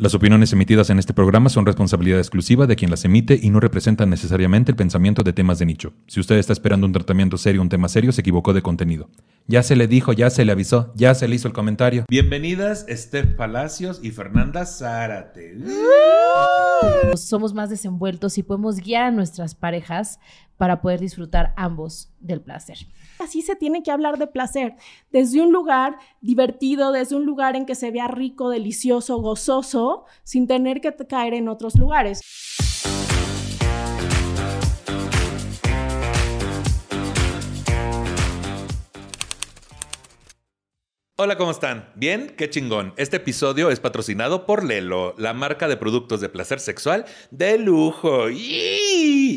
Las 0.00 0.14
opiniones 0.14 0.50
emitidas 0.54 0.88
en 0.88 0.98
este 0.98 1.12
programa 1.12 1.50
son 1.50 1.66
responsabilidad 1.66 2.20
exclusiva 2.20 2.66
de 2.66 2.74
quien 2.74 2.90
las 2.90 3.04
emite 3.04 3.38
y 3.38 3.50
no 3.50 3.60
representan 3.60 4.08
necesariamente 4.08 4.70
el 4.72 4.76
pensamiento 4.76 5.22
de 5.22 5.34
temas 5.34 5.58
de 5.58 5.66
nicho. 5.66 5.92
Si 6.06 6.20
usted 6.20 6.38
está 6.38 6.54
esperando 6.54 6.86
un 6.86 6.94
tratamiento 6.94 7.36
serio, 7.36 7.60
un 7.60 7.68
tema 7.68 7.86
serio, 7.86 8.10
se 8.10 8.22
equivocó 8.22 8.54
de 8.54 8.62
contenido. 8.62 9.10
Ya 9.46 9.62
se 9.62 9.76
le 9.76 9.88
dijo, 9.88 10.14
ya 10.14 10.30
se 10.30 10.46
le 10.46 10.52
avisó, 10.52 10.90
ya 10.96 11.14
se 11.14 11.28
le 11.28 11.34
hizo 11.36 11.48
el 11.48 11.52
comentario. 11.52 12.06
Bienvenidas 12.08 12.86
Steph 12.88 13.34
Palacios 13.36 14.00
y 14.02 14.10
Fernanda 14.10 14.64
Zárate. 14.64 15.58
Somos 17.16 17.52
más 17.52 17.68
desenvueltos 17.68 18.38
y 18.38 18.42
podemos 18.42 18.76
guiar 18.76 19.04
a 19.04 19.10
nuestras 19.10 19.54
parejas 19.54 20.18
para 20.56 20.80
poder 20.80 21.00
disfrutar 21.00 21.52
ambos 21.58 22.10
del 22.20 22.40
placer. 22.40 22.78
Así 23.20 23.42
se 23.42 23.54
tiene 23.54 23.82
que 23.82 23.90
hablar 23.90 24.16
de 24.16 24.26
placer, 24.26 24.76
desde 25.10 25.42
un 25.42 25.52
lugar 25.52 25.98
divertido, 26.22 26.90
desde 26.90 27.16
un 27.16 27.26
lugar 27.26 27.54
en 27.54 27.66
que 27.66 27.74
se 27.74 27.90
vea 27.90 28.08
rico, 28.08 28.48
delicioso, 28.48 29.18
gozoso, 29.18 30.06
sin 30.24 30.46
tener 30.46 30.80
que 30.80 30.94
caer 31.06 31.34
en 31.34 31.48
otros 31.48 31.74
lugares. 31.74 32.22
Hola, 41.22 41.36
¿cómo 41.36 41.50
están? 41.50 41.92
¿Bien? 41.96 42.34
¡Qué 42.38 42.48
chingón! 42.48 42.94
Este 42.96 43.18
episodio 43.18 43.70
es 43.70 43.78
patrocinado 43.78 44.46
por 44.46 44.64
Lelo, 44.64 45.14
la 45.18 45.34
marca 45.34 45.68
de 45.68 45.76
productos 45.76 46.22
de 46.22 46.30
placer 46.30 46.60
sexual 46.60 47.04
de 47.30 47.58
lujo. 47.58 48.30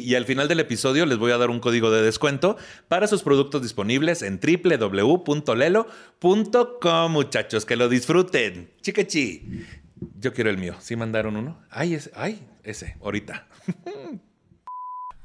Y 0.01 0.15
al 0.15 0.25
final 0.25 0.47
del 0.47 0.59
episodio 0.59 1.05
les 1.05 1.17
voy 1.17 1.31
a 1.31 1.37
dar 1.37 1.49
un 1.49 1.59
código 1.59 1.91
de 1.91 2.01
descuento 2.01 2.57
para 2.87 3.07
sus 3.07 3.23
productos 3.23 3.61
disponibles 3.61 4.21
en 4.21 4.39
www.lelo.com, 4.39 5.91
muchachos. 7.11 7.65
Que 7.65 7.75
lo 7.75 7.89
disfruten. 7.89 8.71
Chiquechi. 8.81 9.65
Yo 10.19 10.33
quiero 10.33 10.49
el 10.49 10.57
mío. 10.57 10.75
¿Sí 10.79 10.95
mandaron 10.95 11.35
uno? 11.37 11.59
Ay, 11.69 11.93
ese. 11.95 12.11
Ay, 12.15 12.45
ese. 12.63 12.97
Ahorita. 13.01 13.47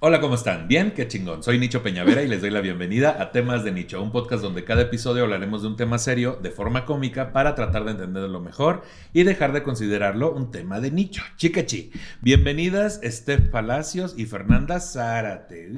Hola, 0.01 0.21
¿cómo 0.21 0.37
están? 0.37 0.69
¿Bien? 0.69 0.93
Qué 0.93 1.09
chingón. 1.09 1.43
Soy 1.43 1.59
Nicho 1.59 1.83
Peñavera 1.83 2.23
y 2.23 2.29
les 2.29 2.41
doy 2.41 2.51
la 2.51 2.61
bienvenida 2.61 3.21
a 3.21 3.33
Temas 3.33 3.65
de 3.65 3.73
Nicho, 3.73 4.01
un 4.01 4.13
podcast 4.13 4.45
donde 4.45 4.63
cada 4.63 4.83
episodio 4.83 5.25
hablaremos 5.25 5.63
de 5.63 5.67
un 5.67 5.77
tema 5.77 5.99
serio 5.99 6.39
de 6.41 6.53
forma 6.53 6.85
cómica 6.85 7.33
para 7.33 7.57
tratar 7.57 7.85
de 7.85 7.91
entenderlo 7.91 8.39
mejor 8.39 8.85
y 9.13 9.25
dejar 9.25 9.53
de 9.53 9.65
considerarlo 9.65 10.31
un 10.31 10.53
tema 10.53 10.79
de 10.79 10.93
nicho. 10.93 11.25
Chicachi. 11.37 11.91
Bienvenidas 12.21 13.01
Steph 13.03 13.49
Palacios 13.49 14.15
y 14.17 14.27
Fernanda 14.27 14.79
Zárate. 14.79 15.73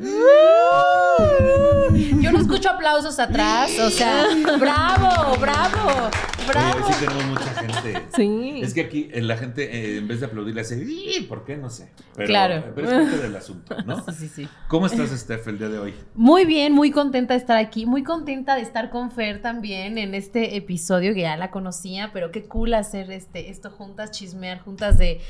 Yo 2.21 2.31
no 2.31 2.41
escucho 2.41 2.69
aplausos 2.69 3.19
atrás, 3.19 3.71
o 3.79 3.89
sea, 3.89 4.27
bravo, 4.59 5.39
bravo, 5.41 6.11
bravo. 6.47 6.85
Oye, 6.85 6.93
sí 6.93 7.07
tenemos 7.07 7.25
mucha 7.25 7.55
gente. 7.55 8.03
Sí. 8.15 8.61
Es 8.63 8.75
que 8.75 8.83
aquí 8.83 9.09
eh, 9.13 9.23
la 9.23 9.39
gente 9.39 9.65
eh, 9.65 9.97
en 9.97 10.07
vez 10.07 10.21
de 10.21 10.27
aplaudir 10.27 10.55
le 10.55 10.61
hace, 10.61 10.77
¿por 11.27 11.47
qué? 11.47 11.57
No 11.57 11.71
sé. 11.71 11.91
Pero, 12.15 12.27
claro. 12.27 12.65
Pero 12.75 12.91
es 12.91 13.09
parte 13.09 13.23
del 13.23 13.37
asunto, 13.37 13.77
¿no? 13.87 14.10
Sí, 14.13 14.29
sí. 14.29 14.49
¿Cómo 14.69 14.87
estás, 14.87 15.11
Steph, 15.11 15.49
el 15.49 15.59
día 15.59 15.69
de 15.69 15.79
hoy? 15.79 15.95
Muy 16.15 16.45
bien, 16.45 16.73
muy 16.73 16.91
contenta 16.91 17.35
de 17.35 17.41
estar 17.41 17.57
aquí, 17.57 17.87
muy 17.87 18.03
contenta 18.03 18.55
de 18.55 18.63
estar 18.63 18.91
con 18.91 19.11
Fer 19.11 19.43
también 19.43 19.99
en 19.99 20.15
este 20.15 20.57
episodio 20.57 21.15
que 21.15 21.23
ya 21.23 21.37
la 21.37 21.51
conocía, 21.51 22.11
pero 22.13 22.31
qué 22.31 22.45
cool 22.45 22.75
hacer 22.75 23.11
este, 23.11 23.51
esto 23.51 23.71
juntas, 23.71 24.11
chismear 24.11 24.61
juntas 24.61 24.99
de 24.99 25.21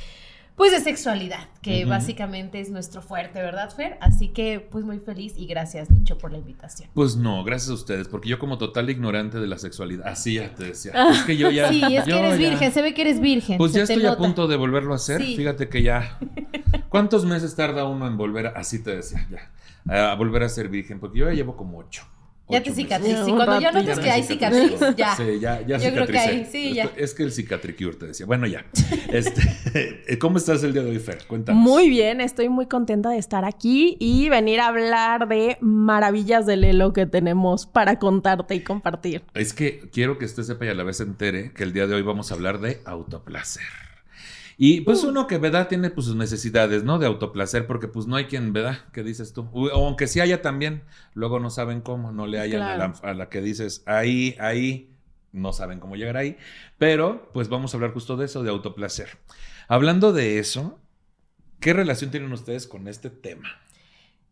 pues 0.61 0.73
de 0.73 0.81
sexualidad, 0.81 1.49
que 1.63 1.87
básicamente 1.87 2.61
es 2.61 2.69
nuestro 2.69 3.01
fuerte, 3.01 3.41
¿verdad, 3.41 3.75
Fer? 3.75 3.97
Así 4.03 4.29
que 4.29 4.61
pues 4.61 4.85
muy 4.85 4.99
feliz 4.99 5.33
y 5.35 5.47
gracias, 5.47 5.91
Nicho, 5.91 6.19
por 6.19 6.33
la 6.33 6.37
invitación. 6.37 6.91
Pues 6.93 7.17
no, 7.17 7.43
gracias 7.45 7.71
a 7.71 7.73
ustedes, 7.73 8.09
porque 8.09 8.29
yo 8.29 8.39
como 8.39 8.59
total 8.59 8.91
ignorante 8.91 9.41
de 9.41 9.47
la 9.47 9.57
sexualidad, 9.57 10.07
así 10.07 10.35
ya 10.35 10.55
te 10.55 10.65
decía, 10.65 10.93
es 11.13 11.23
que 11.23 11.39
yo 11.39 11.51
ya... 11.51 11.71
Sí, 11.71 11.83
es 11.83 12.05
que 12.05 12.13
eres 12.13 12.37
virgen, 12.37 12.73
se 12.73 12.83
ve 12.83 12.93
que 12.93 13.01
eres 13.01 13.21
virgen. 13.21 13.57
Pues 13.57 13.73
ya 13.73 13.85
estoy 13.85 14.05
a 14.05 14.19
punto 14.19 14.49
de 14.49 14.57
volverlo 14.57 14.93
a 14.93 14.97
hacer, 14.97 15.23
fíjate 15.23 15.71
que 15.71 15.83
ya... 15.83 16.19
¿Cuántos 16.91 17.25
meses 17.25 17.57
tarda 17.57 17.87
uno 17.87 18.07
en 18.07 18.19
volver 18.19 18.49
a, 18.49 18.51
así 18.51 18.83
te 18.83 18.97
decía, 18.97 19.27
ya, 19.31 20.13
a 20.13 20.15
volver 20.15 20.43
a 20.43 20.51
ser 20.51 20.69
virgen? 20.69 21.01
Porque 21.01 21.21
yo 21.21 21.31
ya 21.31 21.33
llevo 21.33 21.57
como 21.57 21.79
ocho. 21.79 22.05
Ya 22.51 22.63
te 22.63 22.73
cicatriz. 22.73 23.17
Y 23.27 23.33
cuando 23.33 23.61
ya 23.61 23.73
notas 23.73 23.99
que 23.99 24.11
hay 24.11 24.23
cicatriz, 24.23 24.81
ya. 24.97 25.17
Sí, 25.17 25.39
ya, 25.41 25.61
ya 25.63 25.79
Yo 25.79 25.93
creo 25.93 26.07
que 26.07 26.19
hay, 26.19 26.45
sí, 26.45 26.75
ya. 26.75 26.91
Es 26.97 27.15
que 27.15 27.23
el 27.23 27.33
cicatricure 27.33 27.97
te 27.97 28.07
decía. 28.07 28.27
Bueno, 28.27 28.47
ya. 28.47 28.65
Este, 29.11 30.19
¿Cómo 30.21 30.39
estás 30.39 30.63
el 30.63 30.73
día 30.73 30.83
de 30.83 30.91
hoy, 30.91 30.99
Fer? 31.01 31.27
Cuéntanos. 31.27 31.61
Muy 31.61 31.91
bien, 31.91 32.21
estoy 32.21 32.49
muy 32.49 32.67
contenta 32.67 33.11
de 33.11 33.19
estar 33.19 33.45
aquí 33.45 33.97
y 33.99 34.29
venir 34.29 34.61
a 34.61 34.69
hablar 34.69 35.27
de 35.27 35.59
maravillas 35.61 36.47
del 36.47 36.61
Lelo 36.61 36.93
que 36.93 37.07
tenemos 37.07 37.67
para 37.67 37.99
contarte 37.99 38.55
y 38.55 38.61
compartir. 38.61 39.25
Es 39.35 39.53
que 39.53 39.81
quiero 39.93 40.17
que 40.19 40.27
usted 40.27 40.45
sepa 40.45 40.67
y 40.67 40.69
a 40.69 40.75
la 40.75 40.85
vez 40.85 41.01
entere 41.01 41.53
que 41.53 41.65
el 41.65 41.73
día 41.73 41.89
de 41.89 41.97
hoy 41.97 42.03
vamos 42.03 42.31
a 42.31 42.35
hablar 42.35 42.61
de 42.61 42.81
autoplacer. 42.85 43.90
Y 44.63 44.83
pues 44.83 45.05
uh. 45.05 45.09
uno 45.09 45.27
que, 45.27 45.39
¿verdad? 45.39 45.69
Tiene 45.69 45.89
pues 45.89 46.07
sus 46.07 46.17
necesidades, 46.17 46.85
¿no? 46.85 46.99
De 46.99 47.07
autoplacer, 47.07 47.67
porque 47.67 47.89
pues 47.89 48.07
no 48.07 48.17
hay 48.17 48.27
quien, 48.27 48.53
¿verdad? 48.53 48.77
¿Qué 48.93 49.03
dices 49.03 49.33
tú? 49.33 49.49
O 49.55 49.71
aunque 49.71 50.07
sí 50.07 50.21
haya 50.21 50.43
también, 50.43 50.83
luego 51.15 51.41
no 51.41 51.49
saben 51.49 51.81
cómo, 51.81 52.13
no 52.13 52.27
le 52.27 52.41
hayan 52.41 52.93
a, 53.03 53.15
la, 53.15 53.29
que 53.31 53.41
dices 53.41 53.83
ahí, 53.87 54.37
ahí, 54.39 54.95
no 55.33 55.55
saben 55.55 55.81
cómo 55.81 55.97
llegar 55.97 56.19
ahí. 56.19 56.37
Pero 56.77 57.31
pues 57.33 57.49
vamos 57.49 57.73
a 57.73 57.79
hablar 57.79 57.95
justo 57.95 58.19
de 58.19 58.27
eso, 58.27 58.43
de 58.43 58.51
autoplacer. 58.51 59.17
Hablando 59.67 60.13
de 60.13 60.39
eso, 60.39 60.79
¿qué 61.59 61.73
relación 61.73 62.11
tienen 62.11 62.31
ustedes 62.31 62.67
con 62.67 62.87
este 62.87 63.09
tema? 63.09 63.49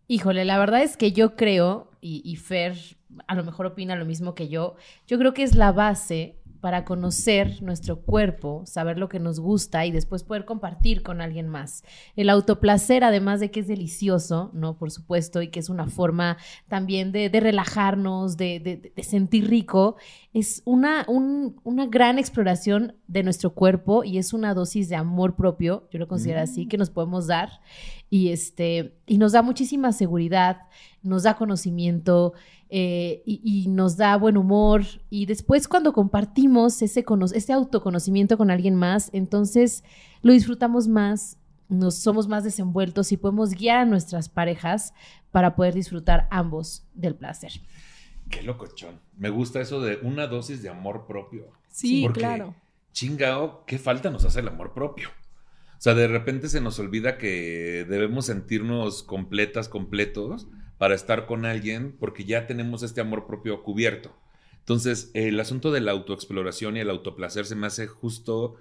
Híjole, 0.09 0.45
la 0.45 0.59
verdad 0.59 0.83
es 0.83 0.99
que 0.99 1.13
yo 1.13 1.37
creo, 1.37 1.91
y, 2.03 2.21
y 2.23 2.37
Fer 2.37 2.77
a 3.27 3.35
lo 3.35 3.45
mejor 3.45 3.67
opina 3.67 3.97
lo 3.97 4.05
mismo 4.05 4.35
que 4.35 4.49
yo, 4.49 4.77
yo 5.07 5.19
creo 5.19 5.33
que 5.33 5.43
es 5.43 5.55
la 5.55 5.73
base 5.73 6.37
para 6.61 6.85
conocer 6.85 7.63
nuestro 7.63 8.01
cuerpo, 8.01 8.65
saber 8.67 8.99
lo 8.99 9.09
que 9.09 9.21
nos 9.21 9.41
gusta 9.41 9.87
y 9.87 9.91
después 9.91 10.25
poder 10.25 10.45
compartir 10.45 11.03
con 11.03 11.21
alguien 11.21 11.49
más. 11.49 11.85
El 12.17 12.31
autoplacer, 12.31 13.05
además 13.05 13.41
de 13.41 13.51
que 13.51 13.61
es 13.61 13.69
delicioso, 13.69 14.51
¿no? 14.53 14.77
Por 14.77 14.91
supuesto, 14.91 15.41
y 15.43 15.49
que 15.49 15.61
es 15.61 15.69
una 15.69 15.87
forma 15.87 16.37
también 16.69 17.13
de, 17.13 17.29
relajarnos, 17.29 18.37
de, 18.37 18.93
sentir 19.03 19.49
rico, 19.49 19.97
es 20.33 20.63
una, 20.65 21.07
una 21.09 21.87
gran 21.87 22.19
exploración 22.19 22.95
de 23.07 23.23
nuestro 23.23 23.55
cuerpo 23.55 24.05
y 24.05 24.19
es 24.19 24.33
una 24.33 24.55
dosis 24.55 24.89
de 24.89 24.97
amor 24.97 25.37
propio, 25.37 25.89
yo 25.91 25.99
lo 25.99 26.09
considero 26.09 26.41
así, 26.41 26.67
mm. 26.67 26.69
que 26.69 26.79
nos 26.79 26.91
podemos 26.91 27.27
dar 27.27 27.61
y, 28.11 28.31
este, 28.31 28.95
y 29.07 29.19
nos 29.19 29.33
da 29.33 29.43
muchísima 29.43 29.93
seguridad, 29.93 30.63
nos 31.03 31.23
da 31.25 31.35
conocimiento, 31.37 32.33
eh, 32.71 33.23
y, 33.25 33.67
nos 33.69 33.97
da 33.97 34.17
buen 34.17 34.37
humor. 34.37 34.83
Y 35.11 35.27
después 35.27 35.69
cuando 35.69 35.93
compartimos 35.93 36.83
ese, 36.83 37.05
ese 37.35 37.53
autoconocimiento 37.53 38.37
con 38.37 38.51
alguien 38.51 38.75
más, 38.75 39.11
entonces 39.13 39.85
lo 40.23 40.33
disfrutamos 40.33 40.89
más, 40.89 41.39
nos 41.69 41.97
somos 41.97 42.29
más 42.29 42.45
desenvueltos 42.45 43.13
y 43.13 43.17
podemos 43.17 43.51
guiar 43.51 43.79
a 43.79 43.85
nuestras 43.85 44.29
parejas 44.29 44.93
para 45.31 45.55
poder 45.55 45.75
disfrutar 45.75 46.29
ambos 46.31 46.85
del 46.95 47.15
placer. 47.15 47.53
Qué 48.31 48.43
locochón. 48.43 49.01
Me 49.17 49.31
gusta 49.31 49.61
eso 49.61 49.81
de 49.81 49.97
una 50.03 50.27
dosis 50.27 50.63
de 50.63 50.69
amor 50.69 51.07
propio. 51.07 51.51
Sí, 51.71 52.07
claro. 52.13 52.55
Chingao, 52.93 53.65
qué 53.67 53.79
falta 53.79 54.11
nos 54.11 54.25
hace 54.25 54.41
el 54.41 54.49
amor 54.49 54.75
propio. 54.75 55.09
O 55.79 55.81
sea, 55.81 55.95
de 55.95 56.09
repente 56.09 56.49
se 56.49 56.61
nos 56.61 56.79
olvida 56.81 57.19
que 57.19 57.87
debemos 57.89 58.27
sentirnos 58.27 59.05
completas, 59.05 59.69
completos, 59.69 60.49
para 60.79 60.95
estar 60.95 61.27
con 61.27 61.45
alguien 61.45 61.97
porque 61.99 62.25
ya 62.25 62.47
tenemos 62.47 62.83
este 62.83 63.01
amor 63.01 63.27
propio 63.27 63.63
cubierto. 63.63 64.17
Entonces, 64.61 65.11
el 65.15 65.39
asunto 65.41 65.73
de 65.73 65.81
la 65.81 65.93
autoexploración 65.93 66.77
y 66.77 66.81
el 66.81 66.91
autoplacer 66.91 67.47
se 67.47 67.57
me 67.57 67.67
hace 67.67 67.87
justo, 67.87 68.57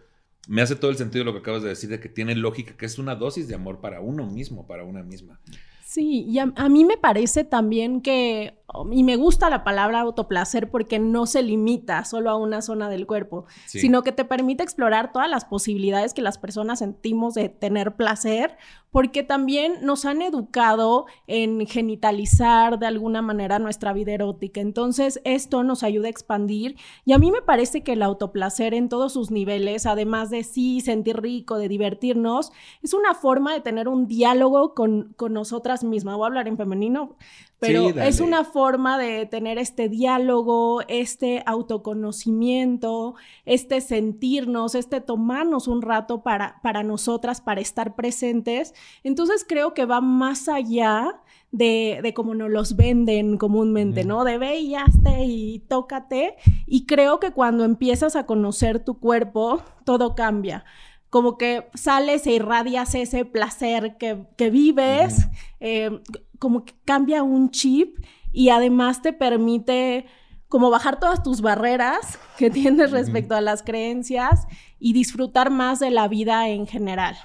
me 0.48 0.62
hace 0.62 0.76
todo 0.76 0.90
el 0.90 0.98
sentido 0.98 1.26
lo 1.26 1.34
que 1.34 1.40
acabas 1.40 1.64
de 1.64 1.70
decir, 1.70 1.90
de 1.90 2.00
que 2.00 2.10
tiene 2.10 2.36
lógica, 2.36 2.76
que 2.78 2.86
es 2.86 2.98
una 2.98 3.16
dosis 3.16 3.48
de 3.48 3.56
amor 3.56 3.82
para 3.82 4.02
uno 4.02 4.26
mismo, 4.26 4.66
para 4.66 4.84
una 4.84 5.04
misma. 5.04 5.40
Sí, 5.86 6.26
y 6.28 6.40
a, 6.40 6.46
mí 6.46 6.86
me 6.86 6.98
parece 6.98 7.44
también 7.44 8.02
que, 8.02 8.54
y 8.92 9.04
me 9.04 9.16
gusta 9.16 9.50
la 9.50 9.64
palabra 9.64 10.02
autoplacer 10.02 10.70
porque 10.70 11.00
no 11.00 11.26
se 11.26 11.42
limita 11.42 12.04
solo 12.04 12.30
a 12.30 12.36
una 12.36 12.62
zona 12.62 12.90
del 12.90 13.08
cuerpo, 13.08 13.46
sino 13.66 14.04
que 14.04 14.12
te 14.12 14.26
permite 14.26 14.62
explorar 14.62 15.14
todas 15.14 15.30
las 15.30 15.46
posibilidades 15.46 16.14
que 16.14 16.22
las 16.22 16.38
personas 16.38 16.80
sentimos 16.80 17.34
de 17.34 17.48
tener 17.48 17.96
placer, 17.96 18.58
porque 18.92 19.24
también 19.24 19.76
nos 19.84 20.04
han 20.04 20.22
educado 20.22 21.06
en 21.28 21.66
genitalizar 21.66 22.78
de 22.78 22.88
alguna 22.88 23.22
manera 23.22 23.58
nuestra 23.58 23.94
vida 23.94 24.12
erótica. 24.12 24.60
Entonces, 24.60 25.22
esto 25.24 25.64
nos 25.64 25.84
ayuda 25.84 26.08
a 26.08 26.12
expandir 26.12 26.76
y 27.06 27.14
a 27.14 27.20
mí 27.20 27.32
me 27.32 27.42
parece 27.42 27.84
que 27.84 27.94
el 27.94 28.04
autoplacer 28.04 28.74
en 28.74 28.90
todos 28.90 29.14
sus 29.14 29.32
niveles, 29.32 29.86
además 29.86 30.30
de 30.30 30.44
sí 30.44 30.82
sentir 30.82 31.22
rico, 31.22 31.58
de 31.58 31.70
divertirnos, 31.70 32.52
es 32.82 32.94
una 32.94 33.14
forma 33.14 33.54
de 33.54 33.62
tener 33.62 33.88
un 33.88 34.08
diálogo 34.08 34.74
con, 34.74 35.14
con 35.16 35.32
nosotras 35.32 35.86
misma, 35.86 36.18
voy 36.18 36.26
a 36.26 36.28
hablar 36.28 36.48
en 36.50 36.58
femenino, 36.58 37.16
pero 37.60 37.90
es 37.90 38.20
una 38.20 38.44
forma 38.44 39.00
de 39.00 39.26
tener 39.26 39.58
este 39.58 39.90
diálogo, 39.90 40.82
este 40.88 41.42
autoconocimiento, 41.46 43.16
este 43.46 43.82
sentirnos, 43.82 44.76
este 44.76 45.02
tomarnos 45.02 45.68
un 45.68 45.82
rato 45.82 46.22
para, 46.22 46.60
para 46.62 46.84
nosotras, 46.84 47.42
para 47.42 47.62
estar 47.62 47.96
presentes. 47.96 48.76
Entonces 49.04 49.46
creo 49.48 49.74
que 49.74 49.86
va 49.86 50.02
más 50.02 50.48
allá 50.50 51.20
de, 51.52 52.00
de 52.04 52.14
cómo 52.14 52.36
nos 52.36 52.52
los 52.52 52.76
venden 52.76 53.38
comúnmente, 53.38 54.04
¿no? 54.06 54.24
De 54.24 54.38
ve 54.38 54.60
y 54.60 54.76
hazte 54.76 55.26
y 55.26 55.60
tócate. 55.68 56.36
Y 56.68 56.86
creo 56.86 57.20
que 57.20 57.32
cuando 57.32 57.64
empiezas 57.64 58.16
a 58.16 58.28
conocer 58.28 58.84
tu 58.84 59.00
cuerpo, 59.00 59.64
todo 59.84 60.14
cambia 60.14 60.64
como 61.10 61.38
que 61.38 61.70
sales 61.74 62.28
e 62.28 62.34
irradias 62.34 62.96
ese 62.96 63.26
placer 63.26 63.98
que, 63.98 64.50
vives, 64.50 65.28
eh, 65.60 66.02
como 66.40 66.66
que 66.66 66.74
cambia 66.86 67.24
un 67.24 67.52
chip 67.52 67.98
y 68.32 68.50
además 68.50 69.02
te 69.02 69.14
permite 69.14 70.06
como 70.48 70.70
bajar 70.70 71.00
todas 71.00 71.24
tus 71.24 71.42
barreras 71.42 72.20
que 72.38 72.50
tienes 72.52 72.92
respecto 72.92 73.36
a 73.36 73.42
las 73.42 73.64
creencias 73.64 74.48
y 74.80 74.94
disfrutar 74.94 75.50
más 75.50 75.80
de 75.80 75.92
la 75.92 76.08
vida 76.08 76.50
en 76.50 76.68
general. 76.68 77.16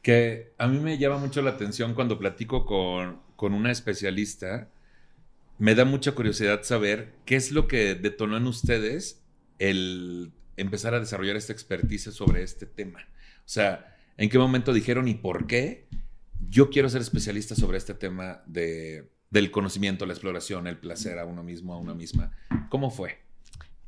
Que 0.00 0.54
a 0.58 0.66
mí 0.66 0.78
me 0.78 0.98
llama 0.98 1.18
mucho 1.18 1.42
la 1.42 1.50
atención 1.50 1.94
cuando 1.94 2.18
platico 2.18 2.66
con, 2.66 3.20
con 3.36 3.54
una 3.54 3.70
especialista, 3.70 4.68
me 5.58 5.74
da 5.74 5.84
mucha 5.84 6.12
curiosidad 6.12 6.62
saber 6.64 7.12
qué 7.24 7.36
es 7.36 7.52
lo 7.52 7.68
que 7.68 7.94
detonó 7.94 8.36
en 8.36 8.46
ustedes 8.48 9.22
el 9.60 10.32
empezar 10.56 10.94
a 10.94 11.00
desarrollar 11.00 11.36
esta 11.36 11.52
expertise 11.52 12.12
sobre 12.12 12.42
este 12.42 12.66
tema. 12.66 13.00
O 13.00 13.48
sea, 13.48 13.96
¿en 14.16 14.28
qué 14.28 14.38
momento 14.38 14.72
dijeron 14.72 15.08
y 15.08 15.14
por 15.14 15.46
qué 15.46 15.86
yo 16.48 16.70
quiero 16.70 16.88
ser 16.88 17.00
especialista 17.00 17.54
sobre 17.54 17.78
este 17.78 17.94
tema 17.94 18.42
de, 18.46 19.10
del 19.30 19.50
conocimiento, 19.50 20.06
la 20.06 20.12
exploración, 20.12 20.66
el 20.66 20.78
placer 20.78 21.18
a 21.18 21.24
uno 21.24 21.42
mismo, 21.42 21.74
a 21.74 21.78
una 21.78 21.94
misma? 21.94 22.32
¿Cómo 22.68 22.90
fue? 22.90 23.18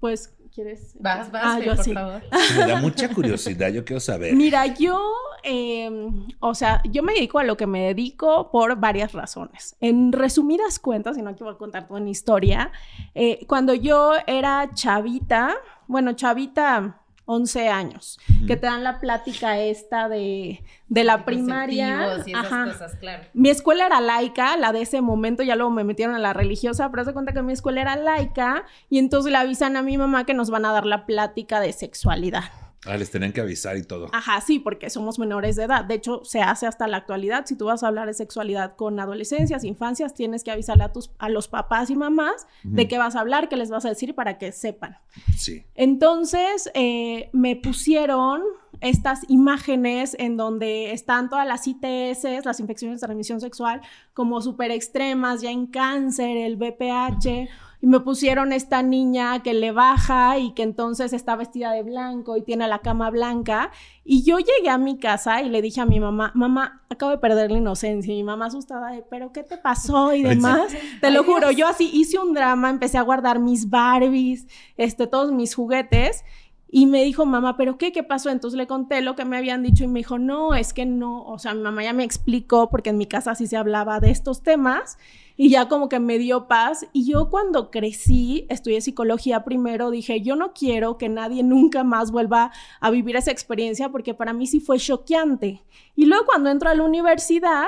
Pues, 0.00 0.34
¿quieres? 0.54 0.94
Vas, 1.00 1.30
vas, 1.32 1.42
ah, 1.44 1.58
por 1.64 1.94
favor. 1.94 2.22
Me 2.56 2.66
da 2.66 2.80
mucha 2.80 3.12
curiosidad, 3.12 3.70
yo 3.70 3.84
quiero 3.84 3.98
saber. 3.98 4.36
Mira, 4.36 4.66
yo, 4.66 5.00
em, 5.42 6.28
o 6.38 6.54
sea, 6.54 6.80
yo 6.84 7.02
me 7.02 7.14
dedico 7.14 7.40
a 7.40 7.44
lo 7.44 7.56
que 7.56 7.66
me 7.66 7.86
dedico 7.86 8.50
por 8.52 8.78
varias 8.78 9.12
razones. 9.12 9.76
En 9.80 10.12
resumidas 10.12 10.78
cuentas, 10.78 11.18
y 11.18 11.22
no 11.22 11.34
te 11.34 11.42
voy 11.42 11.54
a 11.54 11.58
contar 11.58 11.88
toda 11.88 12.00
mi 12.00 12.12
historia, 12.12 12.70
eh, 13.14 13.44
cuando 13.48 13.74
yo 13.74 14.12
era 14.26 14.70
chavita, 14.74 15.56
bueno, 15.88 16.12
chavita 16.12 17.00
11 17.26 17.68
años, 17.68 18.18
que 18.46 18.56
te 18.56 18.66
dan 18.66 18.84
la 18.84 19.00
plática 19.00 19.58
esta 19.58 20.08
de, 20.08 20.62
de 20.88 21.04
la 21.04 21.24
primaria. 21.24 22.18
Y 22.26 22.30
esas 22.32 22.48
cosas, 22.48 22.96
claro. 22.96 23.24
Mi 23.32 23.48
escuela 23.48 23.86
era 23.86 24.00
laica, 24.00 24.56
la 24.56 24.72
de 24.72 24.82
ese 24.82 25.00
momento, 25.00 25.42
ya 25.42 25.56
luego 25.56 25.70
me 25.70 25.84
metieron 25.84 26.14
a 26.14 26.18
la 26.18 26.32
religiosa, 26.32 26.90
pero 26.90 27.04
se 27.04 27.12
cuenta 27.12 27.32
que 27.32 27.42
mi 27.42 27.52
escuela 27.52 27.80
era 27.80 27.96
laica 27.96 28.64
y 28.90 28.98
entonces 28.98 29.32
le 29.32 29.38
avisan 29.38 29.76
a 29.76 29.82
mi 29.82 29.96
mamá 29.96 30.24
que 30.24 30.34
nos 30.34 30.50
van 30.50 30.66
a 30.66 30.72
dar 30.72 30.84
la 30.84 31.06
plática 31.06 31.60
de 31.60 31.72
sexualidad. 31.72 32.44
Ah, 32.86 32.96
les 32.96 33.10
tenían 33.10 33.32
que 33.32 33.40
avisar 33.40 33.76
y 33.76 33.82
todo. 33.82 34.08
Ajá, 34.12 34.40
sí, 34.40 34.58
porque 34.58 34.90
somos 34.90 35.18
menores 35.18 35.56
de 35.56 35.64
edad. 35.64 35.84
De 35.84 35.94
hecho, 35.94 36.22
se 36.24 36.40
hace 36.40 36.66
hasta 36.66 36.86
la 36.86 36.98
actualidad. 36.98 37.46
Si 37.46 37.56
tú 37.56 37.66
vas 37.66 37.82
a 37.82 37.88
hablar 37.88 38.06
de 38.06 38.14
sexualidad 38.14 38.76
con 38.76 39.00
adolescencias, 39.00 39.64
infancias, 39.64 40.14
tienes 40.14 40.44
que 40.44 40.50
avisarle 40.50 40.84
a, 40.84 40.92
tus, 40.92 41.10
a 41.18 41.28
los 41.28 41.48
papás 41.48 41.90
y 41.90 41.96
mamás 41.96 42.46
de 42.62 42.88
qué 42.88 42.98
vas 42.98 43.16
a 43.16 43.20
hablar, 43.20 43.48
qué 43.48 43.56
les 43.56 43.70
vas 43.70 43.84
a 43.84 43.88
decir 43.88 44.14
para 44.14 44.38
que 44.38 44.52
sepan. 44.52 44.98
Sí. 45.36 45.64
Entonces, 45.74 46.70
eh, 46.74 47.30
me 47.32 47.56
pusieron 47.56 48.42
estas 48.80 49.20
imágenes 49.28 50.16
en 50.18 50.36
donde 50.36 50.92
están 50.92 51.30
todas 51.30 51.46
las 51.46 51.66
ITS, 51.66 52.44
las 52.44 52.60
infecciones 52.60 53.00
de 53.00 53.06
transmisión 53.06 53.40
sexual, 53.40 53.80
como 54.12 54.42
súper 54.42 54.70
extremas, 54.70 55.40
ya 55.40 55.50
en 55.50 55.66
cáncer, 55.66 56.36
el 56.36 56.56
BPH 56.56 57.48
y 57.84 57.86
me 57.86 58.00
pusieron 58.00 58.54
esta 58.54 58.82
niña 58.82 59.42
que 59.42 59.52
le 59.52 59.70
baja 59.70 60.38
y 60.38 60.52
que 60.52 60.62
entonces 60.62 61.12
está 61.12 61.36
vestida 61.36 61.70
de 61.70 61.82
blanco 61.82 62.34
y 62.38 62.40
tiene 62.40 62.66
la 62.66 62.78
cama 62.78 63.10
blanca. 63.10 63.72
Y 64.06 64.22
yo 64.22 64.38
llegué 64.38 64.70
a 64.70 64.78
mi 64.78 64.96
casa 64.96 65.42
y 65.42 65.50
le 65.50 65.60
dije 65.60 65.82
a 65.82 65.84
mi 65.84 66.00
mamá, 66.00 66.32
mamá, 66.34 66.82
acabo 66.88 67.10
de 67.10 67.18
perder 67.18 67.50
la 67.50 67.58
inocencia. 67.58 68.14
Y 68.14 68.16
mi 68.16 68.24
mamá 68.24 68.46
asustada 68.46 68.92
de, 68.92 69.02
pero 69.02 69.34
¿qué 69.34 69.42
te 69.42 69.58
pasó? 69.58 70.14
Y 70.14 70.22
demás. 70.22 70.74
Te 71.02 71.10
lo 71.10 71.24
juro, 71.24 71.50
yo 71.50 71.68
así 71.68 71.90
hice 71.92 72.18
un 72.18 72.32
drama, 72.32 72.70
empecé 72.70 72.96
a 72.96 73.02
guardar 73.02 73.38
mis 73.38 73.68
Barbies, 73.68 74.46
este, 74.78 75.06
todos 75.06 75.30
mis 75.30 75.54
juguetes. 75.54 76.24
Y 76.70 76.86
me 76.86 77.04
dijo, 77.04 77.26
mamá, 77.26 77.58
¿pero 77.58 77.76
qué? 77.76 77.92
¿Qué 77.92 78.02
pasó? 78.02 78.30
Entonces 78.30 78.56
le 78.56 78.66
conté 78.66 79.02
lo 79.02 79.14
que 79.14 79.26
me 79.26 79.36
habían 79.36 79.62
dicho 79.62 79.84
y 79.84 79.88
me 79.88 80.00
dijo, 80.00 80.18
no, 80.18 80.54
es 80.54 80.72
que 80.72 80.86
no, 80.86 81.22
o 81.26 81.38
sea, 81.38 81.52
mi 81.52 81.60
mamá 81.60 81.84
ya 81.84 81.92
me 81.92 82.04
explicó 82.04 82.70
porque 82.70 82.88
en 82.88 82.96
mi 82.96 83.04
casa 83.04 83.34
sí 83.34 83.46
se 83.46 83.58
hablaba 83.58 84.00
de 84.00 84.10
estos 84.10 84.42
temas 84.42 84.96
y 85.36 85.50
ya 85.50 85.68
como 85.68 85.88
que 85.88 86.00
me 86.00 86.18
dio 86.18 86.46
paz. 86.46 86.86
Y 86.92 87.10
yo 87.10 87.30
cuando 87.30 87.70
crecí, 87.70 88.46
estudié 88.48 88.80
psicología 88.80 89.44
primero, 89.44 89.90
dije, 89.90 90.20
yo 90.20 90.36
no 90.36 90.52
quiero 90.52 90.98
que 90.98 91.08
nadie 91.08 91.42
nunca 91.42 91.84
más 91.84 92.10
vuelva 92.10 92.52
a 92.80 92.90
vivir 92.90 93.16
esa 93.16 93.30
experiencia 93.30 93.88
porque 93.88 94.14
para 94.14 94.32
mí 94.32 94.46
sí 94.46 94.60
fue 94.60 94.78
choqueante. 94.78 95.62
Y 95.96 96.06
luego 96.06 96.26
cuando 96.26 96.50
entro 96.50 96.70
a 96.70 96.74
la 96.74 96.84
universidad, 96.84 97.66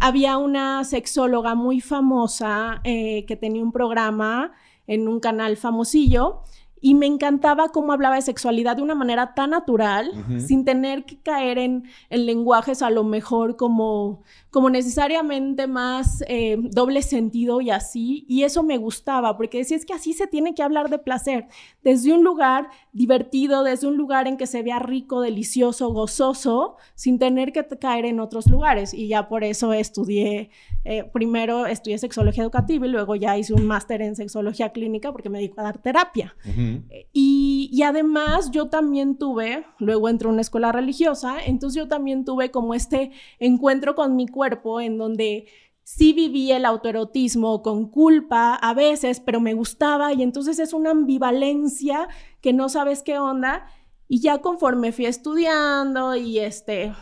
había 0.00 0.36
una 0.36 0.84
sexóloga 0.84 1.54
muy 1.54 1.80
famosa 1.80 2.80
eh, 2.84 3.24
que 3.26 3.36
tenía 3.36 3.62
un 3.62 3.72
programa 3.72 4.52
en 4.86 5.08
un 5.08 5.20
canal 5.20 5.56
famosillo 5.56 6.42
y 6.80 6.94
me 6.94 7.06
encantaba 7.06 7.70
cómo 7.70 7.92
hablaba 7.92 8.16
de 8.16 8.22
sexualidad 8.22 8.76
de 8.76 8.82
una 8.82 8.94
manera 8.94 9.34
tan 9.34 9.50
natural, 9.50 10.12
sin 10.38 10.64
tener 10.64 11.04
que 11.04 11.18
caer 11.18 11.58
en, 11.58 11.84
en, 12.08 12.26
lenguajes 12.26 12.82
a 12.82 12.90
lo 12.90 13.02
mejor 13.04 13.56
como, 13.56 14.22
como 14.50 14.70
necesariamente 14.70 15.66
más 15.66 16.24
eh, 16.26 16.56
doble 16.58 17.02
sentido 17.02 17.60
y 17.60 17.70
así. 17.70 18.24
Y 18.28 18.44
eso 18.44 18.62
me 18.62 18.78
gustaba, 18.78 19.36
porque 19.36 19.58
decía, 19.58 19.76
es 19.76 19.84
que 19.84 19.92
así 19.92 20.12
se 20.12 20.26
tiene 20.26 20.54
que 20.54 20.62
hablar 20.62 20.88
de 20.88 20.98
placer, 20.98 21.46
desde 21.82 22.12
un 22.12 22.24
lugar 22.24 22.68
divertido, 22.92 23.62
desde 23.62 23.86
un 23.86 23.96
lugar 23.96 24.26
en 24.26 24.36
que 24.36 24.46
se 24.46 24.62
vea 24.62 24.78
rico, 24.78 25.20
delicioso, 25.20 25.92
gozoso, 25.92 26.76
sin 26.94 27.18
tener 27.18 27.52
que 27.52 27.66
caer 27.78 28.06
en 28.06 28.20
otros 28.20 28.48
lugares. 28.48 28.94
Y 28.94 29.08
ya 29.08 29.28
por 29.28 29.44
eso 29.44 29.72
estudié, 29.72 30.50
eh, 30.84 31.04
primero 31.04 31.66
estudié 31.66 31.98
sexología 31.98 32.42
educativa 32.42 32.86
y 32.86 32.90
luego 32.90 33.16
ya 33.16 33.36
hice 33.36 33.52
un 33.52 33.66
máster 33.66 34.00
en 34.00 34.16
sexología 34.16 34.70
clínica 34.70 35.12
porque 35.12 35.28
me 35.28 35.38
dedico 35.38 35.60
a 35.60 35.64
dar 35.64 35.78
terapia. 35.78 36.34
y, 37.12 37.68
y 37.70 37.82
además 37.82 38.50
yo 38.50 38.68
también 38.68 39.18
tuve, 39.18 39.64
luego 39.78 40.08
entré 40.08 40.28
a 40.28 40.32
una 40.32 40.40
escuela 40.40 40.72
religiosa, 40.72 41.36
entonces 41.44 41.82
yo 41.82 41.88
también 41.88 42.24
tuve 42.24 42.50
como 42.50 42.72
este 42.74 43.10
encuentro 43.38 43.94
con 43.94 44.16
mi 44.16 44.26
cuerpo 44.26 44.37
en 44.80 44.98
donde 44.98 45.48
sí 45.82 46.12
viví 46.12 46.52
el 46.52 46.64
autoerotismo 46.64 47.62
con 47.62 47.90
culpa 47.90 48.54
a 48.54 48.74
veces, 48.74 49.20
pero 49.20 49.40
me 49.40 49.54
gustaba 49.54 50.12
y 50.12 50.22
entonces 50.22 50.58
es 50.58 50.72
una 50.72 50.90
ambivalencia 50.90 52.08
que 52.40 52.52
no 52.52 52.68
sabes 52.68 53.02
qué 53.02 53.18
onda 53.18 53.66
y 54.06 54.20
ya 54.20 54.38
conforme 54.38 54.92
fui 54.92 55.06
estudiando 55.06 56.14
y 56.14 56.40
este 56.40 56.94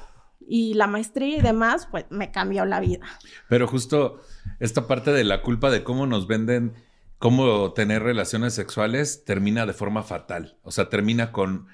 y 0.48 0.74
la 0.74 0.86
maestría 0.86 1.38
y 1.38 1.40
demás, 1.40 1.88
pues 1.90 2.04
me 2.10 2.30
cambió 2.30 2.64
la 2.64 2.78
vida. 2.78 3.04
Pero 3.48 3.66
justo 3.66 4.20
esta 4.60 4.86
parte 4.86 5.12
de 5.12 5.24
la 5.24 5.42
culpa 5.42 5.70
de 5.70 5.82
cómo 5.82 6.06
nos 6.06 6.28
venden 6.28 6.74
cómo 7.18 7.72
tener 7.72 8.02
relaciones 8.02 8.54
sexuales 8.54 9.24
termina 9.24 9.66
de 9.66 9.72
forma 9.72 10.02
fatal, 10.02 10.58
o 10.62 10.70
sea, 10.70 10.88
termina 10.88 11.32
con 11.32 11.66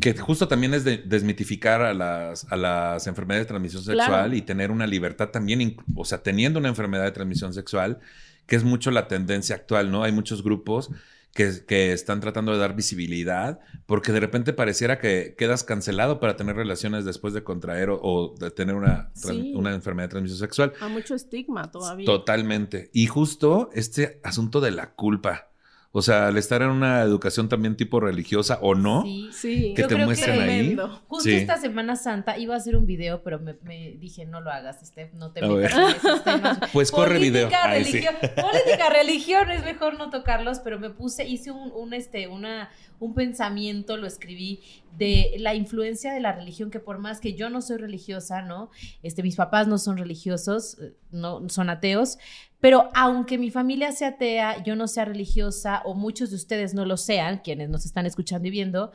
que 0.00 0.14
justo 0.18 0.48
también 0.48 0.74
es 0.74 0.84
de 0.84 0.98
desmitificar 0.98 1.80
a 1.80 1.94
las, 1.94 2.50
a 2.52 2.56
las 2.56 3.06
enfermedades 3.06 3.46
de 3.46 3.48
transmisión 3.48 3.82
sexual 3.82 4.34
y 4.34 4.42
tener 4.42 4.70
una 4.70 4.86
libertad 4.86 5.30
también, 5.30 5.76
o 5.94 6.04
sea, 6.04 6.22
teniendo 6.22 6.58
una 6.58 6.68
enfermedad 6.68 7.04
de 7.04 7.12
transmisión 7.12 7.54
sexual, 7.54 8.00
que 8.46 8.56
es 8.56 8.64
mucho 8.64 8.90
la 8.90 9.08
tendencia 9.08 9.56
actual, 9.56 9.90
¿no? 9.90 10.04
Hay 10.04 10.12
muchos 10.12 10.42
grupos 10.42 10.90
que, 11.32 11.64
que, 11.66 11.92
están 11.92 12.20
tratando 12.20 12.52
de 12.52 12.58
dar 12.58 12.76
visibilidad, 12.76 13.60
porque 13.86 14.12
de 14.12 14.20
repente 14.20 14.52
pareciera 14.52 14.98
que 14.98 15.34
quedas 15.38 15.64
cancelado 15.64 16.20
para 16.20 16.36
tener 16.36 16.54
relaciones 16.54 17.04
después 17.04 17.32
de 17.32 17.42
contraer 17.42 17.88
o, 17.90 18.34
de 18.38 18.50
tener 18.50 18.74
una, 18.74 19.10
una 19.54 19.74
enfermedad 19.74 20.08
de 20.08 20.10
transmisión 20.10 20.38
sexual. 20.38 20.74
Hay 20.80 20.92
mucho 20.92 21.14
estigma 21.14 21.70
todavía. 21.70 22.04
Totalmente. 22.04 22.90
Y 22.92 23.06
justo 23.06 23.70
este 23.72 24.20
asunto 24.22 24.60
de 24.60 24.70
la 24.70 24.92
culpa. 24.92 25.48
O 25.96 26.02
sea, 26.02 26.26
al 26.26 26.36
estar 26.38 26.60
en 26.60 26.70
una 26.70 27.02
educación 27.02 27.48
también 27.48 27.76
tipo 27.76 28.00
religiosa 28.00 28.58
o 28.60 28.74
no, 28.74 29.04
sí, 29.30 29.74
que 29.76 29.84
te 29.84 29.94
muestren 29.94 30.40
ahí. 30.40 30.76
Justo 31.06 31.30
esta 31.30 31.56
Semana 31.56 31.94
Santa 31.94 32.36
iba 32.36 32.54
a 32.54 32.56
hacer 32.56 32.74
un 32.74 32.84
video, 32.84 33.22
pero 33.22 33.38
me, 33.38 33.92
dije, 34.00 34.26
no 34.26 34.40
lo 34.40 34.50
hagas, 34.50 34.84
Steph, 34.84 35.14
no 35.14 35.30
te 35.30 35.40
metas 35.40 35.72
en 35.72 35.96
esos 35.96 36.24
temas. 36.24 36.58
Pues 36.72 36.90
corre 36.90 37.20
video. 37.20 37.48
Religión, 37.68 38.12
Política, 38.20 38.90
religión, 38.92 39.52
es 39.52 39.64
mejor 39.64 39.96
no 39.96 40.10
tocarlos, 40.10 40.58
pero 40.58 40.80
me 40.80 40.90
puse, 40.90 41.28
hice 41.28 41.52
un, 41.52 41.70
un, 41.70 41.94
este, 41.94 42.26
una, 42.26 42.70
un 42.98 43.14
pensamiento, 43.14 43.96
lo 43.96 44.08
escribí, 44.08 44.62
de 44.98 45.34
la 45.38 45.54
influencia 45.54 46.12
de 46.12 46.20
la 46.20 46.32
religión, 46.32 46.70
que 46.70 46.80
por 46.80 46.98
más 46.98 47.20
que 47.20 47.34
yo 47.34 47.50
no 47.50 47.62
soy 47.62 47.78
religiosa, 47.78 48.42
¿no? 48.42 48.70
Este, 49.02 49.22
mis 49.22 49.36
papás 49.36 49.66
no 49.66 49.78
son 49.78 49.96
religiosos, 49.96 50.78
eh, 50.80 50.92
no 51.10 51.48
son 51.48 51.70
ateos, 51.70 52.18
pero 52.64 52.88
aunque 52.94 53.36
mi 53.36 53.50
familia 53.50 53.92
sea 53.92 54.08
atea, 54.08 54.62
yo 54.62 54.74
no 54.74 54.88
sea 54.88 55.04
religiosa 55.04 55.82
o 55.84 55.92
muchos 55.92 56.30
de 56.30 56.36
ustedes 56.36 56.72
no 56.72 56.86
lo 56.86 56.96
sean, 56.96 57.42
quienes 57.44 57.68
nos 57.68 57.84
están 57.84 58.06
escuchando 58.06 58.48
y 58.48 58.50
viendo, 58.50 58.90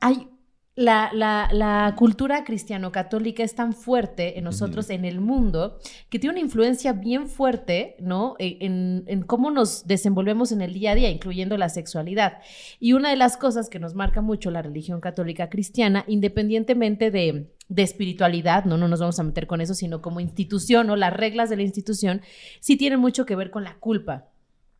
hay 0.00 0.30
la, 0.74 1.10
la, 1.12 1.94
cultura 1.96 2.44
cristiano-católica 2.44 3.42
es 3.42 3.54
tan 3.54 3.74
fuerte 3.74 4.38
en 4.38 4.44
nosotros, 4.44 4.88
en 4.88 5.04
el 5.04 5.20
mundo, 5.20 5.78
que 6.08 6.18
tiene 6.18 6.32
una 6.32 6.40
influencia 6.40 6.94
bien 6.94 7.28
fuerte, 7.28 7.96
¿no? 8.00 8.36
E, 8.38 8.56
en, 8.60 9.04
en, 9.06 9.22
cómo 9.22 9.50
nos 9.50 9.86
desenvolvemos 9.86 10.50
en 10.50 10.62
el 10.62 10.72
día 10.72 10.92
a 10.92 10.94
día, 10.94 11.10
incluyendo 11.10 11.58
la 11.58 11.68
sexualidad. 11.68 12.38
Y 12.80 12.94
una 12.94 13.10
de 13.10 13.16
las 13.16 13.36
cosas 13.36 13.68
que 13.68 13.78
nos 13.78 13.94
marca 13.94 14.22
mucho 14.22 14.50
la 14.50 14.62
religión 14.62 15.00
católica 15.00 15.50
cristiana, 15.50 16.04
independientemente 16.08 17.10
de, 17.10 17.50
de 17.68 17.82
espiritualidad, 17.82 18.64
¿no? 18.64 18.78
No 18.78 18.88
nos 18.88 19.00
vamos 19.00 19.18
a 19.20 19.24
meter 19.24 19.46
con 19.46 19.60
eso, 19.60 19.74
sino 19.74 20.00
como 20.00 20.20
institución, 20.20 20.88
o 20.88 20.96
Las 20.96 21.12
reglas 21.12 21.50
de 21.50 21.56
la 21.56 21.62
institución, 21.64 22.22
sí 22.60 22.76
tienen 22.76 22.98
mucho 22.98 23.26
que 23.26 23.36
ver 23.36 23.50
con 23.50 23.64
la 23.64 23.74
culpa. 23.74 24.28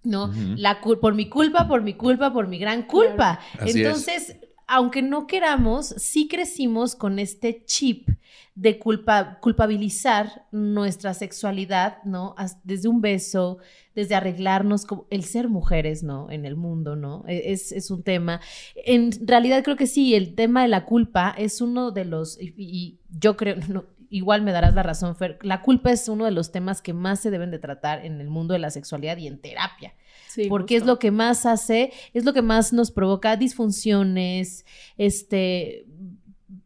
¿no? 0.05 0.33
la 0.57 0.81
por 0.81 1.15
mi 1.15 1.29
culpa, 1.29 1.69
por 1.69 1.83
mi 1.83 1.95
culpa, 1.95 2.33
por 2.33 2.49
mi 2.49 2.59
gran 2.59 2.83
culpa. 2.83 3.39
Entonces, 3.61 4.37
aunque 4.67 5.03
no 5.03 5.27
queramos, 5.27 5.87
sí 5.99 6.29
crecimos 6.29 6.95
con 6.95 7.19
este 7.19 7.65
chip 7.65 8.09
de 8.55 8.79
culpa, 8.79 9.39
culpabilizar 9.41 10.47
nuestra 10.53 11.15
sexualidad, 11.15 12.03
¿no? 12.05 12.35
Desde 12.65 12.89
un 12.89 13.01
beso, 13.01 13.59
desde 13.95 14.15
arreglarnos, 14.15 14.85
como 14.85 15.07
el 15.11 15.25
ser 15.25 15.49
mujeres, 15.49 16.03
¿no? 16.03 16.31
En 16.31 16.45
el 16.45 16.57
mundo, 16.57 16.97
¿no? 16.97 17.25
E, 17.27 17.53
es, 17.53 17.91
un 17.91 18.03
tema. 18.03 18.41
En 18.75 19.11
realidad 19.27 19.63
creo 19.63 19.77
que 19.77 19.87
sí, 19.87 20.15
el 20.15 20.35
tema 20.35 20.63
de 20.63 20.69
la 20.69 20.85
culpa 20.85 21.35
es 21.37 21.61
uno 21.61 21.91
de 21.91 22.05
los, 22.05 22.39
y, 22.41 23.01
yo 23.11 23.37
creo, 23.37 23.57
igual 24.11 24.43
me 24.43 24.53
darás 24.53 24.75
la 24.75 24.83
razón, 24.83 25.17
Fer, 25.17 25.39
la 25.43 25.63
culpa 25.63 25.91
es 25.91 26.09
uno 26.09 26.27
de 26.27 26.33
los 26.33 26.53
temas 26.53 26.83
que 26.83 26.93
más 26.93 27.21
se 27.21 27.31
deben 27.31 27.51
de 27.51 27.59
tratar 27.59 28.05
en 28.05 28.21
el 28.21 28.29
mundo 28.29 28.53
de 28.53 28.61
la 28.61 28.71
sexualidad 28.71 29.17
y 29.17 29.27
en 29.27 29.41
terapia. 29.41 29.95
Sí, 30.35 30.47
porque 30.49 30.77
es 30.77 30.87
lo 30.87 30.99
que 30.99 31.11
más 31.11 31.47
hace, 31.47 31.93
es 32.15 32.25
lo 32.25 32.33
que 32.33 32.43
más 32.43 32.73
nos 32.73 32.91
provoca 32.91 33.37
disfunciones, 33.37 34.65
este, 34.97 35.85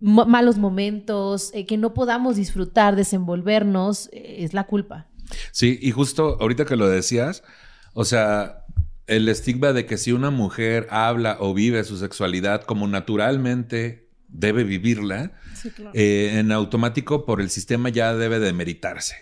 malos 0.01 0.59
momentos, 0.59 1.51
eh, 1.55 1.67
que 1.67 1.77
no 1.77 1.95
podamos 1.95 2.37
disfrutar, 2.37 2.97
desenvolvernos, 2.97 4.09
eh, 4.13 4.37
es 4.41 4.55
la 4.55 4.65
culpa. 4.65 5.09
Sí, 5.53 5.79
y 5.81 5.91
justo 5.91 6.37
ahorita 6.41 6.65
que 6.65 6.77
lo 6.77 6.89
decías, 6.89 7.43
o 7.95 8.05
sea, 8.05 8.65
el 9.07 9.29
estigma 9.29 9.73
de 9.73 9.87
que 9.87 9.97
si 9.97 10.13
una 10.13 10.31
mujer 10.31 10.87
habla 10.91 11.37
o 11.41 11.55
vive 11.55 11.83
su 11.85 11.97
sexualidad 11.97 12.63
como 12.63 12.87
naturalmente 12.89 14.09
debe 14.29 14.65
vivirla, 14.65 15.33
eh, 15.95 16.33
en 16.35 16.53
automático 16.53 17.25
por 17.25 17.41
el 17.41 17.51
sistema 17.51 17.89
ya 17.89 18.15
debe 18.15 18.39
de 18.39 18.53
meritarse, 18.53 19.17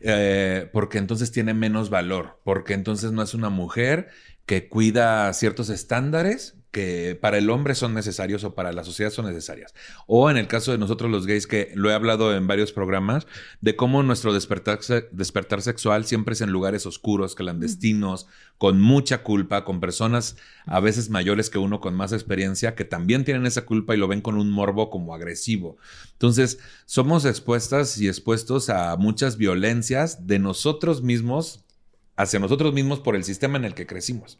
Eh, 0.00 0.68
porque 0.72 0.98
entonces 0.98 1.32
tiene 1.32 1.54
menos 1.54 1.90
valor, 1.90 2.40
porque 2.44 2.74
entonces 2.74 3.12
no 3.12 3.22
es 3.22 3.34
una 3.34 3.48
mujer 3.48 4.08
que 4.46 4.68
cuida 4.68 5.32
ciertos 5.32 5.68
estándares 5.70 6.57
que 6.70 7.18
para 7.20 7.38
el 7.38 7.48
hombre 7.48 7.74
son 7.74 7.94
necesarios 7.94 8.44
o 8.44 8.54
para 8.54 8.72
la 8.72 8.84
sociedad 8.84 9.10
son 9.10 9.26
necesarias. 9.26 9.74
O 10.06 10.30
en 10.30 10.36
el 10.36 10.48
caso 10.48 10.72
de 10.72 10.78
nosotros 10.78 11.10
los 11.10 11.26
gays, 11.26 11.46
que 11.46 11.72
lo 11.74 11.90
he 11.90 11.94
hablado 11.94 12.34
en 12.34 12.46
varios 12.46 12.72
programas, 12.72 13.26
de 13.60 13.74
cómo 13.74 14.02
nuestro 14.02 14.32
despertar, 14.32 14.80
despertar 15.10 15.62
sexual 15.62 16.04
siempre 16.04 16.34
es 16.34 16.40
en 16.40 16.50
lugares 16.50 16.84
oscuros, 16.84 17.34
clandestinos, 17.34 18.26
con 18.58 18.80
mucha 18.80 19.22
culpa, 19.22 19.64
con 19.64 19.80
personas 19.80 20.36
a 20.66 20.80
veces 20.80 21.10
mayores 21.10 21.48
que 21.48 21.58
uno 21.58 21.80
con 21.80 21.94
más 21.94 22.12
experiencia, 22.12 22.74
que 22.74 22.84
también 22.84 23.24
tienen 23.24 23.46
esa 23.46 23.64
culpa 23.64 23.94
y 23.94 23.98
lo 23.98 24.08
ven 24.08 24.20
con 24.20 24.36
un 24.36 24.50
morbo 24.50 24.90
como 24.90 25.14
agresivo. 25.14 25.78
Entonces, 26.12 26.58
somos 26.84 27.24
expuestas 27.24 27.98
y 27.98 28.08
expuestos 28.08 28.68
a 28.68 28.96
muchas 28.96 29.36
violencias 29.38 30.26
de 30.26 30.38
nosotros 30.38 31.02
mismos 31.02 31.64
hacia 32.18 32.40
nosotros 32.40 32.74
mismos 32.74 32.98
por 32.98 33.14
el 33.14 33.22
sistema 33.22 33.58
en 33.58 33.64
el 33.64 33.74
que 33.74 33.86
crecimos. 33.86 34.38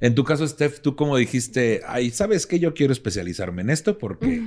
En 0.00 0.14
tu 0.14 0.22
caso, 0.22 0.46
Steph, 0.46 0.80
tú 0.80 0.94
como 0.94 1.16
dijiste, 1.16 1.82
ay, 1.86 2.10
¿sabes 2.10 2.46
qué? 2.46 2.60
Yo 2.60 2.72
quiero 2.72 2.92
especializarme 2.92 3.62
en 3.62 3.70
esto 3.70 3.98
porque 3.98 4.42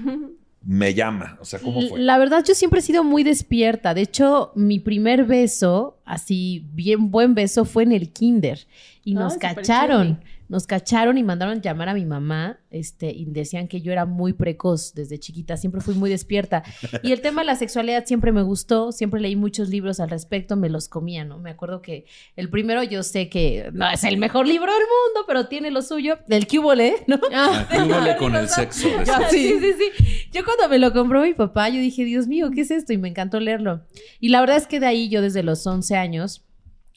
me 0.64 0.94
llama. 0.94 1.38
O 1.42 1.46
sea, 1.46 1.60
¿cómo 1.60 1.82
fue? 1.82 2.00
La 2.00 2.18
verdad, 2.18 2.42
yo 2.48 2.56
siempre 2.56 2.80
he 2.80 2.84
sido 2.84 3.04
muy 3.04 3.24
despierta. 3.24 3.94
De 3.94 4.02
hecho, 4.02 4.54
mi 4.56 4.80
primer 4.80 5.26
beso, 5.26 6.00
así 6.06 6.66
bien 6.72 7.12
buen 7.12 7.36
beso, 7.36 7.66
fue 7.66 7.84
en 7.84 7.92
el 7.92 8.14
kinder. 8.14 8.66
Y 9.04 9.14
nos 9.14 9.36
cacharon 9.36 10.24
nos 10.50 10.66
cacharon 10.66 11.18
y 11.18 11.24
mandaron 11.24 11.62
llamar 11.62 11.90
a 11.90 11.94
mi 11.94 12.06
mamá, 12.06 12.60
este, 12.72 13.12
y 13.12 13.26
decían 13.26 13.68
que 13.68 13.82
yo 13.82 13.92
era 13.92 14.06
muy 14.06 14.34
precoz 14.34 14.94
desde 14.96 15.20
chiquita, 15.20 15.58
siempre 15.58 15.80
fui 15.80 15.94
muy 15.94 16.10
despierta. 16.10 16.64
Y 17.04 17.12
el 17.12 17.22
tema 17.22 17.42
de 17.42 17.46
la 17.46 17.56
sexualidad 17.56 18.06
siempre 18.06 18.32
me 18.32 18.42
gustó, 18.42 18.92
siempre 18.92 19.22
leí 19.22 19.36
muchos 19.36 19.70
libros 19.70 20.00
al 20.00 20.10
respecto, 20.10 20.56
me 20.56 20.70
los 20.70 20.90
comía, 20.90 21.24
¿no? 21.24 21.38
Me 21.38 21.52
acuerdo 21.52 21.84
que 21.84 22.06
el 22.36 22.50
primero 22.50 22.82
yo 22.84 23.04
sé 23.04 23.30
que 23.30 23.70
no 23.74 23.88
es 23.90 24.04
el 24.04 24.18
mejor 24.18 24.48
libro 24.48 24.72
del 24.72 24.82
mundo, 24.82 25.26
pero 25.28 25.48
tiene 25.48 25.70
lo 25.70 25.84
suyo, 25.84 26.18
el 26.28 26.48
Cúbole, 26.48 26.96
¿no? 27.06 27.20
Ah, 27.32 27.68
Cúbole 27.72 28.18
con 28.18 28.36
el 28.36 28.50
sexo. 28.50 28.88
Sí, 29.30 29.54
sí, 29.60 29.74
sí. 29.78 30.30
Yo 30.32 30.44
cuando 30.44 30.68
me 30.68 30.80
lo 30.80 30.92
compró 30.94 31.22
mi 31.22 31.36
papá, 31.36 31.70
yo 31.70 31.80
dije, 31.80 32.04
Dios 32.06 32.28
mío, 32.28 32.50
¿qué 32.54 32.62
es 32.62 32.72
esto? 32.72 32.92
Y 32.92 32.98
me 32.98 33.10
encantó 33.10 33.40
leerlo. 33.40 33.82
Y 34.20 34.30
la 34.30 34.40
verdad 34.40 34.58
es 34.58 34.66
que 34.66 34.80
de 34.80 34.88
ahí 34.88 35.10
yo 35.10 35.22
desde 35.22 35.44
los 35.44 35.66
11 35.66 35.96
años 35.96 36.44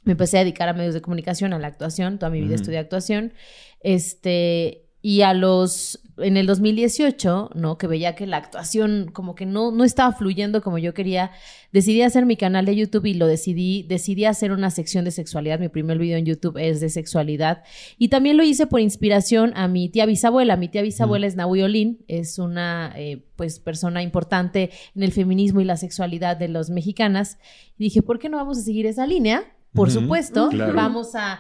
me 0.05 0.13
empecé 0.13 0.39
a 0.39 0.41
dedicar 0.41 0.69
a 0.69 0.73
medios 0.73 0.95
de 0.95 1.01
comunicación, 1.01 1.53
a 1.53 1.59
la 1.59 1.69
actuación, 1.69 2.19
toda 2.19 2.31
mi 2.31 2.41
vida 2.41 2.55
estudié 2.55 2.79
actuación. 2.79 3.33
Este, 3.81 4.83
y 5.05 5.23
a 5.23 5.35
los, 5.35 6.01
en 6.19 6.37
el 6.37 6.47
2018, 6.47 7.51
¿no? 7.57 7.77
Que 7.77 7.89
veía 7.89 8.15
que 8.15 8.25
la 8.25 8.37
actuación 8.37 9.11
como 9.13 9.35
que 9.35 9.47
no, 9.47 9.73
no 9.73 9.83
estaba 9.83 10.13
fluyendo 10.13 10.63
como 10.63 10.79
yo 10.79 10.95
quería, 10.95 11.33
decidí 11.73 12.03
hacer 12.03 12.25
mi 12.25 12.37
canal 12.37 12.67
de 12.67 12.77
YouTube 12.77 13.07
y 13.07 13.15
lo 13.15 13.27
decidí, 13.27 13.83
decidí 13.83 14.27
hacer 14.27 14.53
una 14.53 14.71
sección 14.71 15.05
de 15.05 15.11
sexualidad. 15.11 15.59
Mi 15.59 15.69
primer 15.69 15.99
video 15.99 16.19
en 16.19 16.25
YouTube 16.25 16.57
es 16.57 16.81
de 16.81 16.89
sexualidad. 16.89 17.65
Y 17.99 18.09
también 18.09 18.37
lo 18.37 18.45
hice 18.45 18.69
por 18.69 18.81
inspiración 18.81 19.53
a 19.57 19.67
mi 19.67 19.89
tía 19.89 20.07
bisabuela. 20.07 20.57
Mi 20.57 20.69
tía 20.69 20.83
bisabuela 20.83 21.27
es 21.27 21.35
Nahui 21.35 21.63
Olin, 21.63 22.05
es 22.07 22.39
una, 22.39 22.93
eh, 22.97 23.25
pues, 23.35 23.59
persona 23.59 24.05
importante 24.05 24.71
en 24.95 25.03
el 25.03 25.11
feminismo 25.11 25.61
y 25.61 25.65
la 25.65 25.77
sexualidad 25.77 26.37
de 26.37 26.47
los 26.47 26.71
mexicanas. 26.71 27.39
Y 27.77 27.85
dije, 27.85 28.03
¿por 28.03 28.21
qué 28.21 28.29
no 28.29 28.37
vamos 28.37 28.57
a 28.59 28.63
seguir 28.63 28.87
esa 28.87 29.05
línea? 29.05 29.53
Por 29.73 29.91
supuesto, 29.91 30.51
vamos 30.75 31.13
a, 31.15 31.39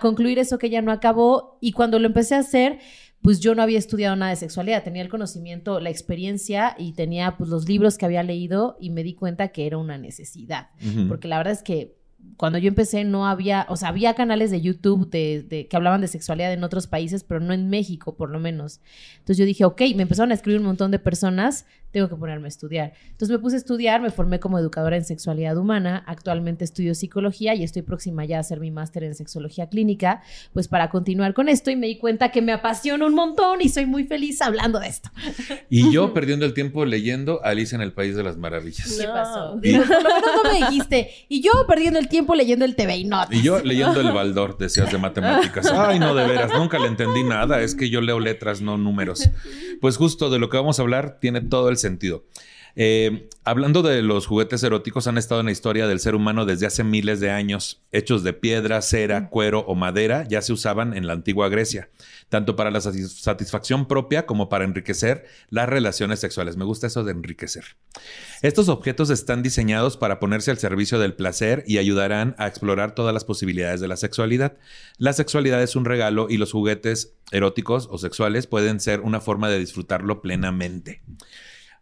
concluir 0.00 0.38
eso 0.38 0.58
que 0.58 0.70
ya 0.70 0.82
no 0.82 0.92
acabó. 0.92 1.58
Y 1.60 1.72
cuando 1.72 1.98
lo 1.98 2.06
empecé 2.06 2.34
a 2.34 2.40
hacer, 2.40 2.78
pues 3.22 3.40
yo 3.40 3.54
no 3.54 3.62
había 3.62 3.78
estudiado 3.78 4.14
nada 4.16 4.30
de 4.30 4.36
sexualidad, 4.36 4.84
tenía 4.84 5.02
el 5.02 5.08
conocimiento, 5.08 5.80
la 5.80 5.90
experiencia 5.90 6.74
y 6.78 6.92
tenía 6.92 7.36
pues 7.36 7.50
los 7.50 7.68
libros 7.68 7.98
que 7.98 8.06
había 8.06 8.22
leído 8.22 8.76
y 8.80 8.90
me 8.90 9.02
di 9.02 9.14
cuenta 9.14 9.48
que 9.48 9.66
era 9.66 9.78
una 9.78 9.98
necesidad. 9.98 10.70
Porque 11.08 11.28
la 11.28 11.38
verdad 11.38 11.52
es 11.52 11.62
que 11.62 11.97
cuando 12.36 12.58
yo 12.58 12.68
empecé 12.68 13.04
no 13.04 13.26
había, 13.26 13.66
o 13.68 13.76
sea, 13.76 13.88
había 13.88 14.14
canales 14.14 14.50
de 14.50 14.60
YouTube 14.60 15.10
de, 15.10 15.66
que 15.68 15.76
hablaban 15.76 16.00
de 16.00 16.08
sexualidad 16.08 16.52
en 16.52 16.64
otros 16.64 16.86
países, 16.86 17.24
pero 17.24 17.40
no 17.40 17.52
en 17.52 17.68
México, 17.70 18.16
por 18.16 18.30
lo 18.30 18.38
menos. 18.38 18.80
Entonces 19.14 19.38
yo 19.38 19.44
dije, 19.44 19.64
ok, 19.64 19.80
me 19.96 20.02
empezaron 20.02 20.30
a 20.30 20.34
escribir 20.34 20.60
un 20.60 20.66
montón 20.66 20.90
de 20.90 20.98
personas, 20.98 21.66
tengo 21.90 22.08
que 22.08 22.16
ponerme 22.16 22.46
a 22.46 22.48
estudiar. 22.48 22.92
Entonces 23.04 23.30
me 23.30 23.38
puse 23.38 23.56
a 23.56 23.58
estudiar, 23.58 24.00
me 24.00 24.10
formé 24.10 24.40
como 24.40 24.58
educadora 24.58 24.96
en 24.96 25.04
sexualidad 25.04 25.56
humana, 25.56 26.04
actualmente 26.06 26.64
estudio 26.64 26.94
psicología 26.94 27.54
y 27.54 27.64
estoy 27.64 27.82
próxima 27.82 28.24
ya 28.24 28.36
a 28.36 28.40
hacer 28.40 28.60
mi 28.60 28.70
máster 28.70 29.04
en 29.04 29.14
sexología 29.14 29.68
clínica, 29.68 30.22
pues 30.52 30.68
para 30.68 30.90
continuar 30.90 31.34
con 31.34 31.48
esto 31.48 31.70
y 31.70 31.76
me 31.76 31.86
di 31.86 31.96
cuenta 31.96 32.30
que 32.30 32.42
me 32.42 32.52
apasiona 32.52 33.06
un 33.06 33.14
montón 33.14 33.60
y 33.62 33.68
soy 33.68 33.86
muy 33.86 34.04
feliz 34.04 34.42
hablando 34.42 34.80
de 34.80 34.88
esto. 34.88 35.10
Y 35.70 35.90
yo 35.90 36.12
perdiendo 36.14 36.44
el 36.44 36.52
tiempo 36.52 36.84
leyendo 36.84 37.42
Alicia 37.42 37.76
en 37.76 37.82
el 37.82 37.92
País 37.92 38.14
de 38.16 38.22
las 38.22 38.36
Maravillas. 38.36 38.96
¿Qué 38.98 39.06
pasó? 39.06 39.58
Por 39.60 39.62
lo 40.02 40.14
menos 40.14 40.42
no 40.42 40.52
me 40.52 40.58
dijiste. 40.58 41.10
Y 41.28 41.40
yo 41.40 41.52
perdiendo 41.66 41.98
el 41.98 42.08
tiempo 42.08 42.17
leyendo 42.34 42.64
el 42.64 42.74
TV 42.76 42.96
y 42.96 43.04
Notas. 43.04 43.32
Y 43.32 43.42
yo 43.42 43.60
leyendo 43.60 44.00
el 44.00 44.12
Baldor, 44.12 44.58
decías 44.58 44.90
de 44.90 44.98
matemáticas. 44.98 45.70
Ay, 45.70 45.98
no, 45.98 46.14
de 46.14 46.26
veras, 46.26 46.52
nunca 46.52 46.78
le 46.78 46.86
entendí 46.88 47.24
nada. 47.24 47.60
Es 47.60 47.74
que 47.74 47.90
yo 47.90 48.00
leo 48.00 48.20
letras, 48.20 48.60
no 48.60 48.78
números. 48.78 49.28
Pues 49.80 49.96
justo 49.96 50.30
de 50.30 50.38
lo 50.38 50.48
que 50.48 50.56
vamos 50.56 50.78
a 50.78 50.82
hablar 50.82 51.18
tiene 51.20 51.40
todo 51.40 51.68
el 51.68 51.76
sentido. 51.76 52.24
Eh, 52.80 53.28
hablando 53.42 53.82
de 53.82 54.02
los 54.02 54.28
juguetes 54.28 54.62
eróticos, 54.62 55.08
han 55.08 55.18
estado 55.18 55.40
en 55.40 55.46
la 55.46 55.52
historia 55.52 55.88
del 55.88 55.98
ser 55.98 56.14
humano 56.14 56.46
desde 56.46 56.66
hace 56.66 56.84
miles 56.84 57.18
de 57.18 57.28
años. 57.28 57.82
Hechos 57.90 58.22
de 58.22 58.32
piedra, 58.34 58.80
cera, 58.82 59.30
cuero 59.30 59.64
o 59.66 59.74
madera 59.74 60.24
ya 60.28 60.42
se 60.42 60.52
usaban 60.52 60.96
en 60.96 61.08
la 61.08 61.14
antigua 61.14 61.48
Grecia, 61.48 61.90
tanto 62.28 62.54
para 62.54 62.70
la 62.70 62.80
satisfacción 62.80 63.88
propia 63.88 64.26
como 64.26 64.48
para 64.48 64.64
enriquecer 64.64 65.26
las 65.50 65.68
relaciones 65.68 66.20
sexuales. 66.20 66.56
Me 66.56 66.64
gusta 66.64 66.86
eso 66.86 67.02
de 67.02 67.10
enriquecer. 67.10 67.64
Estos 68.42 68.68
objetos 68.68 69.10
están 69.10 69.42
diseñados 69.42 69.96
para 69.96 70.20
ponerse 70.20 70.52
al 70.52 70.58
servicio 70.58 71.00
del 71.00 71.14
placer 71.14 71.64
y 71.66 71.78
ayudarán 71.78 72.36
a 72.38 72.46
explorar 72.46 72.94
todas 72.94 73.12
las 73.12 73.24
posibilidades 73.24 73.80
de 73.80 73.88
la 73.88 73.96
sexualidad. 73.96 74.56
La 74.98 75.12
sexualidad 75.14 75.60
es 75.64 75.74
un 75.74 75.84
regalo 75.84 76.28
y 76.30 76.36
los 76.36 76.52
juguetes 76.52 77.16
eróticos 77.32 77.88
o 77.90 77.98
sexuales 77.98 78.46
pueden 78.46 78.78
ser 78.78 79.00
una 79.00 79.20
forma 79.20 79.48
de 79.48 79.58
disfrutarlo 79.58 80.22
plenamente. 80.22 81.02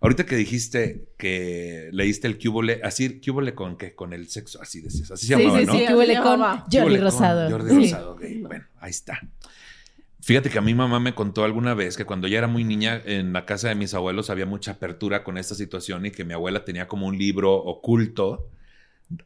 Ahorita 0.06 0.24
que 0.24 0.36
dijiste 0.36 1.08
que 1.18 1.88
leíste 1.90 2.28
el 2.28 2.38
cúbole, 2.38 2.80
así, 2.84 3.20
cúbole 3.20 3.56
con 3.56 3.76
qué? 3.76 3.96
Con 3.96 4.12
el 4.12 4.28
sexo, 4.28 4.62
así 4.62 4.80
decías, 4.80 5.10
así 5.10 5.26
se 5.26 5.36
llamaba, 5.36 5.58
sí, 5.58 5.66
¿no? 5.66 5.72
Sí, 5.72 5.84
cúbole 5.84 6.16
con 6.22 6.40
Jordi 6.70 6.96
Rosado. 6.98 7.50
Jordi 7.50 7.74
Rosado, 7.74 8.12
ok. 8.12 8.22
Bueno, 8.42 8.64
ahí 8.78 8.90
está. 8.90 9.20
Fíjate 10.20 10.48
que 10.48 10.58
a 10.58 10.60
mi 10.60 10.74
mamá 10.74 11.00
me 11.00 11.12
contó 11.12 11.42
alguna 11.42 11.74
vez 11.74 11.96
que 11.96 12.04
cuando 12.04 12.28
ella 12.28 12.38
era 12.38 12.46
muy 12.46 12.62
niña 12.62 13.02
en 13.04 13.32
la 13.32 13.46
casa 13.46 13.68
de 13.68 13.74
mis 13.74 13.94
abuelos 13.94 14.30
había 14.30 14.46
mucha 14.46 14.70
apertura 14.70 15.24
con 15.24 15.38
esta 15.38 15.56
situación 15.56 16.06
y 16.06 16.12
que 16.12 16.24
mi 16.24 16.34
abuela 16.34 16.64
tenía 16.64 16.86
como 16.86 17.08
un 17.08 17.18
libro 17.18 17.54
oculto, 17.54 18.48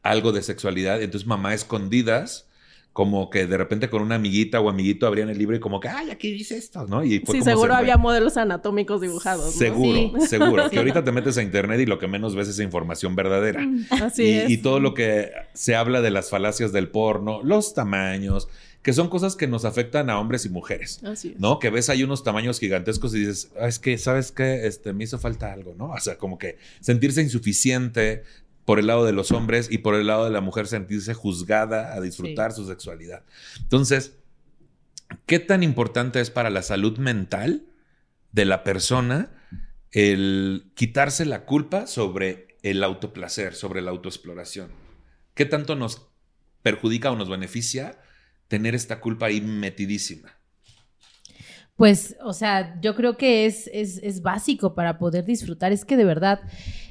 algo 0.01 0.31
de 0.31 0.41
sexualidad, 0.41 0.99
entonces 1.03 1.27
mamá 1.27 1.53
escondidas 1.53 2.49
como 2.93 3.29
que 3.29 3.47
de 3.47 3.57
repente 3.57 3.89
con 3.89 4.01
una 4.01 4.15
amiguita 4.15 4.59
o 4.59 4.69
amiguito 4.69 5.07
abrían 5.07 5.29
el 5.29 5.37
libro 5.37 5.55
y 5.55 5.59
como 5.61 5.79
que, 5.79 5.87
ay, 5.87 6.11
aquí 6.11 6.31
dice 6.31 6.57
esto, 6.57 6.85
¿no? 6.87 7.03
Y 7.05 7.23
sí, 7.25 7.41
seguro 7.41 7.73
había 7.73 7.97
modelos 7.97 8.35
anatómicos 8.35 8.99
dibujados. 8.99 9.53
Seguro, 9.53 10.19
seguro. 10.27 10.69
Que 10.69 10.77
ahorita 10.77 11.03
te 11.03 11.11
metes 11.13 11.37
a 11.37 11.41
internet 11.41 11.79
y 11.79 11.85
lo 11.85 11.99
que 11.99 12.07
menos 12.07 12.35
ves 12.35 12.49
es 12.49 12.59
información 12.59 13.15
verdadera. 13.15 13.61
Mm, 13.61 13.85
así 14.01 14.23
y, 14.23 14.33
es. 14.33 14.49
Y 14.49 14.57
todo 14.57 14.81
lo 14.81 14.93
que 14.93 15.31
se 15.53 15.75
habla 15.75 16.01
de 16.01 16.11
las 16.11 16.29
falacias 16.29 16.73
del 16.73 16.89
porno, 16.89 17.41
los 17.43 17.73
tamaños, 17.73 18.49
que 18.81 18.91
son 18.91 19.07
cosas 19.07 19.37
que 19.37 19.47
nos 19.47 19.63
afectan 19.63 20.09
a 20.09 20.19
hombres 20.19 20.45
y 20.45 20.49
mujeres. 20.49 21.01
Así 21.05 21.29
es. 21.29 21.39
¿No? 21.39 21.59
Que 21.59 21.69
ves 21.69 21.89
ahí 21.89 22.03
unos 22.03 22.25
tamaños 22.25 22.59
gigantescos 22.59 23.15
y 23.15 23.19
dices, 23.19 23.51
ah, 23.57 23.67
es 23.67 23.79
que, 23.79 23.97
¿sabes 23.97 24.33
qué? 24.33 24.67
Este, 24.67 24.91
me 24.91 25.05
hizo 25.05 25.17
falta 25.17 25.53
algo, 25.53 25.75
¿no? 25.77 25.91
O 25.91 25.99
sea, 25.99 26.17
como 26.17 26.37
que 26.37 26.57
sentirse 26.81 27.21
insuficiente, 27.21 28.23
por 28.71 28.79
el 28.79 28.87
lado 28.87 29.03
de 29.03 29.11
los 29.11 29.31
hombres 29.31 29.67
y 29.69 29.79
por 29.79 29.95
el 29.95 30.07
lado 30.07 30.23
de 30.23 30.31
la 30.31 30.39
mujer 30.39 30.65
sentirse 30.65 31.13
juzgada 31.13 31.93
a 31.93 31.99
disfrutar 31.99 32.53
su 32.53 32.65
sexualidad. 32.65 33.25
Entonces, 33.59 34.13
¿qué 35.25 35.39
tan 35.39 35.61
importante 35.61 36.21
es 36.21 36.29
para 36.29 36.49
la 36.49 36.61
salud 36.61 36.97
mental 36.97 37.65
de 38.31 38.45
la 38.45 38.63
persona 38.63 39.29
el 39.91 40.71
quitarse 40.73 41.25
la 41.25 41.43
culpa 41.43 41.85
sobre 41.85 42.47
el 42.63 42.81
autoplacer, 42.81 43.55
sobre 43.55 43.81
la 43.81 43.91
autoexploración. 43.91 44.69
¿Qué 45.33 45.45
tanto 45.45 45.75
nos 45.75 46.07
perjudica 46.61 47.11
o 47.11 47.17
nos 47.17 47.29
beneficia 47.29 47.99
tener 48.47 48.73
esta 48.73 49.01
culpa 49.01 49.25
ahí 49.25 49.41
metidísima? 49.41 50.37
Pues, 51.75 52.15
o 52.23 52.33
sea, 52.33 52.79
yo 52.81 52.95
creo 52.95 53.17
que 53.17 53.47
es, 53.47 53.67
es, 53.73 54.21
básico 54.21 54.75
para 54.75 54.99
poder 54.99 55.25
disfrutar. 55.25 55.71
Es 55.71 55.83
que 55.83 55.97
de 55.97 56.05
verdad, 56.05 56.41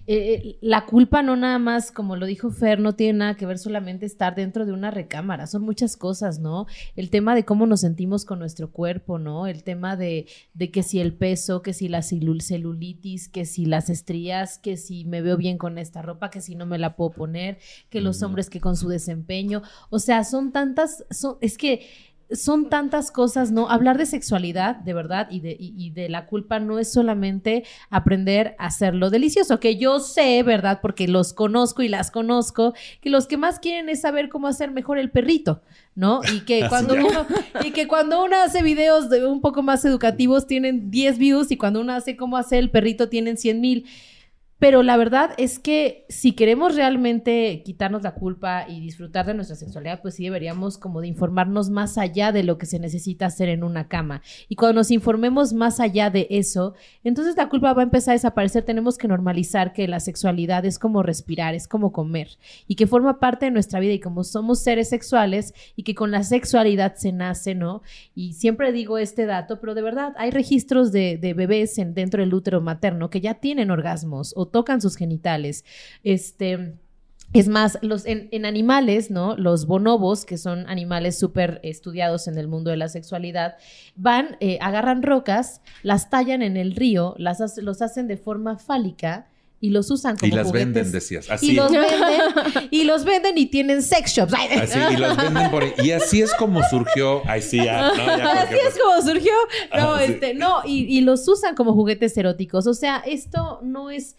eh, 0.06 0.16
eh, 0.16 0.58
la 0.60 0.86
culpa 0.86 1.22
no 1.22 1.36
nada 1.36 1.58
más, 1.58 1.92
como 1.92 2.16
lo 2.16 2.26
dijo 2.26 2.50
Fer, 2.50 2.80
no 2.80 2.94
tiene 2.94 3.18
nada 3.18 3.36
que 3.36 3.46
ver 3.46 3.58
solamente 3.58 4.06
estar 4.06 4.34
dentro 4.34 4.66
de 4.66 4.72
una 4.72 4.90
recámara. 4.90 5.46
Son 5.46 5.62
muchas 5.62 5.96
cosas, 5.96 6.38
¿no? 6.38 6.66
El 6.96 7.10
tema 7.10 7.34
de 7.34 7.44
cómo 7.44 7.66
nos 7.66 7.80
sentimos 7.80 8.24
con 8.24 8.38
nuestro 8.38 8.70
cuerpo, 8.70 9.18
¿no? 9.18 9.46
El 9.46 9.62
tema 9.62 9.96
de, 9.96 10.26
de 10.54 10.70
que 10.70 10.82
si 10.82 11.00
el 11.00 11.14
peso, 11.14 11.62
que 11.62 11.72
si 11.72 11.88
la 11.88 12.02
celulitis, 12.02 13.28
que 13.28 13.44
si 13.44 13.66
las 13.66 13.90
estrías, 13.90 14.58
que 14.58 14.76
si 14.76 15.04
me 15.04 15.22
veo 15.22 15.36
bien 15.36 15.58
con 15.58 15.78
esta 15.78 16.02
ropa, 16.02 16.30
que 16.30 16.40
si 16.40 16.54
no 16.54 16.66
me 16.66 16.78
la 16.78 16.96
puedo 16.96 17.10
poner, 17.10 17.58
que 17.88 18.00
los 18.00 18.22
hombres 18.22 18.50
que 18.50 18.60
con 18.60 18.76
su 18.76 18.88
desempeño. 18.88 19.62
O 19.90 19.98
sea, 19.98 20.24
son 20.24 20.52
tantas, 20.52 21.04
son, 21.10 21.36
es 21.40 21.58
que 21.58 21.86
son 22.32 22.68
tantas 22.68 23.10
cosas, 23.10 23.50
¿no? 23.50 23.68
Hablar 23.68 23.98
de 23.98 24.06
sexualidad, 24.06 24.76
de 24.76 24.94
verdad, 24.94 25.28
y 25.30 25.40
de, 25.40 25.56
y, 25.58 25.90
de 25.90 26.08
la 26.08 26.26
culpa 26.26 26.60
no 26.60 26.78
es 26.78 26.92
solamente 26.92 27.64
aprender 27.90 28.54
a 28.58 28.66
hacerlo 28.66 29.10
delicioso, 29.10 29.60
que 29.60 29.76
yo 29.76 30.00
sé, 30.00 30.42
¿verdad? 30.42 30.80
Porque 30.80 31.08
los 31.08 31.32
conozco 31.32 31.82
y 31.82 31.88
las 31.88 32.10
conozco, 32.10 32.74
que 33.00 33.10
los 33.10 33.26
que 33.26 33.36
más 33.36 33.58
quieren 33.58 33.88
es 33.88 34.00
saber 34.00 34.28
cómo 34.28 34.46
hacer 34.46 34.70
mejor 34.70 34.98
el 34.98 35.10
perrito, 35.10 35.62
¿no? 35.94 36.20
Y 36.32 36.40
que 36.40 36.66
cuando 36.68 36.94
uno, 36.94 37.26
y 37.64 37.72
que 37.72 37.88
cuando 37.88 38.22
uno 38.24 38.36
hace 38.36 38.62
videos 38.62 39.10
de 39.10 39.26
un 39.26 39.40
poco 39.40 39.62
más 39.62 39.84
educativos 39.84 40.46
tienen 40.46 40.90
10 40.90 41.18
views 41.18 41.50
y 41.50 41.56
cuando 41.56 41.80
uno 41.80 41.92
hace 41.92 42.16
cómo 42.16 42.36
hacer 42.36 42.60
el 42.60 42.70
perrito 42.70 43.08
tienen 43.08 43.36
100 43.36 43.60
mil. 43.60 43.86
Pero 44.60 44.82
la 44.82 44.98
verdad 44.98 45.30
es 45.38 45.58
que 45.58 46.04
si 46.10 46.32
queremos 46.32 46.76
realmente 46.76 47.62
quitarnos 47.64 48.02
la 48.02 48.12
culpa 48.12 48.66
y 48.68 48.80
disfrutar 48.80 49.24
de 49.24 49.32
nuestra 49.32 49.56
sexualidad, 49.56 50.02
pues 50.02 50.16
sí 50.16 50.24
deberíamos 50.24 50.76
como 50.76 51.00
de 51.00 51.08
informarnos 51.08 51.70
más 51.70 51.96
allá 51.96 52.30
de 52.30 52.42
lo 52.42 52.58
que 52.58 52.66
se 52.66 52.78
necesita 52.78 53.24
hacer 53.24 53.48
en 53.48 53.64
una 53.64 53.88
cama. 53.88 54.20
Y 54.50 54.56
cuando 54.56 54.80
nos 54.80 54.90
informemos 54.90 55.54
más 55.54 55.80
allá 55.80 56.10
de 56.10 56.26
eso, 56.28 56.74
entonces 57.04 57.38
la 57.38 57.48
culpa 57.48 57.72
va 57.72 57.80
a 57.80 57.84
empezar 57.84 58.12
a 58.12 58.16
desaparecer. 58.16 58.62
Tenemos 58.62 58.98
que 58.98 59.08
normalizar 59.08 59.72
que 59.72 59.88
la 59.88 59.98
sexualidad 59.98 60.66
es 60.66 60.78
como 60.78 61.02
respirar, 61.02 61.54
es 61.54 61.66
como 61.66 61.90
comer 61.90 62.28
y 62.68 62.74
que 62.74 62.86
forma 62.86 63.18
parte 63.18 63.46
de 63.46 63.52
nuestra 63.52 63.80
vida 63.80 63.94
y 63.94 63.98
como 63.98 64.24
somos 64.24 64.60
seres 64.60 64.90
sexuales 64.90 65.54
y 65.74 65.84
que 65.84 65.94
con 65.94 66.10
la 66.10 66.22
sexualidad 66.22 66.96
se 66.96 67.12
nace, 67.12 67.54
¿no? 67.54 67.80
Y 68.14 68.34
siempre 68.34 68.72
digo 68.72 68.98
este 68.98 69.24
dato, 69.24 69.58
pero 69.58 69.74
de 69.74 69.80
verdad 69.80 70.12
hay 70.18 70.30
registros 70.30 70.92
de, 70.92 71.16
bebés 71.34 71.78
en, 71.78 71.94
dentro 71.94 72.20
del 72.20 72.34
útero 72.34 72.60
materno 72.60 73.08
que 73.08 73.22
ya 73.22 73.36
tienen 73.36 73.70
orgasmos 73.70 74.34
o 74.36 74.49
tocan 74.50 74.80
sus 74.80 74.96
genitales. 74.96 75.64
Este. 76.02 76.74
Es 77.32 77.46
más, 77.46 77.78
los, 77.80 78.06
en, 78.06 78.44
animales, 78.44 79.08
¿no? 79.12 79.36
Los 79.36 79.66
bonobos, 79.66 80.24
que 80.24 80.36
son 80.36 80.68
animales 80.68 81.16
súper 81.16 81.60
estudiados 81.62 82.26
en 82.26 82.36
el 82.36 82.48
mundo 82.48 82.70
de 82.70 82.76
la 82.76 82.88
sexualidad, 82.88 83.54
van, 83.94 84.36
eh, 84.40 84.58
agarran 84.60 85.04
rocas, 85.04 85.60
las 85.84 86.10
tallan 86.10 86.42
en 86.42 86.56
el 86.56 86.74
río, 86.74 87.14
las, 87.18 87.56
los 87.58 87.82
hacen 87.82 88.08
de 88.08 88.16
forma 88.16 88.58
fálica 88.58 89.28
y 89.60 89.70
los 89.70 89.90
usan 89.90 90.16
como 90.16 90.32
Y 90.32 90.34
las 90.34 90.50
venden, 90.50 90.90
decías. 90.90 91.30
Así. 91.30 91.50
Y 91.50 91.54
los 91.54 91.70
venden, 91.70 92.68
y 92.70 92.84
los 92.84 93.04
venden 93.04 93.36
y 93.36 93.46
tienen 93.46 93.82
sex 93.82 94.14
shops. 94.14 94.32
Así, 94.32 94.78
y 94.92 94.96
los 94.96 95.16
venden 95.16 95.50
por 95.50 95.64
Y 95.84 95.90
así 95.92 96.22
es 96.22 96.32
como 96.34 96.62
surgió. 96.64 97.22
Ay, 97.26 97.42
sí, 97.42 97.58
ya, 97.58 97.92
no, 97.94 98.02
Así 98.02 98.54
es 98.54 98.78
como 98.78 99.02
surgió. 99.06 99.32
No, 99.76 99.98
este, 99.98 100.34
no, 100.34 100.62
y, 100.64 100.84
y 100.84 101.02
los 101.02 101.28
usan 101.28 101.54
como 101.54 101.74
juguetes 101.74 102.16
eróticos. 102.16 102.66
O 102.66 102.74
sea, 102.74 103.02
esto 103.06 103.60
no 103.62 103.90
es 103.90 104.16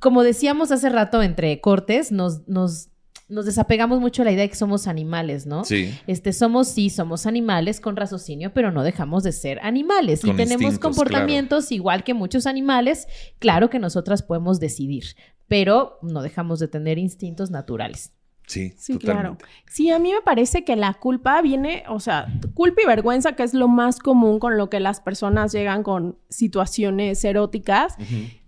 como 0.00 0.22
decíamos 0.22 0.72
hace 0.72 0.88
rato 0.88 1.22
entre 1.22 1.60
cortes, 1.60 2.12
nos, 2.12 2.46
nos, 2.48 2.88
nos 3.28 3.46
desapegamos 3.46 4.00
mucho 4.00 4.24
la 4.24 4.32
idea 4.32 4.42
de 4.42 4.50
que 4.50 4.56
somos 4.56 4.88
animales, 4.88 5.46
¿no? 5.46 5.64
Sí. 5.64 5.96
Este, 6.06 6.32
somos, 6.32 6.68
sí, 6.68 6.90
somos 6.90 7.24
animales 7.26 7.80
con 7.80 7.96
raciocinio, 7.96 8.52
pero 8.52 8.72
no 8.72 8.82
dejamos 8.82 9.22
de 9.22 9.32
ser 9.32 9.60
animales. 9.62 10.24
y 10.24 10.32
tenemos 10.32 10.78
comportamientos 10.78 11.70
igual 11.72 12.04
que 12.04 12.14
muchos 12.14 12.46
animales. 12.46 13.06
Claro 13.38 13.70
que 13.70 13.78
nosotras 13.78 14.22
podemos 14.22 14.58
decidir, 14.58 15.04
pero 15.46 15.98
no 16.02 16.22
dejamos 16.22 16.58
de 16.58 16.68
tener 16.68 16.98
instintos 16.98 17.50
naturales. 17.50 18.12
Sí, 18.46 18.74
sí 18.76 18.98
claro. 18.98 19.38
Sí, 19.66 19.90
a 19.90 19.98
mí 19.98 20.12
me 20.12 20.20
parece 20.20 20.64
que 20.64 20.76
la 20.76 20.94
culpa 20.94 21.40
viene, 21.42 21.84
o 21.88 22.00
sea, 22.00 22.26
culpa 22.54 22.82
y 22.82 22.86
vergüenza, 22.86 23.32
que 23.32 23.44
es 23.44 23.54
lo 23.54 23.68
más 23.68 23.98
común 23.98 24.38
con 24.38 24.58
lo 24.58 24.68
que 24.68 24.80
las 24.80 25.00
personas 25.00 25.52
llegan 25.52 25.82
con 25.82 26.18
situaciones 26.28 27.24
eróticas, 27.24 27.96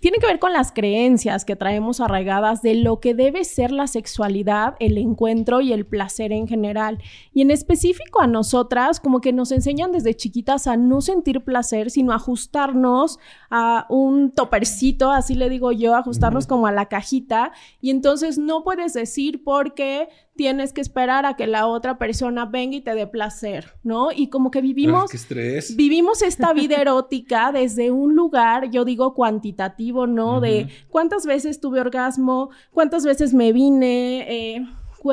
tiene 0.05 0.19
que 0.19 0.27
ver 0.27 0.39
con 0.39 0.53
las 0.53 0.71
creencias 0.71 1.47
que 1.47 1.57
traemos 1.57 1.99
arraigadas 1.99 2.61
de 2.61 2.75
lo 2.75 3.01
que 3.01 3.15
debe 3.15 3.43
ser 3.43 3.73
la 3.73 3.87
sexualidad, 3.87 4.75
el 4.79 4.99
encuentro 4.99 5.63
y 5.63 5.73
el 5.73 5.87
placer 5.87 6.31
en 6.31 6.47
general. 6.47 6.99
Y 7.33 7.41
en 7.41 7.51
específico 7.51 8.21
a 8.21 8.27
nosotras, 8.27 9.01
como 9.01 9.23
que 9.23 9.33
nos 9.33 9.51
enseñan 9.51 9.93
desde 9.93 10.13
chiquitas 10.13 10.67
a 10.67 10.77
no 10.77 11.01
sentir 11.01 11.43
placer, 11.43 11.91
sino 11.91 12.13
ajustarnos 12.13 13.19
a 13.49 13.87
un 13.89 14.31
topercito, 14.31 15.11
así 15.11 15.37
le 15.37 15.49
digo 15.49 15.73
yo, 15.73 15.95
ajustarnos 15.95 16.47
como 16.47 16.67
a 16.67 16.73
la 16.73 16.85
cajita. 16.85 17.53
Y 17.81 17.89
entonces 17.89 18.37
no 18.37 18.63
puedes 18.63 18.93
decir 18.93 19.43
porque 19.43 20.11
tienes 20.37 20.73
que 20.73 20.81
esperar 20.81 21.27
a 21.27 21.35
que 21.35 21.47
la 21.47 21.67
otra 21.67 21.99
persona 21.99 22.47
venga 22.47 22.77
y 22.77 22.81
te 22.81 22.95
dé 22.95 23.07
placer, 23.07 23.73
¿no? 23.83 24.11
Y 24.13 24.29
como 24.29 24.51
que 24.51 24.61
vivimos... 24.61 25.13
estrés. 25.15 25.77
Vivimos 25.77 26.23
esta 26.23 26.53
vida 26.53 26.77
erótica 26.77 27.53
desde 27.53 27.91
un 27.91 28.15
lugar, 28.15 28.71
yo 28.71 28.85
digo 28.85 29.15
cuantitativo, 29.15 30.07
¿no? 30.07 30.41
De 30.41 30.69
cuántas 30.89 31.27
veces 31.27 31.61
tuve 31.61 31.81
orgasmo, 31.81 32.51
cuántas 32.73 33.05
veces 33.05 33.33
me 33.33 33.53
vine, 33.53 34.27
eh, 34.29 34.67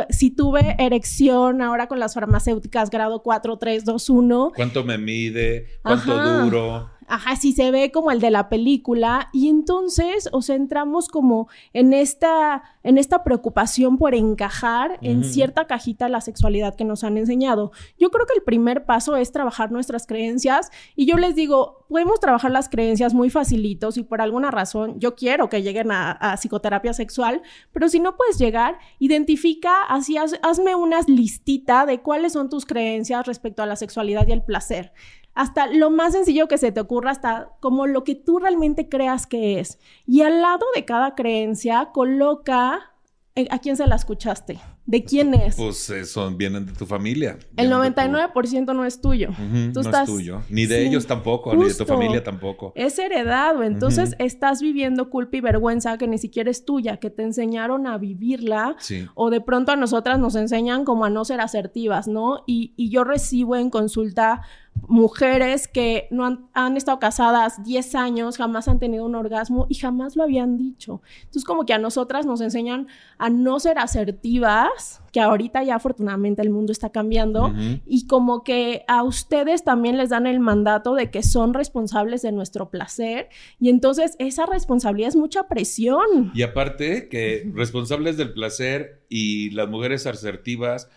si 0.09 0.31
tuve 0.31 0.75
erección 0.79 1.61
ahora 1.61 1.87
con 1.87 1.99
las 1.99 2.13
farmacéuticas 2.13 2.89
grado 2.89 3.21
4, 3.21 3.57
3, 3.57 3.85
2, 3.85 4.09
1. 4.09 4.51
¿Cuánto 4.55 4.83
me 4.83 4.97
mide? 4.97 5.67
¿Cuánto 5.83 6.43
duro? 6.43 6.89
Ajá, 7.07 7.35
si 7.35 7.51
se 7.51 7.71
ve 7.71 7.91
como 7.91 8.11
el 8.11 8.19
de 8.19 8.31
la 8.31 8.49
película 8.49 9.29
y 9.33 9.49
entonces, 9.49 10.29
o 10.31 10.41
sea, 10.41 10.55
entramos 10.55 11.07
como 11.07 11.49
en 11.73 11.93
esta, 11.93 12.63
en 12.83 12.97
esta 12.97 13.23
preocupación 13.23 13.97
por 13.97 14.15
encajar 14.15 14.97
en 15.01 15.23
cierta 15.23 15.67
cajita 15.67 16.09
la 16.09 16.21
sexualidad 16.21 16.75
que 16.75 16.85
nos 16.85 17.03
han 17.03 17.17
enseñado. 17.17 17.71
Yo 17.99 18.11
creo 18.11 18.25
que 18.25 18.35
el 18.35 18.43
primer 18.43 18.85
paso 18.85 19.15
es 19.15 19.31
trabajar 19.31 19.71
nuestras 19.71 20.07
creencias 20.07 20.71
y 20.95 21.05
yo 21.05 21.17
les 21.17 21.35
digo, 21.35 21.85
podemos 21.89 22.19
trabajar 22.19 22.51
las 22.51 22.69
creencias 22.69 23.13
muy 23.13 23.29
facilitos 23.29 23.97
y 23.97 24.03
por 24.03 24.21
alguna 24.21 24.51
razón 24.51 24.99
yo 24.99 25.15
quiero 25.15 25.49
que 25.49 25.61
lleguen 25.61 25.91
a, 25.91 26.37
psicoterapia 26.37 26.93
sexual, 26.93 27.41
pero 27.73 27.89
si 27.89 27.99
no 27.99 28.15
puedes 28.15 28.37
llegar, 28.37 28.79
identifica, 28.99 29.83
así 29.89 30.15
hazme 30.17 30.75
una 30.75 31.01
listita 31.07 31.85
de 31.85 32.01
cuáles 32.01 32.33
son 32.33 32.49
tus 32.49 32.65
creencias 32.65 33.27
respecto 33.27 33.61
a 33.61 33.65
la 33.65 33.75
sexualidad 33.75 34.25
y 34.27 34.31
el 34.31 34.43
placer 34.43 34.93
hasta 35.33 35.67
lo 35.67 35.89
más 35.89 36.13
sencillo 36.13 36.47
que 36.47 36.57
se 36.57 36.71
te 36.71 36.79
ocurra, 36.79 37.11
hasta 37.11 37.49
como 37.59 37.87
lo 37.87 38.03
que 38.03 38.15
tú 38.15 38.39
realmente 38.39 38.89
creas 38.89 39.27
que 39.27 39.59
es. 39.59 39.79
Y 40.05 40.21
al 40.21 40.41
lado 40.41 40.65
de 40.75 40.85
cada 40.85 41.15
creencia, 41.15 41.89
coloca 41.93 42.91
eh, 43.35 43.47
a 43.49 43.59
quién 43.59 43.77
se 43.77 43.87
la 43.87 43.95
escuchaste. 43.95 44.59
¿De 44.85 45.05
quién 45.05 45.33
es? 45.33 45.55
Pues 45.55 45.89
eh, 45.89 46.03
son, 46.03 46.37
vienen 46.37 46.65
de 46.65 46.73
tu 46.73 46.85
familia. 46.85 47.37
El 47.55 47.71
99% 47.71 48.75
no 48.75 48.83
es 48.83 48.99
tuyo. 48.99 49.29
no 49.39 49.81
es 49.81 50.05
tuyo. 50.05 50.41
Ni 50.49 50.65
de 50.65 50.85
ellos 50.85 51.07
tampoco, 51.07 51.55
ni 51.55 51.65
de 51.65 51.73
tu 51.73 51.85
familia 51.85 52.21
tampoco. 52.21 52.73
Es 52.75 52.99
heredado. 52.99 53.63
Entonces 53.63 54.15
estás 54.19 54.61
viviendo 54.61 55.09
culpa 55.09 55.37
y 55.37 55.41
vergüenza 55.41 55.97
que 55.97 56.09
ni 56.09 56.17
siquiera 56.17 56.51
es 56.51 56.65
tuya, 56.65 56.97
que 56.97 57.09
te 57.09 57.23
enseñaron 57.23 57.87
a 57.87 57.97
vivirla. 57.97 58.75
O 59.15 59.29
de 59.29 59.39
pronto 59.39 59.71
a 59.71 59.77
nosotras 59.77 60.19
nos 60.19 60.35
enseñan 60.35 60.83
como 60.83 61.05
a 61.05 61.09
no 61.09 61.23
ser 61.23 61.39
asertivas, 61.39 62.09
¿no? 62.09 62.43
Y, 62.45 62.73
y 62.75 62.89
yo 62.89 63.05
recibo 63.05 63.55
en 63.55 63.69
consulta 63.69 64.41
mujeres 64.87 65.67
que 65.67 66.07
no 66.11 66.49
han, 66.53 66.77
estado 66.77 66.99
casadas 66.99 67.63
10 67.63 67.95
años, 67.95 68.37
jamás 68.37 68.67
han 68.67 68.79
tenido 68.79 69.05
un 69.05 69.15
orgasmo 69.15 69.65
y 69.69 69.75
jamás 69.75 70.15
lo 70.15 70.23
habían 70.23 70.57
dicho. 70.57 71.01
Entonces, 71.21 71.45
como 71.45 71.65
que 71.65 71.73
a 71.73 71.77
nosotras 71.77 72.25
nos 72.25 72.41
enseñan 72.41 72.87
a 73.17 73.29
no 73.29 73.59
ser 73.59 73.79
asertivas, 73.79 75.01
que 75.13 75.21
ahorita 75.21 75.63
ya 75.63 75.75
afortunadamente 75.75 76.41
el 76.41 76.49
mundo 76.49 76.71
está 76.71 76.89
cambiando, 76.89 77.53
y 77.85 78.07
como 78.07 78.43
que 78.43 78.83
a 78.87 79.03
ustedes 79.03 79.63
también 79.63 79.97
les 79.97 80.09
dan 80.09 80.27
el 80.27 80.39
mandato 80.39 80.93
de 80.93 81.09
que 81.09 81.23
son 81.23 81.53
responsables 81.53 82.21
de 82.21 82.31
nuestro 82.31 82.69
placer, 82.69 83.29
y 83.59 83.69
entonces 83.69 84.15
esa 84.19 84.45
responsabilidad 84.45 85.09
es 85.09 85.15
mucha 85.15 85.47
presión. 85.47 86.31
Y 86.33 86.41
aparte 86.41 87.07
que 87.09 87.49
responsables 87.53 88.17
del 88.17 88.33
placer 88.33 89.05
y 89.09 89.51
las 89.51 89.69
mujeres 89.69 90.05
asertivas, 90.07 90.89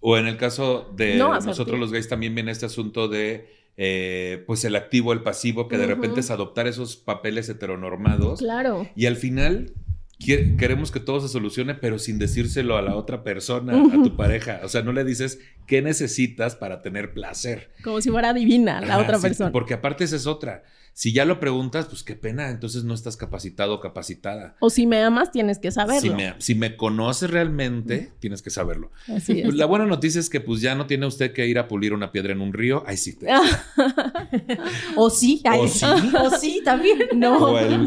o 0.00 0.16
en 0.16 0.26
el 0.26 0.36
caso 0.36 0.92
de 0.96 1.16
nosotros 1.16 1.78
los 1.78 1.92
gays 1.92 2.08
también 2.08 2.34
viene 2.34 2.52
este 2.52 2.66
asunto 2.66 3.08
de 3.08 3.48
eh, 3.76 4.42
pues 4.46 4.64
el 4.64 4.74
activo, 4.74 5.12
el 5.12 5.22
pasivo, 5.22 5.68
que 5.68 5.78
de 5.78 5.86
repente 5.86 6.20
es 6.20 6.30
adoptar 6.30 6.66
esos 6.66 6.96
papeles 6.96 7.48
heteronormados. 7.48 8.40
Claro. 8.40 8.88
Y 8.96 9.06
al 9.06 9.16
final 9.16 9.72
queremos 10.18 10.90
que 10.90 10.98
todo 10.98 11.20
se 11.20 11.28
solucione, 11.28 11.76
pero 11.76 11.98
sin 11.98 12.18
decírselo 12.18 12.76
a 12.76 12.82
la 12.82 12.96
otra 12.96 13.22
persona, 13.22 13.80
a 13.80 14.02
tu 14.02 14.16
pareja. 14.16 14.60
O 14.64 14.68
sea, 14.68 14.82
no 14.82 14.92
le 14.92 15.04
dices 15.04 15.38
qué 15.66 15.80
necesitas 15.80 16.56
para 16.56 16.82
tener 16.82 17.12
placer. 17.12 17.70
Como 17.84 18.00
si 18.00 18.10
fuera 18.10 18.32
divina 18.34 18.80
la 18.80 18.98
otra 18.98 19.18
persona. 19.20 19.52
Porque 19.52 19.74
aparte 19.74 20.04
esa 20.04 20.16
es 20.16 20.26
otra. 20.26 20.64
Si 20.98 21.12
ya 21.12 21.24
lo 21.24 21.38
preguntas, 21.38 21.86
pues 21.86 22.02
qué 22.02 22.16
pena, 22.16 22.50
entonces 22.50 22.82
no 22.82 22.92
estás 22.92 23.16
capacitado 23.16 23.74
o 23.74 23.78
capacitada. 23.78 24.56
O 24.58 24.68
si 24.68 24.84
me 24.84 25.00
amas, 25.00 25.30
tienes 25.30 25.60
que 25.60 25.70
saberlo. 25.70 26.00
Si 26.00 26.10
me, 26.10 26.34
si 26.38 26.56
me 26.56 26.76
conoces 26.76 27.30
realmente, 27.30 28.10
tienes 28.18 28.42
que 28.42 28.50
saberlo. 28.50 28.90
Así 29.06 29.38
es. 29.38 29.44
Pues, 29.44 29.54
la 29.54 29.66
buena 29.66 29.86
noticia 29.86 30.18
es 30.18 30.28
que 30.28 30.40
pues 30.40 30.60
ya 30.60 30.74
no 30.74 30.88
tiene 30.88 31.06
usted 31.06 31.32
que 31.32 31.46
ir 31.46 31.60
a 31.60 31.68
pulir 31.68 31.94
una 31.94 32.10
piedra 32.10 32.32
en 32.32 32.40
un 32.40 32.52
río. 32.52 32.82
Ahí 32.84 32.96
sí. 32.96 33.16
o 34.96 35.08
sí. 35.08 35.40
O 35.56 35.68
sí. 35.68 35.86
o 36.20 36.30
sí, 36.36 36.62
también. 36.64 36.98
No. 37.14 37.44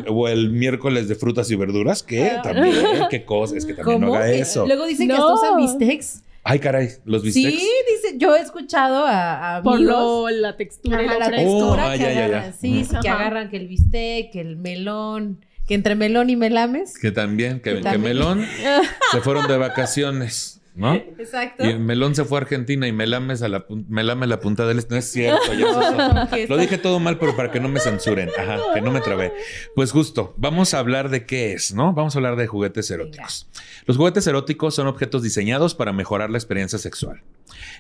O 0.08 0.30
el, 0.30 0.50
miércoles 0.52 1.10
de 1.10 1.15
frutas 1.15 1.52
y 1.52 1.58
verduras, 1.58 2.04
que 2.04 2.39
también, 2.41 2.78
qué 3.10 3.26
cosa, 3.26 3.58
es 3.58 3.65
que 3.65 3.74
también 3.74 4.00
no 4.00 4.15
haga 4.15 4.32
eso. 4.32 4.65
Luego 4.65 4.86
dicen 4.86 5.10
que 5.10 5.15
estos 5.15 5.41
bistecs. 5.58 6.24
Ay, 6.43 6.60
caray, 6.60 6.89
los 7.06 7.21
bistecs. 7.21 7.56
Sí, 7.56 7.69
dice, 7.88 8.17
yo 8.17 8.36
he 8.36 8.41
escuchado 8.41 9.06
a, 9.06 9.58
a 9.58 9.63
Por 9.63 9.80
lo, 9.80 10.30
la 10.30 10.58
textura 10.58 11.04
y 11.04 11.08
la, 11.08 11.30
textura 11.30 11.91
oh, 11.93 11.97
que 11.97 12.06
agarran. 12.06 12.54
Sí, 12.54 12.84
sí, 12.84 12.95
que 13.01 13.10
agarran 13.10 13.49
que 13.49 13.58
el 13.58 13.67
bistec, 13.67 14.32
que 14.32 14.41
el 14.41 14.58
melón, 14.58 15.45
que 15.67 15.75
entre 15.75 15.95
melón 15.95 16.30
y 16.30 16.36
melames. 16.36 16.97
Que 16.97 17.12
también, 17.12 17.60
que, 17.60 17.75
que, 17.75 17.82
que 17.82 17.97
melón 17.99 18.43
se 19.12 19.21
fueron 19.21 19.47
de 19.47 19.58
vacaciones. 19.58 20.61
¿No? 20.75 20.93
Exacto. 20.93 21.67
Y 21.67 21.77
Melón 21.77 22.15
se 22.15 22.25
fue 22.25 22.39
a 22.39 22.41
Argentina 22.41 22.88
y 22.88 22.91
Melames 22.91 23.41
a 23.41 23.49
la, 23.49 23.65
la 23.89 24.39
punta 24.39 24.65
del 24.65 24.79
este. 24.79 24.95
No 24.95 24.99
es 24.99 25.12
cierto, 25.12 25.53
ya 25.53 26.29
Lo 26.49 26.57
dije 26.57 26.77
todo 26.77 26.99
mal, 26.99 27.17
pero 27.17 27.36
para 27.36 27.51
que 27.51 27.60
no 27.60 27.69
me 27.69 27.79
censuren. 27.79 28.29
Ajá, 28.38 28.60
que 28.73 28.81
no 28.81 28.91
me 28.91 29.01
trabé. 29.01 29.34
Pues 29.75 29.91
justo, 29.91 30.34
vamos 30.38 30.73
a 30.73 30.79
hablar 30.79 31.10
de 31.10 31.25
qué 31.25 31.53
es, 31.53 31.73
¿no? 31.73 31.93
Vamos 31.93 32.15
a 32.15 32.19
hablar 32.19 32.36
de 32.36 32.47
juguetes 32.47 32.89
eróticos. 32.91 33.47
Los 33.86 33.97
juguetes 33.97 34.25
eróticos 34.27 34.75
son 34.75 34.88
objetos 34.88 35.23
diseñados 35.23 35.75
para 35.75 35.93
mejorar 35.93 36.29
la 36.29 36.38
experiencia 36.38 36.79
sexual. 36.79 37.21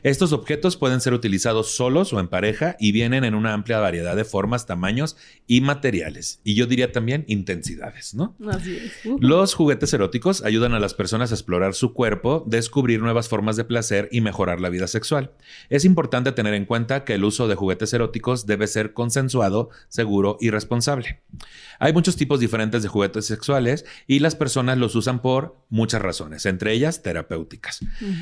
Estos 0.03 0.33
objetos 0.33 0.77
pueden 0.77 1.01
ser 1.01 1.13
utilizados 1.13 1.75
solos 1.75 2.11
o 2.13 2.19
en 2.19 2.27
pareja 2.27 2.75
y 2.79 2.91
vienen 2.91 3.23
en 3.23 3.35
una 3.35 3.53
amplia 3.53 3.79
variedad 3.79 4.15
de 4.15 4.25
formas, 4.25 4.65
tamaños 4.65 5.15
y 5.47 5.61
materiales. 5.61 6.41
Y 6.43 6.55
yo 6.55 6.65
diría 6.65 6.91
también 6.91 7.23
intensidades, 7.27 8.13
¿no? 8.13 8.35
Así 8.49 8.77
es. 8.77 8.91
Los 9.19 9.53
juguetes 9.53 9.93
eróticos 9.93 10.43
ayudan 10.43 10.73
a 10.73 10.79
las 10.79 10.93
personas 10.93 11.31
a 11.31 11.35
explorar 11.35 11.73
su 11.73 11.93
cuerpo, 11.93 12.43
descubrir 12.47 12.90
nuevas 12.99 13.29
formas 13.29 13.55
de 13.55 13.63
placer 13.63 14.09
y 14.11 14.21
mejorar 14.21 14.59
la 14.59 14.69
vida 14.69 14.87
sexual. 14.87 15.31
Es 15.69 15.85
importante 15.85 16.31
tener 16.31 16.53
en 16.53 16.65
cuenta 16.65 17.03
que 17.05 17.13
el 17.13 17.23
uso 17.23 17.47
de 17.47 17.55
juguetes 17.55 17.93
eróticos 17.93 18.45
debe 18.45 18.67
ser 18.67 18.93
consensuado, 18.93 19.69
seguro 19.87 20.37
y 20.39 20.49
responsable. 20.49 21.21
Hay 21.81 21.93
muchos 21.93 22.15
tipos 22.15 22.39
diferentes 22.39 22.83
de 22.83 22.89
juguetes 22.89 23.25
sexuales 23.25 23.85
y 24.05 24.19
las 24.19 24.35
personas 24.35 24.77
los 24.77 24.95
usan 24.95 25.21
por 25.21 25.57
muchas 25.69 26.01
razones, 26.01 26.45
entre 26.45 26.73
ellas 26.73 27.01
terapéuticas. 27.01 27.79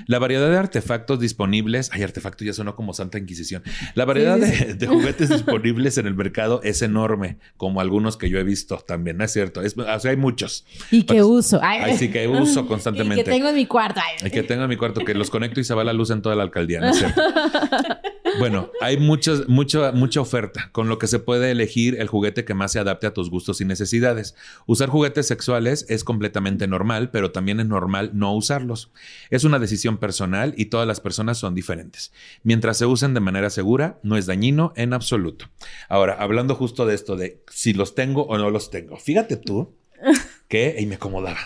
La 0.08 0.18
variedad 0.18 0.50
de 0.50 0.58
artefactos 0.58 1.20
disponibles, 1.20 1.92
hay 1.92 2.04
artefactos 2.04 2.48
ya 2.48 2.54
sonó 2.54 2.76
como 2.76 2.94
Santa 2.94 3.18
Inquisición. 3.18 3.62
La 3.96 4.06
variedad 4.06 4.38
De, 4.38 4.88
juguetes 4.88 5.30
disponibles 5.30 5.98
en 5.98 6.08
el 6.08 6.16
mercado 6.16 6.62
es 6.64 6.82
enorme, 6.82 7.38
como 7.58 7.82
algunos 7.82 8.16
que 8.16 8.30
yo 8.30 8.40
he 8.40 8.44
visto 8.44 8.78
también, 8.78 9.18
¿no 9.18 9.26
es 9.26 9.34
cierto? 9.34 9.62
Es, 9.62 9.76
hay 10.06 10.16
muchos. 10.16 10.66
Y 10.90 11.04
que 11.04 11.22
uso. 11.22 11.60
Ay, 11.62 11.98
sí, 11.98 12.10
que 12.10 12.28
uso 12.28 12.66
constantemente. 12.66 13.10
Y 13.20 13.24
que 13.26 13.30
tengo 13.30 13.50
en 13.50 13.56
mi 13.56 13.66
cuarto 13.66 14.00
tengo 14.44 14.64
en 14.64 14.70
mi 14.70 14.78
cuarto, 14.78 15.04
que 15.04 15.14
los 15.14 15.30
conecto 15.30 15.60
y 15.60 15.64
se 15.64 15.74
va 15.74 15.84
la 15.84 15.94
luz 15.94 16.12
en 16.12 16.22
toda 16.22 16.36
la 16.36 16.44
alcaldía, 16.44 16.80
¿no 16.80 16.90
es 16.90 16.98
cierto? 16.98 17.22
Bueno, 18.38 18.72
hay 18.80 18.98
muchas, 18.98 19.48
mucha, 19.48 19.92
mucha 19.92 20.22
oferta, 20.22 20.70
con 20.72 20.88
lo 20.88 21.00
que 21.00 21.08
se 21.08 21.18
puede 21.18 21.50
elegir 21.50 22.00
el 22.00 22.08
juguete 22.08 22.46
que 22.46 22.54
más 22.54 22.72
se 22.72 22.80
adapte 22.80 23.08
a 23.08 23.14
tus 23.14 23.30
gustos 23.32 23.49
y 23.60 23.66
necesidades. 23.66 24.36
Usar 24.68 24.90
juguetes 24.90 25.28
sexuales 25.28 25.86
es 25.90 26.04
completamente 26.04 26.68
normal, 26.68 27.10
pero 27.12 27.32
también 27.32 27.60
es 27.60 27.66
normal 27.66 28.12
no 28.14 28.34
usarlos. 28.36 28.92
Es 29.30 29.44
una 29.44 29.60
decisión 29.60 29.98
personal 29.98 30.54
y 30.56 30.66
todas 30.66 30.88
las 30.88 31.00
personas 31.00 31.38
son 31.38 31.56
diferentes. 31.56 32.14
Mientras 32.44 32.78
se 32.78 32.86
usen 32.86 33.14
de 33.14 33.20
manera 33.20 33.50
segura, 33.50 34.00
no 34.04 34.18
es 34.18 34.26
dañino 34.26 34.74
en 34.76 34.94
absoluto. 34.94 35.50
Ahora, 35.90 36.14
hablando 36.20 36.56
justo 36.56 36.86
de 36.86 36.96
esto 36.96 37.16
de 37.16 37.44
si 37.50 37.74
los 37.74 37.96
tengo 37.96 38.24
o 38.24 38.38
no 38.38 38.52
los 38.52 38.70
tengo, 38.70 38.98
fíjate 38.98 39.38
tú 39.38 39.76
que, 40.48 40.76
y 40.80 40.86
me 40.86 40.96
acomodaba. 40.96 41.40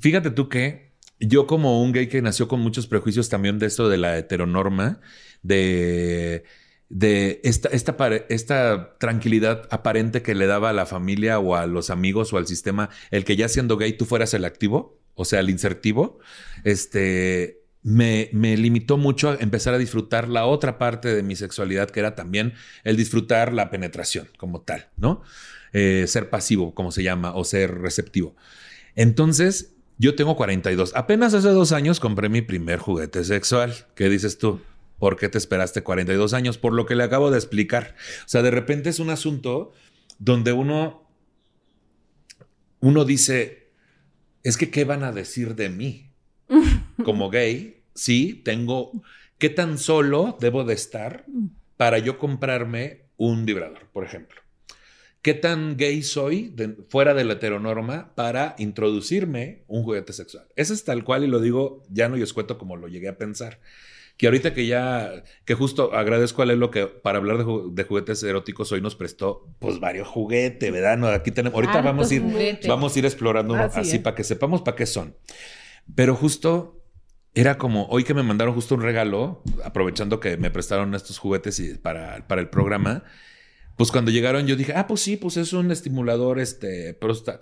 Fíjate 0.00 0.30
tú 0.30 0.48
que 0.48 0.92
yo 1.20 1.46
como 1.46 1.82
un 1.82 1.92
gay 1.92 2.08
que 2.08 2.22
nació 2.22 2.48
con 2.48 2.60
muchos 2.60 2.86
prejuicios 2.86 3.28
también 3.28 3.58
de 3.58 3.66
esto 3.66 3.88
de 3.88 3.96
la 3.96 4.18
heteronorma, 4.18 5.00
de, 5.42 6.44
de 6.88 7.40
esta, 7.42 7.68
esta, 7.70 7.96
esta 8.28 8.96
tranquilidad 8.98 9.66
aparente 9.70 10.22
que 10.22 10.34
le 10.34 10.46
daba 10.46 10.70
a 10.70 10.72
la 10.72 10.86
familia 10.86 11.38
o 11.38 11.56
a 11.56 11.66
los 11.66 11.90
amigos 11.90 12.32
o 12.32 12.38
al 12.38 12.46
sistema, 12.46 12.90
el 13.10 13.24
que 13.24 13.36
ya 13.36 13.48
siendo 13.48 13.76
gay 13.76 13.92
tú 13.94 14.04
fueras 14.04 14.34
el 14.34 14.44
activo, 14.44 15.00
o 15.14 15.24
sea, 15.24 15.40
el 15.40 15.50
insertivo, 15.50 16.18
este, 16.64 17.62
me, 17.82 18.28
me, 18.32 18.56
limitó 18.56 18.98
mucho 18.98 19.30
a 19.30 19.36
empezar 19.36 19.74
a 19.74 19.78
disfrutar 19.78 20.28
la 20.28 20.46
otra 20.46 20.78
parte 20.78 21.14
de 21.14 21.22
mi 21.22 21.36
sexualidad, 21.36 21.90
que 21.90 22.00
era 22.00 22.14
también 22.14 22.54
el 22.84 22.96
disfrutar 22.96 23.52
la 23.52 23.70
penetración 23.70 24.28
como 24.36 24.60
tal, 24.60 24.88
¿no? 24.96 25.22
Eh, 25.72 26.04
ser 26.06 26.30
pasivo, 26.30 26.74
como 26.74 26.92
se 26.92 27.02
llama, 27.02 27.34
o 27.34 27.44
ser 27.44 27.78
receptivo. 27.78 28.36
Entonces, 28.94 29.74
yo 29.98 30.14
tengo 30.14 30.36
42. 30.36 30.92
Apenas 30.94 31.34
hace 31.34 31.48
dos 31.48 31.72
años 31.72 32.00
compré 32.00 32.28
mi 32.28 32.42
primer 32.42 32.78
juguete 32.78 33.24
sexual. 33.24 33.74
¿Qué 33.94 34.08
dices 34.08 34.38
tú? 34.38 34.60
¿Por 34.98 35.16
qué 35.16 35.28
te 35.28 35.38
esperaste 35.38 35.82
42 35.82 36.32
años? 36.32 36.58
Por 36.58 36.72
lo 36.72 36.86
que 36.86 36.94
le 36.94 37.04
acabo 37.04 37.30
de 37.30 37.38
explicar. 37.38 37.94
O 38.24 38.28
sea, 38.28 38.42
de 38.42 38.50
repente 38.50 38.88
es 38.88 38.98
un 38.98 39.10
asunto 39.10 39.72
donde 40.18 40.52
uno, 40.52 41.08
uno 42.80 43.04
dice, 43.04 43.70
es 44.42 44.56
que 44.56 44.70
¿qué 44.70 44.84
van 44.84 45.04
a 45.04 45.12
decir 45.12 45.54
de 45.54 45.68
mí? 45.68 46.12
Como 47.04 47.30
gay, 47.30 47.82
sí, 47.94 48.40
tengo, 48.44 48.92
¿qué 49.38 49.50
tan 49.50 49.78
solo 49.78 50.36
debo 50.40 50.64
de 50.64 50.74
estar 50.74 51.26
para 51.76 51.98
yo 51.98 52.18
comprarme 52.18 53.06
un 53.16 53.44
vibrador, 53.44 53.88
por 53.92 54.04
ejemplo? 54.04 54.40
¿Qué 55.26 55.34
tan 55.34 55.76
gay 55.76 56.04
soy 56.04 56.54
fuera 56.88 57.12
de 57.12 57.24
la 57.24 57.32
heteronorma 57.32 58.14
para 58.14 58.54
introducirme 58.58 59.64
un 59.66 59.82
juguete 59.82 60.12
sexual? 60.12 60.46
Eso 60.54 60.72
es 60.72 60.84
tal 60.84 61.02
cual 61.02 61.24
y 61.24 61.26
lo 61.26 61.40
digo 61.40 61.82
ya 61.90 62.08
no 62.08 62.16
y 62.16 62.22
os 62.22 62.32
cuento 62.32 62.58
como 62.58 62.76
lo 62.76 62.86
llegué 62.86 63.08
a 63.08 63.18
pensar. 63.18 63.58
Que 64.16 64.26
ahorita 64.26 64.54
que 64.54 64.66
ya, 64.66 65.24
que 65.44 65.54
justo 65.54 65.94
agradezco 65.94 66.42
a 66.42 66.46
lo 66.46 66.70
que 66.70 66.86
para 66.86 67.18
hablar 67.18 67.38
de, 67.38 67.84
juguetes 67.84 68.22
eróticos 68.22 68.72
hoy 68.72 68.80
nos 68.80 68.96
prestó 68.96 69.46
pues 69.58 69.78
varios 69.78 70.08
juguetes, 70.08 70.72
¿verdad? 70.72 70.96
No, 70.96 71.08
aquí 71.08 71.30
tenemos, 71.30 71.54
ahorita 71.54 71.82
vamos 71.82 72.10
a 72.10 72.14
ir, 72.14 72.58
vamos 72.66 72.96
a 72.96 72.98
ir 72.98 73.04
explorando 73.04 73.54
así, 73.54 73.98
para 73.98 74.16
que 74.16 74.24
sepamos 74.24 74.62
para 74.62 74.76
qué 74.76 74.86
son. 74.86 75.16
Pero 75.94 76.14
justo 76.14 76.82
era 77.34 77.58
como 77.58 77.86
hoy 77.88 78.04
que 78.04 78.14
me 78.14 78.22
mandaron 78.22 78.54
justo 78.54 78.74
un 78.74 78.82
regalo, 78.82 79.42
aprovechando 79.64 80.18
que 80.18 80.38
me 80.38 80.50
prestaron 80.50 80.94
estos 80.94 81.18
juguetes 81.18 81.60
y 81.60 81.74
para, 81.74 82.26
para 82.26 82.40
el 82.40 82.48
programa 82.48 83.04
pues 83.76 83.92
cuando 83.92 84.10
llegaron 84.10 84.46
yo 84.46 84.56
dije, 84.56 84.72
ah, 84.74 84.86
pues 84.86 85.02
sí, 85.02 85.18
pues 85.18 85.36
es 85.36 85.52
un 85.52 85.70
estimulador, 85.70 86.40
este, 86.40 86.98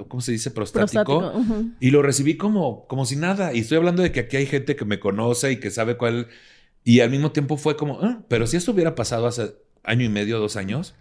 ¿cómo 0.08 0.20
se 0.20 0.32
dice? 0.32 0.50
Prostático. 0.50 1.32
Y 1.78 1.90
lo 1.90 2.02
recibí 2.02 2.36
como, 2.36 2.86
como 2.88 3.06
si 3.06 3.14
nada. 3.14 3.54
Y 3.54 3.60
estoy 3.60 3.78
hablando 3.78 4.02
de 4.02 4.10
que 4.10 4.20
aquí 4.20 4.36
hay 4.36 4.46
gente 4.46 4.74
que 4.74 4.84
me 4.84 4.98
conoce 4.98 5.52
y 5.52 5.60
que 5.60 5.70
sabe 5.70 5.96
cuál. 5.96 6.26
Y 6.84 7.00
al 7.00 7.10
mismo 7.10 7.32
tiempo 7.32 7.56
fue 7.56 7.76
como, 7.76 7.98
ah, 8.02 8.20
pero 8.28 8.46
si 8.46 8.56
esto 8.56 8.72
hubiera 8.72 8.94
pasado 8.94 9.26
hace 9.26 9.56
año 9.82 10.04
y 10.04 10.10
medio, 10.10 10.38
dos 10.38 10.56
años, 10.56 10.94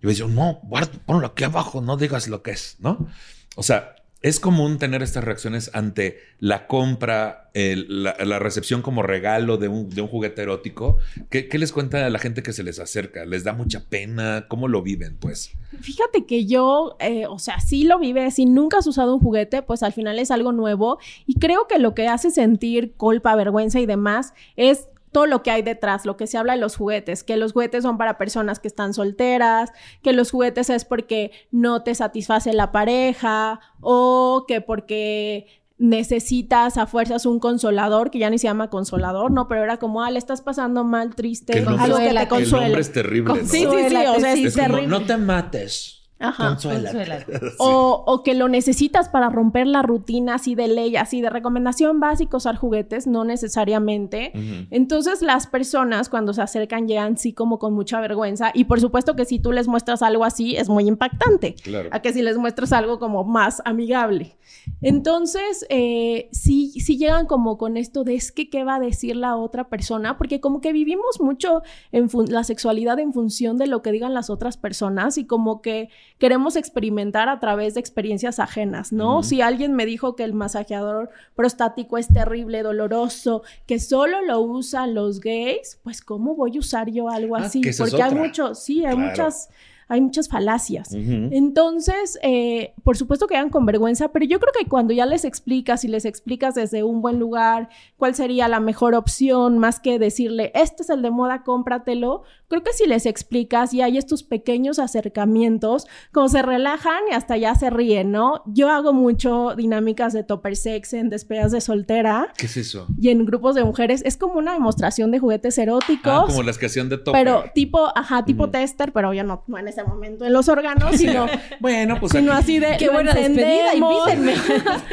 yo 0.00 0.08
decía, 0.08 0.26
no, 0.26 0.60
guarda, 0.62 0.92
ponlo 1.04 1.26
aquí 1.26 1.44
abajo, 1.44 1.80
no 1.80 1.96
digas 1.96 2.28
lo 2.28 2.42
que 2.42 2.52
es, 2.52 2.76
¿no? 2.78 3.08
O 3.56 3.62
sea, 3.62 3.96
es 4.24 4.40
común 4.40 4.78
tener 4.78 5.02
estas 5.02 5.22
reacciones 5.22 5.70
ante 5.74 6.18
la 6.38 6.66
compra, 6.66 7.50
la, 7.52 8.38
recepción 8.38 8.80
como 8.80 9.02
regalo 9.02 9.58
de 9.58 9.68
un, 9.68 9.90
juguete 10.08 10.40
erótico. 10.40 10.96
¿Qué, 11.28 11.46
les 11.52 11.72
cuenta 11.72 12.06
a 12.06 12.08
la 12.08 12.18
gente 12.18 12.42
que 12.42 12.54
se 12.54 12.62
les 12.62 12.80
acerca? 12.80 13.26
¿Les 13.26 13.44
da 13.44 13.52
mucha 13.52 13.84
pena? 13.84 14.46
¿Cómo 14.48 14.66
lo 14.66 14.80
viven, 14.80 15.18
pues? 15.18 15.52
Fíjate 15.78 16.24
que 16.24 16.46
yo, 16.46 16.96
eh, 17.00 17.26
o 17.26 17.38
sea, 17.38 17.60
sí 17.60 17.84
lo 17.84 17.98
vive. 17.98 18.30
Si 18.30 18.46
nunca 18.46 18.78
has 18.78 18.86
usado 18.86 19.14
un 19.14 19.20
juguete, 19.20 19.60
pues 19.60 19.82
al 19.82 19.92
final 19.92 20.18
es 20.18 20.30
algo 20.30 20.52
nuevo. 20.52 20.98
Y 21.26 21.38
creo 21.38 21.66
que 21.68 21.78
lo 21.78 21.94
que 21.94 22.08
hace 22.08 22.30
sentir 22.30 22.94
culpa, 22.94 23.36
vergüenza 23.36 23.78
y 23.78 23.84
demás 23.84 24.32
es 24.56 24.88
todo 25.14 25.26
lo 25.26 25.44
que 25.44 25.52
hay 25.52 25.62
detrás, 25.62 26.04
lo 26.04 26.16
que 26.16 26.26
se 26.26 26.36
habla 26.36 26.54
de 26.54 26.60
los 26.60 26.74
juguetes, 26.76 27.22
que 27.22 27.36
los 27.36 27.52
juguetes 27.52 27.84
son 27.84 27.98
para 27.98 28.18
personas 28.18 28.58
que 28.58 28.66
están 28.66 28.92
solteras, 28.92 29.70
que 30.02 30.12
los 30.12 30.32
juguetes 30.32 30.70
es 30.70 30.84
porque 30.84 31.30
no 31.52 31.84
te 31.84 31.94
satisface 31.94 32.52
la 32.52 32.72
pareja 32.72 33.60
o 33.80 34.44
que 34.48 34.60
porque 34.60 35.46
necesitas 35.78 36.78
a 36.78 36.88
fuerzas 36.88 37.26
un 37.26 37.38
consolador, 37.38 38.10
que 38.10 38.18
ya 38.18 38.28
ni 38.28 38.38
se 38.38 38.48
llama 38.48 38.70
consolador, 38.70 39.30
¿no? 39.30 39.46
Pero 39.46 39.62
era 39.62 39.76
como, 39.76 40.02
ah, 40.02 40.10
le 40.10 40.18
estás 40.18 40.42
pasando 40.42 40.82
mal, 40.82 41.14
triste, 41.14 41.64
algo 41.64 41.98
que 41.98 42.12
te 42.12 42.28
consuele. 42.28 42.66
El 42.66 42.72
nombre 42.72 42.80
es 42.80 42.92
terrible. 42.92 43.34
Sí, 43.44 43.46
sí, 43.46 43.66
sí, 43.88 43.96
o 43.96 44.20
sea, 44.20 44.32
es, 44.32 44.54
terrible. 44.54 44.88
no 44.88 45.06
te 45.06 45.16
mates. 45.16 46.02
Ajá. 46.18 46.48
Consuélate. 46.48 47.24
Sí. 47.44 47.56
O, 47.58 48.02
o 48.06 48.22
que 48.22 48.34
lo 48.34 48.48
necesitas 48.48 49.08
para 49.08 49.28
romper 49.28 49.66
la 49.66 49.82
rutina 49.82 50.36
así 50.36 50.54
de 50.54 50.66
ley, 50.66 50.96
así 50.96 51.20
de 51.20 51.30
recomendación 51.30 52.00
básica 52.00 52.36
usar 52.36 52.56
juguetes, 52.56 53.06
no 53.06 53.24
necesariamente. 53.24 54.32
Entonces 54.70 55.22
las 55.22 55.46
personas 55.46 56.08
cuando 56.08 56.32
se 56.32 56.42
acercan 56.42 56.88
llegan 56.88 57.16
sí 57.16 57.32
como 57.32 57.58
con 57.58 57.74
mucha 57.74 58.00
vergüenza 58.00 58.50
y 58.54 58.64
por 58.64 58.80
supuesto 58.80 59.14
que 59.14 59.24
si 59.24 59.38
tú 59.38 59.52
les 59.52 59.68
muestras 59.68 60.02
algo 60.02 60.24
así 60.24 60.56
es 60.56 60.68
muy 60.68 60.86
impactante. 60.86 61.54
Claro. 61.54 61.90
A 61.92 62.00
que 62.00 62.12
si 62.12 62.22
les 62.22 62.36
muestras 62.38 62.72
algo 62.72 62.98
como 62.98 63.24
más 63.24 63.62
amigable. 63.64 64.36
Entonces, 64.80 65.66
eh, 65.68 66.28
sí, 66.32 66.72
sí 66.80 66.96
llegan 66.96 67.26
como 67.26 67.58
con 67.58 67.76
esto 67.76 68.04
de 68.04 68.14
es 68.14 68.32
que 68.32 68.48
qué 68.50 68.64
va 68.64 68.76
a 68.76 68.80
decir 68.80 69.16
la 69.16 69.36
otra 69.36 69.68
persona, 69.68 70.16
porque 70.18 70.40
como 70.40 70.60
que 70.60 70.72
vivimos 70.72 71.20
mucho 71.20 71.62
en 71.92 72.08
la 72.28 72.44
sexualidad 72.44 72.98
en 72.98 73.12
función 73.12 73.58
de 73.58 73.66
lo 73.66 73.82
que 73.82 73.92
digan 73.92 74.14
las 74.14 74.30
otras 74.30 74.56
personas 74.56 75.18
y 75.18 75.26
como 75.26 75.60
que 75.62 75.88
queremos 76.18 76.56
experimentar 76.56 77.28
a 77.28 77.40
través 77.40 77.74
de 77.74 77.80
experiencias 77.80 78.38
ajenas, 78.38 78.92
¿no? 78.92 79.22
Si 79.22 79.40
alguien 79.42 79.74
me 79.74 79.84
dijo 79.84 80.14
que 80.16 80.24
el 80.24 80.32
masajeador 80.32 81.10
prostático 81.34 81.98
es 81.98 82.08
terrible, 82.08 82.62
doloroso, 82.62 83.42
que 83.66 83.78
solo 83.80 84.22
lo 84.22 84.40
usan 84.40 84.94
los 84.94 85.20
gays, 85.20 85.78
pues 85.82 86.00
¿cómo 86.00 86.34
voy 86.34 86.56
a 86.56 86.60
usar 86.60 86.90
yo 86.90 87.08
algo 87.08 87.36
Ah, 87.36 87.40
así? 87.40 87.60
Porque 87.76 88.02
hay 88.02 88.10
otra. 88.12 88.22
mucho, 88.22 88.54
sí, 88.54 88.84
hay 88.86 88.94
Claro. 88.94 89.10
muchas, 89.10 89.48
hay 89.88 90.00
muchas 90.00 90.28
falacias. 90.28 90.92
Entonces, 90.92 92.18
eh, 92.22 92.74
por 92.82 92.96
supuesto 92.96 93.26
que 93.26 93.36
hagan 93.36 93.50
con 93.50 93.66
vergüenza, 93.66 94.08
pero 94.08 94.24
yo 94.24 94.40
creo 94.40 94.52
que 94.58 94.68
cuando 94.68 94.92
ya 94.94 95.06
les 95.06 95.24
explicas 95.24 95.84
y 95.84 95.88
les 95.88 96.04
explicas 96.04 96.54
desde 96.54 96.82
un 96.82 97.02
buen 97.02 97.18
lugar 97.18 97.68
cuál 97.96 98.14
sería 98.14 98.48
la 98.48 98.60
mejor 98.60 98.94
opción, 98.94 99.58
más 99.58 99.80
que 99.80 99.98
decirle, 99.98 100.52
este 100.54 100.82
es 100.82 100.90
el 100.90 101.02
de 101.02 101.10
moda, 101.10 101.42
cómpratelo, 101.42 102.22
creo 102.48 102.62
que 102.62 102.72
si 102.72 102.86
les 102.86 103.06
explicas 103.06 103.74
y 103.74 103.82
hay 103.82 103.98
estos 103.98 104.22
pequeños 104.22 104.78
acercamientos, 104.78 105.86
como 106.12 106.28
se 106.28 106.42
relajan 106.42 106.98
y 107.10 107.14
hasta 107.14 107.36
ya 107.36 107.54
se 107.54 107.70
ríen, 107.70 108.12
¿no? 108.12 108.42
Yo 108.46 108.70
hago 108.70 108.92
mucho 108.92 109.54
dinámicas 109.56 110.12
de 110.12 110.24
topper 110.24 110.56
sex 110.56 110.94
en 110.94 111.10
despedidas 111.10 111.52
de 111.52 111.60
soltera 111.60 112.32
¿Qué 112.36 112.46
es 112.46 112.56
eso? 112.56 112.86
y 112.98 113.08
en 113.08 113.24
grupos 113.24 113.54
de 113.54 113.64
mujeres. 113.64 114.02
Es 114.04 114.16
como 114.16 114.34
una 114.34 114.52
demostración 114.52 115.10
de 115.10 115.18
juguetes 115.18 115.58
eróticos. 115.58 116.12
Ah, 116.12 116.24
como 116.26 116.42
las 116.42 116.58
que 116.58 116.66
hacían 116.66 116.88
de 116.88 116.98
tope. 116.98 117.18
Pero 117.18 117.44
tipo, 117.54 117.90
ajá, 117.96 118.24
tipo 118.24 118.50
tester, 118.50 118.92
pero 118.92 119.12
ya 119.12 119.24
no, 119.24 119.42
no 119.46 119.58
en 119.58 119.68
ese 119.74 119.84
momento 119.84 120.24
en 120.24 120.32
los 120.32 120.48
órganos, 120.48 120.96
sino, 120.96 121.26
Bueno, 121.60 121.98
pues 122.00 122.12
sino 122.12 122.32
así 122.32 122.58
de. 122.58 122.76
Qué 122.78 122.88
buena 122.88 123.12
despedida, 123.12 123.74
invítenme. 123.74 124.34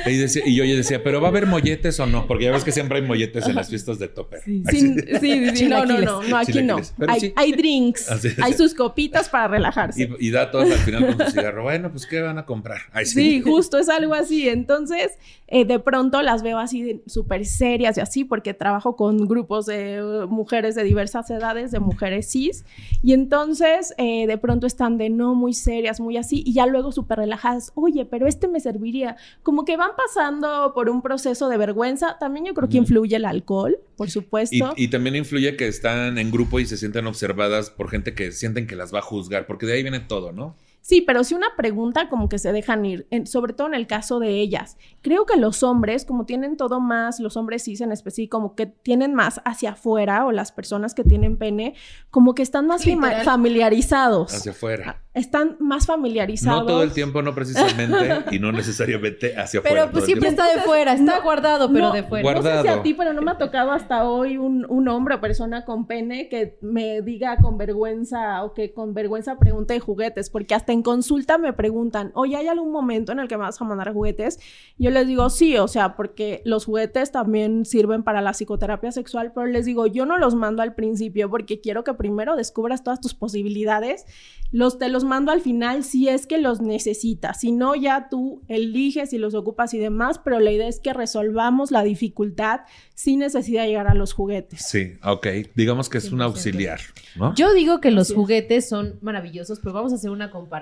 Y, 0.05 0.17
decía- 0.17 0.43
y 0.45 0.55
yo 0.55 0.63
decía, 0.75 1.03
¿pero 1.03 1.21
va 1.21 1.27
a 1.27 1.31
haber 1.31 1.45
molletes 1.45 1.99
o 1.99 2.05
no? 2.05 2.27
Porque 2.27 2.45
ya 2.45 2.51
ves 2.51 2.63
que 2.63 2.71
siempre 2.71 2.99
hay 2.99 3.05
molletes 3.05 3.47
en 3.47 3.55
las 3.55 3.69
fiestas 3.69 3.99
de 3.99 4.07
topper. 4.07 4.41
Sí. 4.43 4.63
Así. 4.67 4.77
Sin- 4.79 4.99
sí, 4.99 5.17
sí, 5.19 5.55
sí, 5.55 5.65
no, 5.67 5.85
no, 5.85 5.99
no, 5.99 6.23
no, 6.23 6.37
aquí 6.37 6.61
no. 6.63 6.77
Hay, 7.07 7.19
sí. 7.19 7.33
hay 7.35 7.51
drinks, 7.53 8.09
hay 8.41 8.53
sus 8.53 8.73
copitas 8.73 9.29
para 9.29 9.47
relajarse. 9.47 10.09
Y, 10.19 10.27
y 10.27 10.31
da 10.31 10.49
todos 10.51 10.71
al 10.71 10.77
final 10.79 11.05
con 11.15 11.25
su 11.27 11.31
cigarro. 11.31 11.63
Bueno, 11.63 11.91
pues 11.91 12.05
¿qué 12.07 12.21
van 12.21 12.37
a 12.37 12.45
comprar? 12.45 12.79
Ay, 12.91 13.05
Sí, 13.05 13.41
justo 13.41 13.77
es 13.77 13.89
algo 13.89 14.13
así. 14.13 14.49
Entonces, 14.49 15.11
eh, 15.47 15.65
de 15.65 15.79
pronto 15.79 16.21
las 16.21 16.43
veo 16.43 16.57
así 16.59 16.81
de- 16.81 17.01
súper 17.07 17.45
serias 17.45 17.97
y 17.97 18.01
así, 18.01 18.23
porque 18.23 18.53
trabajo 18.53 18.95
con 18.95 19.27
grupos 19.27 19.65
de 19.65 19.95
eh, 19.97 20.01
mujeres 20.27 20.75
de 20.75 20.83
diversas 20.83 21.29
edades, 21.29 21.71
de 21.71 21.79
mujeres 21.79 22.29
cis. 22.31 22.65
Y 23.03 23.13
entonces, 23.13 23.93
eh, 23.97 24.25
de 24.27 24.37
pronto 24.37 24.65
están 24.71 24.97
de 24.97 25.09
no 25.09 25.35
muy 25.35 25.53
serias, 25.53 25.99
muy 25.99 26.17
así, 26.17 26.41
y 26.45 26.53
ya 26.53 26.65
luego 26.65 26.91
súper 26.91 27.19
relajadas. 27.19 27.71
Oye, 27.75 28.05
pero 28.05 28.27
este 28.27 28.47
me 28.47 28.59
serviría. 28.59 29.15
Como 29.43 29.65
que 29.65 29.77
van 29.77 29.91
pasando 29.95 30.73
por 30.73 30.89
un 30.89 31.01
proceso 31.01 31.49
de 31.49 31.57
vergüenza. 31.57 32.17
También 32.19 32.45
yo 32.45 32.53
creo 32.53 32.69
que 32.69 32.77
influye 32.77 33.15
el 33.15 33.25
alcohol, 33.25 33.77
por 33.95 34.07
Y, 34.07 34.11
supuesto. 34.11 34.73
y 34.75 34.87
también 34.89 35.15
influye 35.15 35.55
que 35.57 35.67
están 35.67 36.17
en 36.17 36.31
grupo 36.31 36.59
y 36.59 36.65
se 36.65 36.77
sienten 36.77 37.05
observadas 37.07 37.69
por 37.69 37.89
gente 37.89 38.13
que 38.13 38.31
sienten 38.31 38.67
que 38.67 38.75
las 38.75 38.93
va 38.93 38.99
a 38.99 39.03
juzgar, 39.03 39.45
porque 39.45 39.65
de 39.65 39.73
ahí 39.73 39.81
viene 39.83 39.99
todo, 39.99 40.31
¿no? 40.31 40.55
Sí, 40.83 41.01
pero 41.01 41.23
si 41.23 41.35
una 41.35 41.47
pregunta 41.55 42.09
como 42.09 42.27
que 42.27 42.39
se 42.39 42.51
dejan 42.51 42.83
ir, 42.85 43.07
en- 43.11 43.27
sobre 43.27 43.53
todo 43.53 43.67
en 43.67 43.75
el 43.75 43.85
caso 43.87 44.19
de 44.19 44.39
ellas. 44.41 44.77
Creo 45.01 45.25
que 45.27 45.37
los 45.37 45.61
hombres, 45.63 46.05
como 46.05 46.25
tienen 46.25 46.57
todo 46.57 46.79
más, 46.79 47.19
los 47.19 47.37
hombres 47.37 47.63
cis 47.63 47.81
en 47.81 47.91
específico, 47.91 48.37
como 48.39 48.55
que 48.55 48.65
tienen 48.65 49.13
más 49.13 49.41
hacia 49.45 49.71
afuera, 49.71 50.25
o 50.25 50.31
las 50.31 50.51
personas 50.51 50.95
que 50.95 51.03
tienen 51.03 51.37
pene, 51.37 51.75
como 52.09 52.33
que 52.33 52.41
están 52.41 52.65
más 52.67 52.85
Literal. 52.85 53.23
familiarizados. 53.23 54.33
Hacia 54.33 54.51
afuera. 54.51 55.01
Están 55.13 55.57
más 55.59 55.85
familiarizados. 55.87 56.61
No 56.61 56.65
todo 56.67 56.83
el 56.83 56.93
tiempo, 56.93 57.21
no 57.21 57.35
precisamente, 57.35 58.23
y 58.35 58.39
no 58.39 58.51
necesariamente 58.51 59.35
hacia 59.37 59.59
afuera. 59.59 59.81
Pero 59.81 59.91
pues 59.91 60.05
siempre 60.05 60.29
está 60.29 60.51
de 60.53 60.61
fuera, 60.61 60.93
está 60.93 61.17
no, 61.17 61.21
guardado, 61.23 61.71
pero 61.71 61.87
no, 61.89 61.93
de 61.93 62.03
fuera. 62.03 62.23
guarda- 62.23 62.39
No 62.41 62.43
sé 62.43 62.51
si 62.51 62.57
a 62.57 62.61
Guardado. 62.61 62.81
ti, 62.83 62.93
pero 62.93 63.13
no 63.13 63.21
me 63.21 63.31
ha 63.31 63.37
tocado 63.37 63.71
hasta 63.71 64.05
hoy 64.05 64.37
un, 64.37 64.65
un 64.69 64.87
hombre 64.87 65.15
o 65.15 65.21
persona 65.21 65.65
con 65.65 65.85
pene 65.85 66.29
que 66.29 66.57
me 66.61 67.01
diga 67.01 67.37
con 67.37 67.57
vergüenza 67.57 68.43
o 68.43 68.53
que 68.53 68.73
con 68.73 68.93
vergüenza 68.93 69.37
pregunte 69.37 69.73
de 69.73 69.79
juguetes, 69.81 70.29
porque 70.29 70.55
hasta 70.55 70.70
en 70.71 70.81
consulta 70.81 71.37
me 71.37 71.53
preguntan, 71.53 72.11
oye, 72.15 72.35
¿hay 72.35 72.47
algún 72.47 72.71
momento 72.71 73.11
en 73.11 73.19
el 73.19 73.27
que 73.27 73.37
me 73.37 73.43
vas 73.43 73.61
a 73.61 73.65
mandar 73.65 73.93
juguetes? 73.93 74.39
Yo 74.77 74.89
les 74.89 75.07
digo, 75.07 75.29
sí, 75.29 75.57
o 75.57 75.67
sea, 75.67 75.95
porque 75.95 76.41
los 76.45 76.65
juguetes 76.65 77.11
también 77.11 77.65
sirven 77.65 78.03
para 78.03 78.21
la 78.21 78.31
psicoterapia 78.33 78.91
sexual, 78.91 79.31
pero 79.33 79.47
les 79.47 79.65
digo, 79.65 79.87
yo 79.87 80.05
no 80.05 80.17
los 80.17 80.35
mando 80.35 80.61
al 80.61 80.75
principio 80.75 81.29
porque 81.29 81.61
quiero 81.61 81.83
que 81.83 81.93
primero 81.93 82.35
descubras 82.35 82.83
todas 82.83 82.99
tus 83.01 83.13
posibilidades. 83.13 84.05
Los 84.51 84.77
te 84.77 84.89
los 84.89 85.03
mando 85.03 85.31
al 85.31 85.41
final 85.41 85.83
si 85.83 86.09
es 86.09 86.27
que 86.27 86.37
los 86.37 86.61
necesitas. 86.61 87.39
Si 87.39 87.51
no, 87.51 87.75
ya 87.75 88.09
tú 88.09 88.41
eliges 88.47 89.13
y 89.13 89.17
los 89.17 89.33
ocupas 89.33 89.73
y 89.73 89.79
demás, 89.79 90.19
pero 90.19 90.39
la 90.39 90.51
idea 90.51 90.67
es 90.67 90.79
que 90.79 90.93
resolvamos 90.93 91.71
la 91.71 91.83
dificultad 91.83 92.61
sin 92.93 93.19
necesidad 93.19 93.63
de 93.63 93.69
llegar 93.69 93.87
a 93.87 93.93
los 93.93 94.13
juguetes. 94.13 94.65
Sí, 94.67 94.93
ok. 95.03 95.27
Digamos 95.55 95.89
que 95.89 95.99
es 95.99 96.11
un 96.11 96.19
100%. 96.19 96.23
auxiliar, 96.23 96.79
¿no? 97.15 97.33
Yo 97.35 97.53
digo 97.53 97.79
que 97.79 97.91
los 97.91 98.13
juguetes 98.13 98.67
son 98.67 98.99
maravillosos, 99.01 99.59
pero 99.59 99.73
vamos 99.73 99.93
a 99.93 99.95
hacer 99.95 100.09
una 100.09 100.31
comparación, 100.31 100.60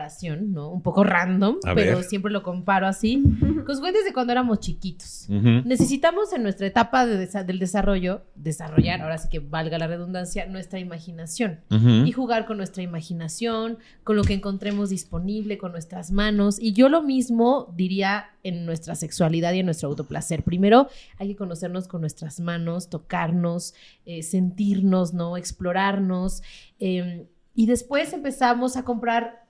¿no? 0.53 0.69
Un 0.69 0.81
poco 0.81 1.03
random, 1.03 1.57
A 1.65 1.75
pero 1.75 1.97
ver. 1.97 2.03
siempre 2.05 2.31
lo 2.31 2.43
comparo 2.43 2.87
así. 2.87 3.21
Con 3.65 3.75
juguetes 3.75 4.05
de 4.05 4.13
cuando 4.13 4.31
éramos 4.31 4.59
chiquitos. 4.59 5.27
Necesitamos 5.29 6.31
en 6.33 6.43
nuestra 6.43 6.67
etapa 6.67 7.05
de 7.05 7.27
desa- 7.27 7.43
del 7.45 7.59
desarrollo 7.59 8.21
desarrollar, 8.35 9.01
ahora 9.01 9.17
sí 9.17 9.27
que 9.29 9.39
valga 9.39 9.77
la 9.77 9.87
redundancia, 9.87 10.45
nuestra 10.47 10.79
imaginación. 10.79 11.59
Y 12.05 12.11
jugar 12.11 12.45
con 12.45 12.57
nuestra 12.57 12.83
imaginación, 12.83 13.77
con 14.03 14.15
lo 14.15 14.23
que 14.23 14.33
encontremos 14.33 14.89
disponible, 14.89 15.57
con 15.57 15.71
nuestras 15.71 16.11
manos. 16.11 16.59
Y 16.59 16.73
yo 16.73 16.89
lo 16.89 17.01
mismo 17.01 17.73
diría 17.75 18.25
en 18.43 18.65
nuestra 18.65 18.95
sexualidad 18.95 19.53
y 19.53 19.59
en 19.59 19.65
nuestro 19.65 19.89
autoplacer. 19.89 20.43
Primero 20.43 20.87
hay 21.17 21.27
que 21.29 21.35
conocernos 21.35 21.87
con 21.87 22.01
nuestras 22.01 22.39
manos, 22.39 22.89
tocarnos, 22.89 23.73
eh, 24.05 24.23
sentirnos, 24.23 25.13
¿no? 25.13 25.35
Explorarnos. 25.37 26.41
eh, 26.79 27.27
y 27.55 27.65
después 27.65 28.13
empezamos 28.13 28.77
a 28.77 28.85
comprar 28.85 29.48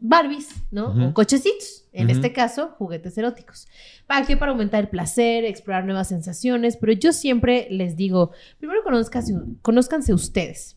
Barbies, 0.00 0.48
¿no? 0.70 1.08
O 1.08 1.14
cochecitos, 1.14 1.84
en 1.98 2.10
este 2.10 2.32
caso, 2.32 2.74
juguetes 2.78 3.18
eróticos. 3.18 3.66
¿Para 4.06 4.24
qué? 4.24 4.36
Para 4.36 4.52
aumentar 4.52 4.84
el 4.84 4.88
placer, 4.88 5.44
explorar 5.44 5.84
nuevas 5.84 6.08
sensaciones, 6.08 6.76
pero 6.76 6.92
yo 6.92 7.12
siempre 7.12 7.66
les 7.70 7.96
digo, 7.96 8.30
primero 8.58 8.82
conózcanse, 8.84 9.34
conózcanse 9.62 10.14
ustedes. 10.14 10.76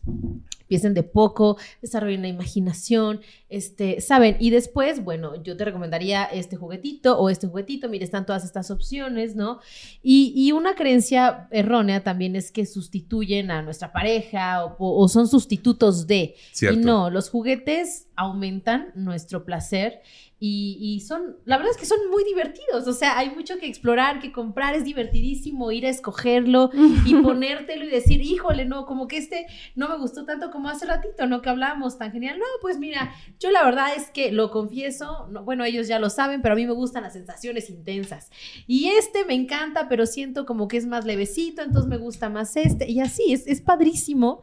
Empiecen 0.62 0.94
de 0.94 1.02
poco, 1.02 1.58
desarrollen 1.82 2.22
la 2.22 2.28
imaginación, 2.28 3.20
este, 3.50 4.00
saben, 4.00 4.38
y 4.40 4.48
después, 4.48 5.04
bueno, 5.04 5.42
yo 5.42 5.54
te 5.54 5.66
recomendaría 5.66 6.24
este 6.24 6.56
juguetito 6.56 7.18
o 7.18 7.28
este 7.28 7.46
juguetito, 7.46 7.90
mire, 7.90 8.06
están 8.06 8.24
todas 8.24 8.42
estas 8.42 8.70
opciones, 8.70 9.36
¿no? 9.36 9.60
Y, 10.02 10.32
y 10.34 10.52
una 10.52 10.74
creencia 10.74 11.46
errónea 11.50 12.02
también 12.02 12.36
es 12.36 12.50
que 12.50 12.64
sustituyen 12.64 13.50
a 13.50 13.60
nuestra 13.60 13.92
pareja 13.92 14.64
o, 14.64 14.74
o 14.78 15.08
son 15.08 15.28
sustitutos 15.28 16.06
de, 16.06 16.36
Cierto. 16.52 16.80
y 16.80 16.82
no, 16.82 17.10
los 17.10 17.28
juguetes 17.28 18.06
aumentan 18.16 18.92
nuestro 18.94 19.44
placer 19.44 20.00
y, 20.44 20.76
y 20.80 20.98
son, 20.98 21.36
la 21.44 21.56
verdad 21.56 21.70
es 21.70 21.78
que 21.78 21.86
son 21.86 22.10
muy 22.10 22.24
divertidos. 22.24 22.88
O 22.88 22.92
sea, 22.92 23.16
hay 23.16 23.30
mucho 23.30 23.58
que 23.58 23.66
explorar, 23.68 24.18
que 24.18 24.32
comprar, 24.32 24.74
es 24.74 24.82
divertidísimo 24.82 25.70
ir 25.70 25.86
a 25.86 25.88
escogerlo 25.88 26.70
y 27.06 27.14
ponértelo 27.14 27.84
y 27.84 27.88
decir, 27.88 28.20
híjole, 28.20 28.64
no, 28.64 28.84
como 28.84 29.06
que 29.06 29.18
este 29.18 29.46
no 29.76 29.88
me 29.88 29.96
gustó 29.98 30.24
tanto 30.24 30.50
como 30.50 30.68
hace 30.68 30.84
ratito, 30.84 31.28
¿no? 31.28 31.42
Que 31.42 31.50
hablábamos 31.50 31.96
tan 31.96 32.10
genial. 32.10 32.40
No, 32.40 32.44
pues 32.60 32.80
mira, 32.80 33.14
yo 33.38 33.52
la 33.52 33.62
verdad 33.64 33.94
es 33.96 34.10
que 34.10 34.32
lo 34.32 34.50
confieso, 34.50 35.28
no, 35.30 35.44
bueno, 35.44 35.64
ellos 35.64 35.86
ya 35.86 36.00
lo 36.00 36.10
saben, 36.10 36.42
pero 36.42 36.54
a 36.54 36.56
mí 36.56 36.66
me 36.66 36.72
gustan 36.72 37.04
las 37.04 37.12
sensaciones 37.12 37.70
intensas. 37.70 38.32
Y 38.66 38.88
este 38.88 39.24
me 39.24 39.34
encanta, 39.34 39.88
pero 39.88 40.06
siento 40.06 40.44
como 40.44 40.66
que 40.66 40.76
es 40.76 40.86
más 40.86 41.04
levecito, 41.04 41.62
entonces 41.62 41.88
me 41.88 41.98
gusta 41.98 42.28
más 42.30 42.56
este. 42.56 42.90
Y 42.90 42.98
así, 42.98 43.32
es, 43.32 43.46
es 43.46 43.60
padrísimo 43.60 44.42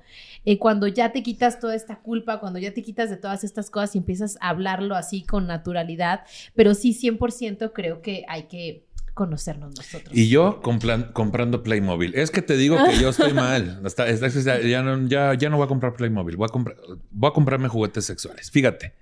eh, 0.51 0.57
cuando 0.57 0.87
ya 0.87 1.11
te 1.11 1.21
quitas 1.21 1.59
toda 1.59 1.75
esta 1.75 1.99
culpa, 1.99 2.39
cuando 2.39 2.57
ya 2.59 2.73
te 2.73 2.81
quitas 2.81 3.09
de 3.09 3.17
todas 3.17 3.43
estas 3.43 3.69
cosas 3.69 3.93
y 3.95 3.99
empiezas 3.99 4.37
a 4.41 4.49
hablarlo 4.49 4.95
así 4.95 5.21
con 5.23 5.45
naturalidad, 5.47 6.21
pero 6.55 6.73
sí 6.73 6.93
100% 6.93 7.71
creo 7.73 8.01
que 8.01 8.25
hay 8.27 8.43
que 8.43 8.85
conocernos 9.13 9.75
nosotros. 9.75 10.15
Y 10.15 10.29
yo 10.29 10.61
complan- 10.61 11.11
comprando 11.11 11.61
Playmobil. 11.61 12.15
Es 12.15 12.31
que 12.31 12.41
te 12.41 12.55
digo 12.55 12.77
que 12.85 12.97
yo 13.01 13.09
estoy 13.09 13.33
mal. 13.33 13.81
Hasta- 13.85 14.05
hasta- 14.05 14.27
ya, 14.29 14.59
ya 14.61 14.81
no, 14.81 15.07
ya, 15.07 15.33
ya 15.33 15.49
no 15.49 15.57
voy 15.57 15.65
a 15.65 15.67
comprar 15.67 15.93
Playmobil. 15.93 16.37
Voy 16.37 16.45
a, 16.45 16.51
comprar, 16.53 16.77
voy 17.11 17.29
a 17.29 17.33
comprarme 17.33 17.67
juguetes 17.67 18.05
sexuales. 18.05 18.49
Fíjate. 18.49 18.93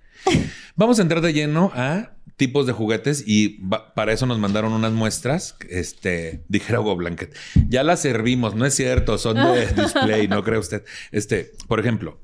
Vamos 0.76 1.00
a 1.00 1.02
entrar 1.02 1.22
de 1.22 1.34
lleno 1.34 1.72
a 1.74 2.12
tipos 2.38 2.68
de 2.68 2.74
juguetes 2.74 3.24
y 3.26 3.62
para 3.96 4.14
eso 4.14 4.26
nos 4.26 4.40
mandaron 4.40 4.72
unas 4.72 4.92
muestras. 4.92 5.56
Este, 5.70 6.44
dijera 6.48 6.80
Hugo 6.80 6.96
Blanket. 6.96 7.36
Ya 7.68 7.84
las 7.84 8.02
servimos, 8.02 8.56
no 8.56 8.66
es 8.66 8.76
cierto, 8.76 9.18
son 9.18 9.38
de 9.38 9.68
display, 9.76 10.28
no 10.28 10.44
cree 10.44 10.60
usted. 10.60 10.84
Este, 11.12 11.52
por 11.68 11.80
ejemplo, 11.80 12.20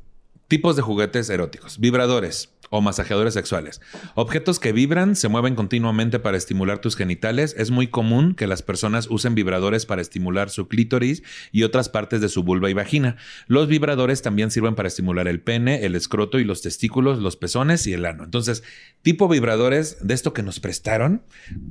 tipos 0.48 0.76
de 0.76 0.84
juguetes 0.84 1.30
eróticos, 1.30 1.80
vibradores, 1.80 2.50
o 2.74 2.82
masajeadores 2.82 3.36
sexuales. 3.36 3.82
Objetos 4.16 4.60
que 4.60 4.72
vibran, 4.72 5.16
se 5.16 5.28
mueven 5.28 5.54
continuamente 5.54 6.18
para 6.18 6.38
estimular 6.38 6.80
tus 6.80 6.96
genitales. 6.96 7.54
Es 7.56 7.70
muy 7.70 7.86
común 7.86 8.34
que 8.34 8.48
las 8.48 8.64
personas 8.64 9.08
usen 9.12 9.36
vibradores 9.36 9.86
para 9.86 10.02
estimular 10.02 10.50
su 10.50 10.68
clítoris 10.68 11.22
y 11.52 11.62
otras 11.64 11.88
partes 11.88 12.20
de 12.20 12.30
su 12.30 12.42
vulva 12.42 12.72
y 12.72 12.74
vagina. 12.74 13.16
Los 13.46 13.68
vibradores 13.68 14.24
también 14.24 14.50
sirven 14.50 14.74
para 14.74 14.88
estimular 14.88 15.28
el 15.28 15.40
pene, 15.40 15.86
el 15.86 15.94
escroto 15.94 16.40
y 16.40 16.46
los 16.46 16.64
testículos, 16.64 17.20
los 17.20 17.38
pezones 17.38 17.86
y 17.86 17.94
el 17.94 18.08
ano. 18.08 18.24
Entonces, 18.24 18.64
tipo 19.04 19.28
vibradores 19.28 19.98
de 20.02 20.16
esto 20.16 20.34
que 20.34 20.42
nos 20.42 20.60
prestaron, 20.60 21.22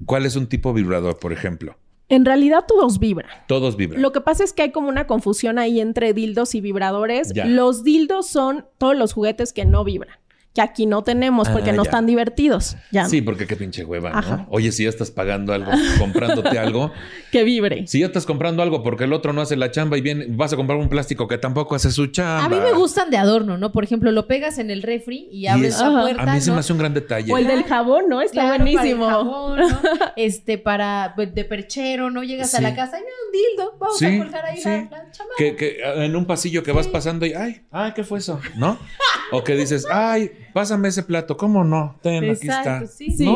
¿cuál 0.07 0.25
es 0.25 0.37
un 0.37 0.47
tipo 0.47 0.73
vibrador, 0.73 1.19
por 1.19 1.33
ejemplo? 1.33 1.77
En 2.09 2.25
realidad 2.25 2.67
todos 2.69 3.01
vibran. 3.01 3.31
Todos 3.49 3.77
vibran. 3.77 4.03
Lo 4.03 4.13
que 4.13 4.21
pasa 4.21 4.45
es 4.45 4.53
que 4.53 4.63
hay 4.63 4.71
como 4.71 4.89
una 4.89 5.09
confusión 5.09 5.59
ahí 5.59 5.81
entre 5.81 6.13
dildos 6.13 6.55
y 6.55 6.61
vibradores. 6.61 7.33
Los 7.35 7.83
dildos 7.83 8.29
son 8.29 8.67
todos 8.79 8.97
los 8.97 9.15
juguetes 9.15 9.53
que 9.53 9.65
no 9.65 9.83
vibran 9.83 10.22
que 10.55 10.61
aquí 10.61 10.85
no 10.85 11.03
tenemos 11.03 11.49
porque 11.49 11.71
ah, 11.71 11.73
no 11.73 11.83
están 11.83 12.07
divertidos. 12.07 12.77
Ya. 12.91 13.07
Sí, 13.07 13.23
porque 13.23 13.47
qué 13.47 13.57
pinche 13.57 13.85
hueva, 13.85 14.21
¿no? 14.21 14.47
Oye, 14.51 14.71
si 14.71 14.85
ya 14.85 14.91
estás 14.91 15.11
pagando 15.11 15.55
algo, 15.55 15.71
comprándote 15.99 16.59
algo. 16.59 16.93
que 17.31 17.43
vibre. 17.43 17.87
Si 17.87 18.01
ya 18.01 18.07
estás 18.07 18.27
comprando 18.27 18.63
algo 18.63 18.83
porque 18.83 19.05
el 19.05 19.15
otro 19.15 19.33
no 19.33 19.41
hace 19.41 19.57
la 19.57 19.71
chamba 19.71 19.97
y 19.97 20.03
bien 20.03 20.37
vas 20.37 20.53
a 20.53 20.57
comprar 20.57 20.79
un 20.79 20.91
plástico 20.91 21.27
que 21.27 21.39
tampoco 21.39 21.75
hace 21.75 21.91
su 21.91 22.09
chamba. 22.09 22.45
A 22.45 22.49
mí 22.51 22.57
me 22.57 22.73
gustan 22.73 23.11
de 23.11 23.17
adorno, 23.17 23.57
¿no? 23.57 23.73
Por 23.73 23.85
ejemplo, 23.85 24.13
lo 24.13 24.27
pegas 24.27 24.59
en 24.59 24.71
el 24.71 24.83
refri 24.83 25.29
y 25.33 25.47
abres 25.47 25.79
la 25.81 25.91
puerta. 26.03 26.23
A 26.23 26.35
mí 26.35 26.41
se 26.41 26.53
me 26.53 26.59
hace 26.59 26.73
un 26.73 26.79
gran 26.79 26.93
detalle. 26.93 27.33
O 27.33 27.39
el 27.39 27.47
del 27.47 27.65
jabón, 27.65 28.09
¿no? 28.09 28.21
Está 28.21 28.47
buenísimo. 28.49 29.07
Para 29.07 29.19
el 29.19 29.25
jabón, 29.25 29.59
¿no? 29.59 29.81
Este, 30.17 30.59
para 30.59 31.13
pues, 31.17 31.35
de 31.35 31.45
perchero, 31.45 32.11
¿no? 32.11 32.23
Llegas 32.23 32.55
a 32.55 32.61
la 32.61 32.75
casa 32.75 32.99
y 32.99 33.03
un 33.03 33.33
dildo. 33.33 33.77
Vamos 33.79 34.03
a 34.03 34.19
colgar 34.19 34.45
ahí 34.45 34.57
la, 34.57 35.11
chamba. 35.11 35.33
Que, 35.39 35.57
que, 35.57 35.79
en 35.83 36.15
un 36.15 36.27
pasillo 36.27 36.63
que 36.63 36.73
vas 36.73 36.89
pasando 36.89 37.25
y, 37.25 37.33
ay, 37.33 37.63
ay, 37.71 37.93
¿qué 37.95 38.05
fue 38.05 38.19
eso? 38.19 38.39
¿No? 38.57 38.79
o 39.33 39.43
que 39.43 39.55
dices, 39.57 39.87
ay, 39.91 40.31
pásame 40.53 40.89
ese 40.89 41.03
plato, 41.03 41.37
¿cómo 41.37 41.65
no? 41.65 41.97
Ten, 42.03 42.25
aquí 42.31 42.49
está. 42.49 42.87
Sí, 42.87 43.11
sí, 43.11 43.27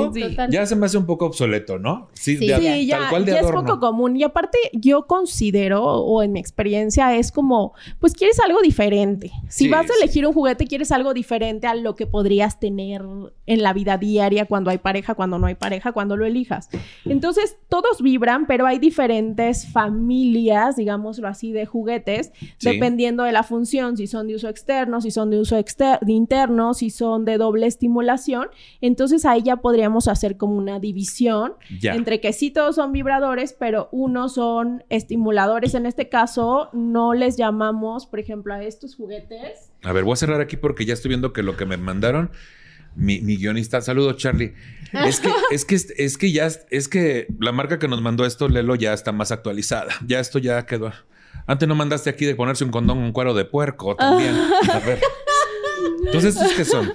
Ya 0.50 0.66
se 0.66 0.76
me 0.76 0.86
hace 0.86 0.98
un 0.98 1.06
poco 1.06 1.26
obsoleto, 1.26 1.78
¿no? 1.78 2.08
Sí, 2.12 2.38
ya, 2.46 2.58
tal 2.98 3.10
cual 3.10 3.24
de 3.24 3.32
ya 3.32 3.40
es 3.40 3.50
poco 3.50 3.78
común. 3.78 4.16
Y 4.16 4.22
aparte, 4.22 4.58
yo 4.72 5.06
considero, 5.06 5.82
o 5.82 6.22
en 6.22 6.32
mi 6.32 6.40
experiencia, 6.40 7.16
es 7.16 7.32
como, 7.32 7.74
pues 8.00 8.12
quieres 8.12 8.38
algo 8.40 8.60
diferente. 8.60 9.32
Si 9.48 9.68
vas 9.68 9.90
a 9.90 9.94
elegir 10.00 10.26
un 10.26 10.32
juguete, 10.32 10.66
quieres 10.66 10.92
algo 10.92 11.14
diferente 11.14 11.66
a 11.66 11.74
lo 11.74 11.94
que 11.96 12.06
podrías 12.06 12.60
tener 12.60 13.02
en 13.46 13.62
la 13.62 13.72
vida 13.72 13.98
diaria, 13.98 14.46
cuando 14.46 14.70
hay 14.70 14.78
pareja, 14.78 15.14
cuando 15.14 15.38
no 15.38 15.46
hay 15.46 15.54
pareja, 15.54 15.92
cuando 15.92 16.16
lo 16.16 16.26
elijas. 16.26 16.68
Entonces, 17.04 17.56
todos 17.68 18.02
vibran, 18.02 18.46
pero 18.46 18.66
hay 18.66 18.78
diferentes 18.78 19.66
familias, 19.66 20.76
digámoslo 20.76 21.28
así, 21.28 21.52
de 21.52 21.66
juguetes, 21.66 22.32
dependiendo 22.60 23.22
de 23.22 23.32
la 23.32 23.42
función, 23.42 23.96
si 23.96 24.06
son 24.06 24.28
de 24.28 24.34
uso 24.34 24.48
externo, 24.48 25.00
si 25.00 25.10
son 25.10 25.30
de 25.30 25.40
uso 25.40 25.56
de 25.56 26.12
interno, 26.12 26.74
si 26.74 26.90
son 26.90 27.05
de 27.20 27.38
doble 27.38 27.66
estimulación, 27.66 28.48
entonces 28.80 29.24
ahí 29.24 29.42
ya 29.42 29.56
podríamos 29.56 30.08
hacer 30.08 30.36
como 30.36 30.56
una 30.56 30.78
división 30.78 31.54
entre 31.82 32.20
que 32.20 32.32
sí 32.32 32.50
todos 32.50 32.76
son 32.76 32.92
vibradores, 32.92 33.54
pero 33.58 33.88
unos 33.92 34.34
son 34.34 34.84
estimuladores. 34.88 35.74
En 35.74 35.86
este 35.86 36.08
caso, 36.08 36.68
no 36.72 37.14
les 37.14 37.36
llamamos, 37.36 38.06
por 38.06 38.20
ejemplo, 38.20 38.54
a 38.54 38.62
estos 38.62 38.96
juguetes. 38.96 39.72
A 39.82 39.92
ver, 39.92 40.04
voy 40.04 40.14
a 40.14 40.16
cerrar 40.16 40.40
aquí 40.40 40.56
porque 40.56 40.84
ya 40.84 40.94
estoy 40.94 41.10
viendo 41.10 41.32
que 41.32 41.42
lo 41.42 41.56
que 41.56 41.66
me 41.66 41.76
mandaron 41.76 42.30
mi, 42.96 43.36
guionista, 43.36 43.80
saludos 43.80 44.16
Charlie. 44.16 44.54
Es 44.92 45.20
que, 45.20 45.30
es 45.50 45.64
que, 45.64 45.74
es 45.74 46.16
que 46.16 46.32
ya, 46.32 46.48
es 46.70 46.88
que 46.88 47.26
la 47.38 47.52
marca 47.52 47.78
que 47.78 47.88
nos 47.88 48.00
mandó 48.00 48.24
esto, 48.24 48.48
Lelo, 48.48 48.74
ya 48.74 48.94
está 48.94 49.12
más 49.12 49.32
actualizada. 49.32 49.92
Ya 50.06 50.18
esto 50.20 50.38
ya 50.38 50.64
quedó. 50.64 50.92
Antes 51.46 51.68
no 51.68 51.74
mandaste 51.74 52.10
aquí 52.10 52.24
de 52.24 52.34
ponerse 52.34 52.64
un 52.64 52.70
condón, 52.70 52.98
un 52.98 53.12
cuero 53.12 53.34
de 53.34 53.44
puerco 53.44 53.94
también. 53.94 54.34
A 54.72 54.78
ver. 54.80 55.00
Entonces, 56.06 56.36
¿estos 56.36 56.52
qué 56.52 56.64
son? 56.64 56.92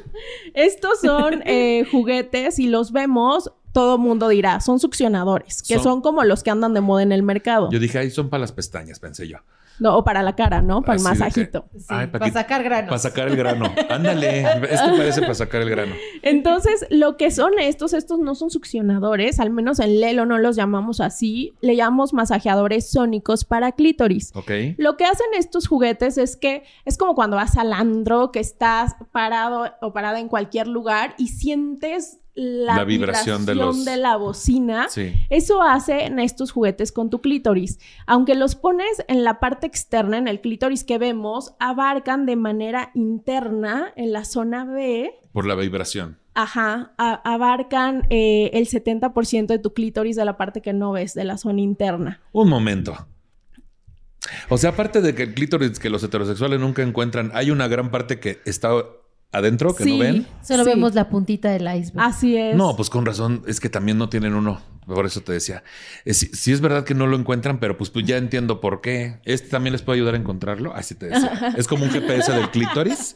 Estos 0.53 1.01
son 1.01 1.41
eh, 1.45 1.85
juguetes 1.91 2.59
y 2.59 2.67
los 2.67 2.91
vemos, 2.91 3.51
todo 3.71 3.97
mundo 3.97 4.27
dirá, 4.27 4.59
son 4.59 4.79
succionadores, 4.79 5.63
que 5.63 5.79
son... 5.79 6.01
como 6.01 6.23
los 6.23 6.43
que 6.43 6.49
andan 6.49 6.73
de 6.73 6.81
moda 6.81 7.03
en 7.03 7.11
el 7.11 7.23
mercado. 7.23 7.69
Yo 7.71 7.79
dije, 7.79 7.99
ahí 7.99 8.11
son 8.11 8.29
para 8.29 8.41
las 8.41 8.51
pestañas, 8.51 8.99
pensé 8.99 9.27
yo. 9.27 9.37
No, 9.81 9.97
o 9.97 10.03
para 10.03 10.21
la 10.21 10.35
cara, 10.35 10.61
¿no? 10.61 10.83
Para 10.83 10.99
el 10.99 11.03
masajito. 11.03 11.65
para, 11.87 12.31
sacar 12.31 12.61
granos. 12.61 12.89
Para 12.89 12.99
sacar 12.99 13.27
el 13.29 13.35
grano. 13.35 13.65
Ándale, 13.89 14.41
esto 14.69 14.95
parece 14.95 15.21
para 15.21 15.33
sacar 15.33 15.63
el 15.63 15.71
grano. 15.71 15.95
Entonces, 16.21 16.85
lo 16.91 17.17
que 17.17 17.31
son 17.31 17.57
estos, 17.57 17.93
estos 17.93 18.19
no 18.19 18.35
son 18.35 18.51
succionadores, 18.51 19.39
al 19.39 19.49
menos 19.49 19.79
en 19.79 19.99
Lelo 19.99 20.27
no 20.27 20.37
los 20.37 20.55
llamamos 20.55 21.01
así, 21.01 21.55
le 21.61 21.75
llamamos 21.75 22.13
masajeadores 22.13 22.91
sónicos 22.91 23.43
para 23.43 23.71
clítoris. 23.71 24.31
Ok. 24.35 24.51
Lo 24.77 24.97
que 24.97 25.05
hacen 25.05 25.25
estos 25.35 25.67
juguetes 25.67 26.19
es 26.19 26.37
que 26.37 26.61
es 26.85 26.99
como 26.99 27.15
cuando 27.15 27.37
vas 27.37 27.57
al 27.57 27.73
andro, 27.73 28.31
que 28.31 28.39
estás 28.39 28.95
parado 29.11 29.65
o 29.81 29.93
parada 29.93 30.19
en 30.19 30.27
cualquier 30.27 30.67
lugar 30.67 31.15
y 31.17 31.29
sientes 31.29 32.20
la, 32.33 32.83
vibración, 32.85 33.45
de, 33.45 33.55
la 33.55 34.15
bocina. 34.15 34.87
Eso 35.29 35.61
hace 35.61 36.05
en 36.05 36.19
estos 36.19 36.51
juguetes 36.51 36.91
con 36.91 37.09
tu 37.09 37.21
clítoris. 37.21 37.79
Aunque 38.05 38.35
los 38.35 38.55
pones 38.55 39.03
en 39.07 39.23
la 39.23 39.39
parte 39.39 39.67
externa, 39.67 40.17
en 40.17 40.27
el 40.27 40.41
clítoris 40.41 40.83
que 40.83 40.97
vemos, 40.97 41.53
abarcan 41.59 42.25
de 42.25 42.35
manera 42.35 42.91
interna 42.93 43.93
en 43.95 44.13
la 44.13 44.25
zona 44.25 44.65
B. 44.65 45.13
Por 45.33 45.45
la 45.45 45.55
vibración. 45.55 46.17
Ajá, 46.33 46.93
abarcan 46.97 48.07
eh, 48.09 48.51
el 48.53 48.67
70% 48.67 49.47
de 49.47 49.59
tu 49.59 49.73
clítoris 49.73 50.15
de 50.15 50.23
la 50.23 50.37
parte 50.37 50.61
que 50.61 50.71
no 50.71 50.93
ves, 50.93 51.13
de 51.13 51.25
la 51.25 51.37
zona 51.37 51.59
interna. 51.59 52.21
Un 52.31 52.47
momento. 52.47 53.07
O 54.49 54.57
sea, 54.57 54.69
aparte 54.71 55.01
de 55.01 55.13
que 55.13 55.23
el 55.23 55.33
clítoris 55.33 55.79
que 55.79 55.89
los 55.89 56.03
heterosexuales 56.03 56.59
nunca 56.59 56.83
encuentran, 56.83 57.31
hay 57.33 57.51
una 57.51 57.67
gran 57.67 57.91
parte 57.91 58.19
que 58.19 58.39
está 58.45 58.71
adentro 59.31 59.75
que 59.75 59.85
no 59.85 59.97
ven. 59.97 60.27
Solo 60.43 60.65
vemos 60.65 60.93
la 60.93 61.09
puntita 61.09 61.49
del 61.49 61.63
iceberg. 61.63 62.05
Así 62.05 62.37
es. 62.37 62.55
No, 62.55 62.75
pues 62.75 62.89
con 62.89 63.05
razón, 63.05 63.43
es 63.47 63.59
que 63.59 63.69
también 63.69 63.97
no 63.97 64.09
tienen 64.09 64.33
uno. 64.33 64.61
Por 64.85 65.05
eso 65.05 65.21
te 65.21 65.31
decía. 65.31 65.63
Si 66.05 66.51
es 66.51 66.59
verdad 66.59 66.83
que 66.83 66.95
no 66.95 67.07
lo 67.07 67.15
encuentran, 67.15 67.59
pero 67.59 67.77
pues, 67.77 67.89
pues, 67.89 68.05
ya 68.05 68.17
entiendo 68.17 68.59
por 68.59 68.81
qué. 68.81 69.19
¿Este 69.25 69.49
también 69.49 69.73
les 69.73 69.83
puede 69.83 69.97
ayudar 69.97 70.15
a 70.15 70.17
encontrarlo? 70.17 70.73
Así 70.73 70.95
te 70.95 71.07
decía. 71.07 71.53
es 71.57 71.67
como 71.67 71.85
un 71.85 71.91
GPS 71.91 72.31
del 72.31 72.49
clítoris. 72.49 73.15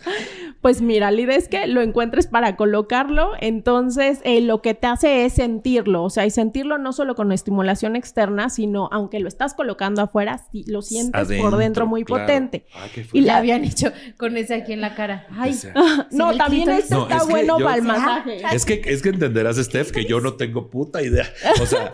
Pues 0.65 0.82
mira, 0.82 1.12
la 1.12 1.21
idea 1.21 1.36
es 1.36 1.47
que 1.47 1.67
lo 1.67 1.84
encuentres 1.84 2.25
para 2.25 2.56
colocarlo, 2.56 3.34
entonces 3.39 4.17
eh, 4.23 4.41
lo 4.41 4.63
que 4.63 4.73
te 4.73 4.88
hace 4.88 5.23
es 5.23 5.34
sentirlo, 5.34 6.01
o 6.01 6.10
sea, 6.10 6.25
y 6.25 6.32
sentirlo 6.32 6.80
no 6.80 6.91
solo 6.91 7.13
con 7.13 7.32
estimulación 7.32 7.95
externa, 7.95 8.49
sino 8.49 8.89
aunque 8.91 9.19
lo 9.19 9.28
estás 9.28 9.54
colocando 9.54 10.01
afuera, 10.01 10.41
lo 10.65 10.82
sientes 10.82 11.28
por 11.39 11.58
dentro 11.58 11.86
muy 11.86 12.04
potente. 12.04 12.65
y 13.13 13.21
la 13.21 13.38
habían 13.38 13.63
hecho 13.63 13.91
con 14.17 14.38
ese 14.38 14.56
aquí 14.56 14.73
en 14.73 14.82
la 14.82 14.95
cara. 14.95 15.28
Ay, 15.38 15.56
no, 16.12 16.36
también 16.36 16.67
este 16.71 16.95
está 16.95 17.23
bueno 17.25 17.60
para 17.60 17.75
el 17.75 17.84
masaje. 17.84 18.41
Es 18.51 18.65
que, 18.65 18.82
es 18.86 19.04
que 19.04 19.10
entenderás, 19.10 19.58
Steph, 19.58 19.91
que 19.91 20.06
yo 20.06 20.19
no 20.19 20.34
tengo 20.34 20.71
puta 20.71 21.04
idea. 21.04 21.32
O 21.62 21.67
sea, 21.67 21.91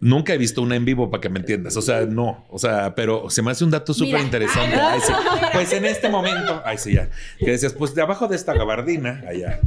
nunca 0.00 0.32
he 0.32 0.38
visto 0.38 0.62
una 0.62 0.74
en 0.74 0.86
vivo 0.86 1.10
para 1.10 1.20
que 1.20 1.28
me 1.28 1.40
entiendas. 1.40 1.76
O 1.76 1.82
sea, 1.82 2.06
no. 2.06 2.46
O 2.48 2.58
sea, 2.58 2.94
pero 2.94 3.28
se 3.28 3.42
me 3.42 3.50
hace 3.50 3.62
un 3.62 3.72
dato 3.72 3.92
súper 3.92 4.22
interesante. 4.22 4.74
Pues 5.52 5.72
en 5.72 5.84
este 5.84 6.08
momento, 6.08 6.62
ay, 6.64 6.78
sí, 6.78 6.94
ya. 6.94 7.08
Que 7.38 7.50
decías, 7.50 7.72
pues 7.72 7.94
de 7.94 8.05
abajo 8.06 8.28
de 8.28 8.36
esta 8.36 8.54
gabardina, 8.54 9.22
allá. 9.28 9.60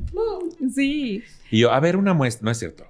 Sí. 0.73 1.23
Y 1.51 1.59
yo, 1.59 1.71
a 1.71 1.79
ver, 1.79 1.97
una 1.97 2.13
muestra, 2.13 2.45
no 2.45 2.51
es 2.51 2.59
cierto. 2.59 2.85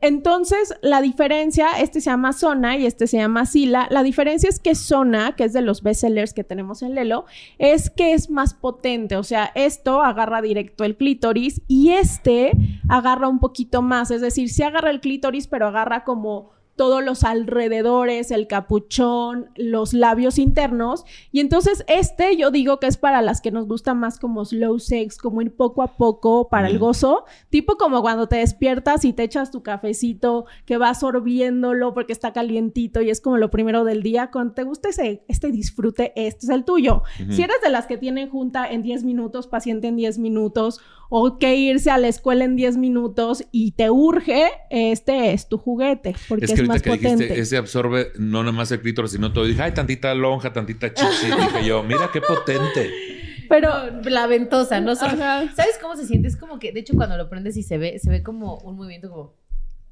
Entonces, 0.00 0.74
la 0.82 1.00
diferencia, 1.00 1.80
este 1.80 2.00
se 2.00 2.10
llama 2.10 2.32
Zona 2.32 2.76
y 2.76 2.86
este 2.86 3.06
se 3.06 3.16
llama 3.16 3.46
Sila. 3.46 3.88
La 3.90 4.02
diferencia 4.02 4.48
es 4.48 4.60
que 4.60 4.74
Zona, 4.74 5.34
que 5.36 5.44
es 5.44 5.52
de 5.52 5.62
los 5.62 5.82
bestsellers 5.82 6.32
que 6.32 6.44
tenemos 6.44 6.82
en 6.82 6.94
Lelo, 6.94 7.24
es 7.58 7.90
que 7.90 8.12
es 8.12 8.30
más 8.30 8.54
potente. 8.54 9.16
O 9.16 9.24
sea, 9.24 9.50
esto 9.54 10.02
agarra 10.02 10.42
directo 10.42 10.84
el 10.84 10.96
clítoris 10.96 11.62
y 11.66 11.90
este 11.90 12.52
agarra 12.88 13.28
un 13.28 13.40
poquito 13.40 13.82
más. 13.82 14.10
Es 14.10 14.20
decir, 14.20 14.48
sí 14.48 14.62
agarra 14.62 14.90
el 14.90 15.00
clítoris, 15.00 15.48
pero 15.48 15.66
agarra 15.66 16.04
como 16.04 16.52
todos 16.76 17.04
los 17.04 17.24
alrededores, 17.24 18.30
el 18.30 18.46
capuchón, 18.46 19.50
los 19.56 19.94
labios 19.94 20.38
internos. 20.38 21.04
Y 21.32 21.40
entonces 21.40 21.84
este 21.88 22.36
yo 22.36 22.50
digo 22.50 22.80
que 22.80 22.86
es 22.86 22.96
para 22.96 23.22
las 23.22 23.40
que 23.40 23.50
nos 23.50 23.66
gusta 23.66 23.94
más 23.94 24.18
como 24.18 24.44
slow 24.44 24.78
sex, 24.78 25.18
como 25.18 25.42
ir 25.42 25.54
poco 25.54 25.82
a 25.82 25.96
poco 25.96 26.48
para 26.48 26.68
el 26.68 26.78
gozo, 26.78 27.24
tipo 27.50 27.76
como 27.76 28.02
cuando 28.02 28.28
te 28.28 28.36
despiertas 28.36 29.04
y 29.04 29.12
te 29.12 29.22
echas 29.22 29.50
tu 29.50 29.62
cafecito 29.62 30.46
que 30.64 30.76
vas 30.76 31.00
sorbiéndolo 31.00 31.94
porque 31.94 32.12
está 32.12 32.32
calientito 32.32 33.02
y 33.02 33.10
es 33.10 33.20
como 33.20 33.36
lo 33.38 33.50
primero 33.50 33.84
del 33.84 34.02
día. 34.02 34.30
Cuando 34.30 34.54
te 34.54 34.64
gusta 34.64 34.88
ese, 34.88 35.24
este 35.28 35.50
disfrute, 35.50 36.12
este 36.16 36.46
es 36.46 36.50
el 36.50 36.64
tuyo. 36.64 37.02
Si 37.30 37.42
eres 37.42 37.60
de 37.62 37.70
las 37.70 37.86
que 37.86 37.96
tienen 37.96 38.30
junta 38.30 38.68
en 38.70 38.82
10 38.82 39.04
minutos, 39.04 39.46
paciente 39.46 39.88
en 39.88 39.96
10 39.96 40.18
minutos 40.18 40.80
o 41.08 41.38
que 41.38 41.56
irse 41.56 41.90
a 41.90 41.98
la 41.98 42.08
escuela 42.08 42.44
en 42.44 42.56
10 42.56 42.76
minutos 42.76 43.44
y 43.52 43.72
te 43.72 43.90
urge, 43.90 44.50
este 44.70 45.32
es 45.32 45.48
tu 45.48 45.58
juguete, 45.58 46.14
porque 46.28 46.46
es, 46.46 46.63
más 46.66 46.82
potente. 46.82 47.38
ese 47.38 47.56
absorbe 47.56 48.12
no 48.16 48.42
nada 48.42 48.52
más 48.52 48.70
el 48.72 48.80
clítoris, 48.80 49.12
sino 49.12 49.32
todo. 49.32 49.44
dije, 49.44 49.62
ay, 49.62 49.72
tantita 49.72 50.14
lonja, 50.14 50.52
tantita 50.52 50.92
chichi. 50.92 51.26
dije 51.26 51.64
yo, 51.64 51.82
mira 51.82 52.10
qué 52.12 52.20
potente. 52.20 52.90
Pero 53.48 53.70
la 54.04 54.26
ventosa, 54.26 54.80
¿no? 54.80 54.94
¿Sabes 54.96 55.78
cómo 55.80 55.96
se 55.96 56.06
siente? 56.06 56.28
Es 56.28 56.36
como 56.36 56.58
que, 56.58 56.72
de 56.72 56.80
hecho, 56.80 56.94
cuando 56.94 57.16
lo 57.16 57.28
prendes 57.28 57.56
y 57.56 57.62
se 57.62 57.78
ve, 57.78 57.98
se 57.98 58.10
ve 58.10 58.22
como 58.22 58.58
un 58.58 58.76
movimiento 58.76 59.10
como... 59.10 59.34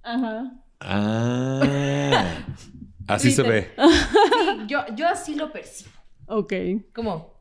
Ajá. 0.02 0.52
Ah. 0.80 2.44
así 3.06 3.30
se 3.30 3.42
ve. 3.42 3.70
Sí, 3.76 4.66
yo, 4.66 4.84
yo 4.96 5.06
así 5.06 5.34
lo 5.34 5.52
percibo. 5.52 5.90
Ok. 6.26 6.52
¿Cómo? 6.94 7.32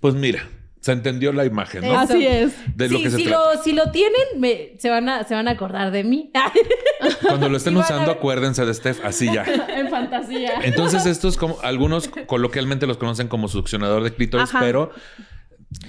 Pues 0.00 0.14
mira, 0.14 0.48
Se 0.88 0.92
entendió 0.92 1.34
la 1.34 1.44
imagen, 1.44 1.82
¿no? 1.84 1.98
Así 1.98 2.26
es. 2.26 2.54
De 2.74 2.88
lo 2.88 2.96
Sí, 2.96 3.02
que 3.04 3.10
se 3.10 3.16
si, 3.18 3.24
lo, 3.26 3.38
si 3.62 3.72
lo 3.72 3.90
tienen, 3.90 4.22
me- 4.38 4.72
se, 4.78 4.88
van 4.88 5.06
a, 5.10 5.24
se 5.24 5.34
van 5.34 5.46
a 5.46 5.50
acordar 5.50 5.90
de 5.90 6.02
mí. 6.02 6.32
Cuando 7.26 7.50
lo 7.50 7.58
estén 7.58 7.76
usando, 7.76 8.10
acuérdense 8.10 8.64
de 8.64 8.72
Steph, 8.72 9.04
así 9.04 9.26
ya. 9.30 9.44
en 9.76 9.90
fantasía. 9.90 10.52
Entonces, 10.62 11.04
estos 11.04 11.36
como 11.36 11.58
algunos 11.62 12.08
coloquialmente 12.26 12.86
los 12.86 12.96
conocen 12.96 13.28
como 13.28 13.48
succionador 13.48 14.02
de 14.02 14.14
clítoris, 14.14 14.48
Ajá. 14.48 14.60
pero 14.60 14.90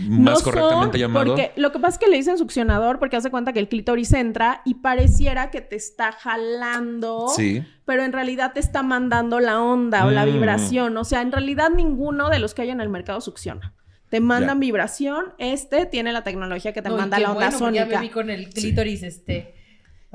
No 0.02 0.20
más 0.32 0.42
son, 0.42 0.52
correctamente 0.52 1.00
llamado. 1.00 1.28
Porque 1.28 1.54
lo 1.56 1.72
que 1.72 1.80
pasa 1.80 1.94
es 1.96 2.00
que 2.00 2.10
le 2.10 2.18
dicen 2.18 2.38
succionador 2.38 3.00
porque 3.00 3.16
hace 3.16 3.32
cuenta 3.32 3.54
que 3.54 3.60
el 3.60 3.70
clítoris 3.70 4.12
entra 4.12 4.62
y 4.66 4.76
pareciera 4.76 5.50
que 5.50 5.62
te 5.62 5.78
está 5.78 6.12
jalando. 6.12 7.30
Sí. 7.34 7.64
Pero 7.86 8.04
en 8.04 8.12
realidad 8.12 8.52
te 8.54 8.60
está 8.60 8.84
mandando 8.84 9.40
la 9.40 9.62
onda 9.62 10.06
o 10.06 10.12
la 10.12 10.26
Mm. 10.26 10.34
vibración. 10.34 10.98
O 10.98 11.06
sea, 11.06 11.22
en 11.22 11.32
realidad 11.32 11.70
ninguno 11.70 12.30
de 12.30 12.40
los 12.40 12.54
que 12.54 12.64
hay 12.64 12.70
en 12.72 12.82
el 12.82 12.90
mercado 12.90 13.22
succiona. 13.22 13.74
Te 14.10 14.20
mandan 14.20 14.60
vibración. 14.60 15.26
Este 15.38 15.86
tiene 15.86 16.12
la 16.12 16.24
tecnología 16.24 16.74
que 16.74 16.82
te 16.82 16.90
No, 16.90 16.98
manda 16.98 17.20
la 17.20 17.32
onda 17.32 17.50
bueno, 17.50 17.60
porque 17.60 17.76
Ya 17.76 17.82
sónica. 17.84 18.00
me 18.00 18.08
vi 18.08 18.12
con 18.12 18.30
el 18.30 18.50
clítoris, 18.50 19.04
este. 19.04 19.54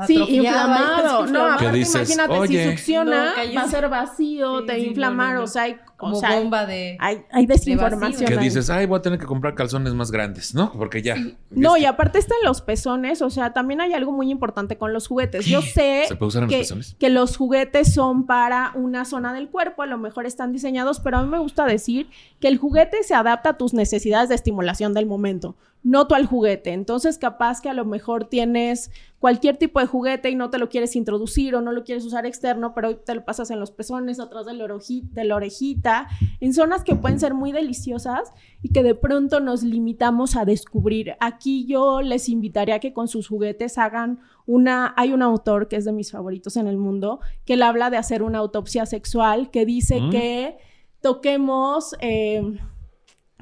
Sí, 0.09 0.17
inflamado. 0.17 1.27
No, 1.27 1.71
dices, 1.73 1.95
imagínate 2.11 2.33
"Oye". 2.41 2.65
si 2.65 2.71
succiona, 2.77 3.33
No, 3.37 3.55
va 3.55 3.63
a 3.63 3.69
ser 3.69 3.89
vacío, 3.89 4.61
Sí, 4.61 4.67
te 4.67 4.73
va 4.73 4.77
a 4.79 4.81
sí, 4.81 4.87
inflamar, 4.89 5.33
no, 5.35 5.39
no. 5.39 5.45
o 5.45 5.47
sea, 5.47 5.63
hay, 5.63 5.77
Como 5.97 6.17
o 6.17 6.21
sea, 6.21 6.31
hay- 6.31 6.41
bomba 6.43 6.67
de. 6.67 6.97
hay, 6.99 7.23
hay 7.31 7.47
desinformación. 7.47 8.27
que 8.29 8.35
ahí. 8.39 8.45
dices, 8.45 8.71
ay, 8.71 8.87
voy 8.87 8.99
a 8.99 9.03
tener 9.03 9.21
que 9.21 9.27
comprar 9.27 9.55
calzones 9.55 9.95
más 9.95 10.11
grandes, 10.11 10.53
¿no? 10.53 10.73
Porque 10.73 11.01
ya. 11.01 11.15
No, 11.51 11.77
y 11.77 11.83
que 11.83 11.87
aparte 11.87 12.19
están 12.19 12.39
los 12.45 12.61
pezones, 12.61 13.23
o 13.23 13.31
sea, 13.31 13.53
también 13.53 13.81
hay 13.81 13.93
algo 13.93 14.11
muy 14.11 14.31
importante 14.31 14.77
con 14.77 14.93
los 14.93 15.07
juguetes. 15.07 15.47
Yo 15.47 15.63
sé 15.63 16.07
¿Se 16.09 16.17
puede 16.17 16.29
usar 16.29 16.43
en 16.43 16.47
los 16.49 16.53
que, 16.55 16.59
pezones? 16.63 16.97
que 16.99 17.11
los 17.11 17.37
juguetes 17.37 17.95
son 17.95 18.27
para 18.27 18.73
una 18.75 19.05
zona 19.05 19.33
del 19.33 19.49
cuerpo, 19.49 19.83
a 19.83 19.87
lo 19.87 19.97
mejor 19.99 20.27
están 20.27 20.53
diseñados, 20.53 20.99
pero 20.99 21.19
a 21.19 21.23
mí 21.23 21.29
me 21.29 21.39
gusta 21.39 21.67
decir 21.67 22.09
que 22.41 22.49
el 22.49 22.59
juguete 22.59 23.05
se 23.05 23.15
adapta 23.15 23.51
a 23.51 23.57
tus 23.57 23.75
necesidades 23.75 24.29
de 24.29 24.35
estimulación 24.35 24.93
del 24.93 25.07
momento, 25.07 25.55
no 25.85 26.07
tú 26.09 26.15
al 26.17 26.27
juguete. 26.27 26.73
Entonces, 26.73 27.17
capaz 27.19 27.61
que 27.61 27.69
a 27.69 27.75
lo 27.75 27.85
mejor 27.85 28.25
tienes 28.25 28.91
cualquier 29.25 29.57
tipo 29.57 29.81
de 29.81 29.87
juguete 29.87 30.29
y 30.29 30.35
no 30.35 30.51
te 30.51 30.59
lo 30.59 30.69
quieres 30.69 30.95
introducir 30.97 31.55
o 31.55 31.63
no 31.63 31.73
lo 31.73 31.83
quieres 31.83 32.05
usar 32.05 32.27
externo, 32.27 32.75
pero 32.75 32.99
te 32.99 33.15
lo 33.15 33.25
pasas 33.25 33.51
en 33.51 33.59
los 33.59 33.71
pezones, 33.71 34.21
atrás 34.21 34.45
de 34.45 34.53
la, 34.53 34.67
oroji- 34.67 35.09
de 35.13 35.25
la 35.25 35.37
orejita, 35.37 36.09
en 36.41 36.53
zonas 36.53 36.85
que 36.85 36.95
pueden 36.95 37.19
ser 37.19 37.33
muy 37.33 37.51
deliciosas 37.51 38.31
y 38.61 38.69
que 38.71 38.83
de 38.83 38.95
pronto 38.95 39.41
nos 39.41 39.63
limitamos 39.63 40.37
a 40.37 40.45
descubrir. 40.45 41.15
Aquí 41.21 41.65
yo 41.65 42.03
les 42.03 42.29
invitaría 42.29 42.75
a 42.75 42.81
que 42.81 42.93
con 42.93 43.09
sus 43.09 43.27
juguetes 43.29 43.79
hagan 43.79 44.19
una, 44.45 44.93
hay 44.99 45.15
un 45.15 45.23
autor 45.23 45.69
que 45.69 45.77
es 45.77 45.87
de 45.87 45.93
mis 45.93 46.11
favoritos 46.13 46.59
en 46.59 46.67
el 46.67 46.77
mundo, 46.77 47.21
que 47.47 47.55
él 47.55 47.63
habla 47.63 47.89
de 47.89 47.97
hacer 47.97 48.23
una 48.23 48.41
autopsia 48.41 48.85
sexual, 48.85 49.51
que 49.51 49.65
dice 49.65 50.03
Mm. 50.03 50.11
que 50.11 50.59
toquemos... 51.01 51.97
eh, 52.03 52.43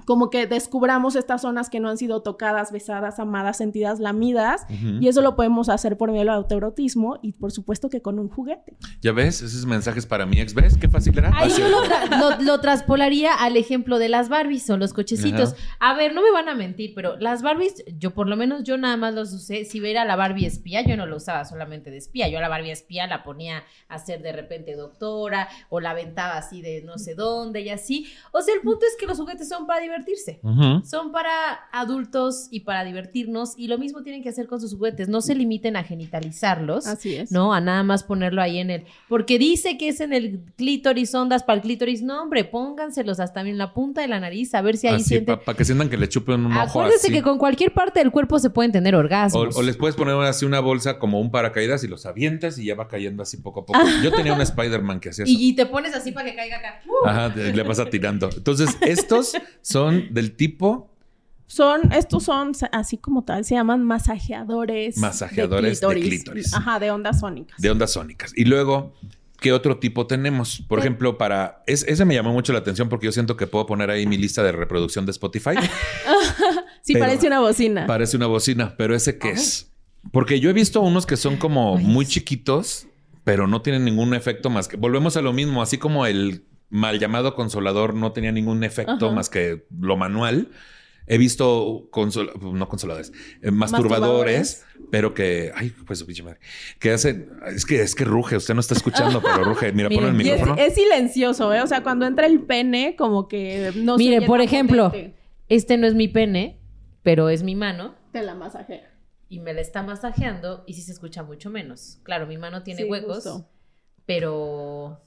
como 0.05 0.31
que 0.31 0.49
descubramos 0.49 1.15
estas 1.15 1.43
zonas 1.43 1.71
que 1.71 1.79
no 1.79 1.89
han 1.89 1.97
sido 1.97 2.23
tocadas, 2.23 2.73
besadas, 2.73 3.21
amadas, 3.21 3.59
sentidas, 3.59 4.01
lamidas, 4.01 4.67
y 5.01 5.07
eso 5.07 5.23
lo 5.23 5.37
podemos 5.37 5.69
hacer 5.69 5.97
por 5.97 6.09
medio 6.11 6.23
del 6.23 6.31
autoerotismo 6.31 7.19
y 7.23 7.33
por 7.35 7.53
supuesto 7.53 7.89
que 7.89 8.03
con 8.03 8.19
un 8.19 8.29
juguete. 8.29 8.77
¿Ya 9.01 9.13
ves? 9.13 9.43
Esos 9.43 9.65
mensajes 9.65 10.05
para 10.07 10.27
mi 10.27 10.41
ex, 10.41 10.55
¿ves? 10.55 10.77
Qué 10.77 10.89
fácil 10.89 11.17
era. 11.17 11.31
Ahí 11.37 11.51
yo 11.57 11.69
lo, 11.69 11.85
tra- 11.85 12.19
lo- 12.19 12.43
lo 12.43 12.61
traspolaría 12.61 13.33
al 13.35 13.57
ejemplo 13.57 13.99
de 14.01 14.09
las 14.09 14.29
Barbies 14.29 14.69
o 14.71 14.77
los 14.77 14.93
cochecitos. 14.93 15.55
A 15.79 15.95
ver, 15.95 16.15
no 16.15 16.23
me 16.23 16.33
van 16.33 16.49
a 16.49 16.55
mentir, 16.55 16.93
pero 16.97 17.17
las 17.19 17.43
Barbies, 17.43 17.85
yo 17.99 18.13
por 18.13 18.29
lo 18.29 18.37
menos 18.37 18.65
yo 18.65 18.77
nada 18.79 18.97
más 18.97 19.15
los 19.15 19.33
usé. 19.33 19.65
Si 19.65 19.79
ver 19.79 19.99
a 19.99 20.05
la 20.05 20.17
Barbie 20.17 20.47
espía, 20.47 20.83
yo 20.85 20.97
no 20.97 21.07
lo 21.07 21.17
usaba 21.17 21.45
solamente 21.45 21.91
de 21.93 21.99
espía. 21.99 22.29
Yo 22.29 22.39
a 22.39 22.41
la 22.41 22.49
Barbie 22.49 22.73
espía 22.73 23.07
la 23.07 23.23
ponía 23.23 23.63
a 23.89 23.99
ser 24.01 24.23
de 24.23 24.33
repente 24.33 24.75
doctora 24.75 25.49
o 25.69 25.79
la 25.81 25.91
aventaba 25.91 26.37
así 26.39 26.61
de 26.61 26.83
no 26.83 26.99
sé 26.99 27.15
dónde 27.15 27.61
y 27.61 27.69
así. 27.71 28.07
O 28.33 28.41
sea, 28.41 28.55
el 28.55 28.63
punto 28.63 28.85
es 28.87 28.97
que 28.99 29.07
los 29.07 29.19
juguetes 29.19 29.49
son 29.49 29.67
para 29.67 29.82
divertirse. 29.83 30.41
Son 30.85 31.13
para 31.13 31.31
adultos 31.73 32.49
y 32.51 32.61
para 32.61 32.85
divertirnos 32.85 33.55
y 33.57 33.69
lo 33.69 33.79
mismo 33.79 34.03
tienen 34.03 34.23
que 34.23 34.29
hacer 34.31 34.47
con 34.47 34.61
sus 34.61 34.75
juguetes. 34.75 35.09
No 35.09 35.21
se 35.21 35.35
limiten 35.35 35.77
a 35.77 35.85
genitalizarlos. 35.85 36.87
Así 36.87 37.17
es. 37.17 37.31
No, 37.33 37.53
a 37.53 37.61
nada 37.61 37.83
más 37.83 38.03
ponerlo 38.05 38.41
ahí 38.43 38.59
en 38.59 38.71
el. 38.71 38.85
Porque 39.09 39.39
dice 39.39 39.77
que 39.79 39.89
es 39.89 40.01
en 40.01 40.13
el 40.13 40.41
clítoris, 40.57 41.15
ondas 41.15 41.43
para 41.43 41.57
el 41.57 41.63
clítoris. 41.63 42.03
No, 42.03 42.23
hombre, 42.23 42.45
pónganselos 42.45 43.21
hasta 43.21 43.41
en 43.43 43.59
la 43.59 43.75
punta 43.75 44.01
de 44.01 44.09
la 44.09 44.21
nariz, 44.21 44.55
a 44.55 44.63
ver 44.63 44.77
si 44.77 44.87
ahí 44.87 44.95
Así, 44.97 45.05
sienten. 45.05 45.41
para 45.45 45.57
que 45.59 45.65
sientan 45.65 45.89
que 45.91 45.97
le 45.97 46.09
chupen 46.09 46.47
un 46.47 46.53
ojo 46.53 46.61
Acuérdense 46.61 47.07
así. 47.09 47.13
que 47.13 47.23
con 47.23 47.39
cualquier 47.39 47.73
parte 47.75 47.99
del 48.01 48.11
cuerpo 48.13 48.39
se 48.39 48.51
pueden 48.51 48.71
tener 48.73 48.95
orgasmos. 48.95 49.57
o 49.57 49.63
les 49.63 49.77
puedes 49.77 49.97
poner 49.97 50.15
así 50.17 50.45
una 50.45 50.61
bolsa 50.61 50.99
como 50.99 51.21
un 51.21 51.31
paracaídas 51.31 51.83
y 51.85 51.89
los 51.89 52.07
avientas 52.07 52.59
y 52.59 52.67
ya 52.67 52.75
va 52.75 52.89
cayendo 52.89 53.23
así 53.23 53.37
poco 53.39 53.61
a 53.61 53.67
poco. 53.67 53.81
Yo 54.03 54.13
tenía 54.13 54.33
un 54.35 54.41
Spider-Man 54.41 55.01
que 55.01 55.09
hacía 55.11 55.25
eso. 55.25 55.33
y, 55.33 55.49
y 55.49 55.55
te 55.57 55.67
pones 55.67 55.95
así 55.95 56.13
para 56.13 56.31
que 56.31 56.37
caiga 56.37 56.59
acá. 56.59 56.81
¡Uh! 56.87 57.07
Ajá, 57.09 57.29
le 57.35 57.63
vas 57.63 57.83
tirando. 57.91 58.31
Entonces, 58.35 58.77
estos 58.83 59.33
son 59.73 60.13
del 60.15 60.37
tipo 60.37 60.91
Son, 61.47 61.93
estos 61.93 62.23
son 62.25 62.53
así 62.73 62.97
como 62.97 63.25
tal, 63.25 63.45
se 63.45 63.55
llaman 63.55 63.83
masajeadores. 63.85 64.97
Masajeadores 64.99 65.81
de 65.81 65.87
clítoris. 65.89 66.55
Ajá, 66.55 66.79
de 66.81 66.91
ondas 66.91 67.21
sónicas. 67.21 67.61
de 67.61 67.71
ondas 67.71 67.93
sónicas. 67.93 68.33
Y 68.37 68.45
luego, 68.47 68.95
¿qué 69.39 69.53
otro 69.53 69.79
tipo 69.79 70.07
tenemos? 70.07 70.63
Por 70.69 70.79
Eh. 70.79 70.83
ejemplo, 70.83 71.19
para... 71.19 71.63
es- 71.67 71.85
ese 71.87 72.05
me 72.07 72.15
llamó 72.15 72.33
mucho 72.33 72.53
la 72.55 72.61
atención 72.61 72.89
porque 72.89 73.05
yo 73.07 73.13
siento 73.13 73.37
que 73.37 73.47
puedo 73.47 73.67
poner 73.67 73.91
ahí 73.91 74.07
mi 74.07 74.17
lista 74.17 74.43
de 74.43 74.53
reproducción 74.53 75.05
de 75.05 75.11
Spotify. 75.11 75.51
sí, 76.83 76.95
parece 76.97 77.27
una 77.27 77.41
bocina. 77.41 77.87
Parece 77.87 78.17
una 78.17 78.27
bocina, 78.27 78.75
pero 78.77 78.95
ese 78.95 79.19
qué 79.19 79.31
es? 79.33 79.71
Porque 80.11 80.41
yo 80.41 80.51
he 80.51 80.53
visto 80.53 80.81
unos 80.81 81.07
que 81.07 81.17
son 81.17 81.37
como 81.37 81.77
muy 81.77 82.07
chiquitos, 82.07 82.87
pero 83.25 83.47
no 83.47 83.63
tienen 83.63 83.85
ningún 83.85 84.15
efecto 84.15 84.51
más 84.51 84.69
que... 84.69 84.77
Volvemos 84.77 85.17
a 85.17 85.23
lo 85.23 85.33
mismo, 85.33 85.63
así 85.63 85.79
como 85.79 86.07
el 86.07 86.45
mal 86.73 86.99
llamado 86.99 87.35
consolador 87.37 87.95
no 87.95 88.11
tenía 88.13 88.33
ningún 88.33 88.65
efecto 88.65 89.07
Ajá. 89.07 89.11
más 89.15 89.31
que 89.31 89.67
lo 89.79 89.97
manual. 89.97 90.49
He 91.07 91.19
visto 91.19 91.89
consol- 91.91 92.33
no 92.41 92.69
consoladores, 92.69 93.13
eh, 93.43 93.51
masturbadores, 93.51 94.65
pero 94.91 95.15
que, 95.15 95.51
ay, 95.55 95.71
pues 95.87 95.99
su 95.99 96.07
pinche 96.07 96.23
madre, 96.23 96.39
que 96.79 96.93
hacen, 96.93 97.29
es 97.49 97.67
que 97.67 97.83
es 97.83 97.95
que 97.97 98.05
ruge, 98.05 98.37
usted 98.37 98.55
no 98.55 98.61
está 98.61 98.75
escuchando, 98.75 99.21
pero 99.21 99.43
ruge. 99.45 99.73
Mira, 99.73 99.89
pon 99.91 100.05
el 100.05 100.13
Miren, 100.15 100.35
es, 100.35 100.41
micrófono. 100.41 100.63
es 100.63 100.75
silencioso, 100.75 101.53
¿eh? 101.53 101.61
O 101.61 101.67
sea, 101.67 101.83
cuando 101.83 102.07
entra 102.07 102.27
el 102.27 102.41
pene, 102.43 102.95
como 102.97 103.27
que 103.29 103.73
no 103.77 103.99
se 103.99 104.05
Mire, 104.05 104.23
por 104.23 104.41
ejemplo, 104.41 104.91
potente. 104.91 105.17
este 105.49 105.77
no 105.77 105.87
es 105.89 105.95
mi 105.95 106.07
pene, 106.09 106.61
pero 107.03 107.29
es 107.29 107.43
mi 107.43 107.57
mano. 107.57 107.97
Te 108.13 108.23
la 108.23 108.35
masajea. 108.37 108.89
Y 109.29 109.41
me 109.41 109.55
la 109.55 109.61
está 109.61 109.83
masajeando 109.83 110.63
y 110.69 110.75
sí 110.75 110.83
se 110.83 110.93
escucha 110.93 111.23
mucho 111.25 111.51
menos. 111.51 111.99
Claro, 112.05 112.27
mi 112.29 112.39
mano 112.39 112.63
tiene 112.63 112.83
Sí, 112.85 112.89
huecos, 112.89 113.17
justo. 113.25 113.49
pero. 114.07 115.01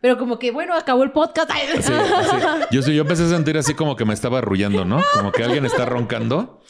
Pero 0.00 0.16
como 0.18 0.38
que, 0.38 0.50
bueno, 0.50 0.74
acabó 0.74 1.02
el 1.02 1.12
podcast. 1.12 1.50
Sí, 1.52 1.82
sí. 1.82 1.92
Yo, 2.70 2.82
sí, 2.82 2.94
yo 2.94 3.02
empecé 3.02 3.24
a 3.24 3.28
sentir 3.28 3.58
así 3.58 3.74
como 3.74 3.96
que 3.96 4.04
me 4.04 4.14
estaba 4.14 4.38
arrullando, 4.38 4.84
¿no? 4.84 5.00
Como 5.14 5.30
que 5.32 5.44
alguien 5.44 5.66
está 5.66 5.84
roncando. 5.84 6.62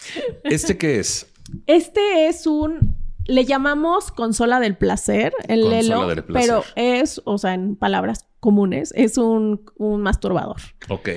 ¿Este 0.45 0.77
qué 0.79 0.99
es? 0.99 1.33
Este 1.67 2.27
es 2.29 2.47
un. 2.47 2.97
Le 3.27 3.45
llamamos 3.45 4.11
consola 4.11 4.59
del 4.59 4.77
placer, 4.77 5.33
el 5.47 5.61
Consola 5.63 5.83
Lelo, 5.83 6.09
del 6.09 6.25
placer. 6.25 6.49
pero 6.51 6.65
es, 6.75 7.21
o 7.25 7.39
sea, 7.39 7.55
en 7.55 7.77
palabras 7.77 8.27
comunes, 8.41 8.93
es 8.97 9.19
un, 9.19 9.63
un 9.77 10.01
masturbador. 10.03 10.57
Ok. 10.89 11.09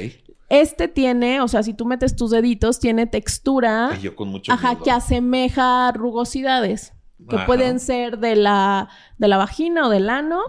Este 0.50 0.88
tiene, 0.88 1.42
o 1.42 1.48
sea, 1.48 1.64
si 1.64 1.74
tú 1.74 1.86
metes 1.86 2.16
tus 2.16 2.30
deditos, 2.30 2.80
tiene 2.80 3.08
textura, 3.08 3.90
Ay, 3.90 4.02
yo 4.02 4.16
con 4.16 4.28
mucho 4.28 4.52
ajá, 4.52 4.72
miedo. 4.74 4.84
que 4.84 4.92
asemeja 4.92 5.92
rugosidades, 5.94 6.94
que 7.30 7.36
Ajá. 7.38 7.46
pueden 7.46 7.80
ser 7.80 8.18
de 8.20 8.36
la, 8.36 8.90
de 9.18 9.28
la 9.28 9.38
vagina 9.38 9.88
o 9.88 9.90
del 9.90 10.10
ano. 10.10 10.40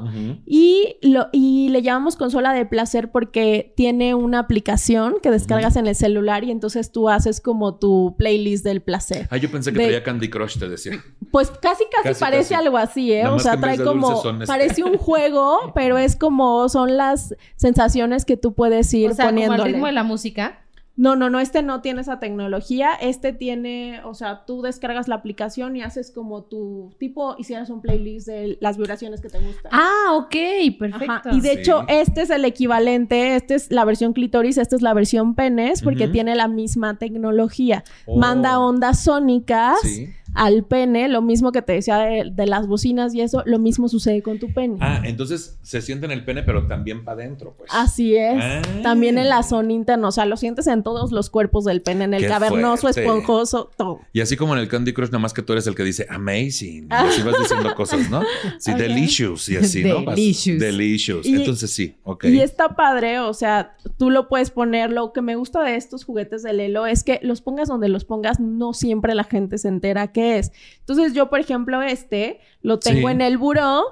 Y, 0.46 0.96
lo, 1.02 1.28
y 1.32 1.68
le 1.68 1.82
llamamos 1.82 2.16
consola 2.16 2.52
de 2.52 2.66
placer 2.66 3.10
porque 3.12 3.72
tiene 3.76 4.14
una 4.14 4.40
aplicación 4.40 5.16
que 5.22 5.30
descargas 5.30 5.76
en 5.76 5.86
el 5.86 5.94
celular 5.94 6.44
y 6.44 6.50
entonces 6.50 6.90
tú 6.92 7.08
haces 7.08 7.40
como 7.40 7.76
tu 7.78 8.14
playlist 8.18 8.64
del 8.64 8.82
placer. 8.82 9.28
Ah, 9.30 9.36
yo 9.36 9.50
pensé 9.50 9.72
que 9.72 9.78
De- 9.78 9.84
traía 9.84 10.02
Candy 10.02 10.28
Crush, 10.30 10.58
te 10.58 10.68
decía. 10.68 11.02
Pues 11.30 11.50
casi, 11.50 11.84
casi, 11.90 12.08
Casi, 12.08 12.20
parece 12.20 12.54
casi. 12.54 12.64
algo 12.66 12.76
así, 12.78 13.12
¿eh? 13.12 13.22
Nada 13.24 13.36
O 13.36 13.38
sea, 13.38 13.56
trae 13.58 13.78
como... 13.82 14.22
este- 14.22 14.46
Parece 14.46 14.84
un 14.84 14.96
juego, 14.98 15.72
pero 15.74 15.98
es 15.98 16.16
como... 16.16 16.68
Son 16.68 16.96
las 16.96 17.34
sensaciones 17.56 18.24
que 18.24 18.36
tú 18.36 18.54
puedes 18.54 18.92
ir 18.94 19.10
o 19.10 19.14
sea, 19.14 19.26
como 19.26 19.38
al 19.40 19.44
poniéndole. 19.46 19.72
ritmo 19.72 19.86
de 19.86 19.92
la 19.92 20.02
música. 20.04 20.63
No, 20.96 21.16
no, 21.16 21.28
no, 21.28 21.40
este 21.40 21.62
no 21.62 21.80
tiene 21.80 22.02
esa 22.02 22.20
tecnología. 22.20 22.90
Este 23.00 23.32
tiene, 23.32 24.00
o 24.04 24.14
sea, 24.14 24.44
tú 24.46 24.62
descargas 24.62 25.08
la 25.08 25.16
aplicación 25.16 25.74
y 25.74 25.82
haces 25.82 26.12
como 26.12 26.44
tu 26.44 26.94
tipo, 26.98 27.34
hicieras 27.36 27.68
un 27.70 27.80
playlist 27.80 28.28
de 28.28 28.58
las 28.60 28.76
vibraciones 28.76 29.20
que 29.20 29.28
te 29.28 29.40
gustan. 29.40 29.72
Ah, 29.74 30.12
ok, 30.12 30.34
perfecto. 30.78 31.12
Ajá, 31.12 31.30
Y 31.34 31.40
de 31.40 31.54
Sí. 31.54 31.58
hecho, 31.58 31.84
este 31.88 32.22
es 32.22 32.30
el 32.30 32.44
equivalente, 32.44 33.34
esta 33.34 33.56
es 33.56 33.72
la 33.72 33.84
versión 33.84 34.12
clítoris, 34.12 34.56
esta 34.56 34.76
es 34.76 34.82
la 34.82 34.94
versión 34.94 35.34
penes, 35.34 35.82
porque 35.82 36.06
tiene 36.06 36.36
la 36.36 36.46
misma 36.46 36.96
tecnología. 36.96 37.82
Oh. 38.06 38.16
Manda 38.16 38.60
ondas 38.60 39.02
sónicas 39.02 39.80
Sí. 39.82 40.10
Al 40.34 40.64
pene, 40.64 41.08
lo 41.08 41.22
mismo 41.22 41.52
que 41.52 41.62
te 41.62 41.72
decía 41.72 41.98
de, 41.98 42.46
las 42.46 42.66
bocinas 42.66 43.14
y 43.14 43.20
eso, 43.20 43.42
lo 43.46 43.58
mismo 43.58 43.88
sucede 43.88 44.22
con 44.22 44.38
tu 44.38 44.52
pene. 44.52 44.76
Ah, 44.80 45.00
entonces 45.04 45.58
se 45.62 45.80
siente 45.80 46.06
en 46.06 46.12
el 46.12 46.24
pene, 46.24 46.42
pero 46.42 46.66
también 46.66 47.04
para 47.04 47.22
adentro, 47.22 47.54
pues. 47.56 47.70
Así 47.72 48.16
es. 48.16 48.42
Ah. 48.42 48.62
También 48.82 49.16
en 49.16 49.28
la 49.28 49.42
zona 49.42 49.72
interna, 49.72 50.08
o 50.08 50.12
sea, 50.12 50.26
lo 50.26 50.36
sientes 50.36 50.66
en 50.66 50.82
todos 50.82 51.12
los 51.12 51.30
cuerpos 51.30 51.64
del 51.64 51.80
pene, 51.80 52.04
en 52.04 52.14
el 52.14 52.26
cavernoso, 52.26 52.88
esponjoso, 52.88 53.70
todo. 53.76 54.00
Y 54.12 54.20
así 54.20 54.36
como 54.36 54.54
en 54.54 54.60
el 54.60 54.68
Candy 54.68 54.92
Crush, 54.92 55.08
nada 55.08 55.20
más 55.20 55.32
que 55.32 55.42
tú 55.42 55.52
eres 55.52 55.66
el 55.66 55.74
que 55.74 55.84
dice 55.84 56.06
amazing. 56.10 56.84
Y 56.84 56.88
así 56.90 57.22
vas 57.22 57.38
diciendo 57.38 57.74
cosas, 57.74 58.10
¿no? 58.10 58.22
Sí, 58.58 58.74
delicious 58.74 59.48
y 59.48 59.56
así, 59.56 59.84
¿no? 59.84 60.02
Delicious. 60.02 60.58
delicious. 60.58 61.26
Entonces 61.26 61.70
sí, 61.70 61.96
ok. 62.02 62.24
Y 62.24 62.40
está 62.40 62.74
padre, 62.76 63.20
o 63.20 63.34
sea, 63.34 63.76
tú 63.96 64.10
lo 64.10 64.28
puedes 64.28 64.50
poner. 64.50 64.90
Lo 64.90 65.12
que 65.12 65.22
me 65.22 65.36
gusta 65.36 65.62
de 65.62 65.76
estos 65.76 66.04
juguetes 66.04 66.42
de 66.42 66.52
Lelo 66.52 66.86
es 66.86 67.04
que 67.04 67.20
los 67.22 67.40
pongas 67.40 67.68
donde 67.68 67.88
los 67.88 68.04
pongas, 68.04 68.40
no 68.40 68.74
siempre 68.74 69.14
la 69.14 69.24
gente 69.24 69.58
se 69.58 69.68
entera 69.68 70.12
qué 70.24 70.38
es. 70.38 70.52
Entonces, 70.80 71.12
yo, 71.12 71.28
por 71.28 71.40
ejemplo, 71.40 71.82
este 71.82 72.40
lo 72.62 72.78
tengo 72.78 73.10
en 73.10 73.20
el 73.20 73.38
buró 73.38 73.84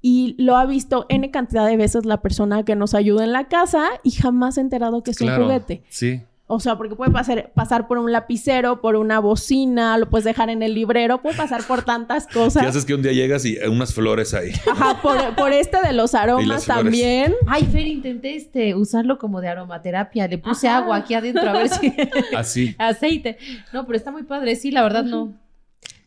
y 0.00 0.34
lo 0.38 0.56
ha 0.56 0.66
visto 0.66 1.06
N 1.08 1.30
cantidad 1.30 1.66
de 1.66 1.76
veces 1.76 2.04
la 2.04 2.22
persona 2.22 2.64
que 2.64 2.74
nos 2.76 2.94
ayuda 2.94 3.24
en 3.24 3.32
la 3.32 3.48
casa 3.48 3.88
y 4.02 4.10
jamás 4.12 4.54
se 4.54 4.60
ha 4.60 4.62
enterado 4.62 5.02
que 5.02 5.12
es 5.12 5.20
un 5.20 5.34
juguete. 5.34 5.82
Sí. 5.88 6.22
O 6.54 6.60
sea, 6.60 6.76
porque 6.76 6.94
puede 6.94 7.10
pasar, 7.10 7.50
pasar 7.54 7.88
por 7.88 7.96
un 7.96 8.12
lapicero, 8.12 8.82
por 8.82 8.96
una 8.96 9.20
bocina, 9.20 9.96
lo 9.96 10.10
puedes 10.10 10.24
dejar 10.24 10.50
en 10.50 10.62
el 10.62 10.74
librero, 10.74 11.22
puede 11.22 11.34
pasar 11.36 11.62
por 11.62 11.82
tantas 11.82 12.26
cosas. 12.34 12.62
¿Qué 12.62 12.68
haces 12.68 12.84
que 12.84 12.94
un 12.94 13.00
día 13.00 13.12
llegas 13.12 13.46
y 13.46 13.56
unas 13.58 13.94
flores 13.94 14.34
ahí? 14.34 14.50
Ajá, 14.70 15.00
por, 15.00 15.52
este 15.52 15.80
de 15.80 15.94
los 15.94 16.14
aromas 16.16 16.66
también. 16.66 17.34
Ay, 17.46 17.64
Fer, 17.64 17.86
intenté 17.86 18.36
este, 18.36 18.74
usarlo 18.74 19.18
como 19.18 19.40
de 19.40 19.48
aromaterapia. 19.48 20.28
Le 20.28 20.36
puse 20.36 20.68
agua 20.68 20.96
aquí 20.96 21.14
adentro 21.14 21.48
a 21.48 21.52
ver 21.54 21.68
si... 21.70 21.94
Así. 22.36 22.74
Aceite. 22.76 23.38
No, 23.72 23.86
pero 23.86 23.96
está 23.96 24.10
muy 24.10 24.24
padre. 24.24 24.56
Sí, 24.56 24.70
la 24.72 24.82
verdad 24.82 25.04
no. 25.04 25.32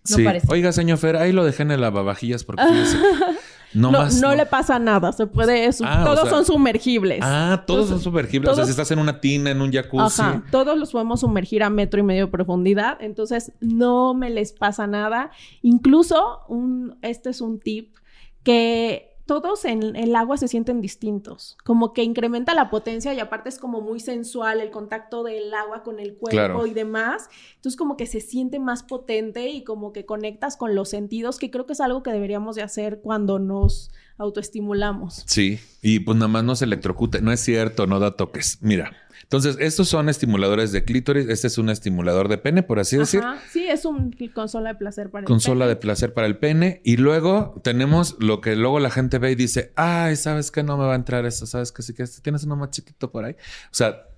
No 0.10 0.16
sí. 0.18 0.26
Oiga, 0.49 0.72
señor 0.72 0.97
Fer, 0.97 1.18
ahí 1.18 1.32
lo 1.32 1.43
dejé 1.43 1.64
en 1.64 1.72
el 1.72 1.82
lavavajillas 1.82 2.43
porque 2.43 2.64
No, 3.76 3.91
no, 3.91 4.36
le 4.36 4.45
pasa 4.45 4.80
nada, 4.80 5.12
se 5.12 5.28
puede, 5.28 5.70
ah, 5.84 6.03
todos 6.06 6.30
son 6.30 6.45
sumergibles. 6.45 7.20
Ah, 7.22 7.64
todos 7.68 7.89
son 7.89 7.99
sumergibles. 7.99 8.49
o 8.49 8.56
sea, 8.56 8.64
si 8.64 8.72
estás 8.72 8.89
en 8.91 8.99
una 8.99 9.20
tina, 9.20 9.51
en 9.51 9.62
un 9.62 9.72
jacuzzi. 9.72 10.22
Ajá, 10.22 10.43
todos 10.49 10.78
los 10.78 10.91
podemos 10.91 11.20
sumergir 11.20 11.62
a 11.62 11.70
metro 11.70 11.99
y 11.99 12.03
medio 12.03 12.28
de 12.28 12.32
profundidad, 12.32 12.97
entonces 13.01 13.51
no 13.60 14.14
me 14.14 14.30
les 14.30 14.53
pasa 14.53 14.88
nada. 14.88 15.32
Incluso, 15.62 16.39
un, 16.47 16.97
este 17.01 17.32
es 17.32 17.41
un 17.41 17.60
tip 17.60 17.97
que 18.43 19.14
todos 19.26 19.66
en 19.66 19.96
el 19.96 20.16
agua 20.16 20.38
se 20.38 20.48
sienten 20.48 20.82
distintos, 20.82 21.58
como 21.64 21.94
que 21.94 22.04
incrementa 22.04 22.54
la 22.54 22.70
potencia 22.70 23.14
y 23.14 23.20
aparte 23.20 23.50
es 23.50 23.58
como 23.58 23.82
muy 23.82 24.00
sensual 24.00 24.62
el 24.62 24.70
contacto 24.70 25.24
del 25.24 25.54
agua 25.54 25.84
con 25.84 26.00
el 26.00 26.16
cuerpo 26.16 26.66
y 26.66 26.74
demás. 26.74 27.30
Entonces 27.56 27.78
como 27.78 27.98
que 27.98 28.06
se 28.06 28.22
siente 28.22 28.60
más 28.60 28.84
potente 28.84 29.50
y 29.50 29.64
como 29.64 29.94
que 29.94 30.06
conectas 30.06 30.58
con 30.58 30.76
los 30.76 30.90
sentidos, 30.90 31.40
que 31.40 31.50
creo 31.50 31.66
que 31.66 31.74
es 31.74 31.82
algo 31.82 32.04
que 32.04 32.12
deberíamos 32.12 32.56
de 32.56 32.62
hacer 32.62 33.02
cuando 33.02 33.40
nos 33.40 33.92
autoestimulamos. 34.18 35.24
Sí, 35.26 35.60
y 35.82 36.00
pues 36.00 36.18
nada 36.18 36.28
más 36.28 36.44
no 36.44 36.56
se 36.56 36.66
electrocute, 36.66 37.22
no 37.22 37.32
es 37.32 37.40
cierto, 37.40 37.88
no 37.88 38.00
da 38.00 38.16
toques. 38.16 38.60
Mira, 38.62 38.96
entonces, 39.26 39.58
estos 39.60 39.90
son 39.90 40.08
estimuladores 40.08 40.72
de 40.72 40.84
clítoris. 40.84 41.28
Este 41.30 41.48
es 41.48 41.58
un 41.58 41.72
estimulador 41.72 42.28
de 42.28 42.38
pene, 42.38 42.62
por 42.62 42.80
así 42.80 42.96
decir. 42.96 43.24
Sí, 43.52 43.66
es 43.68 43.84
un 43.84 44.16
consola 44.36 44.70
de 44.70 44.76
placer 44.76 45.10
para 45.10 45.22
el 45.22 45.26
consola 45.26 45.66
de 45.66 45.76
placer 45.76 46.14
para 46.14 46.28
el 46.28 46.38
pene. 46.38 46.80
Y 46.84 46.98
luego 46.98 47.60
tenemos 47.64 48.18
lo 48.20 48.40
que 48.40 48.56
luego 48.56 48.80
la 48.80 48.92
gente 48.92 49.18
ve 49.18 49.32
y 49.32 49.36
dice, 49.36 49.74
ay, 49.76 50.16
¿sabes 50.16 50.52
qué? 50.52 50.62
No 50.62 50.78
me 50.78 50.86
va 50.86 50.94
a 50.94 50.96
entrar 50.96 51.26
eso. 51.26 51.48
¿Sabes 51.48 51.72
qué? 51.72 51.82
Sí 51.82 51.96
que 51.96 52.06
tienes 52.22 52.44
uno 52.44 52.56
más 52.56 52.70
chiquito 52.70 53.12
por 53.12 53.26
ahí. 53.26 53.34
O 53.34 53.74
sea, 53.74 54.10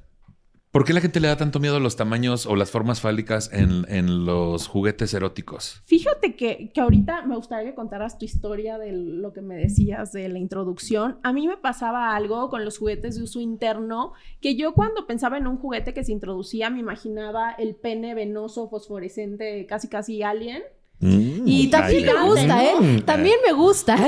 ¿Por 0.71 0.83
qué 0.83 0.93
la 0.93 0.99
gente 0.99 1.19
le 1.19 1.29
da 1.29 1.37
tanto 1.37 1.59
miedo 1.59 1.77
a 1.77 1.79
los 1.79 1.95
tamaños 1.95 2.45
o 2.45 2.55
las 2.55 2.71
formas 2.71 2.99
fálicas 2.99 3.49
en, 3.53 4.25
los 4.25 4.67
juguetes 4.67 5.13
eróticos? 5.13 5.81
Fíjate 5.85 6.35
que, 6.35 6.71
que, 6.73 6.81
ahorita 6.81 7.21
me 7.23 7.35
gustaría 7.37 7.69
que 7.69 7.75
contaras 7.75 8.17
tu 8.17 8.25
historia 8.25 8.77
de 8.77 8.91
lo 8.91 9.31
que 9.31 9.41
me 9.41 9.55
decías 9.55 10.11
de 10.11 10.27
la 10.27 10.39
introducción. 10.39 11.19
A 11.23 11.31
mí 11.31 11.47
me 11.47 11.57
pasaba 11.57 12.15
algo 12.15 12.49
con 12.49 12.65
los 12.65 12.77
juguetes 12.77 13.15
de 13.15 13.23
uso 13.23 13.39
interno, 13.39 14.11
que 14.41 14.55
yo 14.55 14.73
cuando 14.73 15.07
pensaba 15.07 15.37
en 15.37 15.47
un 15.47 15.57
juguete 15.57 15.93
que 15.93 16.03
se 16.03 16.11
introducía 16.11 16.69
me 16.69 16.79
imaginaba 16.79 17.51
el 17.51 17.75
pene 17.75 18.13
venoso 18.13 18.69
fosforescente 18.69 19.65
casi 19.67 19.87
casi 19.87 20.21
alien. 20.21 20.63
Mm, 20.99 21.43
y 21.45 21.69
también 21.69 22.05
me 22.07 22.27
gusta, 22.27 22.65
¿eh? 22.65 23.01
También 23.05 23.35
me 23.45 23.53
gusta. 23.53 23.97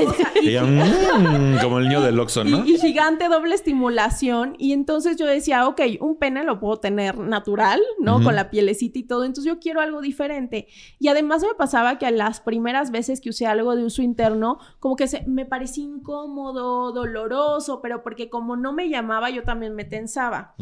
Mm, 0.60 1.58
como 1.62 1.78
el 1.78 1.88
niño 1.88 2.00
del 2.00 2.18
Oxxo, 2.18 2.44
¿no? 2.44 2.64
Y, 2.64 2.78
gigante 2.78 3.28
doble 3.28 3.54
estimulación. 3.54 4.54
Y 4.58 4.72
entonces 4.72 5.16
yo 5.16 5.26
decía, 5.26 5.66
ok, 5.66 5.80
un 6.00 6.16
pene 6.16 6.44
lo 6.44 6.60
puedo 6.60 6.78
tener 6.78 7.18
natural, 7.18 7.80
¿no? 7.98 8.22
Con 8.22 8.34
la 8.34 8.50
pielecita 8.50 8.98
y 8.98 9.02
todo. 9.02 9.24
Entonces 9.24 9.52
yo 9.52 9.58
quiero 9.58 9.80
algo 9.80 10.00
diferente. 10.00 10.66
Y 10.98 11.08
además 11.08 11.42
me 11.42 11.54
pasaba 11.54 11.98
que 11.98 12.06
a 12.06 12.10
las 12.10 12.40
primeras 12.40 12.90
veces 12.90 13.20
que 13.20 13.30
usé 13.30 13.46
algo 13.46 13.76
de 13.76 13.84
uso 13.84 14.02
interno, 14.02 14.58
como 14.78 14.96
que 14.96 15.06
se, 15.08 15.24
me 15.26 15.46
parecía 15.46 15.84
incómodo, 15.84 16.92
doloroso, 16.92 17.80
pero 17.80 18.02
porque 18.02 18.28
como 18.28 18.56
no 18.56 18.72
me 18.72 18.88
llamaba, 18.88 19.30
yo 19.30 19.42
también 19.42 19.74
me 19.74 19.84
tensaba. 19.84 20.54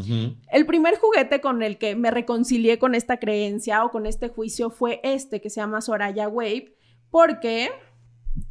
El 0.50 0.66
primer 0.66 0.98
juguete 0.98 1.40
con 1.40 1.62
el 1.62 1.78
que 1.78 1.96
me 1.96 2.10
reconcilié 2.10 2.78
con 2.78 2.94
esta 2.94 3.18
creencia 3.18 3.84
o 3.84 3.90
con 3.90 4.06
este 4.06 4.28
juicio 4.28 4.70
fue 4.70 5.00
este, 5.02 5.40
que 5.40 5.50
se 5.50 5.60
llama 5.60 5.80
Soraya 5.80 6.17
Wave, 6.26 6.74
porque 7.10 7.70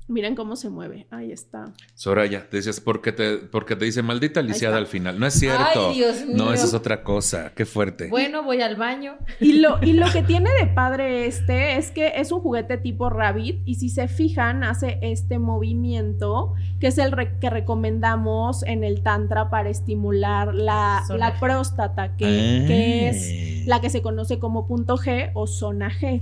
Miren 0.09 0.35
cómo 0.35 0.55
se 0.55 0.69
mueve. 0.69 1.05
Ahí 1.11 1.33
está. 1.33 1.65
Soraya, 1.93 2.49
te 2.49 2.57
decías, 2.57 2.79
porque 2.79 3.11
te, 3.11 3.39
porque 3.39 3.75
te 3.75 3.83
dice 3.83 4.01
maldita 4.01 4.41
lisiada 4.41 4.77
al 4.77 4.87
final. 4.87 5.19
No 5.19 5.27
es 5.27 5.33
cierto. 5.33 5.89
Ay, 5.89 5.95
Dios 5.95 6.25
mío. 6.25 6.37
No, 6.37 6.53
eso 6.53 6.65
es 6.65 6.73
otra 6.73 7.03
cosa. 7.03 7.51
Qué 7.53 7.65
fuerte. 7.65 8.07
Bueno, 8.07 8.41
voy 8.41 8.61
al 8.61 8.77
baño. 8.77 9.17
Y 9.41 9.59
lo, 9.59 9.83
y 9.83 9.91
lo 9.91 10.09
que 10.13 10.23
tiene 10.27 10.49
de 10.53 10.67
padre 10.67 11.25
este 11.25 11.75
es 11.75 11.91
que 11.91 12.13
es 12.15 12.31
un 12.31 12.39
juguete 12.39 12.77
tipo 12.77 13.09
Rabbit. 13.09 13.61
Y 13.65 13.75
si 13.75 13.89
se 13.89 14.07
fijan, 14.07 14.63
hace 14.63 14.97
este 15.01 15.39
movimiento 15.39 16.53
que 16.79 16.87
es 16.87 16.97
el 16.99 17.13
que 17.41 17.49
recomendamos 17.49 18.63
en 18.63 18.85
el 18.85 19.03
Tantra 19.03 19.49
para 19.49 19.69
estimular 19.69 20.55
la, 20.55 21.03
la 21.17 21.37
próstata, 21.37 22.15
que, 22.15 22.63
que 22.65 23.09
es 23.09 23.63
ah. 23.63 23.63
la 23.67 23.81
que 23.81 23.89
se 23.89 24.01
conoce 24.01 24.39
como 24.39 24.67
punto 24.67 24.95
G 24.95 25.31
o 25.33 25.47
zona 25.47 25.91
G. 25.91 26.21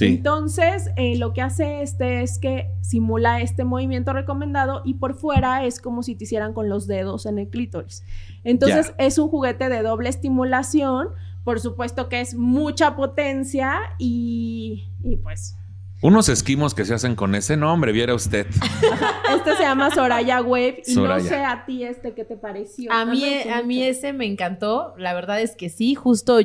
Entonces, 0.00 0.90
eh, 0.96 1.16
lo 1.16 1.32
que 1.32 1.40
hace 1.40 1.82
este 1.82 2.22
es 2.22 2.38
que 2.38 2.70
simula 2.82 3.40
este 3.40 3.64
movimiento 3.64 4.12
recomendado 4.12 4.82
y 4.84 4.94
por 4.94 5.14
fuera 5.14 5.64
es 5.64 5.80
como 5.80 6.02
si 6.02 6.14
te 6.14 6.24
hicieran 6.24 6.52
con 6.52 6.68
los 6.68 6.86
dedos 6.86 7.26
en 7.26 7.38
el 7.38 7.48
clítoris. 7.48 8.02
Entonces, 8.44 8.92
es 8.98 9.18
un 9.18 9.28
juguete 9.28 9.68
de 9.68 9.82
doble 9.82 10.08
estimulación. 10.08 11.08
Por 11.44 11.60
supuesto 11.60 12.08
que 12.08 12.20
es 12.20 12.34
mucha 12.34 12.94
potencia 12.94 13.78
y, 13.98 14.84
pues 15.22 15.56
unos 16.00 16.28
esquimos 16.28 16.74
que 16.74 16.84
se 16.84 16.94
hacen 16.94 17.16
con 17.16 17.34
ese 17.34 17.56
nombre, 17.56 17.90
viera 17.90 18.14
usted. 18.14 18.46
este 19.36 19.56
se 19.56 19.62
llama 19.64 19.90
Soraya 19.92 20.40
Wave 20.42 20.82
y 20.86 20.94
no 20.94 21.18
sé 21.18 21.38
a 21.38 21.64
ti 21.66 21.82
este 21.82 22.14
qué 22.14 22.24
te 22.24 22.36
pareció. 22.36 22.92
A 22.92 23.04
mí, 23.04 23.24
a 23.52 23.62
mí 23.62 23.82
ese 23.82 24.12
me 24.12 24.24
encantó. 24.24 24.94
La 24.96 25.12
verdad 25.12 25.40
es 25.40 25.56
que 25.56 25.68
sí, 25.68 25.96
justo 25.96 26.38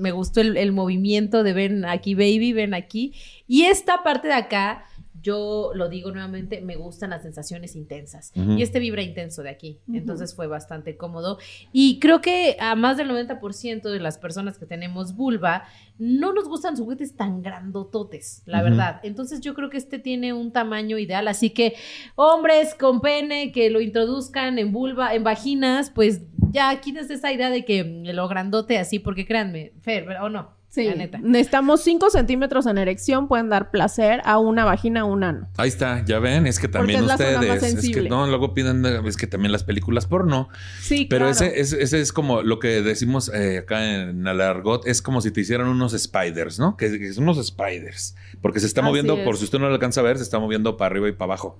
me 0.00 0.12
gustó 0.12 0.40
el, 0.40 0.72
movimiento 0.72 1.42
de 1.42 1.52
ven 1.52 1.84
aquí, 1.84 2.14
baby, 2.14 2.52
ven 2.52 2.74
aquí. 2.74 3.12
Y 3.46 3.62
esta 3.62 4.02
parte 4.02 4.28
de 4.28 4.34
acá, 4.34 4.84
yo 5.22 5.72
lo 5.74 5.88
digo 5.88 6.10
nuevamente, 6.10 6.60
me 6.62 6.76
gustan 6.76 7.10
las 7.10 7.22
sensaciones 7.22 7.76
intensas. 7.76 8.32
Y 8.34 8.62
este 8.62 8.78
vibra 8.78 9.02
intenso 9.02 9.42
de 9.42 9.50
aquí. 9.50 9.78
Entonces 9.92 10.34
fue 10.34 10.46
bastante 10.46 10.96
cómodo. 10.96 11.38
Y 11.72 11.98
creo 11.98 12.20
que 12.20 12.56
a 12.58 12.74
más 12.74 12.96
del 12.96 13.10
90% 13.10 13.82
de 13.82 14.00
las 14.00 14.16
personas 14.16 14.58
que 14.58 14.66
tenemos 14.66 15.14
vulva, 15.14 15.64
no 15.98 16.32
nos 16.32 16.48
gustan 16.48 16.76
juguetes 16.76 17.16
tan 17.16 17.42
grandototes, 17.42 18.42
la 18.46 18.62
verdad. 18.62 19.00
Entonces 19.02 19.40
yo 19.42 19.54
creo 19.54 19.68
que 19.68 19.76
este 19.76 19.98
tiene 19.98 20.32
un 20.32 20.52
tamaño 20.52 20.96
ideal. 20.96 21.28
Así 21.28 21.50
que 21.50 21.74
hombres 22.16 22.74
con 22.74 23.02
pene 23.02 23.52
que 23.52 23.68
lo 23.68 23.80
introduzcan 23.82 24.58
en 24.58 24.72
vulva, 24.72 25.14
en 25.14 25.24
vaginas, 25.24 25.90
pues 25.90 26.22
ya 26.50 26.80
quítese 26.80 27.14
esa 27.14 27.32
idea 27.32 27.50
de 27.50 27.64
que 27.64 27.84
lo 27.84 28.28
grandote 28.28 28.78
así, 28.78 28.98
porque 28.98 29.26
créanme, 29.26 29.72
Fer, 29.82 30.08
¿o 30.20 30.28
no? 30.28 30.60
Sí, 30.70 30.88
necesitamos 31.20 31.82
5 31.82 32.10
centímetros 32.10 32.64
en 32.66 32.78
erección, 32.78 33.26
pueden 33.26 33.48
dar 33.48 33.72
placer 33.72 34.20
a 34.24 34.38
una 34.38 34.64
vagina 34.64 35.04
o 35.04 35.08
un 35.08 35.24
ano. 35.24 35.48
Ahí 35.56 35.68
está, 35.68 36.04
ya 36.04 36.20
ven, 36.20 36.46
es 36.46 36.60
que 36.60 36.68
también 36.68 37.02
ustedes, 37.02 37.62
es 37.64 37.90
que 37.90 38.02
no, 38.02 38.28
luego 38.28 38.54
piden, 38.54 38.86
es 38.86 39.16
que 39.16 39.26
también 39.26 39.50
las 39.50 39.64
películas 39.64 40.06
porno. 40.06 40.48
Sí, 40.80 41.08
Pero 41.10 41.28
ese, 41.28 41.58
ese, 41.58 42.00
es 42.00 42.12
como 42.12 42.42
lo 42.42 42.60
que 42.60 42.82
decimos 42.82 43.32
eh, 43.34 43.58
acá 43.58 43.94
en 43.94 44.28
Alargot, 44.28 44.86
es 44.86 45.02
como 45.02 45.20
si 45.20 45.32
te 45.32 45.40
hicieran 45.40 45.66
unos 45.66 45.90
spiders, 45.90 46.60
¿no? 46.60 46.76
Que, 46.76 47.12
son 47.12 47.24
unos 47.24 47.44
spiders, 47.44 48.14
porque 48.40 48.60
se 48.60 48.66
está 48.66 48.80
moviendo, 48.80 49.24
por 49.24 49.38
si 49.38 49.44
usted 49.44 49.58
no 49.58 49.66
lo 49.66 49.74
alcanza 49.74 50.02
a 50.02 50.04
ver, 50.04 50.18
se 50.18 50.22
está 50.22 50.38
moviendo 50.38 50.76
para 50.76 50.92
arriba 50.92 51.08
y 51.08 51.12
para 51.12 51.32
abajo. 51.32 51.58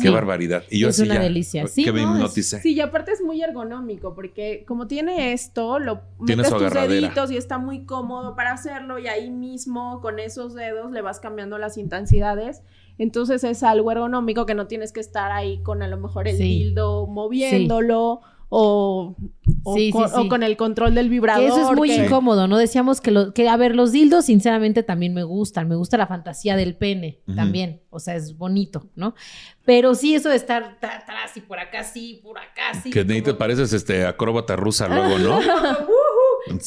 Qué 0.00 0.10
barbaridad. 0.10 0.64
Y 0.70 0.80
yo 0.80 0.88
es 0.88 0.98
una 0.98 1.18
delicia. 1.18 1.66
Sí, 1.66 1.84
que 1.84 1.92
me 1.92 2.02
hipnoticé. 2.02 2.60
Sí, 2.60 2.74
y 2.74 2.80
aparte 2.80 3.12
es 3.12 3.22
muy 3.22 3.42
ergonómico 3.42 4.14
porque 4.14 4.64
como 4.66 4.86
tiene 4.86 5.32
esto, 5.32 5.78
lo 5.78 6.02
metes 6.18 6.50
tus 6.50 6.72
deditos 6.72 7.30
y 7.30 7.36
está 7.36 7.58
muy 7.58 7.84
cómodo 7.84 8.34
para 8.34 8.52
hacerlo 8.52 8.98
y 8.98 9.06
ahí 9.06 9.30
mismo 9.30 10.00
con 10.00 10.18
esos 10.18 10.54
dedos 10.54 10.90
le 10.92 11.02
vas 11.02 11.20
cambiando 11.20 11.58
las 11.58 11.78
intensidades. 11.78 12.62
Entonces 12.98 13.42
es 13.44 13.62
algo 13.62 13.90
ergonómico 13.90 14.46
que 14.46 14.54
no 14.54 14.66
tienes 14.66 14.92
que 14.92 15.00
estar 15.00 15.32
ahí 15.32 15.62
con 15.62 15.82
a 15.82 15.88
lo 15.88 15.96
mejor 15.96 16.28
el 16.28 16.38
dildo 16.38 17.06
moviéndolo 17.06 18.20
o, 18.48 19.16
o, 19.64 20.28
con, 20.28 20.42
el 20.42 20.56
control 20.56 20.94
del 20.94 21.08
vibrador. 21.08 21.44
eso 21.44 21.70
es 21.70 21.76
muy 21.76 21.92
incómodo, 21.92 22.46
¿no? 22.46 22.58
Decíamos 22.58 23.00
que, 23.00 23.10
lo, 23.10 23.32
que, 23.32 23.48
a 23.48 23.56
ver, 23.56 23.74
los 23.74 23.92
dildos 23.92 24.26
sinceramente 24.26 24.82
también 24.82 25.14
me 25.14 25.22
gustan, 25.22 25.68
me 25.68 25.74
gusta 25.74 25.96
la 25.96 26.06
fantasía 26.06 26.56
del 26.56 26.76
pene 26.76 27.20
también, 27.34 27.82
o 27.90 27.98
sea, 27.98 28.16
es 28.16 28.36
bonito, 28.36 28.88
¿no? 28.94 29.14
Pero 29.64 29.94
sí, 29.94 30.14
eso 30.14 30.28
de 30.28 30.36
estar 30.36 30.78
atrás 30.80 31.36
y 31.36 31.40
por 31.40 31.58
acá 31.58 31.84
sí, 31.84 32.20
por 32.22 32.38
acá 32.38 32.74
sí. 32.82 32.90
Que 32.90 33.04
ni 33.04 33.22
te 33.22 33.34
pareces 33.34 33.72
este 33.72 34.06
acróbata 34.06 34.56
rusa 34.56 34.88
luego, 34.88 35.18
¿no? 35.18 35.40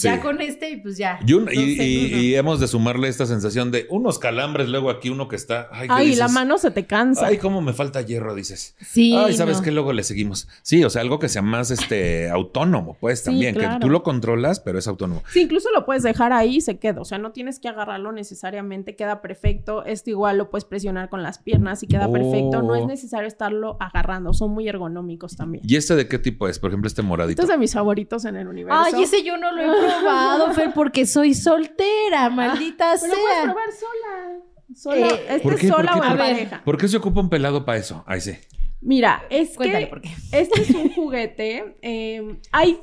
Ya 0.01 0.21
con 0.21 0.41
este, 0.41 0.79
pues 0.81 0.97
ya. 0.97 1.19
Y, 1.25 2.35
hemos 2.35 2.59
de 2.59 2.67
sumarle 2.67 3.07
esta 3.07 3.25
sensación 3.25 3.71
de 3.71 3.87
unos 3.89 4.19
calambres, 4.19 4.69
luego 4.69 4.89
aquí 4.89 5.09
uno 5.09 5.27
que 5.27 5.35
está. 5.35 5.69
Ay, 5.71 6.15
la 6.15 6.27
mano 6.27 6.57
se 6.57 6.71
te 6.71 6.85
cansa. 6.85 7.27
Ay, 7.27 7.37
cómo 7.37 7.61
me 7.61 7.73
falta 7.73 8.01
hierro, 8.01 8.35
dices. 8.35 8.75
Sí. 8.81 9.15
Ay, 9.15 9.35
¿sabes 9.35 9.61
qué? 9.61 9.71
Luego 9.71 9.93
le 9.93 10.03
seguimos. 10.03 10.47
Sí, 10.61 10.83
o 10.83 10.89
sea, 10.89 11.01
algo 11.01 11.19
que 11.19 11.29
sea 11.29 11.41
más 11.41 11.71
este 11.71 12.29
autónomo, 12.31 12.97
pues 12.99 13.23
también. 13.23 13.55
Que 13.55 13.67
tú 13.79 13.89
lo 13.89 14.03
controlas, 14.03 14.59
pero 14.59 14.79
es 14.79 14.87
autónomo. 14.87 15.23
Sí, 15.31 15.41
incluso 15.41 15.69
lo 15.71 15.85
puedes 15.85 16.03
dejar 16.03 16.33
ahí 16.33 16.57
y 16.57 16.61
se 16.61 16.79
queda. 16.79 17.01
O 17.01 17.05
sea, 17.05 17.17
no 17.17 17.31
tienes 17.31 17.59
que 17.59 17.67
agarrarlo 17.67 18.11
necesariamente, 18.11 18.95
queda 18.95 19.21
perfecto. 19.21 19.85
Esto 19.85 20.09
igual 20.09 20.37
lo 20.37 20.49
puedes 20.49 20.65
presionar 20.65 21.09
con 21.09 21.23
las 21.23 21.39
piernas 21.39 21.83
y 21.83 21.87
queda 21.87 22.11
perfecto. 22.11 22.61
No 22.61 22.75
es 22.75 22.83
oh. 22.83 22.87
necesario 22.87 23.27
estarlo 23.27 23.77
agarrando, 23.79 24.33
son 24.33 24.51
muy 24.51 24.67
ergonómicos 24.67 25.35
también. 25.35 25.63
¿Y 25.67 25.75
este 25.75 25.95
de 25.95 26.07
qué 26.07 26.19
tipo 26.19 26.47
es? 26.47 26.59
Por 26.59 26.71
ejemplo, 26.71 26.87
este 26.87 27.01
moradito. 27.01 27.41
Este 27.41 27.53
es 27.53 27.57
de 27.57 27.59
mis 27.59 27.73
favoritos 27.73 28.25
en 28.25 28.35
el 28.35 28.47
universo. 28.47 28.81
Ay, 28.85 29.03
ese 29.03 29.23
yo 29.23 29.37
no 29.37 29.51
lo 29.51 29.61
he 29.61 29.66
probado, 29.71 30.53
Fer, 30.53 30.73
porque 30.73 31.05
soy 31.05 31.33
soltera, 31.33 32.29
maldita 32.29 32.93
ah, 32.93 32.97
sea. 32.97 33.09
Pero 33.09 33.21
puedes 33.21 33.43
probar 33.43 33.71
sola. 33.71 34.43
Sola, 34.75 35.07
eh, 35.07 35.25
este 35.29 35.39
¿por 35.41 35.55
qué, 35.55 35.67
sola 35.67 35.95
o 35.95 36.03
a 36.03 36.17
pareja. 36.17 36.61
¿Por 36.63 36.77
qué 36.77 36.87
se 36.87 36.97
ocupa 36.97 37.21
un 37.21 37.29
pelado 37.29 37.65
para 37.65 37.77
eso? 37.77 38.03
Ahí 38.05 38.21
sí. 38.21 38.37
Mira, 38.81 39.23
es 39.29 39.57
que 39.57 39.89
este 40.31 40.61
es 40.61 40.69
un 40.71 40.89
juguete. 40.93 41.77
Eh, 41.81 42.39
hay 42.51 42.79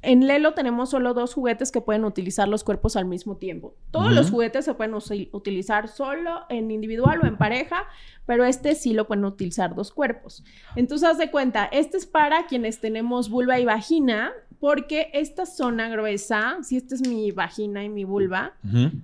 en 0.00 0.26
Lelo 0.26 0.54
tenemos 0.54 0.90
solo 0.90 1.12
dos 1.12 1.34
juguetes 1.34 1.72
que 1.72 1.80
pueden 1.80 2.04
utilizar 2.04 2.46
los 2.48 2.62
cuerpos 2.62 2.94
al 2.94 3.04
mismo 3.04 3.36
tiempo. 3.36 3.74
Todos 3.90 4.12
los 4.12 4.30
juguetes 4.30 4.64
se 4.64 4.74
pueden 4.74 4.94
utilizar 4.94 5.88
solo 5.88 6.42
en 6.48 6.70
individual 6.70 7.20
o 7.22 7.26
en 7.26 7.36
pareja, 7.36 7.84
pero 8.24 8.44
este 8.44 8.76
sí 8.76 8.92
lo 8.92 9.08
pueden 9.08 9.24
utilizar 9.24 9.74
dos 9.74 9.90
cuerpos. 9.90 10.44
Entonces, 10.76 11.08
haz 11.08 11.18
de 11.18 11.32
cuenta, 11.32 11.64
este 11.64 11.96
es 11.96 12.06
para 12.06 12.46
quienes 12.46 12.80
tenemos 12.80 13.28
vulva 13.28 13.58
y 13.58 13.64
vagina 13.64 14.32
porque 14.60 15.10
esta 15.12 15.46
zona 15.46 15.88
gruesa, 15.88 16.58
si 16.62 16.76
esta 16.76 16.94
es 16.94 17.06
mi 17.06 17.30
vagina 17.30 17.84
y 17.84 17.88
mi 17.88 18.04
vulva, 18.04 18.54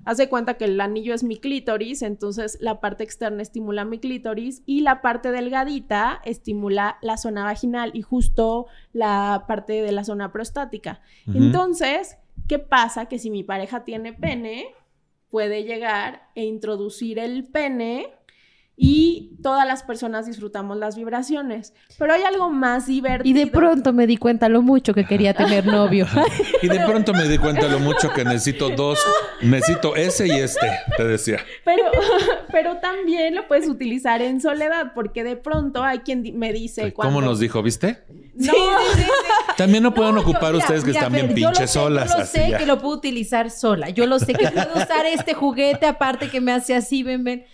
hace 0.05 0.29
cuenta 0.29 0.55
que 0.55 0.65
el 0.65 0.81
anillo 0.81 1.15
es 1.15 1.23
mi 1.23 1.37
clítoris, 1.37 2.03
entonces 2.03 2.59
la 2.61 2.81
parte 2.81 3.05
externa 3.05 3.43
estimula 3.43 3.85
mi 3.85 3.99
clítoris 3.99 4.63
y 4.67 4.81
la 4.81 5.01
parte 5.01 5.31
delgadita 5.31 6.21
estimula 6.25 6.99
la 7.03 7.17
zona 7.17 7.45
vaginal 7.45 7.93
y 7.95 8.03
justo 8.03 8.67
la 8.93 9.45
parte 9.47 9.83
de 9.83 9.93
la 9.93 10.03
zona 10.03 10.33
prostática. 10.33 11.01
Entonces, 11.27 12.17
¿qué 12.49 12.59
pasa? 12.59 13.07
Que 13.07 13.19
si 13.19 13.31
mi 13.31 13.45
pareja 13.45 13.85
tiene 13.85 14.13
pene, 14.13 14.67
puede 15.31 15.65
llegar 15.65 16.31
e 16.35 16.45
introducir 16.45 17.19
el 17.19 17.45
pene 17.45 18.13
y 18.77 19.37
todas 19.41 19.67
las 19.67 19.85
personas 19.85 20.27
disfrutamos 20.27 20.77
las 20.77 20.97
vibraciones. 20.97 21.75
Pero 21.97 22.13
hay 22.13 22.23
algo 22.23 22.51
más 22.51 22.87
divertido. 22.87 23.29
Y 23.29 23.45
de 23.45 23.47
pronto 23.47 23.93
me 23.93 24.07
di 24.07 24.17
cuenta 24.17 24.49
lo 24.49 24.63
mucho 24.63 24.95
que 24.95 25.05
quería 25.05 25.33
tener 25.35 25.67
novio. 25.67 26.07
y 26.63 26.69
de 26.69 26.81
pronto 26.81 27.13
me 27.13 27.29
di 27.29 27.39
cuenta 27.39 27.69
lo 27.69 27.79
mucho 27.79 28.13
que 28.13 28.25
necesito 28.25 28.71
dos, 28.71 28.99
necesito 29.43 29.95
ese 29.95 30.27
y 30.27 30.33
este, 30.33 30.67
te 30.97 31.05
decía. 31.05 31.39
Pero, 31.65 31.85
pero 32.51 32.79
también 32.79 33.35
lo 33.37 33.47
puedes 33.47 33.69
utilizar 33.69 34.23
en 34.23 34.41
soledad, 34.41 34.93
porque 34.95 35.23
de 35.23 35.37
pronto 35.37 35.85
hay 35.85 36.01
quien 36.01 36.37
me 36.37 36.53
dice... 36.53 36.93
¿Cómo 36.93 37.21
nos 37.21 37.39
dijo, 37.39 37.63
viste? 37.63 38.05
No, 38.35 38.53
También 39.57 39.85
no 39.85 39.95
pueden 39.95 40.19
ocupar 40.19 40.55
ustedes 40.57 40.83
que 40.83 40.91
están 40.91 41.13
bien 41.13 41.33
pinches 41.33 41.71
solas. 41.71 42.11
Yo 42.11 42.19
lo 42.19 42.27
sé 42.27 42.55
que 42.59 42.67
lo 42.67 42.81
puedo 42.81 42.97
utilizar 42.97 43.51
sola. 43.51 43.91
Yo 43.91 44.07
lo 44.07 44.19
sé 44.19 44.35
que 44.35 44.51
puedo 44.51 44.73
usar 44.75 45.07
este 45.07 45.35
juguete 45.35 45.87
aparte 45.87 46.29
que 46.29 46.41
me 46.41 46.51
hace 46.51 46.75
así, 46.75 47.05
ven, 47.05 47.23
ven. 47.23 47.45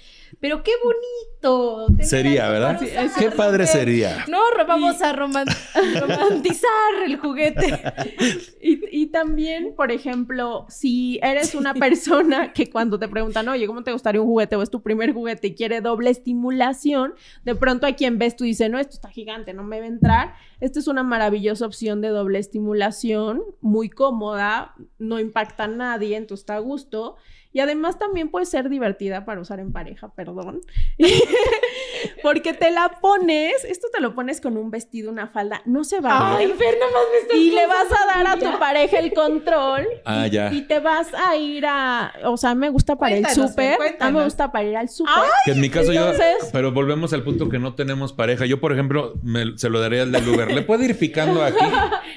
Pero 0.40 0.62
qué 0.62 0.72
bonito. 0.82 1.86
Sería, 2.02 2.48
¿verdad? 2.48 2.80
qué 3.18 3.30
padre 3.30 3.66
sería. 3.66 4.24
No, 4.28 4.40
vamos 4.66 5.02
a 5.02 5.12
romantizar 5.12 6.70
el 7.04 7.16
juguete. 7.18 7.82
Y, 8.92 9.06
también, 9.06 9.74
por 9.74 9.90
ejemplo, 9.90 10.66
si 10.68 11.18
eres 11.22 11.54
una 11.54 11.74
persona 11.74 12.52
que 12.52 12.68
cuando 12.70 12.98
te 12.98 13.08
preguntan, 13.08 13.48
oye, 13.48 13.66
¿cómo 13.66 13.82
te 13.82 13.92
gustaría 13.92 14.20
un 14.20 14.26
juguete 14.26 14.56
o 14.56 14.62
es 14.62 14.70
tu 14.70 14.82
primer 14.82 15.12
juguete 15.12 15.48
y 15.48 15.54
quiere 15.54 15.80
doble 15.80 16.10
estimulación? 16.10 17.14
De 17.44 17.54
pronto 17.54 17.86
hay 17.86 17.94
quien 17.94 18.18
ves 18.18 18.36
tú 18.36 18.44
dice, 18.44 18.68
no, 18.68 18.78
esto 18.78 18.94
está 18.94 19.08
gigante, 19.08 19.54
no 19.54 19.64
me 19.64 19.78
va 19.78 19.86
a 19.86 19.88
entrar. 19.88 20.34
Esta 20.60 20.78
es 20.78 20.88
una 20.88 21.02
maravillosa 21.02 21.64
opción 21.64 22.00
de 22.00 22.08
doble 22.08 22.38
estimulación, 22.38 23.42
muy 23.60 23.88
cómoda, 23.88 24.74
no 24.98 25.18
impacta 25.18 25.64
a 25.64 25.68
nadie, 25.68 26.16
entonces 26.16 26.42
está 26.42 26.56
a 26.56 26.60
gusto. 26.60 27.16
Y 27.52 27.60
además 27.60 27.98
también 27.98 28.30
puede 28.30 28.46
ser 28.46 28.68
divertida 28.68 29.24
para 29.24 29.40
usar 29.40 29.58
en 29.58 29.72
pareja, 29.72 30.12
perdón. 30.14 30.60
Porque 32.22 32.52
te 32.52 32.70
la 32.70 32.98
pones, 33.00 33.64
esto 33.64 33.88
te 33.92 34.00
lo 34.00 34.14
pones 34.14 34.40
con 34.40 34.56
un 34.56 34.70
vestido, 34.70 35.10
una 35.10 35.26
falda, 35.28 35.60
no 35.64 35.82
se 35.82 36.00
va 36.00 36.34
a 36.34 36.38
ver. 36.38 36.48
Ay, 36.48 36.54
Fer, 36.56 36.76
me 37.30 37.38
Y 37.38 37.50
le 37.50 37.66
vas 37.66 37.88
a 37.90 38.06
dar 38.06 38.26
a 38.26 38.38
tu 38.38 38.58
pareja 38.58 38.98
el 38.98 39.12
control. 39.12 39.86
Ah, 40.04 40.28
ya. 40.28 40.52
Y 40.52 40.62
te 40.62 40.78
vas 40.78 41.08
a 41.12 41.36
ir 41.36 41.66
a, 41.66 42.12
o 42.24 42.36
sea, 42.36 42.54
me 42.54 42.68
gusta 42.68 42.96
para 42.96 43.16
el 43.16 43.26
súper. 43.26 43.78
A 43.98 44.10
mí 44.10 44.18
me 44.18 44.24
gusta 44.24 44.52
para 44.52 44.64
ir 44.64 44.76
al 44.76 44.88
súper. 44.88 45.14
Que 45.44 45.52
en 45.52 45.60
mi 45.60 45.70
caso 45.70 45.92
yo, 45.92 46.12
pero 46.52 46.70
volvemos 46.72 47.12
al 47.12 47.24
punto 47.24 47.48
que 47.48 47.58
no 47.58 47.74
tenemos 47.74 48.12
pareja. 48.12 48.46
Yo, 48.46 48.60
por 48.60 48.72
ejemplo, 48.72 49.14
me, 49.22 49.58
se 49.58 49.68
lo 49.68 49.80
daría 49.80 50.02
al 50.02 50.12
del 50.12 50.28
Uber. 50.28 50.52
¿Le 50.52 50.62
puede 50.62 50.84
ir 50.84 50.98
picando 50.98 51.42
aquí? 51.42 51.64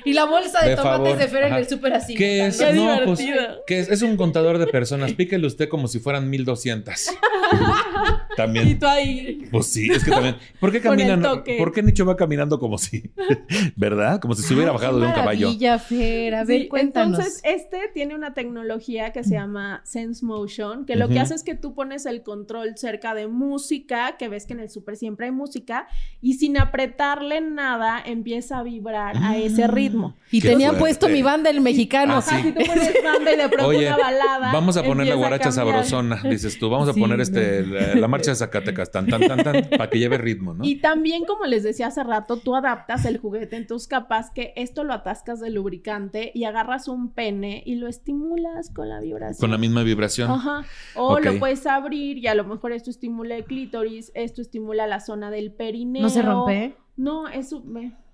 y 0.05 0.13
la 0.13 0.25
bolsa 0.25 0.63
de, 0.63 0.75
tomates 0.75 1.17
de 1.17 1.27
Fer 1.27 1.43
en 1.45 1.53
el 1.55 1.67
súper 1.67 1.93
así. 1.93 2.13
¿Qué 2.13 2.45
es? 2.45 2.61
no, 2.75 2.99
pues, 3.05 3.19
¿qué 3.65 3.79
es? 3.79 3.89
Es 3.89 4.01
un 4.03 4.15
contador 4.17 4.57
de 4.57 4.67
personas 4.67 5.13
píquele 5.23 5.47
usted 5.47 5.69
como 5.69 5.87
si 5.87 5.99
fueran 5.99 6.29
1200. 6.29 7.09
también. 8.37 8.67
Y 8.67 8.75
tú 8.75 8.85
ahí. 8.85 9.47
Pues 9.51 9.67
sí, 9.67 9.89
es 9.89 10.03
que 10.03 10.11
también. 10.11 10.35
¿Por 10.59 10.71
qué 10.71 10.81
caminan? 10.81 11.21
¿Por 11.21 11.71
qué 11.71 11.81
Nicho 11.81 12.05
va 12.05 12.15
caminando 12.15 12.59
como 12.59 12.77
si? 12.77 13.11
¿Verdad? 13.75 14.19
Como 14.19 14.33
si 14.33 14.43
se 14.43 14.53
hubiera 14.53 14.71
bajado 14.71 14.99
de 14.99 15.07
un 15.07 15.13
caballo. 15.13 15.51
Fer, 15.79 16.35
a 16.35 16.43
ver, 16.43 16.67
cuéntanos. 16.67 17.19
Entonces, 17.19 17.41
este 17.43 17.89
tiene 17.93 18.15
una 18.15 18.33
tecnología 18.33 19.11
que 19.11 19.23
se 19.23 19.31
llama 19.31 19.81
Sense 19.85 20.25
Motion, 20.25 20.85
que 20.85 20.95
lo 20.95 21.07
que 21.07 21.19
hace 21.19 21.35
es 21.35 21.43
que 21.43 21.55
tú 21.55 21.73
pones 21.73 22.05
el 22.05 22.23
control 22.23 22.77
cerca 22.77 23.13
de 23.13 23.27
música, 23.27 24.17
que 24.17 24.27
ves 24.27 24.45
que 24.45 24.53
en 24.53 24.59
el 24.59 24.69
súper 24.69 24.97
siempre 24.97 25.27
hay 25.27 25.31
música, 25.31 25.87
y 26.21 26.33
sin 26.33 26.57
apretarle 26.57 27.41
nada 27.41 28.01
empieza 28.05 28.59
a 28.59 28.63
vibrar 28.63 29.15
a 29.17 29.37
ese 29.37 29.67
mm. 29.67 29.71
ritmo. 29.71 30.15
Y 30.31 30.41
tenía 30.41 30.73
puesto 30.73 31.07
mi 31.07 31.21
banda 31.21 31.49
el 31.49 31.61
mexicano. 31.61 32.17
Ah, 32.17 32.21
si 32.21 32.51
tú 32.51 32.65
pones 32.65 32.93
banda 33.03 33.33
y 33.33 33.37
de 33.37 33.49
pronto 33.49 33.77
una 33.77 33.97
balada. 33.97 34.51
Vamos 34.51 34.77
a 34.77 34.83
poner 34.83 35.12
la 35.13 35.19
guaracha 35.19 35.51
sabrosona, 35.51 36.21
dices 36.23 36.57
tú. 36.59 36.69
Vamos 36.69 36.89
a 36.89 36.93
poner 36.93 37.21
este 37.21 37.65
la, 37.65 38.07
marcha 38.07 38.31
de 38.31 38.35
Zacatecas, 38.35 38.91
tan, 38.91 39.07
tan, 39.07 39.21
tan, 39.21 39.43
tan, 39.43 39.69
para 39.69 39.89
que 39.89 39.99
lleve 39.99 40.17
ritmo, 40.17 40.53
¿no? 40.53 40.63
Y 40.63 40.75
también, 40.75 41.25
como 41.25 41.45
les 41.45 41.63
decía 41.63 41.87
hace 41.87 42.03
rato, 42.03 42.37
tú 42.37 42.55
adaptas 42.55 43.05
el 43.05 43.17
juguete, 43.17 43.55
entonces 43.55 43.87
capaz 43.87 44.31
que 44.33 44.53
esto 44.55 44.83
lo 44.83 44.93
atascas 44.93 45.39
de 45.39 45.49
lubricante 45.49 46.31
y 46.33 46.45
agarras 46.45 46.87
un 46.87 47.13
pene 47.13 47.63
y 47.65 47.75
lo 47.75 47.87
estimulas 47.87 48.69
con 48.69 48.89
la 48.89 48.99
vibración. 48.99 49.39
Con 49.39 49.51
la 49.51 49.57
misma 49.57 49.83
vibración. 49.83 50.31
Ajá. 50.31 50.65
O 50.95 51.19
lo 51.19 51.39
puedes 51.39 51.65
abrir 51.65 52.17
y 52.17 52.27
a 52.27 52.35
lo 52.35 52.43
mejor 52.43 52.71
esto 52.71 52.89
estimula 52.89 53.35
el 53.35 53.45
clítoris, 53.45 54.11
esto 54.15 54.41
estimula 54.41 54.87
la 54.87 54.99
zona 54.99 55.31
del 55.31 55.51
perineo. 55.51 56.03
¿No 56.03 56.09
se 56.09 56.21
rompe? 56.21 56.75
No, 56.95 57.27
eso 57.27 57.63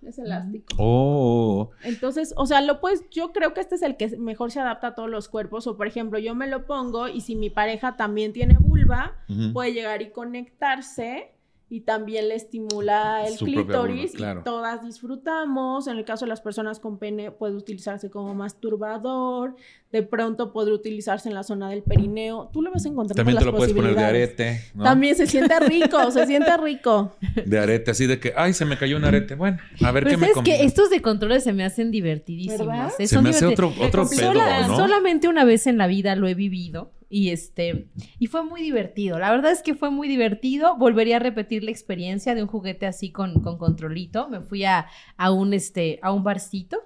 es 0.01 0.17
elástico. 0.19 0.75
Oh. 0.77 1.71
Entonces, 1.83 2.33
o 2.37 2.45
sea, 2.45 2.61
lo 2.61 2.79
pues 2.79 3.03
yo 3.11 3.33
creo 3.33 3.53
que 3.53 3.61
este 3.61 3.75
es 3.75 3.81
el 3.81 3.97
que 3.97 4.17
mejor 4.17 4.51
se 4.51 4.59
adapta 4.59 4.87
a 4.87 4.95
todos 4.95 5.09
los 5.09 5.27
cuerpos. 5.27 5.67
O 5.67 5.75
por 5.75 5.87
ejemplo, 5.87 6.19
yo 6.19 6.35
me 6.35 6.47
lo 6.47 6.65
pongo 6.65 7.07
y 7.07 7.21
si 7.21 7.35
mi 7.35 7.49
pareja 7.49 7.97
también 7.97 8.31
tiene 8.31 8.57
vulva, 8.57 9.15
puede 9.53 9.73
llegar 9.73 10.01
y 10.01 10.11
conectarse 10.11 11.31
y 11.71 11.81
también 11.81 12.29
le 12.29 12.35
estimula 12.35 13.27
el 13.27 13.37
clítoris 13.37 14.15
y 14.15 14.23
todas 14.43 14.83
disfrutamos. 14.83 15.87
En 15.87 15.97
el 15.97 16.05
caso 16.05 16.25
de 16.25 16.29
las 16.29 16.41
personas 16.41 16.79
con 16.79 16.97
pene 16.97 17.29
puede 17.29 17.55
utilizarse 17.55 18.09
como 18.09 18.33
masturbador, 18.33 19.55
de 19.91 20.01
pronto 20.01 20.51
podría 20.51 20.73
utilizarse 20.73 21.29
en 21.29 21.35
la 21.35 21.43
zona 21.43 21.69
del 21.69 21.83
perineo. 21.83 22.49
Tú 22.51 22.63
lo 22.63 22.71
vas 22.71 22.85
a 22.85 22.89
encontrar 22.89 23.15
También 23.15 23.37
te 23.37 23.45
lo 23.45 23.55
puedes 23.55 23.73
poner 23.73 23.95
de 23.95 24.03
arete. 24.03 24.61
También 24.81 25.15
se 25.15 25.27
siente 25.27 25.59
rico, 25.59 26.09
se 26.09 26.25
siente 26.25 26.57
rico. 26.57 27.15
De 27.45 27.59
arete, 27.59 27.91
así 27.91 28.07
de 28.07 28.19
que, 28.19 28.33
ay, 28.35 28.53
se 28.53 28.65
me 28.65 28.75
cayó 28.75 28.97
un 28.97 29.05
arete. 29.05 29.35
Bueno, 29.35 29.59
a 29.83 29.91
ver 29.91 30.03
pues 30.03 30.15
qué 30.15 30.19
me 30.19 30.27
es 30.27 30.37
que 30.43 30.65
estos 30.65 30.89
de 30.89 31.03
controles 31.03 31.43
se 31.43 31.53
me 31.53 31.63
hacen 31.63 31.91
divertidísimos. 31.91 32.93
Se 32.97 33.21
me 33.21 33.29
hace 33.29 33.45
otro, 33.45 33.71
otro 33.79 34.09
pedo, 34.09 34.33
¿no? 34.33 34.75
Solamente 34.75 35.27
una 35.27 35.45
vez 35.45 35.67
en 35.67 35.77
la 35.77 35.85
vida 35.85 36.15
lo 36.15 36.27
he 36.27 36.33
vivido 36.33 36.91
y 37.09 37.29
este 37.29 37.89
y 38.19 38.27
fue 38.27 38.43
muy 38.43 38.61
divertido. 38.61 39.19
La 39.19 39.31
verdad 39.31 39.51
es 39.51 39.63
que 39.63 39.75
fue 39.75 39.89
muy 39.89 40.07
divertido. 40.07 40.77
Volvería 40.77 41.17
a 41.17 41.19
repetir 41.19 41.63
la 41.63 41.71
experiencia 41.71 42.35
de 42.35 42.43
un 42.43 42.47
juguete 42.47 42.85
así 42.85 43.11
con, 43.11 43.41
con 43.41 43.57
controlito. 43.57 44.29
Me 44.29 44.41
fui 44.41 44.63
a, 44.63 44.87
a 45.17 45.31
un 45.31 45.53
este 45.53 45.99
a 46.01 46.11
un 46.11 46.23
barcito 46.23 46.77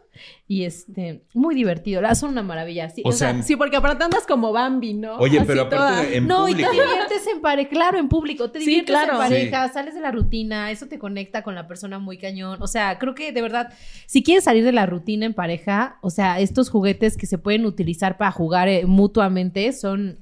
Y 0.48 0.64
este, 0.66 1.24
muy 1.34 1.56
divertido. 1.56 2.02
La 2.02 2.14
son 2.16 2.30
una 2.32 2.44
maravilla. 2.44 2.90
Sí, 2.90 3.02
O 3.06 3.12
sea, 3.12 3.42
Sí, 3.44 3.56
porque 3.56 3.78
aparte 3.78 4.04
andas 4.04 4.26
como 4.28 4.52
Bambi, 4.52 4.94
¿no? 4.94 5.16
Oye, 5.18 5.38
Así 5.40 5.48
pero 5.48 5.68
toda- 5.70 5.94
aparte 6.00 6.18
en 6.18 6.28
no, 6.28 6.48
y 6.48 6.52
público. 6.54 6.70
te 6.70 6.76
diviertes 6.76 7.28
en 7.28 7.42
pareja, 7.42 7.70
claro, 7.70 7.98
en 7.98 8.10
público, 8.10 8.52
te 8.52 8.60
Sí, 8.60 8.66
diviertes 8.66 8.94
claro. 8.96 9.14
en 9.14 9.18
pareja, 9.20 9.70
sales 9.74 9.96
de 9.96 10.02
la 10.02 10.12
rutina, 10.12 10.72
eso 10.72 10.88
te 10.88 11.00
conecta 11.00 11.42
con 11.44 11.56
la 11.56 11.68
persona 11.68 12.00
muy 12.00 12.18
cañón. 12.18 12.62
O 12.62 12.68
sea, 12.68 13.00
creo 13.00 13.16
que 13.16 13.32
de 13.32 13.42
verdad, 13.42 13.74
si 14.06 14.24
quieres 14.24 14.44
salir 14.44 14.64
de 14.64 14.72
la 14.72 14.86
rutina 14.86 15.26
en 15.26 15.34
pareja, 15.34 15.98
o 16.02 16.10
sea, 16.10 16.40
estos 16.40 16.70
juguetes 16.70 17.18
que 17.18 17.26
se 17.26 17.38
pueden 17.38 17.66
utilizar 17.66 18.18
para 18.18 18.32
jugar 18.32 18.68
eh, 18.68 18.86
mutuamente 18.86 19.72
son 19.74 20.20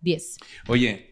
10. 0.00 0.36
Oye, 0.68 1.11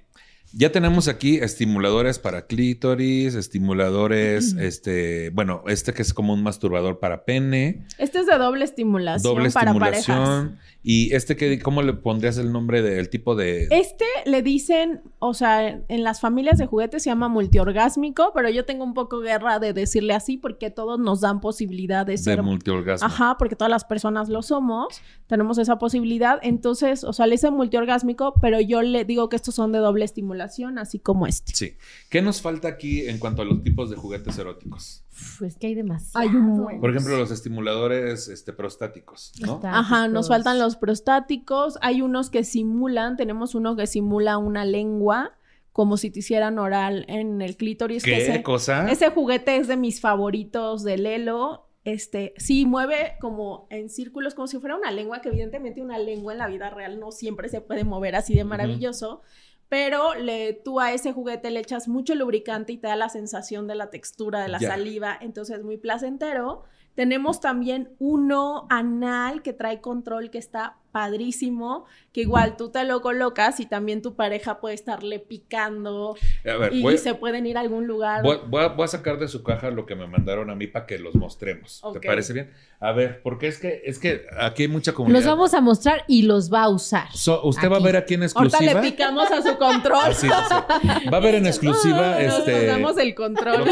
ya 0.53 0.73
tenemos 0.73 1.09
aquí 1.09 1.37
estimuladores 1.37 2.19
para 2.19 2.47
clítoris, 2.47 3.35
estimuladores, 3.35 4.55
este, 4.55 5.31
bueno, 5.31 5.63
este 5.67 5.93
que 5.93 6.03
es 6.03 6.13
como 6.13 6.35
un 6.35 6.43
masturbador 6.43 6.99
para 6.99 7.25
pene, 7.25 7.87
Este 7.99 8.21
es 8.21 8.27
de 8.27 8.37
doble 8.39 8.65
estimulación 8.65 9.35
doble 9.35 9.51
para 9.51 9.75
parejas. 9.75 10.01
estimulación. 10.01 10.59
Y 10.83 11.15
este 11.15 11.37
que, 11.37 11.59
¿cómo 11.61 11.83
le 11.83 11.93
pondrías 11.93 12.39
el 12.39 12.53
nombre 12.53 12.81
del 12.81 13.11
tipo 13.11 13.35
de. 13.37 13.69
Este 13.71 14.07
le 14.25 14.43
dicen, 14.43 15.03
o 15.19 15.35
sea, 15.35 15.69
en 15.69 16.05
las 16.05 16.21
familias 16.21 16.57
de 16.57 16.67
juguetes 16.67 17.03
se 17.03 17.11
llama 17.11 17.29
multiorgásmico, 17.29 18.33
pero 18.35 18.49
yo 18.49 18.65
tengo 18.65 18.85
un 18.85 18.95
poco 18.95 19.21
guerra 19.21 19.59
de 19.59 19.73
decirle 19.73 20.15
así 20.15 20.39
porque 20.39 20.71
todos 20.71 20.99
nos 20.99 21.21
dan 21.21 21.41
posibilidad 21.41 22.07
de 22.07 22.11
de 22.11 22.19
ser 22.19 22.43
multiorgasmo. 22.43 23.07
Ajá, 23.07 23.37
porque 23.39 23.55
todas 23.55 23.71
las 23.71 23.85
personas 23.85 24.29
lo 24.29 24.43
somos, 24.43 25.01
tenemos 25.27 25.59
esa 25.59 25.79
posibilidad. 25.79 26.39
Entonces, 26.43 27.05
o 27.05 27.13
sea, 27.13 27.27
le 27.27 27.33
dicen 27.33 27.55
multiorgásmico, 27.55 28.35
pero 28.41 28.61
yo 28.61 28.83
le 28.83 29.05
digo 29.05 29.29
que 29.29 29.37
estos 29.37 29.55
son 29.55 29.71
de 29.71 29.79
doble 29.79 30.05
estimulación, 30.05 30.40
así 30.79 30.99
como 30.99 31.27
este. 31.27 31.55
Sí. 31.55 31.77
¿Qué 32.09 32.23
nos 32.23 32.41
falta 32.43 32.69
aquí 32.69 33.09
en 33.09 33.19
cuanto 33.19 33.43
a 33.43 33.45
los 33.45 33.63
tipos 33.63 33.91
de 33.91 33.97
juguetes 33.97 34.39
eróticos? 34.39 35.05
Uf, 35.13 35.43
es 35.43 35.57
que 35.57 35.69
hay 35.69 35.75
demasiado. 35.75 36.29
Hay 36.29 36.35
un 36.35 36.63
buen. 36.63 36.81
Por 36.81 36.91
ejemplo, 36.91 37.17
los 37.19 37.31
estimuladores 37.31 38.29
este, 38.29 38.53
prostáticos, 38.53 39.33
¿no? 39.41 39.61
Ajá, 39.65 40.09
nos 40.09 40.29
faltan 40.29 40.59
los 40.59 40.77
prostáticos. 40.77 41.79
Hay 41.83 42.03
unos 42.03 42.31
que 42.31 42.45
simulan, 42.45 43.17
tenemos 43.17 43.55
uno 43.55 43.77
que 43.77 43.87
simula 43.87 44.39
una 44.39 44.65
lengua, 44.65 45.33
como 45.73 45.97
si 45.97 46.11
te 46.11 46.21
hicieran 46.21 46.59
oral 46.59 47.05
en 47.09 47.43
el 47.43 47.57
clítoris. 47.57 48.03
que 48.05 48.11
¿Qué 48.13 48.23
ese- 48.29 48.43
cosa? 48.43 48.91
Ese 48.91 49.11
juguete 49.11 49.57
es 49.57 49.69
de 49.69 49.77
mis 49.77 50.01
favoritos 50.01 50.83
de 50.85 50.99
Lelo. 50.99 51.67
Este, 51.83 52.35
sí, 52.37 52.67
mueve 52.67 53.13
como 53.23 53.67
en 53.71 53.89
círculos, 53.89 54.35
como 54.35 54.47
si 54.47 54.59
fuera 54.59 54.77
una 54.77 54.91
lengua, 54.91 55.23
que 55.23 55.31
evidentemente 55.31 55.81
una 55.81 55.99
lengua 55.99 56.35
en 56.35 56.39
la 56.39 56.47
vida 56.47 56.69
real 56.69 57.01
no 57.01 57.11
siempre 57.11 57.49
se 57.49 57.63
puede 57.63 57.85
mover 57.85 58.17
así 58.17 58.35
de 58.35 58.45
maravilloso. 58.45 59.23
Pero 59.71 60.15
le, 60.17 60.53
tú 60.53 60.81
a 60.81 60.93
ese 60.93 61.13
juguete 61.13 61.51
le 61.53 61.61
echas 61.61 61.87
mucho 61.87 62.17
lubricante 62.17 62.73
y 62.73 62.77
te 62.77 62.89
da 62.89 62.97
la 62.97 63.09
sensación 63.09 63.69
de 63.69 63.77
la 63.77 63.89
textura 63.89 64.43
de 64.43 64.49
la 64.49 64.59
saliva, 64.59 65.17
entonces 65.21 65.59
es 65.59 65.65
muy 65.65 65.77
placentero. 65.77 66.65
Tenemos 66.97 67.41
también 67.41 67.95
uno 68.01 68.67
anal 68.69 69.43
que 69.43 69.53
trae 69.53 69.81
control 69.81 70.31
que 70.31 70.39
está 70.39 70.79
padrísimo, 70.91 71.85
que 72.13 72.23
igual 72.23 72.57
tú 72.57 72.71
te 72.71 72.85
lo 72.85 73.01
colocas 73.03 73.61
y 73.61 73.67
también 73.67 74.03
tu 74.03 74.15
pareja 74.15 74.61
puede 74.61 74.75
estarle 74.75 75.19
picando 75.21 76.17
A 76.45 76.57
ver, 76.57 76.73
y 76.75 76.83
voy, 76.83 76.99
se 76.99 77.15
pueden 77.15 77.47
ir 77.47 77.57
a 77.57 77.61
algún 77.61 77.87
lugar. 77.87 78.23
voy- 78.23 78.41
voy 78.49 78.65
a, 78.65 78.69
voy 78.69 78.85
a 78.85 78.89
sacar 78.89 79.19
de 79.19 79.29
su 79.29 79.43
caja 79.43 79.71
lo 79.71 79.87
que 79.87 79.95
me 79.95 80.07
mandaron 80.07 80.51
a 80.51 80.55
mí 80.55 80.67
para 80.67 80.87
que 80.87 80.99
los 80.99 81.15
mostremos. 81.15 81.83
¿Te 81.93 82.01
parece 82.01 82.33
bien? 82.33 82.51
A 82.81 82.93
ver, 82.93 83.21
porque 83.23 83.47
es 83.47 83.59
que, 83.59 83.83
es 83.85 83.99
que 83.99 84.27
aquí 84.39 84.63
hay 84.63 84.69
mucha 84.69 84.93
comunidad. 84.93 85.21
Los 85.21 85.27
vamos 85.29 85.55
a 85.55 85.61
mostrar 85.61 86.05
y 86.09 86.23
los 86.23 86.53
va 86.53 86.63
a 86.63 86.69
usar. 86.71 87.13
So, 87.13 87.43
usted 87.45 87.69
va 87.71 87.75
a 87.75 87.79
Aquí. 87.79 87.85
ver 87.85 87.97
aquí 87.97 88.15
en 88.15 88.23
Ahorita 88.23 88.43
exclusiva. 88.45 88.81
le 88.81 88.91
picamos 88.91 89.31
a 89.31 89.43
su 89.43 89.59
control. 89.59 90.15
Ah. 90.33 91.01
Va 91.13 91.19
a 91.19 91.21
ver 91.21 91.35
en 91.37 91.47
exclusiva 91.47 92.19
Nos- 92.23 92.39
este. 92.39 92.53
Nos 92.53 92.67
damos 92.67 92.99
el 92.99 93.09
lo 93.11 93.15
control. 93.15 93.69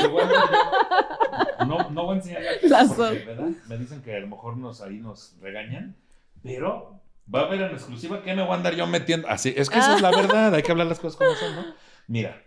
a 1.58 1.64
no, 1.64 1.90
no 1.90 2.04
voy 2.04 2.14
a 2.14 2.16
enseñar 2.18 2.42
la 2.42 2.84
porque. 2.84 3.24
¿verdad? 3.26 3.48
Me 3.68 3.78
dicen 3.78 4.02
que 4.02 4.14
a 4.16 4.20
lo 4.20 4.28
mejor 4.28 4.56
nos 4.56 4.80
ahí 4.80 4.98
nos 4.98 5.34
regañan, 5.40 5.96
pero 6.42 7.00
va 7.32 7.42
a 7.42 7.46
ver 7.46 7.62
en 7.62 7.72
exclusiva 7.72 8.22
que 8.22 8.34
me 8.34 8.42
voy 8.42 8.52
a 8.52 8.54
andar 8.54 8.74
yo 8.74 8.86
metiendo. 8.86 9.28
Así, 9.28 9.52
es 9.56 9.70
que 9.70 9.78
esa 9.78 9.96
es 9.96 10.02
la 10.02 10.10
verdad, 10.16 10.54
hay 10.54 10.62
que 10.62 10.70
hablar 10.70 10.86
las 10.86 11.00
cosas 11.00 11.16
como 11.16 11.34
son, 11.34 11.56
¿no? 11.56 11.74
Mira, 12.06 12.42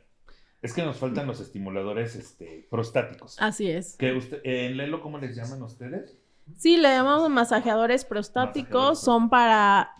es 0.61 0.73
que 0.73 0.83
nos 0.83 0.97
faltan 0.97 1.27
los 1.27 1.39
estimuladores 1.39 2.15
este, 2.15 2.67
prostáticos. 2.69 3.37
Así 3.39 3.69
es. 3.69 3.95
Que 3.97 4.13
usted, 4.13 4.41
en 4.43 4.77
Lelo, 4.77 5.01
¿cómo 5.01 5.17
les 5.17 5.35
llaman 5.35 5.61
ustedes? 5.63 6.17
Sí, 6.57 6.77
le 6.77 6.89
llamamos 6.89 7.29
masajeadores 7.29 8.05
prostáticos. 8.05 8.69
Masajeadores. 8.69 8.99
Son 8.99 9.29
para. 9.29 9.91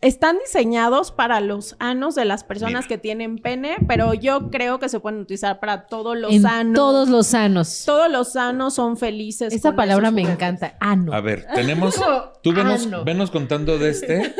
Están 0.00 0.38
diseñados 0.38 1.10
para 1.10 1.40
los 1.40 1.74
anos 1.80 2.14
de 2.14 2.24
las 2.24 2.44
personas 2.44 2.84
Mira. 2.84 2.88
que 2.88 2.98
tienen 2.98 3.38
pene, 3.38 3.78
pero 3.88 4.14
yo 4.14 4.48
creo 4.48 4.78
que 4.78 4.88
se 4.88 5.00
pueden 5.00 5.18
utilizar 5.20 5.58
para 5.58 5.86
todos 5.86 6.16
los 6.16 6.32
en 6.32 6.46
anos. 6.46 6.74
todos 6.74 7.08
los 7.08 7.26
sanos. 7.26 7.82
Todos 7.84 8.08
los 8.08 8.32
sanos 8.32 8.74
son 8.74 8.96
felices. 8.96 9.52
Esa 9.52 9.70
con 9.70 9.76
palabra 9.76 10.12
me 10.12 10.22
encanta. 10.22 10.76
Ah, 10.78 10.94
no. 10.94 11.12
A 11.12 11.20
ver, 11.20 11.46
tenemos. 11.52 11.96
Tú 12.44 12.52
venos, 12.52 12.86
ano. 12.86 13.04
venos 13.04 13.32
contando 13.32 13.76
de 13.78 13.90
este. 13.90 14.34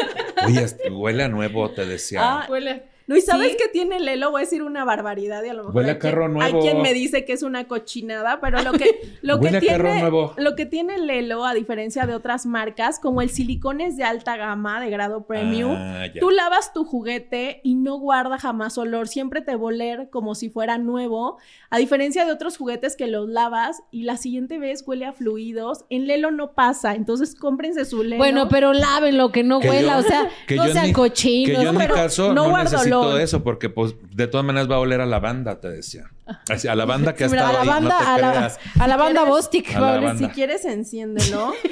Oye, 0.47 0.63
este 0.63 0.91
huele 0.91 1.25
a 1.25 1.29
nuevo, 1.29 1.69
te 1.71 1.85
decía. 1.87 2.21
Ah, 2.23 2.47
huele. 2.49 2.85
No, 3.09 3.17
y 3.17 3.21
sabes 3.23 3.53
¿Sí? 3.53 3.57
que 3.57 3.69
tiene 3.69 3.99
Lelo, 3.99 4.31
voy 4.31 4.43
a 4.43 4.45
decir 4.45 4.63
una 4.63 4.85
barbaridad 4.85 5.43
y 5.43 5.49
a 5.49 5.55
lo 5.55 5.65
mejor 5.65 5.77
Huele 5.77 5.91
a 5.93 5.99
quien- 5.99 6.13
carro 6.13 6.29
nuevo. 6.29 6.57
Hay 6.59 6.63
quien 6.63 6.81
me 6.83 6.93
dice 6.95 7.25
que 7.25 7.33
es 7.33 7.43
una 7.43 7.67
cochinada, 7.67 8.39
pero 8.41 8.63
lo 8.63 8.73
que 8.73 8.85
lo 9.23 9.41
que 9.41 9.59
tiene 9.59 10.01
nuevo. 10.01 10.35
lo 10.37 10.55
que 10.55 10.67
tiene 10.67 10.99
Lelo 10.99 11.45
a 11.45 11.55
diferencia 11.55 12.07
de 12.07 12.15
otras 12.15 12.47
marcas, 12.47 13.01
como 13.01 13.23
el 13.23 13.31
silicón 13.31 13.81
es 13.81 13.97
de 13.97 14.05
alta 14.05 14.37
gama, 14.37 14.81
de 14.81 14.91
grado 14.91 15.27
premium, 15.27 15.73
Ah. 15.77 16.05
Tú 16.21 16.31
lavas 16.31 16.73
tu 16.73 16.85
juguete 16.85 17.61
y 17.65 17.75
no 17.75 17.97
guarda 17.99 18.39
jamás 18.39 18.77
olor, 18.79 19.09
siempre 19.09 19.41
te 19.41 19.57
va 19.57 19.63
a 19.63 19.65
oler 19.65 20.09
como 20.11 20.35
si 20.35 20.51
fuera 20.51 20.77
nuevo, 20.79 21.39
a 21.71 21.79
diferencia 21.79 22.25
de 22.27 22.33
otros 22.33 22.57
juguetes 22.59 22.95
que 22.97 23.07
los 23.07 23.29
lavas 23.29 23.83
y 23.91 24.03
la 24.03 24.17
siguiente 24.19 24.59
vez 24.59 24.85
huele 24.87 25.07
a 25.07 25.13
fluidos, 25.15 25.85
en 25.89 26.07
Lelo 26.07 26.31
no 26.31 26.53
pasa, 26.53 26.95
entonces 26.95 27.35
cómprense 27.35 27.85
su 27.85 28.03
Lelo. 28.03 28.19
Bueno, 28.19 28.49
pero 28.49 28.73
lávenlo, 28.73 29.33
que 29.33 29.43
no 29.45 29.61
Que 29.61 29.71
huela, 29.71 29.95
yo- 29.95 29.99
o 30.01 30.03
sea, 30.03 30.29
que 30.47 30.57
no 30.57 30.67
sean 30.69 30.93
cochinos. 30.93 31.59
Que 31.59 31.65
yo 31.65 31.71
en 31.71 31.77
mi 31.77 31.83
pero 31.83 31.95
caso 31.95 32.29
no 32.29 32.45
no, 32.45 32.51
guardo 32.51 32.71
necesito 32.73 32.98
olor. 33.03 33.21
eso 33.21 33.43
porque 33.45 33.69
pues 33.69 33.95
de 34.13 34.27
todas 34.27 34.45
maneras 34.47 34.71
va 34.71 34.77
a 34.77 34.79
oler 34.81 35.01
a 35.01 35.07
lavanda, 35.07 35.61
te 35.61 35.69
decía. 35.69 36.05
Así, 36.49 36.69
a 36.69 36.75
lavanda 36.75 37.15
que 37.15 37.25
ha 37.25 37.29
Sí, 37.29 37.33
mira, 37.35 37.47
estado 37.47 37.63
a 37.63 37.65
la 37.65 37.73
ahí, 37.77 37.81
banda, 37.83 37.99
no 37.99 38.05
te 38.05 38.11
a, 38.11 38.19
la, 38.19 38.59
a 38.85 38.89
la 38.89 38.97
banda 38.97 39.25
Bostic. 39.25 39.73
La 39.73 39.81
banda. 39.81 40.17
si 40.19 40.29
quieres 40.29 40.65
enciéndelo. 40.65 41.53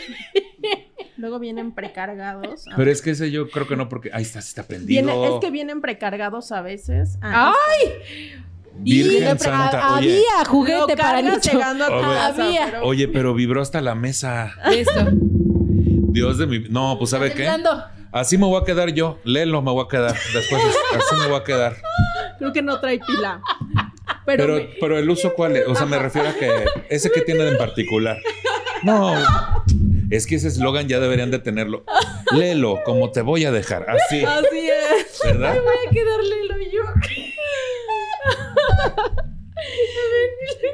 Luego 1.18 1.38
vienen 1.38 1.72
precargados. 1.72 2.66
Ah, 2.70 2.74
Pero 2.76 2.90
es 2.90 3.00
que 3.00 3.10
ese 3.10 3.30
yo 3.30 3.48
creo 3.48 3.66
que 3.66 3.76
no 3.76 3.88
porque 3.88 4.10
ahí 4.12 4.22
está, 4.22 4.42
sí 4.42 4.48
está 4.48 4.64
prendido. 4.64 4.88
Viene- 4.88 5.26
es 5.28 5.40
que 5.40 5.50
vienen 5.50 5.80
precargados 5.80 6.52
a 6.52 6.60
veces. 6.60 7.18
Ah, 7.22 7.54
¡Ay! 7.70 7.88
Virgen 8.78 9.16
Y 9.16 9.20
le- 9.20 9.38
Santa, 9.38 9.86
a- 9.86 9.94
oye. 9.98 10.18
Había 10.36 10.44
juguete 10.46 10.78
lo 10.96 10.96
para 11.02 11.22
nicho. 11.22 11.50
llegando 11.52 11.84
a 11.84 11.88
tu 11.88 11.94
Oye. 11.94 12.04
casa, 12.14 12.46
Había. 12.46 12.64
pero- 12.66 12.84
Oye, 12.84 13.08
pero 13.08 13.34
vibró 13.34 13.62
hasta 13.62 13.80
la 13.80 13.94
mesa. 13.94 14.52
Listo. 14.70 15.06
Dios 16.12 16.36
de 16.38 16.46
mi 16.46 16.60
No, 16.68 16.96
pues 16.98 17.10
¿sabe 17.10 17.30
qué? 17.30 17.44
Temblando. 17.44 17.84
Así 18.20 18.38
me 18.38 18.46
voy 18.46 18.60
a 18.60 18.64
quedar 18.64 18.90
yo. 18.92 19.18
Léelo, 19.24 19.60
me 19.62 19.70
voy 19.72 19.84
a 19.84 19.88
quedar. 19.88 20.14
Después 20.32 20.62
así 20.96 21.16
me 21.20 21.26
voy 21.28 21.36
a 21.40 21.44
quedar. 21.44 21.76
Creo 22.38 22.52
que 22.52 22.62
no 22.62 22.80
trae 22.80 22.98
pila. 22.98 23.40
Pero, 24.24 24.44
Pero, 24.44 24.54
me- 24.56 24.68
pero 24.80 24.98
el 24.98 25.08
uso 25.10 25.34
cuál 25.34 25.56
es? 25.56 25.66
O 25.68 25.74
sea, 25.74 25.86
me 25.86 25.98
refiero 25.98 26.28
a 26.28 26.34
que 26.34 26.50
ese 26.88 27.10
que 27.10 27.20
tiene 27.20 27.46
en 27.48 27.58
particular. 27.58 28.18
No. 28.82 29.14
Es 30.10 30.26
que 30.26 30.36
ese 30.36 30.48
eslogan 30.48 30.88
ya 30.88 30.98
deberían 31.00 31.30
de 31.30 31.38
tenerlo. 31.40 31.84
Léelo, 32.32 32.80
como 32.84 33.10
te 33.12 33.20
voy 33.22 33.44
a 33.44 33.52
dejar. 33.52 33.86
Así, 33.88 34.24
así 34.24 34.68
es. 34.70 35.20
¿verdad? 35.24 35.54
Voy 35.62 35.74
a 35.86 35.90
quedarle 35.90 36.44
lo 36.48 36.58
yo. 36.70 36.82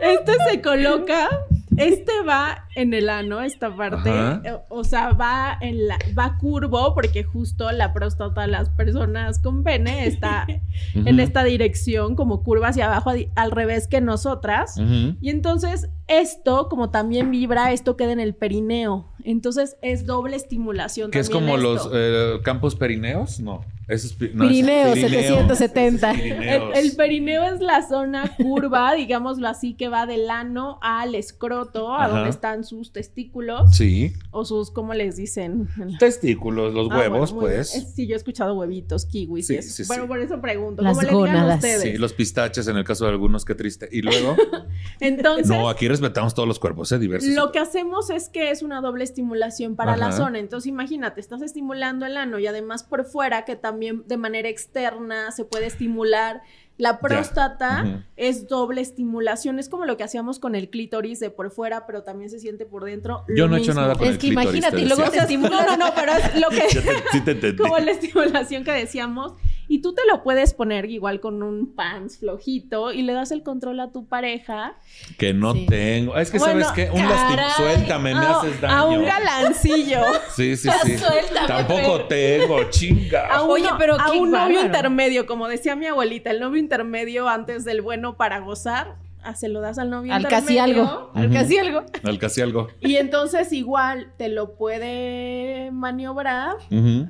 Este 0.01 0.33
se 0.51 0.61
coloca, 0.61 1.29
este 1.77 2.13
va 2.27 2.69
en 2.75 2.95
el 2.95 3.09
ano, 3.09 3.41
esta 3.41 3.75
parte, 3.75 4.11
Ajá. 4.11 4.43
eh, 4.45 4.57
o 4.69 4.85
sea, 4.85 5.13
va 5.13 5.57
en 5.61 5.89
la, 5.89 5.99
va 6.19 6.39
curvo 6.39 6.95
porque 6.95 7.25
justo 7.25 7.71
la 7.73 7.93
próstata 7.93 8.43
de 8.43 8.49
las 8.49 8.71
personas 8.71 9.39
con 9.39 9.63
pene 9.63 10.07
está 10.07 10.47
en 10.95 11.21
esta 11.21 11.45
dirección, 11.45 12.17
como 12.17 12.43
curva 12.43 12.69
hacia 12.69 12.87
abajo, 12.87 13.13
al 13.35 13.51
revés 13.51 13.89
que 13.89 14.01
nosotras. 14.01 14.77
Y 15.21 15.31
entonces 15.31 15.89
esto, 16.09 16.69
como 16.69 16.91
también 16.91 17.31
vibra, 17.31 17.73
esto 17.73 17.97
queda 17.97 18.13
en 18.13 18.21
el 18.21 18.35
perineo. 18.35 19.09
Entonces 19.25 19.77
es 19.83 20.07
doble 20.07 20.37
estimulación. 20.37 21.11
Que 21.11 21.21
es 21.21 21.31
como 21.31 21.57
esto. 21.57 21.75
los 21.75 21.91
eh, 21.93 22.41
campos 22.43 22.75
perineos, 22.75 23.41
no. 23.41 23.65
Ese 23.89 24.07
es 24.07 24.21
no, 24.35 24.45
es 24.45 24.49
Pirineo, 24.51 24.93
Pirineo. 24.95 25.21
770. 25.49 26.11
Ese 26.13 26.29
es 26.29 26.35
El, 26.41 26.63
el 26.87 26.97
perineo 26.97 27.45
es 27.53 27.61
la 27.61 27.87
zona 27.87 28.35
curva, 28.37 28.93
digámoslo 28.97 29.49
así, 29.49 29.75
que 29.75 29.89
va 29.89 30.07
del 30.07 30.31
ano 30.31 30.79
al 30.83 31.15
escroto, 31.15 31.93
a 31.93 32.05
Ajá. 32.05 32.15
donde 32.15 32.31
están 32.31 32.65
sus 32.65 32.93
testículos 32.93 33.77
Sí. 33.77 34.13
o 34.31 34.45
sus, 34.45 34.71
¿cómo 34.71 34.95
les 34.95 35.17
dicen? 35.17 35.69
Testículos, 35.99 36.73
los 36.73 36.89
Ah, 36.91 36.97
huevos, 36.99 37.33
bueno, 37.33 37.49
pues. 37.57 37.73
bien. 37.75 37.87
Sí, 37.95 38.07
yo 38.07 38.15
he 38.15 38.17
escuchado 38.17 38.55
huevitos, 38.55 39.05
kiwis 39.07 39.47
Sí, 39.49 39.55
y 39.55 39.57
eso. 39.59 39.69
sí, 39.69 39.85
sí. 39.85 39.89
Bueno, 39.89 40.07
por 40.07 40.21
eso 40.21 40.41
pregunto, 40.41 40.83
Las 40.83 40.97
¿cómo 40.97 41.03
le 41.03 41.09
digan 41.09 41.21
gónadas. 41.35 41.57
ustedes? 41.57 41.83
Sí, 41.83 41.93
los 41.99 42.13
pistaches 42.13 42.69
en 42.69 42.77
el 42.77 42.85
caso 42.85 43.05
de 43.05 43.11
algunos, 43.11 43.45
qué 43.45 43.55
triste. 43.55 43.89
Y 43.91 44.03
luego, 44.03 44.37
Entonces, 45.01 45.49
no, 45.49 45.69
aquí 45.69 45.89
respetamos 45.89 46.35
todos 46.35 46.47
los 46.49 46.59
cuerpos, 46.59 46.91
¿eh? 46.93 46.99
Diversos. 46.99 47.31
Lo 47.35 47.51
que 47.53 47.59
hacemos 47.59 48.11
es 48.11 48.29
que 48.29 48.51
es 48.51 48.63
una 48.63 48.81
doble 48.81 49.05
estimulación 49.05 49.75
para 49.77 49.97
la 49.97 50.13
zona. 50.13 50.39
Entonces, 50.39 50.69
imagínate, 50.69 51.21
estás 51.21 51.43
estimulando 51.43 52.07
el 52.07 52.17
ano 52.17 52.39
y 52.39 52.47
además 52.47 52.85
por 52.85 53.05
fuera, 53.05 53.45
que 53.45 53.57
también 53.57 53.82
de 53.91 54.17
manera 54.17 54.49
externa 54.49 55.31
se 55.33 55.45
puede 55.45 55.67
estimular 55.67 56.43
La 56.79 56.99
próstata 57.01 58.07
es 58.17 58.49
doble 58.49 58.81
estimulación, 58.81 59.59
es 59.59 59.69
como 59.69 59.85
lo 59.85 59.97
que 59.97 60.05
hacíamos 60.05 60.39
con 60.39 60.55
el 60.55 60.69
clítoris 60.71 61.21
de 61.21 61.31
por 61.31 61.51
fuera, 61.51 61.87
pero 61.87 62.03
también 62.03 62.31
se 62.31 62.41
siente 62.41 62.65
por 62.67 62.85
dentro. 62.85 63.25
Yo 63.37 63.47
no 63.47 63.57
he 63.57 63.61
hecho 63.61 63.75
nada 63.75 63.95
con 63.95 64.05
es 64.05 64.13
el 64.15 64.19
que 64.19 64.29
clítoris, 64.29 64.45
imagínate, 64.49 64.77
te 64.77 64.83
y 64.83 64.87
luego 64.87 65.07
se 65.11 65.19
estimula. 65.19 65.51
No, 65.51 65.77
no, 65.77 65.87
no, 65.89 65.93
pero 65.95 66.13
es 66.13 66.41
lo 66.41 66.49
que 66.49 66.61
te- 66.81 66.95
sí 67.13 67.21
te 67.25 67.31
entendí. 67.37 67.57
como 67.63 67.79
la 67.79 67.91
estimulación 67.91 68.65
que 68.65 68.73
decíamos. 68.73 69.35
Y 69.69 69.81
tú 69.81 69.95
te 69.95 70.03
lo 70.11 70.23
puedes 70.23 70.53
poner 70.55 70.91
igual 70.91 71.21
con 71.21 71.43
un 71.43 71.75
pants 71.75 72.19
flojito 72.19 72.93
y 72.93 73.03
le 73.03 73.13
das 73.13 73.31
el 73.31 73.43
control 73.43 73.81
a 73.81 73.91
tu 73.91 74.07
pareja. 74.07 74.75
Que 75.19 75.33
no 75.33 75.55
Sí. 75.55 75.67
tengo. 75.67 76.17
Es 76.17 76.31
que, 76.31 76.39
Bueno, 76.39 76.65
¿sabes 76.65 76.73
qué? 76.73 76.91
Un 76.91 77.09
lastim... 77.09 77.39
Suéltame, 77.57 78.15
me 78.15 78.21
a- 78.21 78.31
haces 78.39 78.61
daño. 78.61 78.75
A 78.75 78.85
un 78.87 79.05
galancillo. 79.05 80.01
Sí, 80.35 80.57
sí, 80.57 80.69
sí. 80.85 80.99
Suéltame, 80.99 81.47
Tampoco 81.47 82.05
tengo, 82.05 82.65
chinga. 82.71 83.29
A 83.35 83.43
un, 83.43 83.51
Oye, 83.51 83.69
pero 83.79 83.95
a 84.01 84.11
qué 84.11 84.19
un 84.19 84.31
novio 84.31 84.63
intermedio, 84.65 85.27
como 85.27 85.49
decía 85.49 85.77
mi 85.77 85.87
abuelita, 85.87 86.31
el 86.31 86.41
novio 86.41 86.59
intermedio 86.61 87.29
antes 87.29 87.65
del 87.65 87.83
bueno 87.83 88.17
para 88.17 88.41
gozar, 88.41 88.97
ah, 89.23 89.35
se 89.35 89.49
lo 89.49 89.61
das 89.61 89.79
al 89.79 89.91
novio 89.91 90.13
Al 90.15 90.27
casi 90.27 90.59
algo. 90.59 91.11
Al 91.15 91.31
casi 91.33 91.59
algo. 91.59 91.83
Al 92.03 92.19
casi 92.19 92.41
algo. 92.41 92.69
Y 92.81 92.97
entonces 92.97 93.53
igual 93.53 94.13
te 94.19 94.29
lo 94.29 94.55
puede 94.55 95.71
maniobrar 95.73 96.57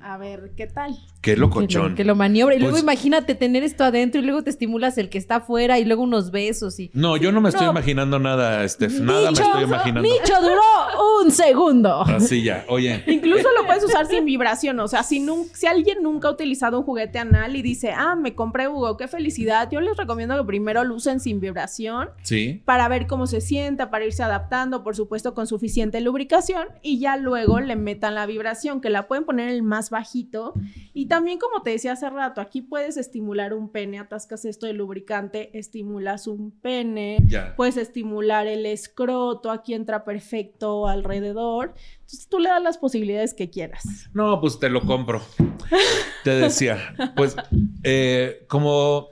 a 0.03 0.18
ver 0.18 0.53
qué 0.57 0.66
tal. 0.66 0.96
Qué 1.23 1.35
Que 1.35 1.37
lo, 1.37 1.47
locochón. 1.47 1.95
que 1.95 2.05
lo 2.05 2.16
maniobra. 2.16 2.57
Y 2.57 2.59
luego 2.59 2.73
Pues- 2.73 2.83
imagínate 2.83 3.37
tener 3.37 3.62
esto 3.62 3.85
adentro 3.85 4.20
y 4.20 4.25
luego 4.25 4.43
te 4.43 4.51
estimulas 4.51 4.99
el 4.99 5.09
que 5.09 5.18
está 5.18 5.37
afuera 5.37 5.79
y 5.79 5.85
luego 5.85 6.03
unos 6.03 6.33
besos 6.33 6.81
y. 6.81 6.91
No, 6.95 7.16
yo 7.16 7.31
no 7.31 7.41
me 7.41 7.49
estoy 7.51 7.66
No. 7.66 7.70
imaginando 7.70 8.18
nada, 8.18 8.68
Steph. 8.68 8.95
Nada 9.01 9.27
me 9.27 9.29
Nicho, 9.31 9.43
estoy 9.45 9.62
imaginando. 9.62 10.03
Nicho 10.03 10.35
duró 10.41 11.23
un 11.23 11.31
segundo. 11.31 12.03
Así 12.03 12.43
ya. 12.43 12.64
Oye, 12.68 13.05
Incluso 13.07 13.47
lo 13.57 13.64
puedes 13.66 13.85
usar 13.85 14.07
sin 14.07 14.25
vibración. 14.25 14.81
O 14.81 14.89
sea, 14.89 15.05
si, 15.05 15.20
nun- 15.20 15.47
si 15.55 15.66
alguien 15.66 16.03
nunca 16.03 16.27
ha 16.27 16.33
utilizado 16.33 16.77
un 16.81 16.85
juguete 16.85 17.20
anal 17.20 17.55
y 17.55 17.62
dice, 17.62 17.93
ah, 17.97 18.16
me 18.16 18.35
compré 18.35 18.66
Hugo, 18.66 18.97
qué 18.97 19.07
felicidad. 19.07 19.68
Yo 19.70 19.81
les 19.81 19.97
recomiendo 19.97 20.37
que 20.37 20.45
primero 20.45 20.83
lo 20.83 20.97
usen 20.97 21.20
sin 21.20 21.39
vibración 21.39 22.09
sí. 22.23 22.62
para 22.64 22.89
ver 22.89 23.07
cómo 23.07 23.29
se 23.29 23.41
sienta, 23.41 23.91
para 23.91 24.05
irse 24.05 24.25
adaptando, 24.25 24.83
por 24.83 24.97
supuesto, 24.97 25.35
con 25.35 25.47
suficiente 25.47 26.01
lubricación. 26.01 26.66
Y 26.83 26.99
ya 26.99 27.16
luego 27.16 27.61
le 27.61 27.77
metan 27.77 28.16
la 28.16 28.27
vibración, 28.27 28.81
que 28.81 28.91
la 28.91 29.07
pueden 29.07 29.25
poner 29.25 29.49
el 29.51 29.62
más 29.62 29.91
bajito. 29.91 30.55
Y 30.95 31.07
también, 31.13 31.39
como 31.39 31.63
te 31.63 31.69
decía 31.69 31.93
hace 31.93 32.09
rato, 32.09 32.41
aquí 32.41 32.63
puedes 32.63 32.97
estimular 32.97 33.53
un 33.53 33.69
pene, 33.69 33.99
atascas 33.99 34.47
esto 34.47 34.65
de 34.65 34.73
lubricante, 34.73 35.51
estimulas 35.59 36.27
un 36.27 36.53
pene. 36.53 37.19
Ya. 37.27 37.55
Puedes 37.55 37.77
estimular 37.77 38.47
el 38.47 38.65
escroto, 38.65 39.51
aquí 39.51 39.75
entra 39.75 40.07
perfecto 40.07 40.89
alrededor. 40.89 41.75
Entonces 41.97 42.29
tú 42.31 42.39
le 42.39 42.49
das 42.49 42.63
las 42.63 42.79
posibilidades 42.79 43.35
que 43.35 43.51
quieras. 43.51 44.09
No, 44.15 44.41
pues 44.41 44.59
te 44.59 44.71
lo 44.71 44.81
compro. 44.81 45.21
Te 46.25 46.31
decía, 46.31 46.79
pues 47.15 47.37
eh, 47.83 48.47
como 48.49 49.12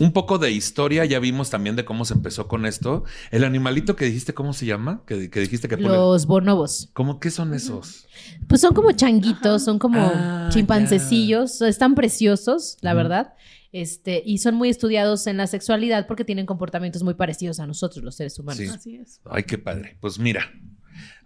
un 0.00 0.12
poco 0.12 0.38
de 0.38 0.50
historia, 0.50 1.04
ya 1.04 1.18
vimos 1.20 1.50
también 1.50 1.76
de 1.76 1.84
cómo 1.84 2.04
se 2.06 2.14
empezó 2.14 2.48
con 2.48 2.64
esto. 2.64 3.04
El 3.30 3.44
animalito 3.44 3.96
que 3.96 4.06
dijiste, 4.06 4.32
¿cómo 4.32 4.54
se 4.54 4.64
llama? 4.64 5.02
Que, 5.06 5.28
que 5.28 5.40
dijiste 5.40 5.68
que 5.68 5.76
pone... 5.76 5.90
Los 5.90 6.26
bonobos. 6.26 6.88
¿Cómo 6.94 7.20
qué 7.20 7.30
son 7.30 7.52
esos? 7.52 8.06
Pues 8.48 8.62
son 8.62 8.74
como 8.74 8.92
changuitos, 8.92 9.62
son 9.62 9.78
como 9.78 10.00
Ah, 10.00 10.48
chimpancecillos, 10.50 11.60
están 11.60 11.94
preciosos, 11.94 12.78
la 12.80 12.94
verdad. 12.94 13.34
Este, 13.72 14.22
y 14.24 14.38
son 14.38 14.56
muy 14.56 14.70
estudiados 14.70 15.26
en 15.26 15.36
la 15.36 15.46
sexualidad 15.46 16.06
porque 16.06 16.24
tienen 16.24 16.46
comportamientos 16.46 17.02
muy 17.02 17.14
parecidos 17.14 17.60
a 17.60 17.66
nosotros, 17.66 18.02
los 18.02 18.16
seres 18.16 18.38
humanos. 18.38 18.58
Sí. 18.58 18.68
Así 18.68 18.96
es. 18.96 19.20
Ay, 19.26 19.44
qué 19.44 19.58
padre. 19.58 19.98
Pues 20.00 20.18
mira, 20.18 20.50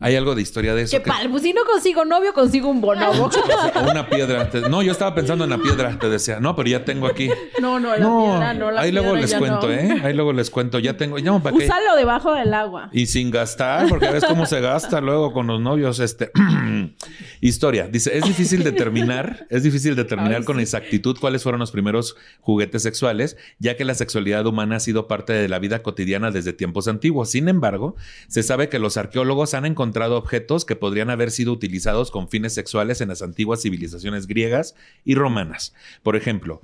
hay 0.04 0.16
algo 0.16 0.34
de 0.34 0.42
historia 0.42 0.74
de 0.74 0.82
eso. 0.82 0.98
Que- 1.02 1.08
pal, 1.08 1.30
pues 1.30 1.42
si 1.42 1.54
no 1.54 1.64
consigo 1.64 2.04
novio, 2.04 2.34
consigo 2.34 2.68
un 2.68 2.82
bonobo. 2.82 3.30
O 3.30 3.90
una 3.90 4.06
piedra. 4.08 4.50
No, 4.68 4.82
yo 4.82 4.92
estaba 4.92 5.14
pensando 5.14 5.44
en 5.44 5.50
la 5.50 5.56
piedra, 5.58 5.98
te 5.98 6.10
decía. 6.10 6.40
No, 6.40 6.54
pero 6.54 6.68
ya 6.68 6.84
tengo 6.84 7.06
aquí. 7.06 7.30
No, 7.60 7.80
no, 7.80 7.90
la 7.96 7.98
No, 7.98 8.20
piedra 8.24 8.52
no, 8.52 8.70
la 8.70 8.82
ahí 8.82 8.92
luego 8.92 9.16
les 9.16 9.34
cuento, 9.34 9.66
no. 9.68 9.72
¿eh? 9.72 10.00
Ahí 10.04 10.12
luego 10.12 10.34
les 10.34 10.50
cuento. 10.50 10.78
Ya 10.78 10.98
tengo. 10.98 11.18
Ya, 11.18 11.32
¿para 11.38 11.56
qué? 11.56 11.64
Úsalo 11.64 11.96
debajo 11.96 12.34
del 12.34 12.52
agua. 12.52 12.90
Y 12.92 13.06
sin 13.06 13.30
gastar, 13.30 13.88
porque 13.88 14.10
ves 14.10 14.24
cómo 14.26 14.44
se 14.44 14.60
gasta 14.60 15.00
luego 15.00 15.32
con 15.32 15.46
los 15.46 15.58
novios. 15.60 15.98
Este 16.00 16.30
historia. 17.40 17.88
Dice: 17.88 18.16
es 18.18 18.24
difícil 18.24 18.62
determinar, 18.62 19.46
es 19.48 19.62
difícil 19.62 19.96
determinar 19.96 20.40
Ay, 20.40 20.44
con 20.44 20.56
sí. 20.56 20.62
exactitud 20.62 21.16
cuáles 21.18 21.42
fueron 21.42 21.60
los 21.60 21.70
primeros 21.70 22.16
juguetes 22.40 22.82
sexuales, 22.82 23.36
ya 23.58 23.76
que 23.76 23.84
la 23.84 23.94
sexualidad 23.94 24.46
humana 24.46 24.76
ha 24.76 24.80
sido 24.80 25.08
parte 25.08 25.32
de 25.32 25.48
la 25.48 25.58
vida 25.58 25.82
cotidiana 25.82 26.30
desde 26.30 26.52
tiempos 26.52 26.88
antiguos. 26.88 27.30
Sin 27.30 27.48
embargo, 27.48 27.96
se 28.28 28.42
sabe 28.42 28.68
que 28.68 28.78
los 28.78 28.96
arqueólogos 28.98 29.54
han 29.54 29.64
encontrado 29.64 29.93
objetos 30.02 30.64
que 30.64 30.76
podrían 30.76 31.10
haber 31.10 31.30
sido 31.30 31.52
utilizados 31.52 32.10
con 32.10 32.28
fines 32.28 32.54
sexuales 32.54 33.00
en 33.00 33.08
las 33.08 33.22
antiguas 33.22 33.62
civilizaciones 33.62 34.26
griegas 34.26 34.74
y 35.04 35.14
romanas. 35.14 35.74
Por 36.02 36.16
ejemplo, 36.16 36.60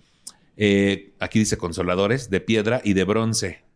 eh, 0.57 1.13
aquí 1.21 1.39
dice 1.39 1.57
consoladores 1.57 2.31
de 2.31 2.41
piedra 2.41 2.81
y 2.85 2.93
de 2.93 3.05
bronce. 3.05 3.70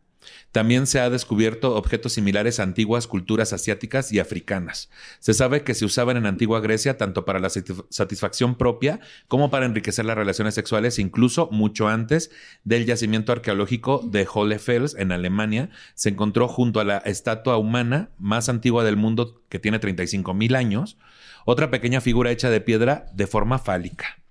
También 0.53 0.87
se 0.87 1.01
ha 1.01 1.11
descubierto 1.11 1.75
objetos 1.75 2.13
similares 2.13 2.61
a 2.61 2.63
antiguas 2.63 3.07
culturas 3.07 3.53
asiáticas 3.53 4.13
y 4.13 4.21
africanas. 4.21 4.91
Se 5.19 5.35
sabe 5.35 5.65
que 5.65 5.75
se 5.75 5.85
usaban 5.85 6.17
en 6.17 6.27
antigua 6.27 6.61
Grecia 6.61 6.97
tanto 6.97 7.25
para 7.25 7.41
la 7.41 7.49
satisf- 7.49 7.87
satisfacción 7.91 8.57
propia 8.57 9.01
como 9.29 9.51
para 9.51 9.67
enriquecer 9.67 10.05
las 10.05 10.17
relaciones 10.17 10.55
sexuales, 10.55 10.99
incluso 10.99 11.49
mucho 11.51 11.89
antes 11.89 12.31
del 12.65 12.87
yacimiento 12.87 13.33
arqueológico 13.33 14.01
de 14.05 14.27
Hohlefels 14.33 14.95
en 14.97 15.13
Alemania. 15.13 15.71
Se 15.95 16.11
encontró 16.11 16.49
junto 16.49 16.81
a 16.81 16.85
la 16.85 16.99
estatua 16.99 17.57
humana 17.57 18.11
más 18.19 18.49
antigua 18.49 18.85
del 18.85 18.97
mundo 18.97 19.43
que 19.49 19.59
tiene 19.59 19.79
35 19.79 20.35
mil 20.35 20.57
años, 20.57 20.99
otra 21.45 21.71
pequeña 21.71 22.01
figura 22.01 22.31
hecha 22.31 22.51
de 22.51 22.61
piedra 22.61 23.07
de 23.13 23.27
forma 23.27 23.59
fálica. 23.59 24.24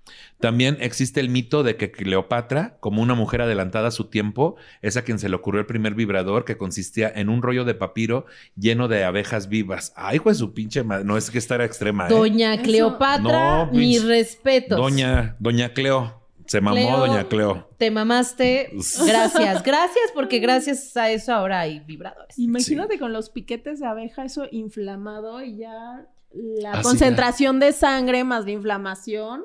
También 0.43 0.75
existe 0.81 1.21
el 1.21 1.29
mito 1.29 1.63
de 1.63 1.77
que 1.77 1.89
Cleopatra, 1.89 2.75
como 2.81 3.01
una 3.01 3.13
mujer 3.13 3.41
adelantada 3.43 3.87
a 3.87 3.91
su 3.91 4.09
tiempo, 4.09 4.57
es 4.81 4.97
a 4.97 5.03
quien 5.03 5.17
se 5.17 5.29
le 5.29 5.37
ocurrió 5.37 5.61
el 5.61 5.65
primer 5.65 5.95
vibrador 5.95 6.43
que 6.43 6.57
consistía 6.57 7.09
en 7.15 7.29
un 7.29 7.41
rollo 7.41 7.63
de 7.63 7.75
papiro 7.75 8.25
lleno 8.57 8.89
de 8.89 9.05
abejas 9.05 9.47
vivas. 9.47 9.93
Ay, 9.95 10.19
pues 10.19 10.39
su 10.39 10.53
pinche 10.53 10.83
madre. 10.83 11.05
No 11.05 11.15
es 11.15 11.31
que 11.31 11.37
esta 11.37 11.55
era 11.55 11.63
extrema, 11.63 12.07
¿eh? 12.07 12.09
Doña 12.09 12.61
Cleopatra, 12.61 13.67
No, 13.67 13.71
mis 13.71 14.01
pinche- 14.01 14.07
respetos. 14.09 14.77
Doña, 14.77 15.37
Doña 15.39 15.69
Cleo. 15.73 16.21
Se 16.45 16.59
mamó 16.59 16.75
Cleo, 16.75 16.97
Doña 16.97 17.23
Cleo. 17.29 17.69
Te 17.77 17.89
mamaste. 17.89 18.71
Gracias, 19.07 19.63
gracias, 19.63 20.11
porque 20.13 20.39
gracias 20.39 20.97
a 20.97 21.09
eso 21.09 21.33
ahora 21.33 21.61
hay 21.61 21.79
vibradores. 21.79 22.37
Imagínate 22.37 22.99
con 22.99 23.13
los 23.13 23.29
piquetes 23.29 23.79
de 23.79 23.85
abeja, 23.87 24.25
eso 24.25 24.45
inflamado 24.51 25.41
y 25.41 25.59
ya 25.59 26.05
la 26.33 26.73
Así 26.73 26.83
concentración 26.83 27.61
de 27.61 27.71
sangre 27.71 28.25
más 28.25 28.43
la 28.43 28.51
inflamación. 28.51 29.41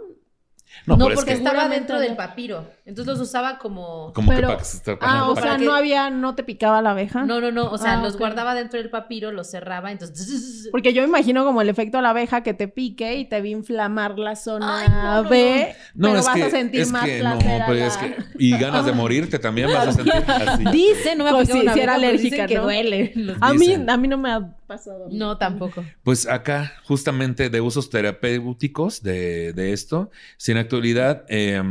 No, 0.87 0.97
No, 0.97 1.05
pero 1.07 1.11
es 1.11 1.14
porque 1.16 1.33
que 1.33 1.39
estaba 1.39 1.69
dentro 1.69 1.99
del 2.01 2.16
papiro. 2.16 2.71
Entonces 2.89 3.18
los 3.18 3.20
usaba 3.28 3.59
como. 3.59 4.12
como 4.14 4.30
pero- 4.30 4.41
que 4.49 4.55
para 4.55 4.59
que 4.59 4.64
se 4.64 4.99
Ah, 5.03 5.28
o 5.28 5.34
para 5.34 5.47
sea, 5.51 5.59
que- 5.59 5.64
no 5.66 5.74
había, 5.74 6.09
no 6.09 6.34
te 6.34 6.43
picaba 6.43 6.80
la 6.80 6.93
abeja. 6.93 7.24
No, 7.26 7.39
no, 7.39 7.53
no. 7.53 7.70
O 7.70 7.76
sea, 7.76 7.99
Ah, 7.99 8.03
los 8.03 8.16
guardaba 8.16 8.55
dentro 8.55 8.78
del 8.80 8.89
papiro, 8.89 9.30
los 9.30 9.51
cerraba, 9.51 9.93
entonces. 9.93 10.68
Porque 10.72 10.95
yo 10.95 11.03
imagino 11.05 11.45
como 11.45 11.61
el 11.61 11.68
efecto 11.68 11.99
de 11.99 12.03
la 12.03 12.11
abeja 12.11 12.43
que 12.43 12.55
te 12.55 12.66
pique 12.66 13.16
y 13.16 13.26
te 13.28 13.36
a 13.36 13.47
inflamar 13.47 14.18
la 14.18 14.34
zona 14.36 14.80
Ay, 14.80 14.89
no, 14.89 15.22
no, 15.24 15.28
B, 15.28 15.74
No, 15.95 16.09
pero 16.09 16.20
es 16.20 16.26
vas 16.26 16.34
que, 16.34 16.43
a 16.45 16.51
sentir 16.51 16.80
es 16.80 16.91
más 16.91 17.05
que 17.05 17.18
placer. 17.20 17.59
no, 17.59 17.64
a 17.64 17.66
pero 17.66 17.78
la- 17.78 17.86
es 17.86 17.97
que 17.99 18.16
y 18.39 18.57
ganas 18.59 18.86
de 18.86 18.93
morirte 18.93 19.39
también 19.39 19.68
vas 19.70 19.89
a 19.89 19.93
sentir 19.93 20.12
así. 20.26 20.64
Dice, 20.72 21.14
no 21.14 21.24
me 21.24 21.30
ha 21.30 21.32
Pues 21.34 21.49
picado 21.49 21.62
una 21.64 21.74
sí 21.74 21.80
era 21.80 21.95
abeja, 21.95 22.09
alérgica, 22.09 22.34
dicen 22.36 22.47
que 22.47 22.59
duele. 22.59 23.12
A 23.43 23.53
mí, 23.53 23.74
a 23.86 23.97
mí 23.99 24.09
no 24.09 24.16
me 24.16 24.32
ha 24.32 24.57
pasado. 24.66 25.09
No, 25.11 25.36
tampoco. 25.36 25.84
Pues 26.03 26.26
acá, 26.26 26.72
justamente 26.84 27.51
de 27.51 27.61
usos 27.61 27.91
terapéuticos 27.91 29.03
de, 29.03 29.53
de 29.53 29.72
esto, 29.74 30.11
si 30.39 30.53
en 30.53 30.59
actualidad, 30.59 31.24
eh, 31.28 31.62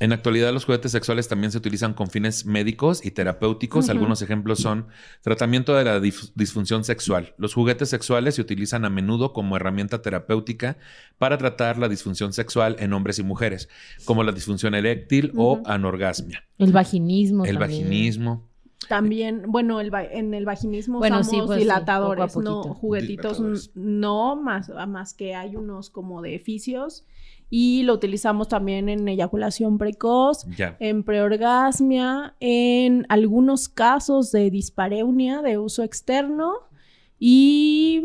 en 0.00 0.12
actualidad 0.12 0.52
los 0.52 0.64
juguetes 0.64 0.92
sexuales 0.92 1.26
también 1.26 1.50
se 1.50 1.58
utilizan 1.58 1.92
con 1.92 2.08
fines 2.08 2.46
médicos 2.46 3.04
y 3.04 3.10
terapéuticos. 3.10 3.88
Algunos 3.88 4.22
ejemplos 4.22 4.60
son 4.60 4.86
tratamiento 5.22 5.74
de 5.74 5.84
la 5.84 5.98
dif- 6.00 6.30
disfunción 6.36 6.84
sexual. 6.84 7.34
Los 7.36 7.52
juguetes 7.54 7.88
sexuales 7.90 8.36
se 8.36 8.40
utilizan 8.42 8.84
a 8.84 8.90
menudo 8.90 9.32
como 9.32 9.56
herramienta 9.56 10.00
terapéutica 10.00 10.76
para 11.18 11.36
tratar 11.36 11.78
la 11.78 11.88
disfunción 11.88 12.32
sexual 12.32 12.76
en 12.78 12.92
hombres 12.92 13.18
y 13.18 13.24
mujeres, 13.24 13.68
como 14.04 14.22
la 14.22 14.30
disfunción 14.32 14.74
eréctil 14.74 15.32
o 15.36 15.60
anorgasmia, 15.64 16.44
El 16.58 16.72
vaginismo. 16.72 17.44
el 17.44 17.58
también. 17.58 17.82
vaginismo. 17.82 18.48
También, 18.88 19.42
bueno, 19.48 19.80
el 19.80 19.92
va- 19.92 20.04
en 20.04 20.32
el 20.32 20.44
vaginismo 20.44 20.98
Bueno, 20.98 21.18
usamos 21.20 21.40
sí, 21.42 21.46
pues 21.46 21.56
sí, 21.58 21.64
dilatadores, 21.64 22.36
a 22.36 22.40
no 22.40 22.62
juguetitos, 22.74 23.38
Dilatadores. 23.38 23.70
no, 23.74 24.36
más, 24.36 24.70
más 24.86 25.12
que 25.14 25.34
hay 25.34 25.56
unos 25.56 25.90
como 25.90 26.22
de 26.22 26.38
fisios 26.38 27.04
y 27.50 27.82
lo 27.82 27.94
utilizamos 27.94 28.48
también 28.48 28.88
en 28.88 29.08
eyaculación 29.08 29.78
precoz, 29.78 30.46
en 30.78 31.02
preorgasmia, 31.02 32.34
en 32.40 33.06
algunos 33.08 33.68
casos 33.68 34.30
de 34.32 34.50
dispareunia 34.50 35.40
de 35.40 35.58
uso 35.58 35.82
externo 35.82 36.54
y 37.18 38.02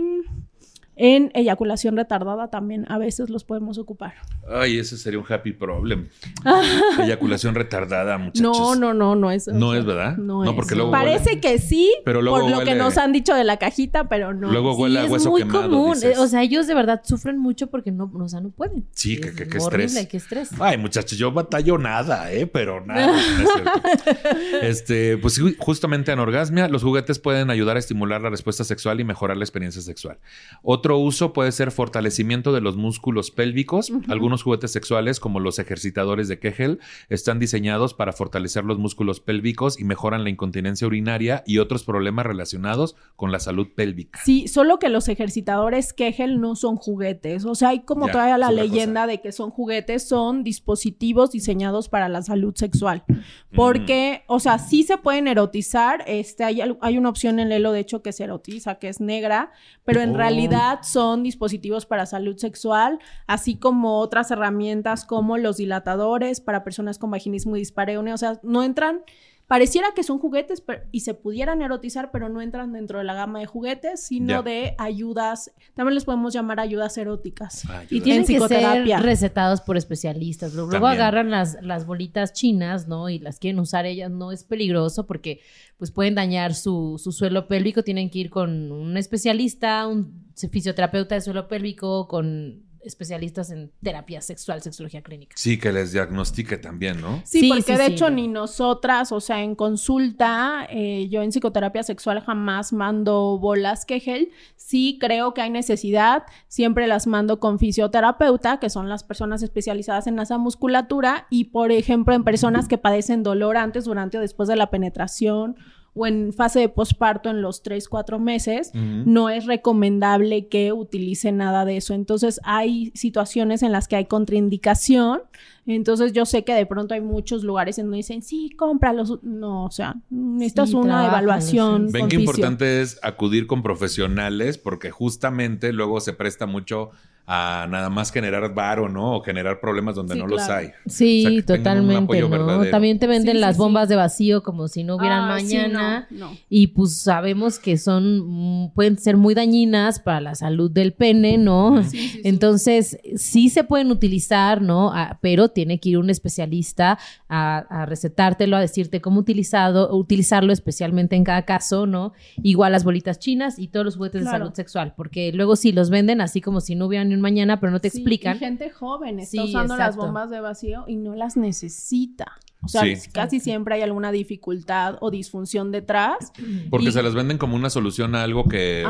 En 0.95 1.31
eyaculación 1.33 1.95
retardada 1.97 2.49
también 2.49 2.85
a 2.87 2.97
veces 2.99 3.29
los 3.29 3.43
podemos 3.43 3.77
ocupar. 3.79 4.13
Ay, 4.47 4.77
ese 4.77 4.97
sería 4.97 5.19
un 5.19 5.25
happy 5.27 5.51
problem. 5.53 6.09
eyaculación 6.99 7.55
retardada, 7.55 8.17
muchachos. 8.17 8.41
No, 8.41 8.75
no, 8.75 8.93
no, 8.93 9.15
no 9.15 9.31
es. 9.31 9.47
No 9.47 9.73
es, 9.73 9.85
¿verdad? 9.85 10.17
No, 10.17 10.43
No, 10.43 10.55
porque 10.55 10.73
es. 10.73 10.77
luego 10.77 10.91
Parece 10.91 11.29
huele. 11.29 11.41
que 11.41 11.57
sí, 11.59 11.93
Pero 12.05 12.21
luego 12.21 12.39
por 12.41 12.49
lo 12.51 12.59
que 12.59 12.71
huele- 12.71 12.77
nos 12.77 12.97
han 12.97 13.11
dicho 13.11 13.33
de 13.33 13.43
la 13.43 13.57
cajita, 13.57 14.07
pero 14.07 14.33
no. 14.33 14.51
Luego 14.51 14.75
huele 14.75 14.99
a 14.99 15.05
es 15.05 15.09
hueso 15.11 15.31
muy 15.31 15.41
quemado, 15.41 15.69
común. 15.69 15.93
dices. 15.95 16.17
O 16.19 16.27
sea, 16.27 16.43
ellos 16.43 16.67
de 16.67 16.75
verdad 16.75 17.01
sufren 17.03 17.37
mucho 17.39 17.67
porque 17.67 17.91
no, 17.91 18.11
o 18.13 18.29
sea, 18.29 18.41
no 18.41 18.49
pueden. 18.51 18.85
Sí, 18.91 19.13
es 19.15 19.31
que- 19.31 19.47
que 19.47 19.57
horrible, 19.59 19.85
estrés. 19.85 20.07
qué 20.07 20.17
estrés. 20.17 20.49
Ay, 20.59 20.77
muchachos, 20.77 21.17
yo 21.17 21.31
batallo 21.31 21.77
nada, 21.77 22.31
¿eh? 22.31 22.45
Pero 22.45 22.85
nada. 22.85 23.07
no 23.07 23.17
es 23.17 24.61
este, 24.61 25.17
pues 25.17 25.41
justamente 25.57 26.11
anorgasmia, 26.11 26.67
los 26.67 26.83
juguetes 26.83 27.19
pueden 27.19 27.49
ayudar 27.49 27.77
a 27.77 27.79
estimular 27.79 28.21
la 28.21 28.29
respuesta 28.29 28.63
sexual 28.63 28.99
y 28.99 29.03
mejorar 29.03 29.37
la 29.37 29.43
experiencia 29.43 29.81
sexual. 29.81 30.19
Otro 30.61 30.82
uso 30.91 31.33
puede 31.33 31.51
ser 31.51 31.71
fortalecimiento 31.71 32.51
de 32.51 32.61
los 32.61 32.75
músculos 32.77 33.31
pélvicos. 33.31 33.91
Algunos 34.07 34.43
juguetes 34.43 34.71
sexuales, 34.71 35.19
como 35.19 35.39
los 35.39 35.59
ejercitadores 35.59 36.27
de 36.27 36.39
Kegel, 36.39 36.79
están 37.09 37.39
diseñados 37.39 37.93
para 37.93 38.13
fortalecer 38.13 38.65
los 38.65 38.77
músculos 38.77 39.19
pélvicos 39.19 39.79
y 39.79 39.83
mejoran 39.83 40.23
la 40.23 40.29
incontinencia 40.29 40.87
urinaria 40.87 41.43
y 41.45 41.59
otros 41.59 41.83
problemas 41.83 42.25
relacionados 42.25 42.95
con 43.15 43.31
la 43.31 43.39
salud 43.39 43.67
pélvica. 43.75 44.19
Sí, 44.23 44.47
solo 44.47 44.79
que 44.79 44.89
los 44.89 45.07
ejercitadores 45.07 45.93
Kegel 45.93 46.39
no 46.41 46.55
son 46.55 46.75
juguetes. 46.75 47.45
O 47.45 47.55
sea, 47.55 47.69
hay 47.69 47.81
como 47.81 48.07
Ya, 48.07 48.11
todavía 48.13 48.37
la 48.37 48.51
leyenda 48.51 49.07
de 49.07 49.21
que 49.21 49.31
son 49.31 49.49
juguetes, 49.51 50.07
son 50.07 50.43
dispositivos 50.43 51.31
diseñados 51.31 51.89
para 51.89 52.09
la 52.09 52.21
salud 52.21 52.53
sexual. 52.55 53.03
Mm. 53.07 53.15
Porque, 53.55 54.23
o 54.27 54.39
sea, 54.39 54.59
sí 54.59 54.83
se 54.83 54.97
pueden 54.97 55.27
erotizar. 55.27 56.03
Este, 56.07 56.43
hay 56.43 56.97
una 56.97 57.09
opción 57.09 57.39
en 57.39 57.49
Lelo, 57.49 57.71
de 57.71 57.79
hecho, 57.79 58.01
que 58.01 58.11
se 58.11 58.23
erotiza, 58.23 58.75
que 58.75 58.89
es 58.89 58.99
negra, 58.99 59.51
pero 59.85 60.01
en 60.01 60.11
Oh. 60.13 60.17
realidad 60.17 60.72
son 60.81 61.23
dispositivos 61.23 61.85
para 61.85 62.05
salud 62.05 62.37
sexual, 62.37 62.99
así 63.27 63.55
como 63.55 63.99
otras 63.99 64.31
herramientas 64.31 65.05
como 65.05 65.37
los 65.37 65.57
dilatadores 65.57 66.41
para 66.41 66.63
personas 66.63 66.97
con 66.97 67.11
vaginismo 67.11 67.55
dispareunia. 67.55 68.13
O 68.13 68.17
sea, 68.17 68.39
no 68.43 68.63
entran. 68.63 69.01
Pareciera 69.47 69.89
que 69.93 70.03
son 70.03 70.19
juguetes 70.19 70.61
pero- 70.61 70.83
y 70.91 71.01
se 71.01 71.13
pudieran 71.13 71.61
erotizar, 71.61 72.11
pero 72.11 72.29
no 72.29 72.41
entran 72.41 72.71
dentro 72.73 72.97
de 72.99 73.03
la 73.03 73.13
gama 73.13 73.39
de 73.39 73.45
juguetes, 73.45 74.01
sino 74.03 74.27
Ya. 74.37 74.41
de 74.41 74.75
ayudas, 74.77 75.51
también 75.75 75.95
les 75.95 76.05
podemos 76.05 76.33
llamar 76.33 76.59
ayudas 76.59 76.97
eróticas. 76.97 77.65
Ayuda. 77.69 77.83
Y 77.89 78.01
tienen 78.01 78.21
En 78.21 78.27
que 78.27 78.39
ser 78.39 78.47
psicoterapia. 78.49 78.99
recetados 78.99 79.61
por 79.61 79.75
especialistas. 79.77 80.53
Luego 80.53 80.71
También. 80.71 80.93
agarran 80.93 81.29
las, 81.29 81.57
las 81.61 81.85
bolitas 81.85 82.33
chinas, 82.33 82.87
¿no? 82.87 83.09
Y 83.09 83.19
las 83.19 83.37
quieren 83.37 83.59
usar 83.59 83.85
ellas. 83.85 84.09
No 84.09 84.31
es 84.31 84.43
peligroso 84.43 85.05
porque 85.05 85.41
pues 85.77 85.91
pueden 85.91 86.15
dañar 86.15 86.53
su, 86.55 86.99
su 87.03 87.11
suelo 87.11 87.47
pélvico. 87.47 87.83
Tienen 87.83 88.09
que 88.09 88.19
ir 88.19 88.29
con 88.29 88.71
un 88.71 88.95
especialista, 88.97 89.85
un 89.87 90.23
fisioterapeuta 90.51 91.15
de 91.15 91.21
suelo 91.21 91.47
pélvico, 91.47 92.07
con 92.07 92.63
especialistas 92.83 93.51
en 93.51 93.71
terapia 93.81 94.21
sexual, 94.21 94.61
sexología 94.61 95.01
clínica. 95.01 95.35
Sí, 95.37 95.57
que 95.57 95.71
les 95.71 95.91
diagnostique 95.91 96.57
también, 96.57 97.01
¿no? 97.01 97.21
Sí, 97.25 97.41
Sí, 97.41 97.49
porque 97.49 97.63
sí, 97.63 97.73
de 97.73 97.85
sí. 97.85 97.91
hecho 97.91 98.09
ni 98.09 98.27
nosotras, 98.27 99.11
o 99.11 99.19
sea, 99.19 99.41
en 99.41 99.55
consulta, 99.55 100.67
eh, 100.69 101.07
yo 101.09 101.21
en 101.21 101.31
psicoterapia 101.31 101.83
sexual 101.83 102.21
jamás 102.21 102.73
mando 102.73 103.37
bolas 103.39 103.85
Kegel. 103.85 104.31
Sí 104.55 104.97
creo 104.99 105.33
que 105.33 105.41
hay 105.41 105.49
necesidad, 105.49 106.23
siempre 106.47 106.87
las 106.87 107.07
mando 107.07 107.39
con 107.39 107.59
fisioterapeuta, 107.59 108.59
que 108.59 108.69
son 108.69 108.89
las 108.89 109.03
personas 109.03 109.43
especializadas 109.43 110.07
en 110.07 110.19
esa 110.19 110.37
musculatura, 110.37 111.27
y 111.29 111.45
por 111.45 111.71
ejemplo 111.71 112.13
en 112.13 112.23
personas 112.23 112.67
que 112.67 112.77
padecen 112.77 113.23
dolor 113.23 113.57
antes, 113.57 113.85
durante 113.85 114.17
o 114.17 114.21
después 114.21 114.47
de 114.49 114.55
la 114.55 114.69
penetración 114.69 115.55
o 115.95 116.07
en 116.07 116.33
fase 116.33 116.59
de 116.59 116.69
posparto 116.69 117.29
en 117.29 117.41
los 117.41 117.61
3, 117.61 117.87
4 117.87 118.19
meses, 118.19 118.71
no 118.73 119.29
es 119.29 119.45
recomendable 119.45 120.47
que 120.47 120.73
utilicen 120.73 121.37
nada 121.37 121.65
de 121.65 121.77
eso. 121.77 121.93
Entonces 121.93 122.39
hay 122.43 122.91
situaciones 122.95 123.61
en 123.63 123.71
las 123.71 123.87
que 123.87 123.95
hay 123.95 124.05
contraindicación. 124.05 125.21
Entonces 125.65 126.11
yo 126.11 126.25
sé 126.25 126.43
que 126.43 126.53
de 126.53 126.65
pronto 126.65 126.93
hay 126.93 127.01
muchos 127.01 127.43
lugares 127.43 127.77
en 127.77 127.85
donde 127.85 127.97
dicen, 127.97 128.21
sí, 128.21 128.49
cómpralos. 128.57 129.19
No, 129.23 129.65
o 129.65 129.71
sea, 129.71 129.95
necesitas 130.09 130.71
Sí, 130.71 130.75
una 130.75 131.05
evaluación. 131.05 131.87
sí. 131.87 131.93
Ven 131.93 132.07
qué 132.09 132.15
importante 132.17 132.81
es 132.81 132.99
acudir 133.03 133.47
con 133.47 133.61
profesionales 133.63 134.57
porque 134.57 134.91
justamente 134.91 135.71
luego 135.73 135.99
se 135.99 136.13
presta 136.13 136.47
mucho 136.47 136.89
a 137.25 137.67
nada 137.69 137.89
más 137.89 138.11
generar 138.11 138.53
varo, 138.53 138.89
¿no? 138.89 139.15
O 139.15 139.21
generar 139.21 139.61
problemas 139.61 139.95
donde 139.95 140.13
Sí, 140.15 140.19
no 140.19 140.27
los 140.27 140.41
hay. 140.49 140.71
Sí, 140.85 141.25
O 141.25 141.29
sea, 141.29 141.37
que 141.37 141.43
tengan 141.43 141.55
un 141.55 141.63
totalmente, 141.63 142.03
apoyo 142.03 142.21
¿no? 142.23 142.29
verdadero. 142.29 142.71
También 142.71 142.99
te 142.99 143.07
venden 143.07 143.31
Sí, 143.33 143.37
sí, 143.37 143.41
las 143.41 143.55
sí. 143.55 143.59
bombas 143.59 143.87
de 143.87 143.95
vacío 143.95 144.43
como 144.43 144.67
si 144.67 144.83
no 144.83 144.97
hubieran 144.97 145.31
Ah, 145.31 145.39
sí, 145.39 145.45
mañana. 145.55 146.07
no, 146.11 146.17
no. 146.31 146.37
Y 146.49 146.67
pues 146.67 146.97
sabemos 146.97 147.59
que 147.59 147.77
son, 147.77 148.63
mm, 148.65 148.71
pueden 148.73 148.97
ser 148.97 149.15
muy 149.15 149.33
dañinas 149.35 149.99
para 149.99 150.19
la 150.19 150.35
salud 150.35 150.69
del 150.69 150.91
pene, 150.91 151.37
¿no? 151.37 151.81
Sí, 151.83 151.89
sí, 151.97 152.09
sí. 152.09 152.21
Entonces, 152.25 152.97
sí 153.15 153.47
se 153.49 153.63
pueden 153.63 153.89
utilizar, 153.89 154.61
¿no? 154.61 154.91
Ah, 154.93 155.17
pero 155.21 155.47
tiene 155.47 155.79
que 155.79 155.89
ir 155.89 155.97
un 155.99 156.09
especialista 156.09 156.99
a, 157.29 157.59
a 157.69 157.85
recetártelo, 157.85 158.57
a 158.57 158.59
decirte 158.59 158.99
cómo 158.99 159.21
utilizado, 159.21 159.95
utilizarlo 159.95 160.51
especialmente 160.51 161.15
en 161.15 161.23
cada 161.23 161.43
caso, 161.43 161.85
¿no? 161.85 162.11
Igual 162.41 162.73
las 162.73 162.83
bolitas 162.83 163.17
chinas 163.19 163.59
y 163.59 163.69
todos 163.69 163.85
los 163.85 163.95
juguetes 163.95 164.23
Claro. 164.23 164.37
de 164.37 164.39
salud 164.43 164.55
sexual, 164.55 164.93
porque 164.97 165.31
luego 165.31 165.55
sí 165.55 165.71
los 165.71 165.89
venden 165.89 166.19
así 166.19 166.41
como 166.41 166.59
si 166.59 166.75
no 166.75 166.87
hubieran 166.87 167.12
un 167.13 167.21
mañana, 167.21 167.59
pero 167.59 167.71
no 167.71 167.79
te 167.79 167.89
Sí, 167.89 167.97
explican. 167.99 168.35
y 168.35 168.39
gente 168.39 168.69
joven 168.69 169.19
está 169.19 169.31
Sí, 169.43 169.49
usando 169.49 169.75
las 169.77 169.95
bombas 169.95 170.29
de 170.29 170.39
vacío 170.39 170.85
y 170.87 170.95
no 170.97 171.15
las 171.15 171.37
necesita. 171.37 172.25
O 172.65 172.69
sea, 172.69 172.83
Sí. 172.83 173.09
casi 173.11 173.39
siempre 173.41 173.75
hay 173.75 173.81
alguna 173.81 174.11
dificultad 174.13 174.95
o 175.01 175.11
disfunción 175.11 175.71
detrás. 175.71 176.31
Porque 176.69 176.87
Y- 176.89 176.91
se 176.93 177.03
las 177.03 177.13
venden 177.13 177.37
como 177.37 177.55
una 177.57 177.69
solución 177.69 178.15
a 178.15 178.23
algo 178.23 178.45
que, 178.45 178.85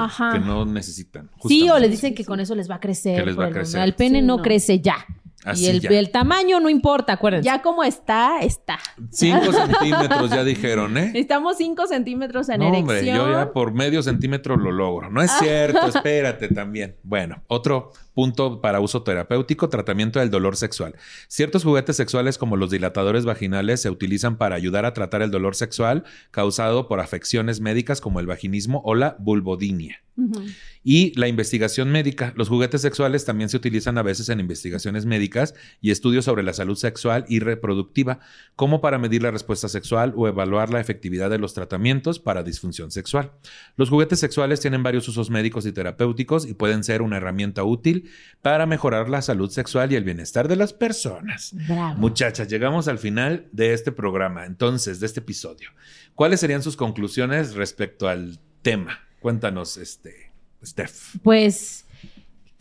no 0.45 0.65
necesitan. 0.65 1.29
Sí, 1.47 1.69
o 1.69 1.79
les 1.79 1.89
dicen 1.89 2.13
que 2.13 2.23
con 2.23 2.39
eso 2.39 2.53
les 2.53 2.69
va 2.69 2.75
a 2.75 2.79
crecer. 2.79 3.19
Que 3.19 3.25
les 3.25 3.37
va 3.39 3.45
a 3.45 3.47
por 3.47 3.57
el- 3.57 3.63
crecer. 3.63 3.81
El 3.81 3.95
pene 3.95 4.19
Sí, 4.19 4.25
no, 4.25 4.37
no. 4.37 4.43
crece 4.43 4.79
ya. 4.79 4.97
Así 5.45 5.65
y 5.65 5.67
el, 5.67 5.81
ya. 5.81 5.89
el 5.89 6.09
tamaño 6.09 6.61
no 6.61 6.69
importa, 6.69 7.11
acuérdense. 7.13 7.45
Ya 7.45 7.61
como 7.61 7.83
está, 7.83 8.39
está. 8.39 8.79
Cinco 9.11 9.51
centímetros 9.51 10.29
ya 10.29 10.41
dijeron, 10.45 10.97
¿eh? 10.97 11.11
Estamos 11.15 11.57
5 11.57 11.85
centímetros 11.87 12.47
en 12.47 12.59
No, 12.61 12.67
erección. 12.67 12.89
hombre, 12.89 13.05
yo 13.13 13.29
ya 13.29 13.51
por 13.51 13.73
medio 13.73 14.01
centímetro 14.03 14.55
lo 14.55 14.71
logro. 14.71 15.09
No 15.09 15.21
es 15.21 15.31
cierto, 15.39 15.85
espérate 15.87 16.47
también. 16.47 16.95
Bueno, 17.03 17.43
otro 17.47 17.91
punto 18.13 18.61
para 18.61 18.79
uso 18.79 19.03
terapéutico, 19.03 19.69
tratamiento 19.69 20.19
del 20.19 20.29
dolor 20.29 20.55
sexual. 20.55 20.95
Ciertos 21.27 21.63
juguetes 21.63 21.95
sexuales 21.95 22.37
como 22.37 22.57
los 22.57 22.69
dilatadores 22.69 23.25
vaginales 23.25 23.81
se 23.81 23.89
utilizan 23.89 24.37
para 24.37 24.55
ayudar 24.55 24.85
a 24.85 24.93
tratar 24.93 25.21
el 25.21 25.31
dolor 25.31 25.55
sexual 25.55 26.03
causado 26.31 26.87
por 26.87 26.99
afecciones 26.99 27.61
médicas 27.61 28.01
como 28.01 28.19
el 28.19 28.27
vaginismo 28.27 28.81
o 28.85 28.95
la 28.95 29.15
vulvodinia. 29.19 30.03
Y 30.83 31.17
la 31.17 31.27
investigación 31.27 31.91
médica. 31.91 32.33
Los 32.35 32.47
juguetes 32.47 32.81
sexuales 32.81 33.25
también 33.25 33.49
se 33.49 33.57
utilizan 33.57 33.97
a 33.97 34.03
veces 34.03 34.29
en 34.29 34.39
investigaciones 34.39 35.07
médicas 35.07 35.55
y 35.81 35.89
estudios 35.89 36.25
sobre 36.25 36.43
la 36.43 36.53
salud 36.53 36.75
sexual 36.75 37.25
y 37.27 37.39
reproductiva, 37.39 38.19
como 38.55 38.79
para 38.79 38.99
medir 38.99 39.23
la 39.23 39.31
respuesta 39.31 39.69
sexual 39.69 40.13
o 40.15 40.27
evaluar 40.27 40.69
la 40.69 40.79
efectividad 40.79 41.31
de 41.31 41.39
los 41.39 41.55
tratamientos 41.55 42.19
para 42.19 42.43
disfunción 42.43 42.91
sexual. 42.91 43.31
Los 43.75 43.89
juguetes 43.89 44.19
sexuales 44.19 44.59
tienen 44.59 44.83
varios 44.83 45.07
usos 45.07 45.31
médicos 45.31 45.65
y 45.65 45.71
terapéuticos 45.71 46.45
y 46.45 46.53
pueden 46.53 46.83
ser 46.83 47.01
una 47.01 47.17
herramienta 47.17 47.63
útil 47.63 48.02
para 48.41 48.65
mejorar 48.65 49.09
la 49.09 49.21
salud 49.21 49.49
sexual 49.49 49.91
y 49.91 49.95
el 49.95 50.03
bienestar 50.03 50.47
de 50.47 50.55
las 50.55 50.73
personas. 50.73 51.51
Bravo. 51.67 51.95
Muchachas, 51.95 52.47
llegamos 52.47 52.87
al 52.87 52.99
final 52.99 53.47
de 53.51 53.73
este 53.73 53.91
programa, 53.91 54.45
entonces, 54.45 54.99
de 54.99 55.05
este 55.05 55.21
episodio. 55.21 55.69
¿Cuáles 56.15 56.39
serían 56.39 56.63
sus 56.63 56.75
conclusiones 56.75 57.55
respecto 57.55 58.07
al 58.07 58.39
tema? 58.61 58.99
Cuéntanos, 59.19 59.77
este, 59.77 60.31
Steph. 60.63 61.17
Pues 61.23 61.85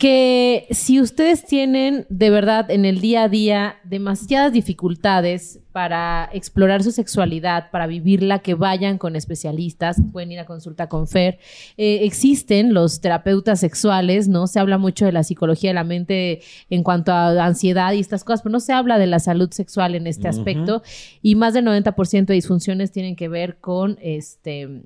que 0.03 0.67
si 0.71 0.99
ustedes 0.99 1.45
tienen 1.45 2.05
de 2.09 2.29
verdad 2.29 2.69
en 2.69 2.83
el 2.83 2.99
día 2.99 3.23
a 3.23 3.29
día 3.29 3.77
demasiadas 3.85 4.51
dificultades 4.51 5.61
para 5.71 6.29
explorar 6.33 6.83
su 6.83 6.91
sexualidad, 6.91 7.71
para 7.71 7.87
vivirla, 7.87 8.39
que 8.39 8.53
vayan 8.53 8.97
con 8.97 9.15
especialistas, 9.15 10.01
pueden 10.11 10.33
ir 10.33 10.39
a 10.41 10.45
consulta 10.45 10.89
con 10.89 11.07
Fer. 11.07 11.39
Eh, 11.77 11.99
existen 12.01 12.73
los 12.73 12.99
terapeutas 12.99 13.61
sexuales, 13.61 14.27
¿no? 14.27 14.47
Se 14.47 14.59
habla 14.59 14.77
mucho 14.77 15.05
de 15.05 15.13
la 15.13 15.23
psicología 15.23 15.69
de 15.69 15.75
la 15.75 15.85
mente 15.85 16.41
en 16.69 16.83
cuanto 16.83 17.13
a 17.13 17.41
ansiedad 17.45 17.93
y 17.93 18.01
estas 18.01 18.25
cosas, 18.25 18.41
pero 18.41 18.51
no 18.51 18.59
se 18.59 18.73
habla 18.73 18.97
de 18.97 19.07
la 19.07 19.19
salud 19.19 19.51
sexual 19.51 19.95
en 19.95 20.07
este 20.07 20.27
aspecto 20.27 20.83
y 21.21 21.35
más 21.35 21.53
del 21.53 21.63
90% 21.63 22.25
de 22.25 22.33
disfunciones 22.33 22.91
tienen 22.91 23.15
que 23.15 23.29
ver 23.29 23.55
con 23.61 23.97
este 24.01 24.83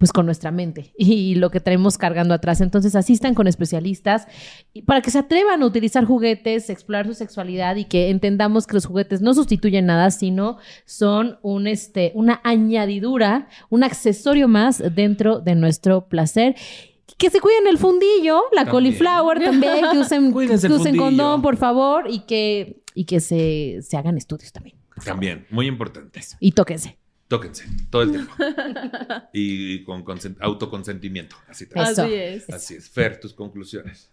pues 0.00 0.14
con 0.14 0.24
nuestra 0.24 0.50
mente 0.50 0.94
y 0.98 1.36
lo 1.36 1.50
que 1.50 1.60
traemos 1.60 1.98
cargando 1.98 2.34
atrás. 2.34 2.60
Entonces 2.60 2.96
asistan 2.96 3.34
con 3.34 3.46
especialistas 3.46 4.26
para 4.86 5.02
que 5.02 5.10
se 5.10 5.18
atrevan 5.18 5.62
a 5.62 5.66
utilizar 5.66 6.06
juguetes, 6.06 6.70
explorar 6.70 7.06
su 7.06 7.14
sexualidad 7.14 7.76
y 7.76 7.84
que 7.84 8.08
entendamos 8.08 8.66
que 8.66 8.74
los 8.74 8.86
juguetes 8.86 9.20
no 9.20 9.34
sustituyen 9.34 9.86
nada, 9.86 10.10
sino 10.10 10.56
son 10.86 11.38
un 11.42 11.66
este 11.66 12.12
una 12.14 12.40
añadidura, 12.42 13.46
un 13.68 13.84
accesorio 13.84 14.48
más 14.48 14.82
dentro 14.94 15.38
de 15.38 15.54
nuestro 15.54 16.08
placer. 16.08 16.56
Que 17.18 17.28
se 17.28 17.40
cuiden 17.40 17.66
el 17.66 17.76
fundillo, 17.76 18.40
la 18.52 18.64
También. 18.64 18.70
cauliflower 18.70 19.40
también, 19.40 19.84
que 19.92 19.98
usen, 19.98 20.32
Cuídense 20.32 20.68
que 20.68 20.72
usen 20.72 20.96
condón, 20.96 21.42
por 21.42 21.58
favor, 21.58 22.04
y 22.08 22.20
que, 22.20 22.82
y 22.94 23.04
que 23.04 23.20
se, 23.20 23.80
se 23.82 23.98
hagan 23.98 24.16
estudios 24.16 24.52
también. 24.52 24.76
También, 25.04 25.46
muy 25.50 25.66
importante. 25.66 26.20
Y 26.38 26.52
tóquense. 26.52 26.99
Tóquense 27.30 27.64
todo 27.90 28.02
el 28.02 28.10
tiempo. 28.10 28.32
y 29.32 29.84
con 29.84 30.04
autoconsentimiento. 30.40 31.36
Así, 31.46 31.64
Así 31.76 32.12
es. 32.12 32.50
Así 32.50 32.74
es. 32.74 32.90
Fer, 32.90 33.20
tus 33.20 33.32
conclusiones. 33.32 34.10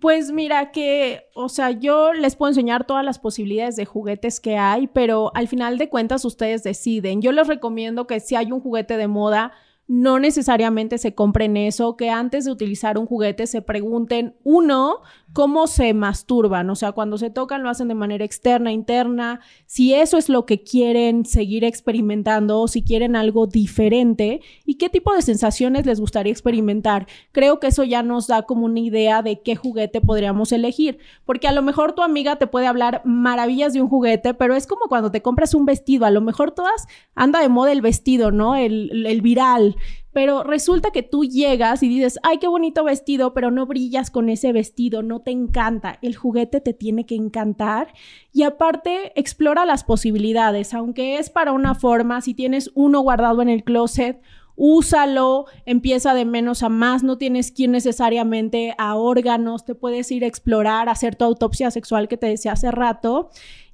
Pues 0.00 0.30
mira 0.30 0.70
que, 0.70 1.28
o 1.34 1.48
sea, 1.48 1.72
yo 1.72 2.12
les 2.12 2.36
puedo 2.36 2.50
enseñar 2.50 2.86
todas 2.86 3.04
las 3.04 3.18
posibilidades 3.18 3.74
de 3.74 3.86
juguetes 3.86 4.38
que 4.38 4.56
hay, 4.56 4.86
pero 4.86 5.32
al 5.34 5.48
final 5.48 5.78
de 5.78 5.88
cuentas 5.88 6.24
ustedes 6.24 6.62
deciden. 6.62 7.20
Yo 7.22 7.32
les 7.32 7.48
recomiendo 7.48 8.06
que 8.06 8.20
si 8.20 8.36
hay 8.36 8.52
un 8.52 8.60
juguete 8.60 8.96
de 8.96 9.08
moda, 9.08 9.50
no 9.88 10.20
necesariamente 10.20 10.98
se 10.98 11.16
compren 11.16 11.56
eso, 11.56 11.96
que 11.96 12.08
antes 12.08 12.44
de 12.44 12.52
utilizar 12.52 12.98
un 12.98 13.06
juguete 13.06 13.48
se 13.48 13.62
pregunten, 13.62 14.36
uno, 14.44 15.00
cómo 15.32 15.66
se 15.66 15.94
masturban, 15.94 16.68
o 16.70 16.74
sea, 16.74 16.92
cuando 16.92 17.16
se 17.18 17.30
tocan 17.30 17.62
lo 17.62 17.70
hacen 17.70 17.88
de 17.88 17.94
manera 17.94 18.24
externa, 18.24 18.72
interna, 18.72 19.40
si 19.66 19.94
eso 19.94 20.18
es 20.18 20.28
lo 20.28 20.44
que 20.44 20.62
quieren 20.62 21.24
seguir 21.24 21.64
experimentando 21.64 22.60
o 22.60 22.68
si 22.68 22.82
quieren 22.82 23.14
algo 23.14 23.46
diferente 23.46 24.40
y 24.64 24.74
qué 24.74 24.88
tipo 24.88 25.14
de 25.14 25.22
sensaciones 25.22 25.86
les 25.86 26.00
gustaría 26.00 26.32
experimentar. 26.32 27.06
Creo 27.32 27.60
que 27.60 27.68
eso 27.68 27.84
ya 27.84 28.02
nos 28.02 28.26
da 28.26 28.42
como 28.42 28.66
una 28.66 28.80
idea 28.80 29.22
de 29.22 29.40
qué 29.40 29.54
juguete 29.54 30.00
podríamos 30.00 30.52
elegir, 30.52 30.98
porque 31.24 31.48
a 31.48 31.52
lo 31.52 31.62
mejor 31.62 31.92
tu 31.92 32.02
amiga 32.02 32.36
te 32.36 32.46
puede 32.46 32.66
hablar 32.66 33.02
maravillas 33.04 33.72
de 33.72 33.82
un 33.82 33.88
juguete, 33.88 34.34
pero 34.34 34.56
es 34.56 34.66
como 34.66 34.88
cuando 34.88 35.10
te 35.10 35.22
compras 35.22 35.54
un 35.54 35.64
vestido, 35.64 36.06
a 36.06 36.10
lo 36.10 36.20
mejor 36.20 36.50
todas 36.50 36.86
anda 37.14 37.40
de 37.40 37.48
moda 37.48 37.72
el 37.72 37.82
vestido, 37.82 38.32
¿no? 38.32 38.56
El, 38.56 39.06
el 39.06 39.22
viral 39.22 39.76
pero 40.12 40.42
resulta 40.42 40.90
que 40.90 41.02
tú 41.02 41.24
llegas 41.24 41.82
y 41.82 41.88
dices, 41.88 42.18
ay, 42.22 42.38
qué 42.38 42.48
bonito 42.48 42.84
vestido, 42.84 43.32
pero 43.32 43.50
no 43.50 43.66
brillas 43.66 44.10
con 44.10 44.28
ese 44.28 44.52
vestido, 44.52 45.02
no 45.02 45.20
te 45.20 45.30
encanta. 45.30 45.98
El 46.02 46.16
juguete 46.16 46.60
te 46.60 46.74
tiene 46.74 47.06
que 47.06 47.14
encantar. 47.14 47.92
Y 48.32 48.42
aparte, 48.42 49.12
explora 49.14 49.66
las 49.66 49.84
posibilidades, 49.84 50.74
aunque 50.74 51.18
es 51.18 51.30
para 51.30 51.52
una 51.52 51.74
forma, 51.74 52.20
si 52.20 52.34
tienes 52.34 52.70
uno 52.74 53.00
guardado 53.00 53.42
en 53.42 53.48
el 53.48 53.62
closet, 53.62 54.20
úsalo, 54.62 55.46
empieza 55.64 56.12
de 56.12 56.26
menos 56.26 56.62
a 56.62 56.68
más, 56.68 57.02
no 57.02 57.16
tienes 57.16 57.50
que 57.50 57.62
ir 57.62 57.70
necesariamente 57.70 58.74
a 58.76 58.94
órganos, 58.94 59.64
te 59.64 59.74
puedes 59.74 60.10
ir 60.10 60.22
a 60.22 60.26
explorar, 60.26 60.90
hacer 60.90 61.16
tu 61.16 61.24
autopsia 61.24 61.70
sexual 61.70 62.08
que 62.08 62.18
te 62.18 62.26
decía 62.26 62.52
hace 62.52 62.70
rato 62.70 63.30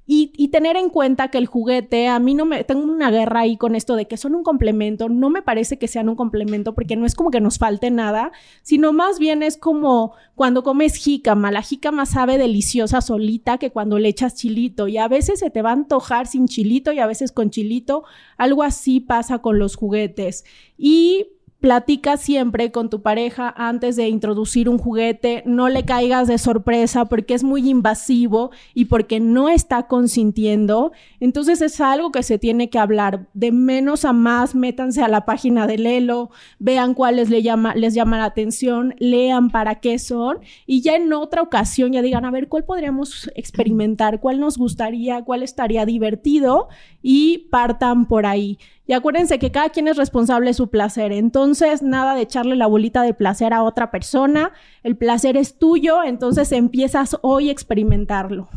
y, 0.09 0.47
tener 0.47 0.77
en 0.77 0.89
cuenta 0.89 1.27
que 1.27 1.37
el 1.37 1.47
juguete, 1.47 2.07
a 2.07 2.17
mí 2.19 2.33
no 2.33 2.45
me, 2.45 2.63
tengo 2.63 2.83
una 2.83 3.11
guerra 3.11 3.41
ahí 3.41 3.57
con 3.57 3.75
esto 3.75 3.97
de 3.97 4.07
que 4.07 4.15
son 4.15 4.35
un 4.35 4.43
complemento, 4.43 5.09
no 5.09 5.29
me 5.29 5.41
parece 5.41 5.77
que 5.77 5.89
sean 5.89 6.07
un 6.07 6.15
complemento 6.15 6.73
porque 6.73 6.95
no 6.95 7.05
es 7.05 7.13
como 7.13 7.29
que 7.29 7.41
nos 7.41 7.57
falte 7.57 7.91
nada, 7.91 8.31
sino 8.61 8.93
más 8.93 9.19
bien 9.19 9.43
es 9.43 9.57
como 9.57 10.13
cuando 10.33 10.63
comes 10.63 10.95
jícama, 10.95 11.51
la 11.51 11.61
jícama 11.61 12.05
sabe 12.05 12.37
deliciosa 12.37 13.01
solita 13.01 13.57
que 13.57 13.71
cuando 13.71 13.99
le 13.99 14.07
echas 14.07 14.35
chilito 14.35 14.87
y 14.87 14.97
a 14.97 15.09
veces 15.09 15.39
se 15.39 15.49
te 15.49 15.61
va 15.61 15.71
a 15.71 15.73
antojar 15.73 16.25
sin 16.25 16.47
chilito 16.47 16.93
y 16.93 16.99
a 16.99 17.07
veces 17.07 17.33
con 17.33 17.49
chilito, 17.49 18.05
algo 18.37 18.63
así 18.63 19.01
pasa 19.01 19.39
con 19.39 19.59
los 19.59 19.75
juguetes. 19.75 20.45
Y 20.77 21.36
Platica 21.59 22.17
siempre 22.17 22.71
con 22.71 22.91
tu 22.91 23.01
pareja 23.01 23.51
antes 23.57 23.95
de 23.95 24.07
introducir 24.09 24.69
un 24.69 24.77
juguete, 24.77 25.41
no 25.47 25.69
le 25.69 25.85
caigas 25.85 26.27
de 26.27 26.37
sorpresa 26.37 27.05
porque 27.05 27.33
es 27.33 27.43
muy 27.43 27.67
invasivo 27.67 28.51
y 28.75 28.85
porque 28.85 29.19
no 29.19 29.49
está 29.49 29.87
consintiendo. 29.87 30.91
Entonces 31.19 31.63
es 31.63 31.81
algo 31.81 32.11
que 32.11 32.21
se 32.21 32.37
tiene 32.37 32.69
que 32.69 32.77
hablar. 32.77 33.25
De 33.33 33.51
menos 33.51 34.05
a 34.05 34.13
más, 34.13 34.53
métanse 34.53 35.01
a 35.01 35.07
la 35.07 35.25
página 35.25 35.65
de 35.65 35.79
Lelo, 35.79 36.29
vean 36.59 36.93
cuáles 36.93 37.31
les 37.31 37.43
llama, 37.43 37.73
les 37.73 37.95
llama 37.95 38.19
la 38.19 38.25
atención, 38.25 38.93
lean 38.99 39.49
para 39.49 39.79
qué 39.79 39.97
son 39.97 40.37
y 40.67 40.81
ya 40.81 40.95
en 40.95 41.11
otra 41.11 41.41
ocasión 41.41 41.91
ya 41.91 42.03
digan, 42.03 42.23
a 42.23 42.29
ver, 42.29 42.49
¿cuál 42.49 42.65
podríamos 42.65 43.31
experimentar? 43.33 44.19
¿Cuál 44.19 44.39
nos 44.39 44.59
gustaría? 44.59 45.23
¿Cuál 45.23 45.41
estaría 45.41 45.87
divertido? 45.87 46.67
Y 47.01 47.47
partan 47.49 48.05
por 48.05 48.27
ahí. 48.27 48.59
Y 48.87 48.93
acuérdense 48.93 49.37
que 49.37 49.51
cada 49.51 49.69
quien 49.69 49.89
es 49.89 49.97
responsable 49.97 50.49
de 50.49 50.53
su 50.53 50.69
placer. 50.69 51.11
Entonces, 51.11 51.81
nada 51.81 52.15
de 52.15 52.21
echarle 52.21 52.55
la 52.55 52.67
bolita 52.67 53.03
de 53.03 53.13
placer 53.13 53.53
a 53.53 53.63
otra 53.63 53.91
persona. 53.91 54.53
El 54.81 54.95
placer 54.95 55.35
es 55.35 55.59
tuyo, 55.59 56.03
entonces 56.03 56.53
empiezas 56.53 57.17
hoy 57.21 57.49
a 57.49 57.51
experimentarlo. 57.51 58.47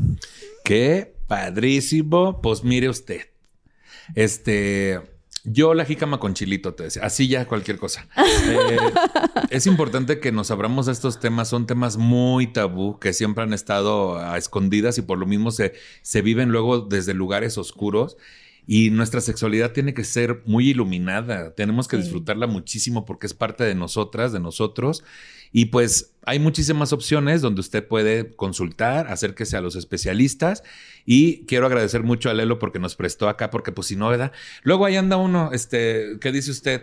Qué 0.64 1.16
padrísimo. 1.26 2.40
Pues 2.40 2.62
mire 2.62 2.88
usted. 2.88 3.22
Este. 4.14 5.00
Yo 5.42 5.72
la 5.72 5.86
jícama 5.86 6.20
con 6.20 6.34
chilito, 6.34 6.74
te 6.74 6.84
decía. 6.84 7.02
Así 7.02 7.26
ya 7.26 7.46
cualquier 7.46 7.78
cosa. 7.78 8.06
Eh, 8.50 8.78
es 9.50 9.66
importante 9.66 10.18
que 10.18 10.32
nos 10.32 10.50
abramos 10.50 10.86
de 10.86 10.92
estos 10.92 11.18
temas. 11.18 11.48
Son 11.48 11.66
temas 11.66 11.96
muy 11.96 12.46
tabú 12.46 12.98
que 12.98 13.12
siempre 13.12 13.44
han 13.44 13.52
estado 13.52 14.18
a 14.18 14.38
escondidas 14.38 14.98
y 14.98 15.02
por 15.02 15.18
lo 15.18 15.26
mismo 15.26 15.50
se, 15.50 15.74
se 16.02 16.22
viven 16.22 16.50
luego 16.50 16.80
desde 16.80 17.14
lugares 17.14 17.58
oscuros. 17.58 18.16
Y 18.72 18.90
nuestra 18.90 19.20
sexualidad 19.20 19.72
tiene 19.72 19.94
que 19.94 20.04
ser 20.04 20.42
muy 20.46 20.70
iluminada, 20.70 21.56
tenemos 21.56 21.88
que 21.88 21.96
disfrutarla 21.96 22.46
muchísimo 22.46 23.04
porque 23.04 23.26
es 23.26 23.34
parte 23.34 23.64
de 23.64 23.74
nosotras, 23.74 24.30
de 24.30 24.38
nosotros. 24.38 25.02
Y 25.50 25.64
pues 25.64 26.14
hay 26.24 26.38
muchísimas 26.38 26.92
opciones 26.92 27.42
donde 27.42 27.62
usted 27.62 27.84
puede 27.88 28.36
consultar, 28.36 29.08
acérquese 29.08 29.56
a 29.56 29.60
los 29.60 29.74
especialistas. 29.74 30.62
Y 31.04 31.46
quiero 31.46 31.66
agradecer 31.66 32.04
mucho 32.04 32.30
a 32.30 32.34
Lelo 32.34 32.60
porque 32.60 32.78
nos 32.78 32.94
prestó 32.94 33.28
acá, 33.28 33.50
porque 33.50 33.72
pues 33.72 33.88
si 33.88 33.96
no, 33.96 34.08
¿verdad? 34.08 34.30
Luego 34.62 34.84
ahí 34.84 34.94
anda 34.94 35.16
uno, 35.16 35.50
este, 35.52 36.18
¿qué 36.20 36.30
dice 36.30 36.52
usted? 36.52 36.82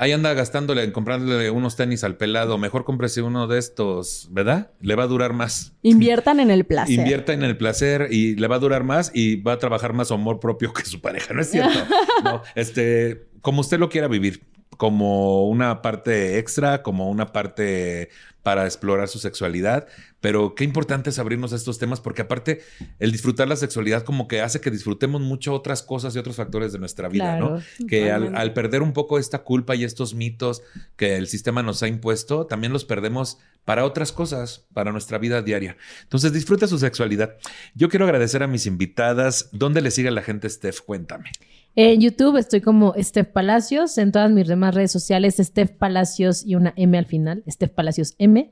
Ahí 0.00 0.12
anda 0.12 0.32
gastándole, 0.32 0.90
comprándole 0.92 1.50
unos 1.50 1.76
tenis 1.76 2.04
al 2.04 2.16
pelado. 2.16 2.56
Mejor 2.56 2.84
cómprese 2.84 3.20
uno 3.20 3.46
de 3.46 3.58
estos, 3.58 4.28
¿verdad? 4.30 4.70
Le 4.80 4.94
va 4.94 5.02
a 5.02 5.06
durar 5.06 5.34
más. 5.34 5.74
Inviertan 5.82 6.40
en 6.40 6.50
el 6.50 6.64
placer. 6.64 6.94
Invierta 6.94 7.34
en 7.34 7.42
el 7.42 7.58
placer 7.58 8.08
y 8.10 8.34
le 8.34 8.46
va 8.46 8.56
a 8.56 8.58
durar 8.60 8.82
más 8.82 9.10
y 9.12 9.36
va 9.36 9.52
a 9.52 9.58
trabajar 9.58 9.92
más 9.92 10.10
amor 10.10 10.40
propio 10.40 10.72
que 10.72 10.86
su 10.86 11.02
pareja, 11.02 11.34
¿no 11.34 11.42
es 11.42 11.50
cierto? 11.50 11.78
no, 12.24 12.40
este, 12.54 13.26
como 13.42 13.60
usted 13.60 13.78
lo 13.78 13.90
quiera 13.90 14.08
vivir, 14.08 14.42
como 14.80 15.46
una 15.46 15.82
parte 15.82 16.38
extra, 16.38 16.82
como 16.82 17.10
una 17.10 17.32
parte 17.34 18.08
para 18.42 18.64
explorar 18.64 19.08
su 19.08 19.18
sexualidad, 19.18 19.86
pero 20.22 20.54
qué 20.54 20.64
importante 20.64 21.10
es 21.10 21.18
abrirnos 21.18 21.52
a 21.52 21.56
estos 21.56 21.78
temas 21.78 22.00
porque 22.00 22.22
aparte 22.22 22.62
el 22.98 23.12
disfrutar 23.12 23.46
la 23.46 23.56
sexualidad 23.56 24.04
como 24.04 24.26
que 24.26 24.40
hace 24.40 24.62
que 24.62 24.70
disfrutemos 24.70 25.20
mucho 25.20 25.52
otras 25.52 25.82
cosas 25.82 26.16
y 26.16 26.18
otros 26.18 26.36
factores 26.36 26.72
de 26.72 26.78
nuestra 26.78 27.10
vida, 27.10 27.36
¿no? 27.36 27.60
Que 27.88 28.10
al, 28.10 28.54
perder 28.54 28.80
un 28.80 28.94
poco 28.94 29.18
esta 29.18 29.40
culpa 29.40 29.74
y 29.74 29.84
estos 29.84 30.14
mitos 30.14 30.62
que 30.96 31.16
el 31.16 31.26
sistema 31.26 31.62
nos 31.62 31.82
ha 31.82 31.86
impuesto, 31.86 32.46
también 32.46 32.72
los 32.72 32.86
perdemos 32.86 33.36
para 33.66 33.84
otras 33.84 34.12
cosas, 34.12 34.64
para 34.72 34.92
nuestra 34.92 35.18
vida 35.18 35.42
diaria. 35.42 35.76
Entonces 36.04 36.32
disfruta 36.32 36.66
su 36.66 36.78
sexualidad. 36.78 37.36
Yo 37.74 37.90
quiero 37.90 38.06
agradecer 38.06 38.42
a 38.42 38.46
mis 38.46 38.64
invitadas. 38.64 39.50
¿Dónde 39.52 39.82
le 39.82 39.90
sigue 39.90 40.10
la 40.10 40.22
gente, 40.22 40.48
Steph? 40.48 40.80
Cuéntame. 40.80 41.32
En 41.76 42.00
YouTube 42.00 42.36
estoy 42.36 42.60
como 42.60 42.94
Steph 42.98 43.28
Palacios, 43.28 43.96
en 43.98 44.12
todas 44.12 44.30
mis 44.30 44.48
demás 44.48 44.74
redes 44.74 44.90
sociales, 44.90 45.36
Steph 45.38 45.70
Palacios 45.70 46.44
y 46.44 46.56
una 46.56 46.72
M 46.76 46.96
al 46.98 47.06
final, 47.06 47.44
Steph 47.48 47.70
Palacios 47.70 48.14
M. 48.18 48.50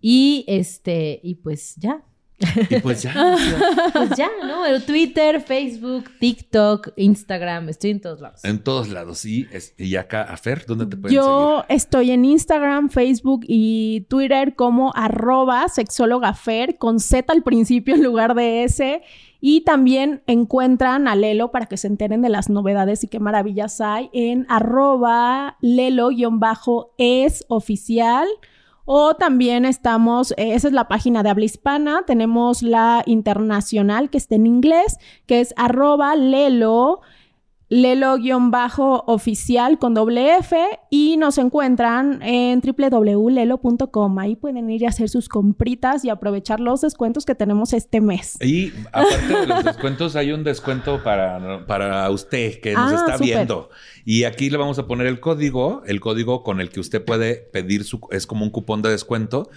Y 0.00 0.44
este, 0.48 1.20
y 1.22 1.36
pues 1.36 1.76
ya. 1.76 2.02
Y 2.38 2.80
pues 2.80 3.02
ya. 3.02 3.14
pues 3.92 4.10
ya, 4.16 4.28
¿no? 4.44 4.80
Twitter, 4.82 5.40
Facebook, 5.40 6.10
TikTok, 6.20 6.90
Instagram, 6.96 7.68
estoy 7.70 7.92
en 7.92 8.00
todos 8.00 8.20
lados. 8.20 8.44
En 8.44 8.62
todos 8.62 8.88
lados. 8.88 9.24
Y, 9.24 9.46
y 9.78 9.96
acá, 9.96 10.22
a 10.22 10.36
Fer, 10.36 10.66
¿dónde 10.66 10.86
te 10.86 10.96
pueden 10.96 11.14
Yo 11.14 11.64
estoy 11.68 12.10
en 12.10 12.24
Instagram, 12.24 12.90
Facebook 12.90 13.40
y 13.48 14.06
Twitter 14.08 14.54
como 14.54 14.92
arroba 14.94 15.68
sexóloga 15.68 16.34
Fer, 16.34 16.76
con 16.76 17.00
Z 17.00 17.32
al 17.32 17.42
principio 17.42 17.94
en 17.94 18.02
lugar 18.02 18.34
de 18.34 18.64
S. 18.64 19.02
Y 19.48 19.60
también 19.60 20.24
encuentran 20.26 21.06
a 21.06 21.14
Lelo 21.14 21.52
para 21.52 21.66
que 21.66 21.76
se 21.76 21.86
enteren 21.86 22.20
de 22.20 22.28
las 22.28 22.50
novedades 22.50 23.04
y 23.04 23.06
qué 23.06 23.20
maravillas 23.20 23.80
hay 23.80 24.10
en 24.12 24.44
arroba 24.48 25.56
lelo-es 25.60 27.44
oficial. 27.46 28.26
O 28.86 29.14
también 29.14 29.64
estamos, 29.64 30.32
eh, 30.32 30.54
esa 30.54 30.66
es 30.66 30.74
la 30.74 30.88
página 30.88 31.22
de 31.22 31.30
habla 31.30 31.44
hispana, 31.44 32.02
tenemos 32.04 32.64
la 32.64 33.04
internacional 33.06 34.10
que 34.10 34.18
está 34.18 34.34
en 34.34 34.46
inglés, 34.46 34.98
que 35.26 35.38
es 35.38 35.54
arroba 35.56 36.16
lelo 36.16 37.02
lelo-oficial 37.68 39.78
con 39.78 39.94
doble 39.94 40.36
F 40.36 40.56
y 40.90 41.16
nos 41.16 41.38
encuentran 41.38 42.22
en 42.22 42.60
www.lelo.com. 42.60 44.18
Ahí 44.18 44.36
pueden 44.36 44.70
ir 44.70 44.86
a 44.86 44.90
hacer 44.90 45.08
sus 45.08 45.28
compritas 45.28 46.04
y 46.04 46.10
aprovechar 46.10 46.60
los 46.60 46.82
descuentos 46.82 47.24
que 47.24 47.34
tenemos 47.34 47.72
este 47.72 48.00
mes. 48.00 48.38
Y 48.40 48.72
aparte 48.92 49.40
de 49.40 49.46
los 49.46 49.64
descuentos, 49.64 50.14
hay 50.16 50.32
un 50.32 50.44
descuento 50.44 51.02
para, 51.02 51.66
para 51.66 52.08
usted 52.10 52.60
que 52.60 52.74
nos 52.74 52.92
ah, 52.92 52.94
está 52.94 53.16
viendo. 53.16 53.70
Y 54.04 54.22
aquí 54.24 54.50
le 54.50 54.56
vamos 54.56 54.78
a 54.78 54.86
poner 54.86 55.08
el 55.08 55.18
código, 55.18 55.82
el 55.86 55.98
código 56.00 56.44
con 56.44 56.60
el 56.60 56.70
que 56.70 56.78
usted 56.78 57.04
puede 57.04 57.34
pedir 57.34 57.82
su, 57.82 58.00
es 58.12 58.26
como 58.26 58.44
un 58.44 58.50
cupón 58.50 58.82
de 58.82 58.90
descuento 58.90 59.50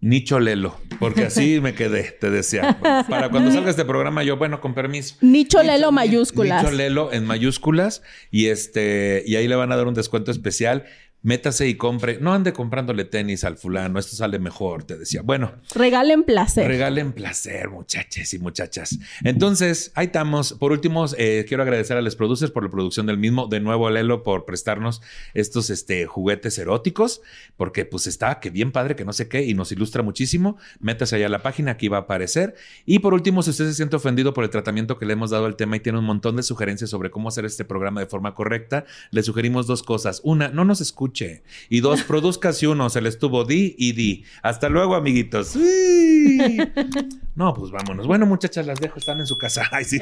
Nicho 0.00 0.38
Lelo, 0.40 0.78
porque 0.98 1.24
así 1.24 1.60
me 1.62 1.74
quedé, 1.74 2.04
te 2.20 2.30
decía. 2.30 2.78
Para 3.08 3.30
cuando 3.30 3.50
salga 3.50 3.70
este 3.70 3.84
programa, 3.84 4.22
yo, 4.22 4.36
bueno, 4.36 4.60
con 4.60 4.74
permiso. 4.74 5.16
Nicho, 5.20 5.62
Lelo 5.62 5.92
mayúsculas. 5.92 6.62
Nicho 6.62 6.74
Lelo 6.74 7.12
en 7.12 7.24
mayúsculas 7.24 8.02
y 8.30 8.46
este, 8.46 9.22
y 9.26 9.36
ahí 9.36 9.48
le 9.48 9.56
van 9.56 9.72
a 9.72 9.76
dar 9.76 9.86
un 9.86 9.94
descuento 9.94 10.30
especial. 10.30 10.84
Métase 11.22 11.68
y 11.68 11.74
compre. 11.74 12.18
No 12.20 12.32
ande 12.32 12.52
comprándole 12.52 13.04
tenis 13.04 13.44
al 13.44 13.56
fulano, 13.56 13.98
esto 13.98 14.14
sale 14.14 14.38
mejor, 14.38 14.84
te 14.84 14.96
decía. 14.96 15.22
Bueno. 15.22 15.52
Regalen 15.74 16.22
placer. 16.22 16.68
Regalen 16.68 17.12
placer, 17.12 17.68
muchachas 17.68 18.32
y 18.32 18.38
muchachas. 18.38 18.98
Entonces, 19.24 19.90
ahí 19.94 20.06
estamos. 20.06 20.52
Por 20.52 20.72
último, 20.72 21.06
eh, 21.18 21.44
quiero 21.48 21.62
agradecer 21.62 21.96
a 21.96 22.00
Les 22.00 22.14
Producers 22.14 22.52
por 22.52 22.62
la 22.62 22.70
producción 22.70 23.06
del 23.06 23.18
mismo. 23.18 23.48
De 23.48 23.60
nuevo, 23.60 23.88
a 23.88 23.90
Lelo 23.90 24.22
por 24.22 24.44
prestarnos 24.44 25.02
estos 25.34 25.70
este, 25.70 26.06
juguetes 26.06 26.58
eróticos, 26.58 27.22
porque 27.56 27.84
pues 27.84 28.06
está 28.06 28.38
que 28.38 28.50
bien 28.50 28.70
padre, 28.70 28.94
que 28.94 29.04
no 29.04 29.12
sé 29.12 29.28
qué, 29.28 29.42
y 29.42 29.54
nos 29.54 29.72
ilustra 29.72 30.02
muchísimo. 30.02 30.58
Métase 30.78 31.16
allá 31.16 31.26
a 31.26 31.30
la 31.30 31.42
página, 31.42 31.72
aquí 31.72 31.88
va 31.88 31.98
a 31.98 32.00
aparecer. 32.02 32.54
Y 32.84 33.00
por 33.00 33.14
último, 33.14 33.42
si 33.42 33.50
usted 33.50 33.66
se 33.66 33.74
siente 33.74 33.96
ofendido 33.96 34.32
por 34.32 34.44
el 34.44 34.50
tratamiento 34.50 34.98
que 34.98 35.06
le 35.06 35.14
hemos 35.14 35.30
dado 35.30 35.46
al 35.46 35.56
tema 35.56 35.76
y 35.76 35.80
tiene 35.80 35.98
un 35.98 36.04
montón 36.04 36.36
de 36.36 36.42
sugerencias 36.42 36.90
sobre 36.90 37.10
cómo 37.10 37.28
hacer 37.28 37.44
este 37.44 37.64
programa 37.64 38.00
de 38.00 38.06
forma 38.06 38.34
correcta, 38.34 38.84
le 39.10 39.22
sugerimos 39.22 39.66
dos 39.66 39.82
cosas. 39.82 40.20
Una, 40.22 40.48
no 40.48 40.64
nos 40.64 40.80
escuche 40.80 41.05
y 41.68 41.80
dos, 41.80 42.02
produzca 42.08 42.52
si 42.52 42.66
uno, 42.66 42.90
se 42.90 43.00
le 43.00 43.08
estuvo 43.08 43.44
di 43.44 43.74
y 43.78 43.92
di. 43.92 44.24
Hasta 44.42 44.68
luego, 44.68 44.94
amiguitos. 44.94 45.56
No, 47.36 47.52
pues 47.52 47.70
vámonos. 47.70 48.06
Bueno, 48.06 48.24
muchachas, 48.24 48.66
las 48.66 48.80
dejo, 48.80 48.98
están 48.98 49.20
en 49.20 49.26
su 49.26 49.36
casa. 49.36 49.68
Ay, 49.70 49.84
sí. 49.84 50.00